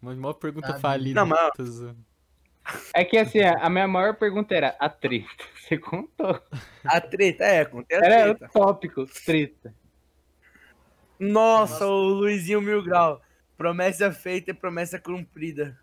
Uma 0.00 0.14
maior 0.14 0.34
pergunta 0.34 0.74
Ah, 0.74 0.78
falida. 0.80 1.20
não, 1.20 1.26
mas-. 1.26 1.94
É 2.94 3.04
que 3.04 3.16
assim, 3.18 3.40
a 3.40 3.68
minha 3.68 3.88
maior 3.88 4.14
pergunta 4.16 4.54
era 4.54 4.76
a 4.78 4.88
treta. 4.88 5.26
Você 5.56 5.78
contou. 5.78 6.40
A 6.84 7.00
treta, 7.00 7.44
é, 7.44 7.64
contei 7.64 7.98
a 7.98 8.00
Era 8.04 8.30
o 8.32 8.34
treta. 8.36 8.52
tópico, 8.52 9.04
treta. 9.24 9.74
Nossa, 11.18 11.86
o 11.86 12.02
Luizinho 12.08 12.60
Mil 12.60 12.82
Grau. 12.82 13.20
Promessa 13.56 14.10
feita 14.12 14.50
e 14.50 14.54
promessa 14.54 14.98
cumprida. 14.98 15.78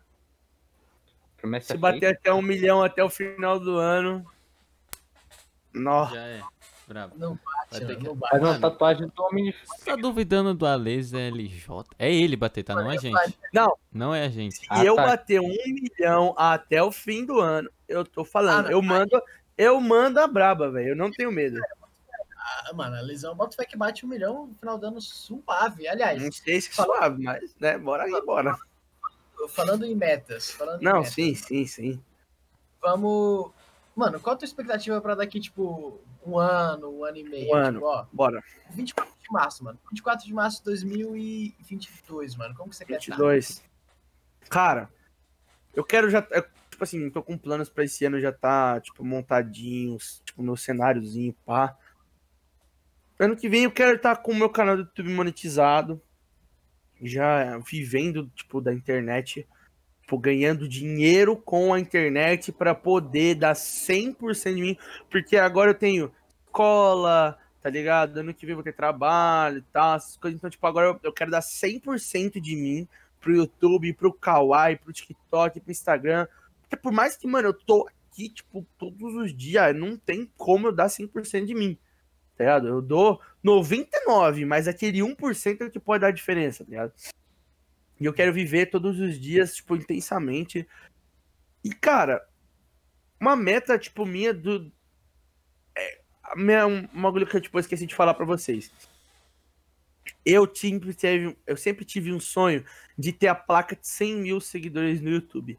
Promessa 1.40 1.72
Se 1.74 1.78
bater 1.78 2.14
até 2.14 2.32
um 2.32 2.42
milhão 2.42 2.82
até 2.82 3.02
o 3.02 3.08
final 3.10 3.58
do 3.58 3.76
ano. 3.76 4.24
Nossa. 5.72 6.14
Já 6.14 6.22
é. 6.26 6.40
Bravo. 6.88 7.14
Não 7.16 7.34
Vai 7.70 7.80
bate, 7.80 7.86
ter 7.86 7.96
que- 7.98 8.04
não 8.04 8.16
bate. 8.16 8.30
Faz 8.32 8.42
uma 8.42 8.58
tatuagem 8.60 9.06
do 9.14 9.22
homem 9.22 9.44
de 9.44 9.56
Você 9.64 9.84
tá 9.84 9.96
duvidando 9.96 10.52
do 10.54 10.66
Alex 10.66 11.12
LJ? 11.12 11.84
É 11.98 12.12
ele 12.12 12.36
bater, 12.36 12.64
tá? 12.64 12.74
Não 12.74 12.90
é 12.90 12.96
a 12.96 13.00
gente. 13.00 13.38
Não. 13.52 13.76
Não 13.92 14.14
é 14.14 14.24
a 14.24 14.28
gente. 14.28 14.56
Se 14.56 14.66
Ah, 14.68 14.84
eu 14.84 14.96
tá. 14.96 15.06
bater 15.06 15.40
um 15.40 15.48
milhão 15.48 16.34
até 16.36 16.82
o 16.82 16.90
fim 16.90 17.24
do 17.24 17.38
ano, 17.38 17.70
eu 17.88 18.04
tô 18.04 18.24
falando. 18.24 18.66
Ah, 18.66 18.72
eu 18.72 18.82
mando, 18.82 19.22
eu 19.56 19.80
mando 19.80 20.18
a 20.18 20.26
braba, 20.26 20.68
velho. 20.70 20.88
Eu 20.90 20.96
não 20.96 21.12
tenho 21.12 21.30
medo. 21.30 21.60
Ah, 22.36 22.72
mano, 22.74 22.96
a 22.96 23.00
lesão 23.00 23.36
bota 23.36 23.54
fé 23.56 23.64
que 23.64 23.76
bate 23.76 24.04
um 24.04 24.08
milhão 24.08 24.48
no 24.48 24.54
final 24.54 24.76
do 24.76 24.86
ano 24.86 25.00
suave. 25.00 25.86
Aliás, 25.86 26.20
Não 26.20 26.32
sei 26.32 26.60
se 26.60 26.70
é 26.70 26.84
suave, 26.84 27.22
mas, 27.22 27.54
né? 27.60 27.78
Bora 27.78 28.02
aí, 28.04 28.22
bora. 28.26 28.56
Falando 29.48 29.84
em 29.84 29.94
metas, 29.94 30.50
falando 30.50 30.80
em 30.80 30.84
Não, 30.84 30.98
metas, 30.98 31.12
sim, 31.14 31.34
sim, 31.34 31.66
sim. 31.66 32.02
vamos. 32.80 33.52
Mano, 33.94 34.20
qual 34.20 34.34
a 34.34 34.38
tua 34.38 34.46
expectativa 34.46 35.00
pra 35.00 35.14
daqui, 35.14 35.40
tipo, 35.40 36.00
um 36.24 36.38
ano, 36.38 36.90
um 36.90 37.04
ano 37.04 37.16
e 37.16 37.24
meio? 37.24 37.50
Um 37.50 37.54
ano. 37.54 37.78
Tipo, 37.78 37.86
ó, 37.86 38.06
Bora. 38.12 38.42
24 38.70 39.12
de 39.20 39.32
março, 39.32 39.64
mano. 39.64 39.78
24 39.90 40.26
de 40.26 40.32
março 40.32 40.58
de 40.58 40.64
2022, 40.64 42.36
mano. 42.36 42.54
Como 42.54 42.70
que 42.70 42.76
você 42.76 42.84
quer 42.84 42.98
estar? 42.98 43.16
22. 43.16 43.62
Cara, 44.48 44.90
eu 45.74 45.84
quero 45.84 46.08
já. 46.08 46.26
eu, 46.30 46.44
tipo 46.70 46.84
assim, 46.84 47.10
tô 47.10 47.22
com 47.22 47.36
planos 47.36 47.68
pra 47.68 47.84
esse 47.84 48.04
ano 48.04 48.20
já 48.20 48.32
tá, 48.32 48.80
tipo, 48.80 49.04
montadinhos, 49.04 50.22
tipo, 50.24 50.42
meu 50.42 50.56
cenáriozinho, 50.56 51.34
pá. 51.44 51.76
Ano 53.18 53.36
que 53.36 53.48
vem 53.48 53.64
eu 53.64 53.70
quero 53.70 53.96
estar 53.96 54.16
com 54.16 54.32
o 54.32 54.36
meu 54.36 54.48
canal 54.48 54.76
do 54.76 54.82
YouTube 54.82 55.10
monetizado. 55.10 56.00
Já 57.02 57.58
vivendo, 57.58 58.30
tipo, 58.34 58.60
da 58.60 58.72
internet. 58.72 59.46
Tipo, 60.02 60.18
ganhando 60.18 60.68
dinheiro 60.68 61.36
com 61.36 61.72
a 61.72 61.80
internet 61.80 62.50
pra 62.52 62.74
poder 62.74 63.36
dar 63.36 63.54
100% 63.54 64.54
de 64.54 64.62
mim. 64.62 64.76
Porque 65.08 65.36
agora 65.36 65.70
eu 65.70 65.74
tenho 65.74 66.12
escola, 66.44 67.38
tá 67.62 67.70
ligado? 67.70 68.18
Ano 68.18 68.34
que 68.34 68.44
vem 68.44 68.54
vou 68.54 68.64
ter 68.64 68.74
trabalho 68.74 69.58
e 69.58 69.62
tal, 69.72 69.96
essas 69.96 70.16
coisas. 70.16 70.38
Então, 70.38 70.50
tipo, 70.50 70.66
agora 70.66 70.88
eu- 70.88 71.00
eu 71.04 71.12
quero 71.12 71.30
dar 71.30 71.42
100% 71.42 72.40
de 72.40 72.56
mim 72.56 72.88
pro 73.20 73.34
YouTube, 73.34 73.92
pro 73.92 74.12
Kawaii, 74.12 74.76
pro 74.76 74.92
TikTok, 74.92 75.60
pro 75.60 75.70
Instagram. 75.70 76.26
Porque 76.62 76.76
por 76.76 76.92
mais 76.92 77.16
que, 77.16 77.26
mano, 77.26 77.48
eu 77.48 77.54
tô 77.54 77.88
aqui, 78.10 78.28
tipo, 78.28 78.66
todos 78.78 79.14
os 79.14 79.36
dias, 79.36 79.76
não 79.76 79.96
tem 79.96 80.30
como 80.36 80.68
eu 80.68 80.72
dar 80.72 80.88
100% 80.88 81.46
de 81.46 81.54
mim, 81.54 81.78
tá 82.40 82.44
ligado? 82.44 82.68
Eu 82.68 82.80
dou 82.80 83.20
99, 83.42 84.46
mas 84.46 84.66
aquele 84.66 85.00
1% 85.00 85.60
é 85.60 85.64
o 85.64 85.70
que 85.70 85.78
pode 85.78 86.00
dar 86.00 86.10
diferença, 86.10 86.64
tá 86.64 86.70
ligado? 86.70 86.92
E 88.00 88.06
eu 88.06 88.14
quero 88.14 88.32
viver 88.32 88.70
todos 88.70 88.98
os 88.98 89.20
dias, 89.20 89.56
tipo, 89.56 89.76
intensamente. 89.76 90.66
E, 91.62 91.70
cara, 91.70 92.26
uma 93.20 93.36
meta, 93.36 93.78
tipo, 93.78 94.06
minha 94.06 94.32
do... 94.32 94.72
É, 95.76 96.00
minha, 96.34 96.66
um 96.66 96.86
bagulho 96.86 97.26
que 97.26 97.36
eu, 97.36 97.42
tipo, 97.42 97.58
esqueci 97.58 97.84
de 97.84 97.94
falar 97.94 98.14
pra 98.14 98.24
vocês. 98.24 98.72
Eu 100.24 100.50
sempre, 100.54 100.94
teve, 100.94 101.36
eu 101.46 101.58
sempre 101.58 101.84
tive 101.84 102.10
um 102.10 102.20
sonho 102.20 102.64
de 102.96 103.12
ter 103.12 103.28
a 103.28 103.34
placa 103.34 103.76
de 103.76 103.86
100 103.86 104.16
mil 104.16 104.40
seguidores 104.40 105.02
no 105.02 105.10
YouTube. 105.10 105.58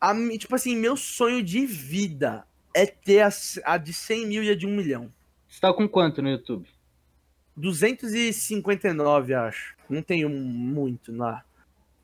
A, 0.00 0.14
tipo 0.38 0.54
assim, 0.54 0.76
meu 0.76 0.96
sonho 0.96 1.42
de 1.42 1.66
vida 1.66 2.46
é 2.72 2.86
ter 2.86 3.22
a, 3.22 3.30
a 3.64 3.78
de 3.78 3.92
100 3.92 4.26
mil 4.26 4.44
e 4.44 4.50
a 4.50 4.54
de 4.54 4.64
1 4.64 4.70
milhão. 4.70 5.12
Você 5.52 5.60
tá 5.60 5.70
com 5.70 5.86
quanto 5.86 6.22
no 6.22 6.30
YouTube? 6.30 6.66
259, 7.54 9.34
acho. 9.34 9.76
Não 9.86 10.00
tenho 10.02 10.30
muito 10.30 11.14
lá. 11.14 11.44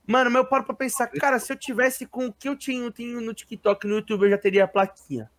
Mano, 0.05 0.29
mas 0.29 0.43
eu 0.43 0.47
paro 0.47 0.65
pra 0.65 0.75
pensar, 0.75 1.07
cara, 1.07 1.39
se 1.39 1.51
eu 1.51 1.57
tivesse 1.57 2.05
com 2.05 2.27
o 2.27 2.31
que 2.33 2.47
eu 2.47 2.55
tinha, 2.55 2.91
tenho 2.91 3.19
no 3.19 3.33
TikTok 3.33 3.83
e 3.83 3.89
no 3.89 3.95
YouTube, 3.95 4.25
eu 4.25 4.29
já 4.29 4.37
teria 4.37 4.65
a 4.65 4.67
plaquinha. 4.67 5.31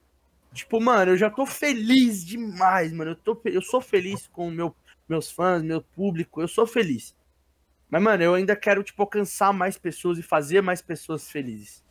Tipo, 0.52 0.80
mano, 0.80 1.12
eu 1.12 1.16
já 1.16 1.30
tô 1.30 1.46
feliz 1.46 2.26
demais, 2.26 2.92
mano. 2.92 3.12
Eu, 3.12 3.14
tô, 3.14 3.40
eu 3.44 3.62
sou 3.62 3.80
feliz 3.80 4.26
com 4.26 4.48
o 4.48 4.50
meu, 4.50 4.74
meus 5.08 5.30
fãs, 5.30 5.62
meu 5.62 5.80
público, 5.80 6.42
eu 6.42 6.48
sou 6.48 6.66
feliz. 6.66 7.14
Mas, 7.88 8.02
mano, 8.02 8.24
eu 8.24 8.34
ainda 8.34 8.56
quero, 8.56 8.82
tipo, 8.82 9.00
alcançar 9.00 9.52
mais 9.52 9.78
pessoas 9.78 10.18
e 10.18 10.22
fazer 10.22 10.60
mais 10.62 10.82
pessoas 10.82 11.30
felizes. 11.30 11.84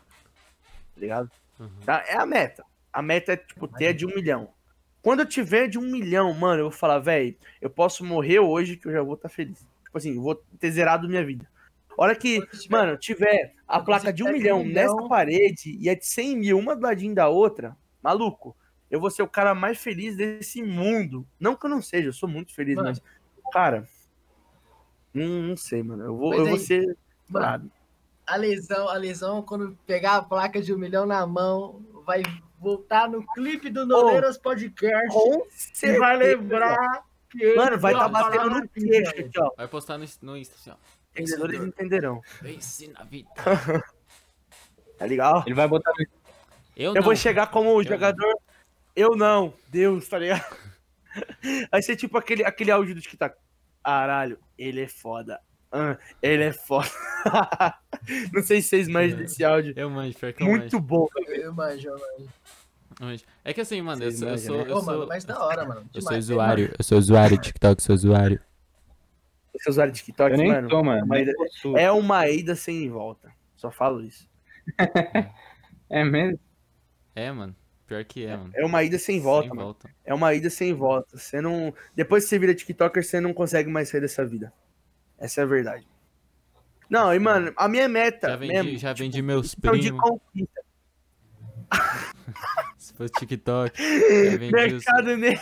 Tá 0.94 1.00
ligado? 1.00 1.32
Uhum. 1.58 1.80
Tá? 1.86 2.04
É 2.06 2.18
a 2.18 2.26
meta. 2.26 2.66
A 2.92 3.02
meta 3.02 3.32
é, 3.32 3.38
tipo, 3.38 3.70
ter 3.70 3.88
a 3.88 3.94
de 3.94 4.06
um 4.06 4.14
milhão. 4.14 4.54
Quando 5.02 5.22
eu 5.22 5.26
tiver 5.26 5.68
de 5.68 5.78
um 5.80 5.82
milhão, 5.90 6.34
mano, 6.34 6.62
eu 6.62 6.70
vou 6.70 6.78
falar, 6.78 7.00
velho, 7.00 7.36
eu 7.62 7.70
posso 7.70 8.04
morrer 8.04 8.40
hoje 8.40 8.76
que 8.76 8.88
eu 8.88 8.92
já 8.92 9.02
vou 9.02 9.14
estar 9.16 9.30
feliz. 9.30 9.60
Tipo 9.86 9.98
assim, 9.98 10.20
vou 10.20 10.36
ter 10.60 10.72
zerado 10.72 11.08
minha 11.08 11.24
vida. 11.26 11.48
Hora 11.98 12.16
que, 12.16 12.46
tiver- 12.48 12.70
mano, 12.78 12.98
tiver 12.98 13.54
a 13.68 13.80
placa 13.80 14.12
de 14.14 14.24
um 14.24 14.32
milhão 14.32 14.64
milhão- 14.64 14.74
nessa 14.96 15.08
parede 15.08 15.78
e 15.80 15.90
é 15.90 15.96
de 15.96 16.06
100 16.06 16.38
mil, 16.38 16.58
uma 16.60 16.76
do 16.76 16.82
ladinho 16.84 17.14
da 17.16 17.28
outra, 17.30 17.76
maluco, 18.02 18.56
eu 18.90 19.00
vou 19.00 19.10
ser 19.10 19.22
o 19.24 19.28
cara 19.28 19.54
mais 19.56 19.78
feliz 19.78 20.16
desse 20.16 20.62
mundo. 20.64 21.26
Não 21.40 21.56
que 21.56 21.66
eu 21.66 21.70
não 21.70 21.82
seja, 21.82 22.10
eu 22.10 22.14
sou 22.14 22.28
muito 22.30 22.54
feliz, 22.54 22.76
Mano. 22.76 22.90
mas, 22.90 23.02
cara, 23.52 23.88
não, 25.14 25.28
não 25.42 25.58
sei, 25.58 25.82
mano. 25.84 26.04
Eu 26.04 26.16
vou, 26.18 26.30
Mas 26.30 26.40
eu 26.40 26.46
vou 26.46 26.54
aí- 26.56 26.60
ser. 26.62 26.98
Mano, 27.28 27.46
Mano, 27.46 27.72
a 28.26 28.36
lesão, 28.36 28.90
a 28.90 28.94
lesão, 28.96 29.42
quando 29.42 29.78
pegar 29.86 30.16
a 30.18 30.22
placa 30.24 30.62
de 30.62 30.74
um 30.74 30.78
milhão 30.78 31.06
na 31.06 31.26
mão, 31.28 31.84
vai 32.06 32.22
voltar 32.60 33.10
no 33.10 33.26
clipe 33.34 33.70
do 33.70 33.86
Noleiras 33.86 34.38
Podcast 34.38 35.08
com 35.10 35.48
e 35.84 35.98
vai 35.98 36.18
lembrar 36.18 37.04
que 37.30 37.42
ele 37.42 37.56
Mano, 37.56 37.78
vai 37.80 37.94
estar 37.94 38.06
a 38.06 38.10
batendo 38.10 38.50
no 38.50 38.68
queixo 38.68 39.12
aqui, 39.12 39.40
ó. 39.40 39.52
Vai 39.56 39.68
postar 39.68 39.98
no, 39.98 40.06
no 40.22 40.38
Insta, 40.38 40.56
assim, 40.56 40.72
ó. 40.72 40.76
Entendedores 41.12 41.62
entenderão. 41.62 42.22
Vence 42.42 42.88
na 42.88 43.04
vida. 43.04 43.30
Tá 44.98 45.06
legal? 45.06 45.44
Ele 45.46 45.56
vai 45.56 45.66
botar 45.66 45.92
no 45.98 46.06
Eu, 46.76 46.90
Eu 46.90 46.94
não. 46.96 47.02
vou 47.02 47.16
chegar 47.16 47.48
como 47.48 47.74
não. 47.74 47.84
jogador. 47.84 48.38
Eu 48.94 49.16
não, 49.16 49.54
Deus, 49.70 50.10
tá 50.10 50.20
ligado? 50.20 50.44
Vai 51.72 51.82
ser 51.82 51.96
tipo 51.96 52.18
aquele, 52.18 52.44
aquele 52.44 52.70
áudio 52.70 52.96
do 52.96 53.00
TikTok. 53.00 53.34
Caralho, 53.82 54.38
ele 54.58 54.82
é 54.82 54.90
foda. 54.90 55.40
Ah, 55.72 55.98
ele 56.22 56.44
é 56.44 56.52
foda. 56.52 56.90
não 58.34 58.42
sei 58.44 58.62
se 58.62 58.70
vocês 58.70 58.88
mais 58.88 59.16
desse 59.16 59.44
áudio. 59.44 59.74
Eu 59.76 59.90
manjo, 59.90 60.18
pior 60.18 60.34
que 60.34 60.44
eu 60.44 60.48
Muito 60.48 60.80
bom. 60.80 61.08
Eu 61.28 61.54
manjo, 61.54 61.88
eu 61.90 61.94
manjo. 61.94 62.04
manjo. 62.20 62.30
manjo. 63.02 63.24
É 63.44 63.54
que 63.54 63.62
assim, 63.62 63.82
mano, 63.82 64.04
eu 64.04 64.12
sou. 64.12 64.28
Eu 64.28 64.32
manjam, 64.32 64.46
sou, 64.48 64.58
né? 64.58 64.72
eu 64.72 64.78
Ô, 64.78 64.82
mano, 64.84 64.98
sou, 65.00 65.08
mas 65.08 65.26
da 65.26 65.44
hora, 65.44 65.66
mano. 65.66 65.90
eu 65.94 66.02
sou 66.02 66.18
usuário. 66.18 66.74
Eu 66.78 66.84
sou 66.84 66.98
usuário 66.98 67.38
de 67.38 67.44
TikTok, 67.44 67.84
sou 67.84 67.96
usuário. 67.96 68.40
Esse 69.54 69.70
usuário 69.70 69.92
de 69.92 70.00
TikTok, 70.00 70.32
Eu 70.32 70.38
nem 70.38 70.48
mano. 70.52 70.70
tô, 70.70 70.84
mano. 70.84 71.06
nem 71.08 71.34
possuo. 71.34 71.78
É 71.78 71.92
uma 71.92 72.28
ida 72.30 72.56
sem 72.56 72.90
volta. 72.90 73.32
Só 73.56 73.70
falo 73.72 74.02
isso. 74.04 74.28
É 75.92 76.04
mesmo? 76.04 76.40
É, 77.16 77.32
mano. 77.32 77.56
Pior 77.88 78.06
que 78.06 78.24
é, 78.24 78.38
mano. 78.38 78.52
É 78.54 78.64
uma 78.64 78.84
ida 78.84 79.00
sem 79.00 79.20
volta, 79.20 79.48
Sem 79.48 79.56
mano. 79.56 79.62
volta. 79.64 79.90
É 80.06 80.14
uma 80.14 80.32
ida 80.36 80.48
sem 80.50 80.72
volta. 80.72 81.18
Você 81.18 81.42
não. 81.42 81.74
Depois 81.96 82.24
que 82.24 82.30
você 82.30 82.38
vira 82.38 82.54
TikToker, 82.54 83.04
você 83.04 83.20
não 83.20 83.34
consegue 83.34 83.68
mais 83.68 83.90
sair 83.90 84.02
dessa 84.02 84.24
vida. 84.24 84.54
Essa 85.18 85.42
é 85.42 85.44
a 85.44 85.48
verdade. 85.48 85.88
Não, 86.90 87.14
e 87.14 87.20
mano, 87.20 87.54
a 87.56 87.68
minha 87.68 87.88
meta 87.88 88.30
Já 88.30 88.36
vendi, 88.36 88.54
mesmo. 88.54 88.78
já 88.80 88.94
vendi 88.94 89.22
meus 89.22 89.54
questão 89.54 89.74
de 89.74 89.82
primos. 89.92 90.02
conquista. 90.02 90.62
Se 92.78 92.94
fosse 92.94 93.14
TikTok, 93.20 93.78
já 93.80 94.38
vendi, 94.38 94.56
os- 94.76 94.84
Mercado 94.86 95.18
Negro. 95.18 95.42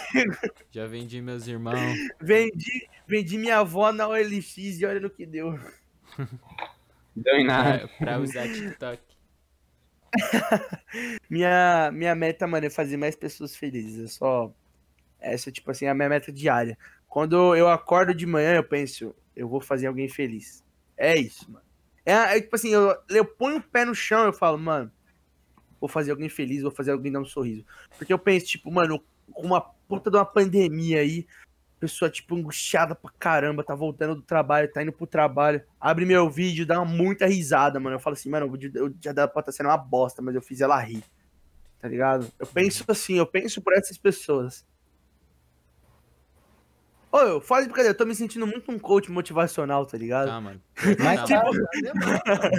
já 0.71 0.87
vendi 0.87 1.21
meus 1.21 1.47
irmãos. 1.47 1.97
Vendi, 2.19 2.87
vendi 3.07 3.37
minha 3.37 3.59
avó 3.59 3.91
na 3.91 4.07
OLX 4.07 4.57
e 4.57 4.85
olha 4.85 4.99
no 4.99 5.09
que 5.09 5.25
deu. 5.25 5.57
Deu 7.15 7.35
em 7.35 7.45
nada. 7.47 7.87
pra, 7.87 7.97
pra 7.97 8.19
usar 8.19 8.47
TikTok. 8.47 9.01
Minha, 11.29 11.91
minha 11.91 12.15
meta, 12.15 12.47
mano, 12.47 12.65
é 12.65 12.69
fazer 12.69 12.95
mais 12.97 13.15
pessoas 13.15 13.55
felizes. 13.55 14.03
É 14.05 14.07
só. 14.07 14.53
Essa, 15.19 15.51
tipo 15.51 15.69
assim, 15.71 15.85
é 15.85 15.89
a 15.89 15.93
minha 15.95 16.07
meta 16.09 16.31
diária. 16.31 16.77
Quando 17.07 17.55
eu 17.55 17.67
acordo 17.69 18.13
de 18.13 18.25
manhã, 18.25 18.55
eu 18.55 18.63
penso, 18.63 19.15
eu 19.35 19.47
vou 19.49 19.59
fazer 19.59 19.87
alguém 19.87 20.07
feliz. 20.07 20.63
É 20.97 21.15
isso, 21.15 21.49
mano. 21.51 21.65
É, 22.05 22.37
é 22.37 22.41
tipo 22.41 22.55
assim, 22.55 22.69
eu, 22.69 22.95
eu 23.09 23.25
ponho 23.25 23.57
o 23.57 23.61
pé 23.61 23.85
no 23.85 23.93
chão 23.93 24.25
eu 24.25 24.33
falo, 24.33 24.57
mano, 24.57 24.91
vou 25.79 25.89
fazer 25.89 26.11
alguém 26.11 26.29
feliz, 26.29 26.61
vou 26.61 26.71
fazer 26.71 26.91
alguém 26.91 27.11
dar 27.11 27.19
um 27.19 27.25
sorriso. 27.25 27.65
Porque 27.97 28.11
eu 28.11 28.19
penso, 28.19 28.47
tipo, 28.47 28.71
mano, 28.71 29.03
com 29.31 29.45
uma 29.45 29.61
puta 29.61 30.09
de 30.09 30.17
uma 30.17 30.25
pandemia 30.25 31.01
aí, 31.01 31.27
pessoa, 31.79 32.09
tipo, 32.09 32.35
angustiada 32.35 32.95
pra 32.95 33.11
caramba, 33.19 33.63
tá 33.63 33.75
voltando 33.75 34.15
do 34.15 34.21
trabalho, 34.21 34.71
tá 34.71 34.81
indo 34.81 34.91
pro 34.91 35.05
trabalho, 35.05 35.61
abre 35.79 36.05
meu 36.05 36.29
vídeo, 36.29 36.65
dá 36.65 36.81
uma 36.81 36.85
muita 36.91 37.27
risada, 37.27 37.79
mano. 37.79 37.97
Eu 37.97 37.99
falo 37.99 38.15
assim, 38.15 38.29
mano, 38.29 38.51
o 38.51 38.57
dia 38.89 39.13
dela 39.13 39.27
pode 39.27 39.49
estar 39.49 39.51
sendo 39.51 39.69
uma 39.69 39.77
bosta, 39.77 40.21
mas 40.21 40.33
eu 40.33 40.41
fiz 40.41 40.61
ela 40.61 40.79
rir. 40.79 41.03
Tá 41.79 41.87
ligado? 41.87 42.31
Eu 42.39 42.47
penso 42.47 42.83
assim, 42.87 43.17
eu 43.17 43.25
penso 43.25 43.61
por 43.61 43.73
essas 43.73 43.97
pessoas. 43.97 44.65
Ô, 47.17 47.21
eu 47.21 47.41
falo 47.41 47.61
de 47.61 47.67
brincadeira, 47.67 47.93
eu 47.93 47.97
tô 47.97 48.05
me 48.05 48.13
sentindo 48.13 48.45
muito 48.45 48.71
um 48.71 48.77
coach 48.77 49.09
motivacional, 49.11 49.85
tá 49.85 49.97
ligado? 49.97 50.27
Tá, 50.27 50.39
mano. 50.41 50.61
Mas 50.99 51.19
Tá, 51.21 51.25
tipo-. 51.25 51.63
Tá. 52.03 52.49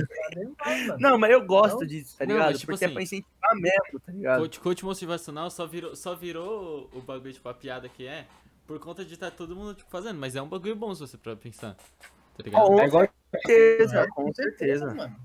Tá 0.65 0.71
mano. 0.87 0.97
Não, 0.99 1.19
mas 1.19 1.31
eu 1.31 1.45
gosto 1.47 1.81
Não? 1.81 1.87
disso, 1.87 2.17
tá 2.19 2.27
Não, 2.27 2.35
ligado? 2.35 2.51
mas, 2.51 2.59
tipo 2.61 2.73
Porque 2.73 2.85
é 2.85 2.87
assim, 2.87 2.95
pra 2.95 3.03
incentivar 3.03 3.55
mesmo, 3.57 4.01
tá 4.05 4.13
ligado? 4.13 4.41
Coach, 4.41 4.61
coach 4.61 4.85
motivacional 4.85 5.51
só 5.51 5.67
virou, 5.67 5.95
só 5.95 6.15
virou 6.15 6.91
o 6.93 7.01
bagulho, 7.01 7.33
tipo, 7.33 7.49
a 7.49 7.55
piada 7.55 7.89
que 7.89 8.07
é, 8.07 8.27
por 8.67 8.79
conta 8.81 9.05
de 9.05 9.15
estar 9.15 9.31
todo 9.31 9.55
mundo, 9.55 9.75
tipo, 9.75 9.91
fazendo. 9.91 10.19
Mas 10.19 10.35
é 10.35 10.43
um 10.43 10.49
bagulho 10.49 10.75
bom 10.77 10.95
se 10.95 11.01
você 11.01 11.17
pra 11.17 11.37
pensar. 11.37 11.75
Tá 12.37 12.43
ligado? 12.45 12.67
Com 12.67 12.81
É 13.03 13.09
certeza, 13.41 14.01
É, 14.01 14.07
com 14.09 14.33
certeza. 14.33 14.95
mano. 14.95 15.17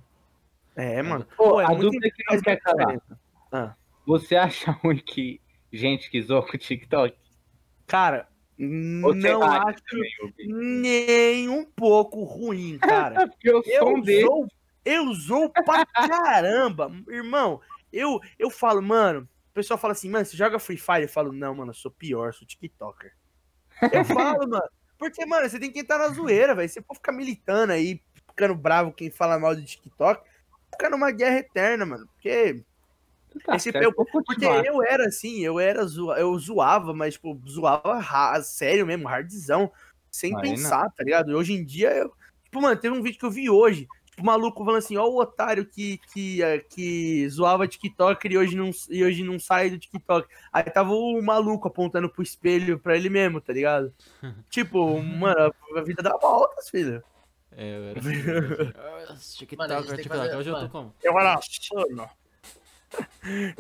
É, 0.75 1.01
mano. 1.01 1.25
Pô, 1.37 1.51
Pô, 1.51 1.61
é 1.61 1.65
a 1.65 1.69
muito 1.69 1.81
dúvida 1.83 2.09
que 2.09 2.23
não 2.33 2.41
quer 2.41 2.57
calar. 2.57 2.97
diferença. 2.97 3.77
Você 4.05 4.35
acha 4.35 4.71
ruim 4.71 4.97
que 4.97 5.39
gente 5.71 6.09
que 6.09 6.21
zoa 6.21 6.41
com 6.45 6.55
o 6.55 6.59
TikTok? 6.59 7.15
Cara, 7.87 8.27
Ou 8.59 9.15
não 9.15 9.43
acho 9.43 9.81
nem 10.45 11.49
um 11.49 11.65
pouco 11.65 12.23
ruim, 12.23 12.77
cara. 12.77 13.29
Eu 13.43 13.63
sou 13.63 14.47
Eu 14.85 15.15
sou, 15.15 15.49
pra 15.49 15.85
caramba. 15.85 16.91
Irmão, 17.07 17.61
eu, 17.91 18.19
eu 18.37 18.49
falo, 18.49 18.81
mano, 18.81 19.21
o 19.21 19.53
pessoal 19.53 19.77
fala 19.77 19.93
assim, 19.93 20.09
mano, 20.09 20.25
você 20.25 20.35
joga 20.35 20.59
Free 20.59 20.77
Fire? 20.77 21.03
Eu 21.03 21.09
falo, 21.09 21.31
não, 21.31 21.55
mano, 21.55 21.71
eu 21.71 21.75
sou 21.75 21.91
pior, 21.91 22.33
sou 22.33 22.47
TikToker. 22.47 23.13
Eu 23.91 24.03
falo, 24.03 24.47
mano, 24.49 24.69
porque, 24.97 25.25
mano, 25.25 25.47
você 25.47 25.59
tem 25.59 25.71
que 25.71 25.79
entrar 25.79 25.97
na 25.97 26.09
zoeira, 26.09 26.55
velho. 26.55 26.67
Você 26.67 26.81
pode 26.81 26.99
ficar 26.99 27.11
militando 27.11 27.73
aí, 27.73 28.01
ficando 28.27 28.55
bravo 28.55 28.91
quem 28.91 29.11
fala 29.11 29.39
mal 29.39 29.55
do 29.55 29.63
TikTok, 29.63 30.23
ficar 30.71 30.89
numa 30.89 31.11
guerra 31.11 31.39
eterna, 31.39 31.85
mano. 31.85 32.07
Porque 32.13 32.63
Tá 33.45 33.55
Esse 33.55 33.71
certo, 33.71 33.83
eu- 33.83 33.93
porque 33.93 34.45
eu 34.45 34.83
era 34.83 35.07
assim, 35.07 35.39
eu 35.41 35.59
era 35.59 35.85
zoa, 35.85 36.17
eu 36.19 36.37
zoava, 36.37 36.93
mas 36.93 37.13
tipo, 37.15 37.39
zoava 37.47 37.99
ra- 37.99 38.41
sério 38.41 38.85
mesmo, 38.85 39.07
hardzão, 39.07 39.71
sem 40.11 40.31
Aí 40.31 40.35
não. 40.35 40.41
pensar, 40.41 40.89
tá 40.91 41.03
ligado? 41.03 41.31
E 41.31 41.35
hoje 41.35 41.53
em 41.53 41.63
dia 41.65 41.91
eu, 41.91 42.11
tipo, 42.43 42.61
mano, 42.61 42.79
teve 42.79 42.95
um 42.95 43.01
vídeo 43.01 43.19
que 43.19 43.25
eu 43.25 43.31
vi 43.31 43.49
hoje, 43.49 43.87
tipo, 44.05 44.21
o 44.21 44.25
maluco 44.25 44.63
falando 44.63 44.77
assim, 44.79 44.95
ó 44.97 45.05
o 45.07 45.19
otário 45.19 45.65
que 45.65 45.99
que 46.13 46.41
eh, 46.43 46.59
que 46.59 47.27
zoava 47.29 47.67
TikTok 47.67 48.27
e 48.27 48.37
hoje 48.37 48.55
não 48.55 48.69
e 48.89 49.03
hoje 49.03 49.23
não 49.23 49.39
sai 49.39 49.69
do 49.71 49.79
TikTok. 49.79 50.27
Aí 50.51 50.63
tava 50.63 50.91
o 50.93 51.21
maluco 51.21 51.67
apontando 51.67 52.09
pro 52.09 52.21
espelho 52.23 52.79
pra 52.79 52.95
ele 52.95 53.09
mesmo, 53.09 53.41
tá 53.41 53.51
ligado? 53.53 53.93
tipo, 54.49 54.77
mano, 55.01 55.53
a 55.75 55.81
vida 55.81 56.03
dá 56.03 56.15
voltas, 56.17 56.69
filho. 56.69 57.03
É, 57.55 57.77
eu 57.77 57.83
era 57.85 57.99
assim. 57.99 58.09
Ah, 58.75 59.15
TikTok, 59.37 59.57
Mano, 59.57 59.83
TikTok. 59.85 60.07
fazer- 60.09 60.35
Hoje 60.35 60.49
eu 60.49 60.59
tô 60.59 60.69
como? 60.69 60.93
Eu 61.03 61.19
era. 61.19 61.39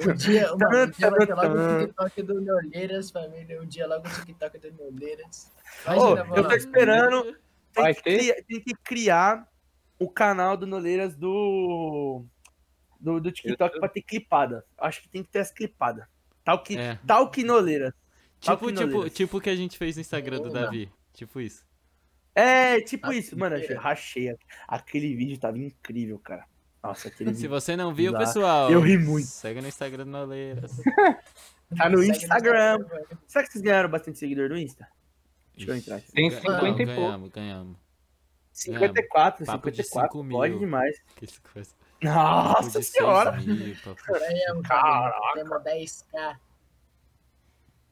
Um 0.07 0.13
dia, 0.13 0.47
mano, 0.55 0.83
um 0.85 0.89
dia 0.91 1.09
vai 1.09 1.25
ter 1.25 1.33
logo 1.33 1.55
o 1.55 1.79
TikTok 1.85 2.21
do 2.23 2.41
Neolheiras, 2.41 3.11
família. 3.11 3.61
Um 3.61 3.65
dia 3.65 3.87
logo 3.87 4.07
o 4.07 4.11
TikTok 4.11 4.59
do. 4.59 4.67
Ô, 4.83 4.89
Imagina, 4.91 6.35
eu 6.35 6.47
tô 6.47 6.55
esperando 6.55 7.23
tem 7.73 7.83
Vai 7.83 7.93
que, 7.95 8.03
ter? 8.03 8.17
criar, 8.19 8.35
tem 8.43 8.61
que 8.61 8.73
criar 8.75 9.49
o 9.97 10.09
canal 10.09 10.55
do 10.55 10.67
Noleiras 10.67 11.15
do, 11.15 12.23
do, 12.99 13.19
do 13.19 13.31
TikTok 13.31 13.79
pra 13.79 13.89
ter 13.89 14.01
clipada. 14.03 14.63
Acho 14.77 15.01
que 15.01 15.09
tem 15.09 15.23
que 15.23 15.29
ter 15.29 15.39
as 15.39 15.51
clipadas. 15.51 16.05
Tal 16.43 16.61
que, 16.61 16.77
É. 16.77 16.99
tal 17.07 17.31
que 17.31 17.43
Noleiras. 17.43 17.93
Tal 18.41 18.57
Tipo, 18.57 18.67
que 18.67 18.73
tipo, 18.73 18.85
Noleiras. 18.91 19.13
tipo 19.13 19.37
o 19.37 19.41
que 19.41 19.49
a 19.49 19.55
gente 19.55 19.77
fez 19.77 19.95
no 19.95 20.01
Instagram 20.01 20.39
do 20.41 20.49
Davi. 20.51 20.91
Tipo 21.13 21.39
isso. 21.41 21.65
É, 22.35 22.81
tipo 22.81 23.07
Ah, 23.07 23.15
isso. 23.15 23.37
Mano, 23.37 23.55
eu 23.55 23.79
rachei. 23.79 24.35
Aquele 24.67 25.15
vídeo 25.15 25.39
tava 25.39 25.57
incrível, 25.57 26.19
cara. 26.19 26.45
Nossa, 26.83 27.07
aquele 27.07 27.33
Se 27.35 27.47
você 27.47 27.75
não 27.77 27.93
viu, 27.93 28.11
Dá. 28.11 28.19
pessoal. 28.19 28.69
Eu 28.71 28.81
ri 28.81 28.97
muito. 28.97 29.27
Segue 29.27 29.61
no 29.61 29.67
Instagram 29.67 30.05
do 30.05 30.11
Noleiras. 30.11 30.71
Tá 31.75 31.89
no 31.89 32.03
Instagram. 32.03 32.75
Instagram. 32.77 33.07
Será 33.25 33.45
que 33.45 33.51
vocês 33.51 33.63
ganharam 33.63 33.89
bastante 33.89 34.19
seguidor 34.19 34.47
no 34.49 34.55
Insta? 34.57 34.87
Deixa 35.55 35.71
eu 35.71 35.75
entrar. 35.75 36.01
Tem 36.01 36.29
Ganha- 36.29 36.41
50 36.41 36.83
e 36.83 36.85
pouco. 36.85 37.01
ganhamos, 37.01 37.29
ganhamos. 37.31 37.77
54, 38.51 39.45
Papo 39.47 39.71
de 39.71 39.77
54. 39.83 40.11
5 40.11 40.23
mil. 40.23 40.37
Pode 40.37 40.59
demais. 40.59 41.01
Que 41.15 41.27
coisa. 41.51 41.71
Nossa 42.03 42.63
Papo 42.63 42.79
de 42.79 42.83
senhora. 42.83 43.33
6 43.41 43.45
mil, 43.47 43.75
papo 43.83 44.13
de 44.13 44.19
Ganhamos, 44.19 44.67
Caraca. 44.67 45.19
família. 45.19 45.43
Temos 45.63 45.63
10k. 45.63 46.37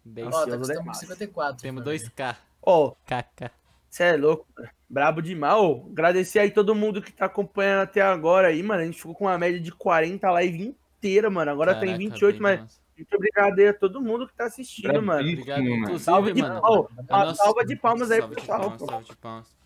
10. 0.05 0.27
Ó, 0.27 0.31
tá 0.45 0.57
custando 0.57 0.79
demais. 0.79 0.97
54. 0.99 1.61
Temos 1.63 1.83
família. 1.83 2.09
2k. 2.09 2.35
Ó, 2.61 2.91
KK. 2.91 3.51
Você 3.91 4.03
é 4.05 4.15
louco, 4.15 4.47
mano. 4.57 4.69
brabo 4.89 5.21
demais. 5.21 5.53
Ô, 5.55 5.87
agradecer 5.91 6.39
aí 6.39 6.49
todo 6.49 6.73
mundo 6.73 7.01
que 7.01 7.11
tá 7.11 7.25
acompanhando 7.25 7.81
até 7.81 8.01
agora 8.01 8.47
aí, 8.47 8.63
mano. 8.63 8.81
A 8.81 8.85
gente 8.85 8.97
ficou 8.97 9.13
com 9.13 9.25
uma 9.25 9.37
média 9.37 9.59
de 9.59 9.71
40 9.71 10.31
live 10.31 10.63
inteira, 10.97 11.29
mano. 11.29 11.51
Agora 11.51 11.73
tem 11.75 11.89
Caraca, 11.89 11.97
28, 11.99 12.33
bem 12.35 12.41
mas 12.41 12.59
massa. 12.61 12.79
muito 12.97 13.15
obrigado 13.15 13.59
aí 13.59 13.67
a 13.67 13.73
todo 13.73 14.01
mundo 14.01 14.25
que 14.27 14.33
tá 14.33 14.45
assistindo, 14.45 15.01
mano. 15.01 15.19
Obrigado, 15.29 15.59
mano. 15.61 15.75
inclusive, 15.75 15.99
Salve 15.99 16.31
de, 16.33 16.41
mano. 16.41 16.61
Ô, 16.63 16.89
É 16.97 17.03
nosso- 17.11 17.35
salva 17.43 17.65
de 17.65 17.75
palmas 17.75 18.11
aí 18.11 18.21
pro 18.21 18.27
Salve 18.27 18.35
de 18.35 18.41
pessoal. 18.41 18.59
palmas, 18.61 18.79
salve 18.89 19.05
de 19.05 19.15
palmas. 19.17 19.57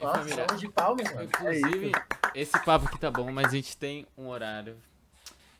Nossa, 0.00 0.28
salva 0.28 0.56
de 0.56 0.68
palmas, 0.72 1.14
mano. 1.14 1.24
Inclusive, 1.24 1.92
esse 2.34 2.64
papo 2.64 2.86
aqui 2.86 2.98
tá 2.98 3.10
bom, 3.12 3.30
mas 3.30 3.46
a 3.46 3.50
gente 3.50 3.76
tem 3.78 4.06
um 4.18 4.26
horário 4.28 4.76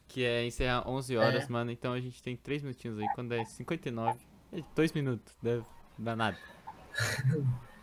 que 0.08 0.24
é 0.24 0.44
encerrar 0.44 0.88
11 0.88 1.16
horas, 1.16 1.48
mano. 1.48 1.70
Então 1.70 1.92
a 1.92 2.00
gente 2.00 2.20
tem 2.20 2.36
3 2.36 2.62
minutinhos 2.62 2.98
aí. 2.98 3.06
Quando 3.14 3.32
é 3.32 3.44
59, 3.44 4.18
é 4.52 4.60
2 4.74 4.92
minutos. 4.92 5.32
Deve 5.40 5.62
dar 5.96 6.16
nada. 6.16 6.36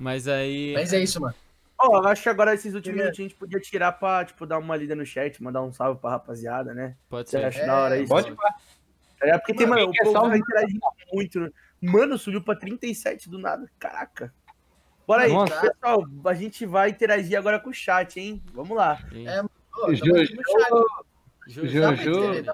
Mas 0.00 0.26
aí. 0.26 0.72
Mas 0.74 0.92
é 0.92 1.00
isso, 1.00 1.20
mano. 1.20 1.34
Ó, 1.78 1.98
eu 2.02 2.08
acho 2.08 2.22
que 2.22 2.28
agora 2.28 2.52
esses 2.54 2.74
últimos 2.74 2.82
Primeiro- 2.94 3.04
minutinhos 3.06 3.26
a 3.26 3.30
gente 3.30 3.38
podia 3.38 3.60
tirar 3.60 3.92
pra, 3.92 4.24
tipo, 4.24 4.44
dar 4.46 4.58
uma 4.58 4.76
lida 4.76 4.94
no 4.94 5.04
chat, 5.06 5.42
mandar 5.42 5.62
um 5.62 5.72
salve 5.72 6.00
pra 6.00 6.10
rapaziada, 6.10 6.74
né? 6.74 6.96
Pode 7.08 7.30
ser. 7.30 7.44
acha 7.44 7.64
da 7.64 7.78
hora 7.78 7.98
isso? 7.98 8.08
Pode 8.08 8.36
É 9.22 9.38
porque 9.38 9.54
tem, 9.54 9.66
mano, 9.66 9.90
o 9.90 10.12
salve? 10.12 10.28
vai 10.30 10.38
interagindo 10.38 10.80
muito. 11.12 11.40
né? 11.40 11.50
Mano, 11.80 12.18
subiu 12.18 12.42
pra 12.42 12.54
37 12.54 13.30
do 13.30 13.38
nada. 13.38 13.66
Caraca. 13.78 14.32
Bora 15.06 15.22
aí, 15.22 15.32
Nossa. 15.32 15.58
pessoal. 15.60 16.04
A 16.24 16.34
gente 16.34 16.66
vai 16.66 16.90
interagir 16.90 17.36
agora 17.38 17.58
com 17.58 17.70
o 17.70 17.74
chat, 17.74 18.20
hein? 18.20 18.42
Vamos 18.52 18.76
lá. 18.76 18.98
Sim. 19.10 19.26
É, 19.26 19.42
Pô, 19.42 19.48
tamo 19.82 19.94
Jojo, 19.96 20.22
aqui 20.22 20.34
no 20.36 20.42
chat, 20.44 20.70
Jojo. 21.48 21.68
Jojo. 21.96 22.44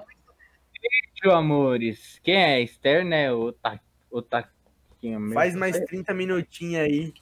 Jojo, 1.23 1.35
amores. 1.35 2.19
Quem 2.23 2.35
é? 2.35 2.61
Esther, 2.61 3.03
né? 3.05 3.31
O, 3.33 3.51
ta, 3.51 3.79
o 4.09 4.21
taquinho 4.21 5.19
mesmo. 5.19 5.33
Faz 5.33 5.53
mais 5.55 5.77
30 5.81 6.13
minutinhos 6.13 6.81
aí. 6.83 7.13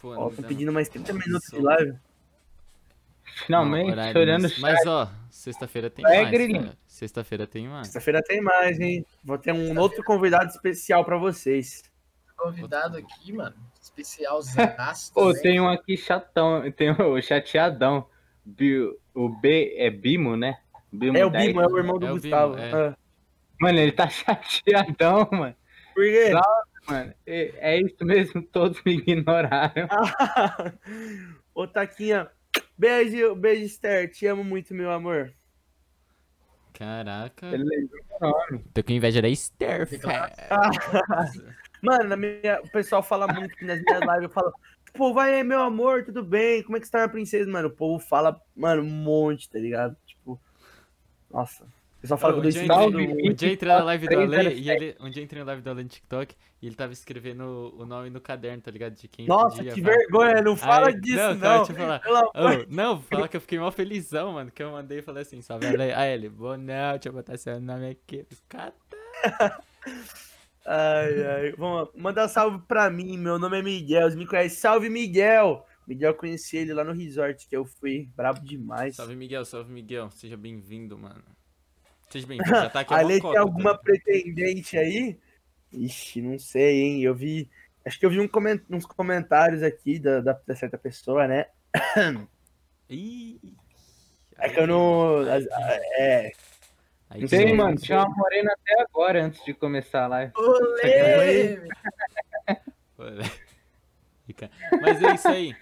Pô, 0.00 0.08
Ó, 0.10 0.14
não 0.28 0.30
tô 0.30 0.42
pedindo 0.42 0.72
mais 0.72 0.88
30 0.88 1.12
minutos 1.12 1.48
de 1.50 1.60
live. 1.60 1.94
Finalmente, 3.44 3.90
horário 3.90 4.20
olhando 4.20 4.48
chat. 4.48 4.60
Mas 4.60 4.86
ó, 4.86 5.10
sexta-feira 5.30 5.90
tem 5.90 6.04
É, 6.06 6.22
mais. 6.22 6.76
Sexta-feira 6.86 7.46
tem 7.46 7.68
mais. 7.68 7.86
Sexta-feira 7.88 8.22
tem 8.22 8.40
mais, 8.40 8.80
hein? 8.80 9.04
Vou 9.22 9.36
ter 9.36 9.52
um 9.52 9.78
outro 9.78 10.02
convidado 10.04 10.48
especial 10.50 11.04
pra 11.04 11.18
vocês. 11.18 11.82
convidado 12.36 12.96
aqui, 12.98 13.32
mano. 13.32 13.54
Especial 13.80 14.40
zaço. 14.42 15.12
Pô, 15.14 15.32
tem 15.34 15.60
um 15.60 15.68
aqui 15.68 15.96
chatão, 15.96 16.70
tem 16.72 16.90
o 16.90 17.20
chateadão. 17.20 18.06
Bi- 18.44 18.94
O 19.14 19.28
B 19.28 19.74
é 19.76 19.90
Bimo, 19.90 20.36
né? 20.36 20.58
Bimo 20.92 21.16
É 21.16 21.24
o 21.26 21.30
10. 21.30 21.46
Bimo, 21.48 21.60
é 21.62 21.66
o 21.66 21.76
irmão 21.78 21.98
do 21.98 22.06
É 22.06 22.10
o 22.10 22.14
Gustavo. 22.14 22.54
Bimo, 22.54 22.64
é. 22.66 22.72
Ah. 22.88 22.96
Mano, 23.60 23.78
ele 23.78 23.92
tá 23.92 24.08
chateadão, 24.08 25.28
mano. 25.32 25.54
Por 25.94 26.04
quê? 26.04 26.32
Mano, 26.88 27.14
é, 27.26 27.74
é 27.74 27.80
isso 27.80 28.04
mesmo, 28.04 28.42
todos 28.52 28.82
me 28.84 28.94
ignoraram. 28.94 29.88
Ô, 31.54 31.66
Taquinha. 31.66 32.30
Beijo, 32.78 33.34
beijo, 33.34 33.64
Esther. 33.64 34.10
Te 34.10 34.26
amo 34.26 34.44
muito, 34.44 34.74
meu 34.74 34.90
amor. 34.90 35.32
Caraca. 36.72 37.46
Ele 37.46 37.64
lembrou 37.64 38.02
o 38.20 38.26
nome. 38.26 38.64
Tô 38.74 38.84
com 38.84 38.92
inveja 38.92 39.22
da 39.22 39.28
Esther. 39.28 39.88
Mano, 41.82 42.04
na 42.04 42.16
minha, 42.16 42.60
o 42.62 42.70
pessoal 42.70 43.02
fala 43.02 43.26
muito 43.26 43.54
nas 43.64 43.80
minhas 43.80 44.00
lives 44.00 44.22
eu 44.22 44.30
falo, 44.30 44.52
pô, 44.94 45.12
vai 45.12 45.34
aí, 45.34 45.44
meu 45.44 45.60
amor, 45.60 46.04
tudo 46.04 46.22
bem? 46.22 46.62
Como 46.62 46.76
é 46.76 46.80
que 46.80 46.86
está 46.86 47.04
a 47.04 47.08
princesa? 47.08 47.50
Mano, 47.50 47.68
o 47.68 47.74
povo 47.74 47.98
fala, 47.98 48.40
mano, 48.54 48.82
um 48.82 48.90
monte, 48.90 49.48
tá 49.48 49.58
ligado? 49.58 49.96
Tipo, 50.06 50.40
nossa. 51.30 51.66
Pessoal 52.06 52.18
fala 52.18 52.38
Ô, 52.38 52.40
que 52.40 52.46
eu 52.46 52.50
um 52.62 52.66
dou 52.66 52.90
dia 52.90 53.02
entrei- 53.02 53.30
um 53.30 53.56
dia 53.56 53.68
na 53.68 53.82
live 53.84 54.08
do 54.08 54.18
Ale 54.20 54.54
e 54.54 54.70
ele. 54.70 54.96
Um 55.00 55.10
dia 55.10 55.22
entrei 55.24 55.40
na 55.40 55.46
live 55.46 55.60
do 55.62 55.70
Ale 55.70 55.82
no 55.82 55.88
TikTok 55.88 56.34
e 56.62 56.66
ele 56.66 56.76
tava 56.76 56.92
escrevendo 56.92 57.74
o 57.76 57.84
nome 57.84 58.10
no 58.10 58.20
caderno, 58.20 58.62
tá 58.62 58.70
ligado? 58.70 58.94
De 58.94 59.08
quem 59.08 59.26
Nossa, 59.26 59.56
podia 59.56 59.72
que 59.72 59.82
falar. 59.82 59.96
vergonha, 59.96 60.42
não 60.42 60.56
fala 60.56 60.88
Aí- 60.88 61.00
disso, 61.00 61.16
não. 61.16 61.34
não. 61.34 61.66
cara, 61.66 62.00
falar. 62.00 62.26
Ô, 62.28 62.66
não, 62.68 63.00
fala 63.02 63.26
que 63.28 63.36
eu 63.36 63.40
fiquei 63.40 63.58
mó 63.58 63.70
felizão, 63.72 64.32
mano. 64.34 64.50
Que 64.52 64.62
eu 64.62 64.70
mandei 64.70 64.98
e 64.98 65.02
falei 65.02 65.22
assim, 65.22 65.42
salve 65.42 65.66
Ale. 65.66 65.92
Aí 65.92 66.12
ele, 66.12 66.28
boa 66.28 66.56
não, 66.56 66.92
deixa 66.92 67.08
eu 67.08 67.12
botar 67.12 67.36
seu 67.36 67.60
nome 67.60 67.90
aqui. 67.90 68.24
Caras. 68.48 68.74
Ai, 70.68 71.22
ai. 71.24 71.52
Vamos 71.56 71.90
mandar 71.96 72.26
salve 72.28 72.58
pra 72.66 72.90
mim. 72.90 73.16
Meu 73.16 73.38
nome 73.38 73.58
é 73.58 73.62
Miguel. 73.62 74.10
Você 74.10 74.16
me 74.16 74.26
conhece? 74.26 74.56
Salve, 74.56 74.88
Miguel! 74.88 75.64
Miguel, 75.86 76.10
eu 76.10 76.14
conheci 76.14 76.56
ele 76.56 76.74
lá 76.74 76.82
no 76.82 76.92
resort 76.92 77.46
que 77.48 77.56
eu 77.56 77.64
fui. 77.64 78.08
Brabo 78.16 78.40
demais. 78.44 78.96
Salve 78.96 79.14
Miguel, 79.14 79.44
salve 79.44 79.72
Miguel. 79.72 80.10
Seja 80.10 80.36
bem-vindo, 80.36 80.98
mano. 80.98 81.22
Seja 82.10 82.26
bem-vindo. 82.26 82.48
Já 82.50 82.70
tá 82.70 82.80
aqui 82.80 82.94
a 82.94 82.98
A 82.98 83.02
Lei 83.02 83.16
mocota, 83.16 83.32
tem 83.34 83.40
alguma 83.42 83.72
tá? 83.74 83.78
pretendente 83.78 84.78
aí? 84.78 85.18
Ixi, 85.72 86.22
não 86.22 86.38
sei, 86.38 86.80
hein? 86.82 87.02
Eu 87.02 87.14
vi. 87.14 87.50
Acho 87.84 87.98
que 87.98 88.06
eu 88.06 88.10
vi 88.10 88.20
um 88.20 88.28
coment- 88.28 88.62
uns 88.70 88.86
comentários 88.86 89.62
aqui 89.62 89.98
da, 89.98 90.20
da, 90.20 90.40
da 90.46 90.54
certa 90.54 90.78
pessoa, 90.78 91.26
né? 91.26 91.46
Ih. 92.88 93.40
É 94.38 94.48
que 94.48 94.60
eu 94.60 94.66
não. 94.66 95.18
as- 95.20 95.46
É. 95.98 96.32
Aí 97.08 97.20
Não 97.20 97.28
que 97.28 97.36
Tem, 97.36 97.46
sei, 97.46 97.50
é. 97.50 97.54
mano, 97.54 97.76
tinha 97.76 97.98
uma 97.98 98.08
morena 98.16 98.52
até 98.52 98.82
agora, 98.82 99.24
antes 99.24 99.44
de 99.44 99.54
começar 99.54 100.04
a 100.04 100.08
live. 100.08 100.32
Olê! 100.36 101.60
Mas 104.82 105.02
é 105.02 105.14
isso 105.14 105.28
aí. 105.28 105.54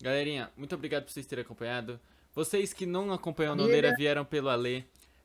Galerinha, 0.00 0.50
muito 0.56 0.74
obrigado 0.74 1.04
por 1.04 1.12
vocês 1.12 1.24
terem 1.26 1.44
acompanhado. 1.44 2.00
Vocês 2.34 2.72
que 2.72 2.84
não 2.86 3.12
acompanham 3.12 3.52
o 3.52 3.56
Noleira 3.56 3.94
vieram 3.96 4.24
pelo 4.24 4.48
Alê. 4.48 4.82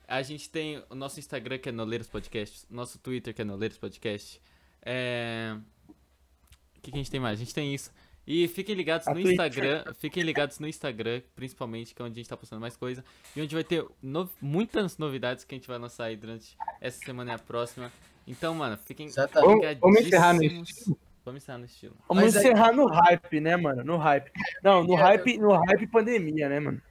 A 0.07 0.21
gente 0.21 0.49
tem 0.49 0.81
o 0.89 0.95
nosso 0.95 1.19
Instagram 1.19 1.57
que 1.57 1.69
é 1.69 1.71
Noleiros 1.71 2.07
Podcast, 2.07 2.65
nosso 2.69 2.97
Twitter 2.99 3.33
que 3.33 3.41
é 3.41 3.45
Noleiros 3.45 3.77
Podcast. 3.77 4.41
É... 4.81 5.57
O 5.89 6.81
que, 6.81 6.91
que 6.91 6.97
a 6.97 6.99
gente 6.99 7.11
tem 7.11 7.19
mais? 7.19 7.37
A 7.39 7.43
gente 7.43 7.53
tem 7.53 7.73
isso. 7.73 7.91
E 8.25 8.47
fiquem 8.47 8.75
ligados 8.75 9.07
A 9.07 9.11
no 9.13 9.21
Twitter. 9.21 9.33
Instagram, 9.33 9.93
fiquem 9.95 10.23
ligados 10.23 10.59
no 10.59 10.67
Instagram, 10.67 11.21
principalmente, 11.35 11.93
que 11.93 12.01
é 12.01 12.05
onde 12.05 12.13
a 12.13 12.15
gente 12.21 12.29
tá 12.29 12.37
postando 12.37 12.61
mais 12.61 12.75
coisa. 12.77 13.03
E 13.35 13.41
onde 13.41 13.53
vai 13.53 13.63
ter 13.63 13.85
no- 14.01 14.29
muitas 14.41 14.97
novidades 14.97 15.43
que 15.43 15.55
a 15.55 15.57
gente 15.57 15.67
vai 15.67 15.77
lançar 15.77 16.05
aí 16.05 16.15
durante 16.15 16.55
essa 16.81 16.99
semana 17.03 17.31
e 17.31 17.35
a 17.35 17.39
próxima. 17.39 17.91
Então, 18.25 18.53
mano, 18.53 18.77
fiquem 18.77 19.07
Exatamente. 19.07 19.61
Vamos- 19.61 19.79
vamos 19.79 20.01
encerrar 20.01 20.33
no 20.33 20.41
ligadíssimos. 20.41 20.97
Vamos 21.23 21.43
encerrar 21.43 21.57
no 21.57 21.65
estilo. 21.65 21.95
Vamos 22.07 22.23
Mas 22.23 22.35
aí- 22.37 22.43
encerrar 22.43 22.71
no 22.73 22.85
hype, 22.87 23.39
né, 23.41 23.57
mano? 23.57 23.83
No 23.83 23.97
hype. 23.97 24.31
Não, 24.63 24.83
no 24.83 24.93
É, 24.97 25.01
hype, 25.01 25.37
no 25.37 25.51
hype 25.51 25.87
pandemia, 25.87 26.47
né, 26.49 26.59
mano? 26.61 26.81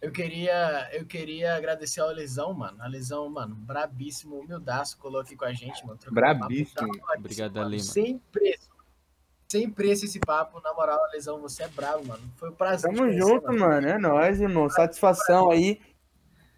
Eu 0.00 0.10
queria, 0.10 0.88
eu 0.92 1.04
queria 1.04 1.54
agradecer 1.54 2.00
ao 2.00 2.10
Lesão, 2.10 2.54
mano. 2.54 2.82
A 2.82 2.86
Lesão, 2.86 3.28
mano, 3.28 3.54
brabíssimo, 3.54 4.38
humildaço, 4.40 4.96
colou 4.96 5.20
aqui 5.20 5.36
com 5.36 5.44
a 5.44 5.52
gente, 5.52 5.84
mano. 5.86 5.98
Brabíssimo. 6.10 6.88
papo 6.98 7.18
Obrigado, 7.18 7.54
mano, 7.54 7.66
Ale, 7.66 7.76
mano. 7.76 7.88
Sem 7.90 8.18
preço. 8.32 8.70
Sem 9.48 9.68
preço 9.70 10.04
esse 10.06 10.18
papo. 10.18 10.58
Na 10.62 10.72
moral, 10.72 10.98
Lesão, 11.12 11.38
você 11.40 11.64
é 11.64 11.68
brabo, 11.68 12.06
mano. 12.06 12.22
Foi 12.36 12.48
um 12.48 12.54
prazer. 12.54 12.90
Tamo 12.90 13.02
conhecer, 13.02 13.20
junto, 13.20 13.52
mano. 13.52 13.86
É 13.86 13.98
nóis, 13.98 14.40
irmão. 14.40 14.70
Satisfação 14.70 15.50
aí. 15.50 15.80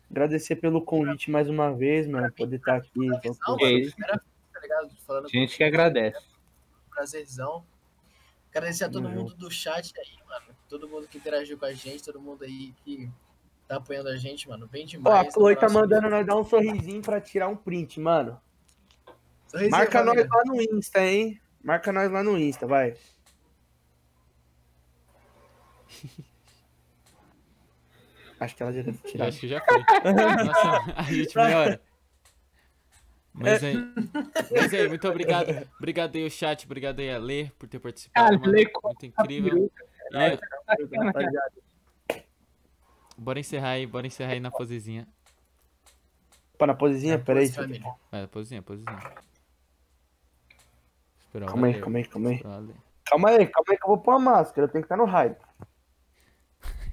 Agradecer 0.08 0.56
pelo 0.56 0.84
convite 0.84 1.30
mais 1.30 1.48
uma 1.48 1.74
vez, 1.74 2.06
mano. 2.06 2.30
Poder 2.32 2.56
estar 2.56 2.76
aqui. 2.76 2.90
Não, 3.06 3.18
Que 3.18 3.28
mano, 3.28 3.66
isso. 3.78 3.96
primeira 3.96 4.18
vez, 4.18 4.52
tá 4.52 4.60
ligado? 4.60 4.96
Falando 5.06 5.28
Gente 5.30 5.56
que 5.56 5.64
agradece. 5.64 6.20
prazerzão. 6.90 7.64
Agradecer 8.50 8.84
a 8.84 8.88
todo 8.90 9.08
mundo 9.08 9.34
do 9.34 9.50
chat 9.50 9.92
aí, 9.98 10.18
mano. 10.28 10.54
Todo 10.68 10.86
mundo 10.88 11.08
que 11.08 11.16
interagiu 11.18 11.58
com 11.58 11.64
a 11.64 11.72
gente, 11.72 12.04
todo 12.04 12.20
mundo 12.20 12.44
aí 12.44 12.72
que 12.84 13.10
tá 13.66 13.76
apoiando 13.76 14.08
a 14.08 14.16
gente, 14.16 14.48
mano. 14.48 14.66
Bem 14.66 14.84
Ó, 14.84 14.86
demais. 14.86 15.28
a 15.28 15.30
Chloe 15.30 15.56
tá 15.56 15.68
mandando 15.68 16.08
nós 16.08 16.26
dar 16.26 16.36
um 16.36 16.44
sorrisinho 16.44 17.02
pra 17.02 17.20
tirar 17.20 17.48
um 17.48 17.56
print, 17.56 18.00
mano. 18.00 18.40
Sorrisinho, 19.46 19.70
Marca 19.70 20.02
nós 20.04 20.28
lá 20.28 20.42
no 20.46 20.60
Insta, 20.60 21.04
hein? 21.04 21.40
Marca 21.62 21.92
nós 21.92 22.10
lá 22.10 22.22
no 22.22 22.38
Insta, 22.38 22.66
vai. 22.66 22.94
Acho 28.40 28.56
que 28.56 28.62
ela 28.62 28.72
já 28.72 28.82
deve 28.82 28.98
tirar. 28.98 29.28
acho 29.28 29.38
que 29.38 29.46
já 29.46 29.60
foi. 29.64 29.78
Nossa, 30.44 30.94
a 30.96 31.02
gente 31.04 31.36
melhora. 31.36 31.80
Mas 33.32 33.62
aí, 33.62 33.76
mas 34.50 34.74
aí, 34.74 34.88
muito 34.88 35.08
obrigado. 35.08 35.68
Obrigado 35.78 36.16
aí, 36.16 36.26
o 36.26 36.30
chat. 36.30 36.66
Obrigado 36.66 36.98
aí, 36.98 37.10
a 37.10 37.18
Lê, 37.18 37.50
por 37.56 37.68
ter 37.68 37.78
participado. 37.78 38.40
Ah. 38.44 38.48
Lê, 38.48 38.68
Muito 38.82 39.06
incrível. 39.06 39.70
E, 40.10 40.38
Rapaziada. 40.96 41.52
Bora 43.22 43.40
encerrar 43.40 43.70
aí, 43.70 43.86
bora 43.86 44.06
encerrar 44.06 44.32
aí 44.32 44.40
na 44.40 44.50
posezinha. 44.50 45.06
Opa, 46.54 46.66
na 46.66 46.74
posezinha? 46.74 47.18
Peraí. 47.18 47.50
família. 47.50 47.94
Vai, 48.10 48.26
posezinha, 48.26 48.62
posezinha. 48.62 48.98
Esperar 51.20 51.46
o 51.46 51.48
Calma 51.48 51.66
aí, 51.68 51.80
calma 51.80 51.98
aí, 51.98 52.04
calma 52.04 52.30
aí. 52.30 52.38
Calma 53.04 53.28
aí, 53.30 53.46
calma 53.46 53.66
aí 53.70 53.76
que 53.76 53.84
eu 53.84 53.88
vou 53.88 53.98
pôr 53.98 54.12
a 54.12 54.18
máscara. 54.18 54.66
Eu 54.66 54.70
tenho 54.70 54.82
que 54.82 54.86
estar 54.86 54.96
no 54.96 55.04
hype. 55.04 55.40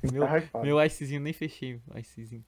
Meu, 0.14 0.24
hypado. 0.24 0.66
meu 0.66 0.80
icezinho 0.80 1.20
nem 1.20 1.34
fechei, 1.34 1.82
o 1.88 1.98
icezinho. 1.98 2.46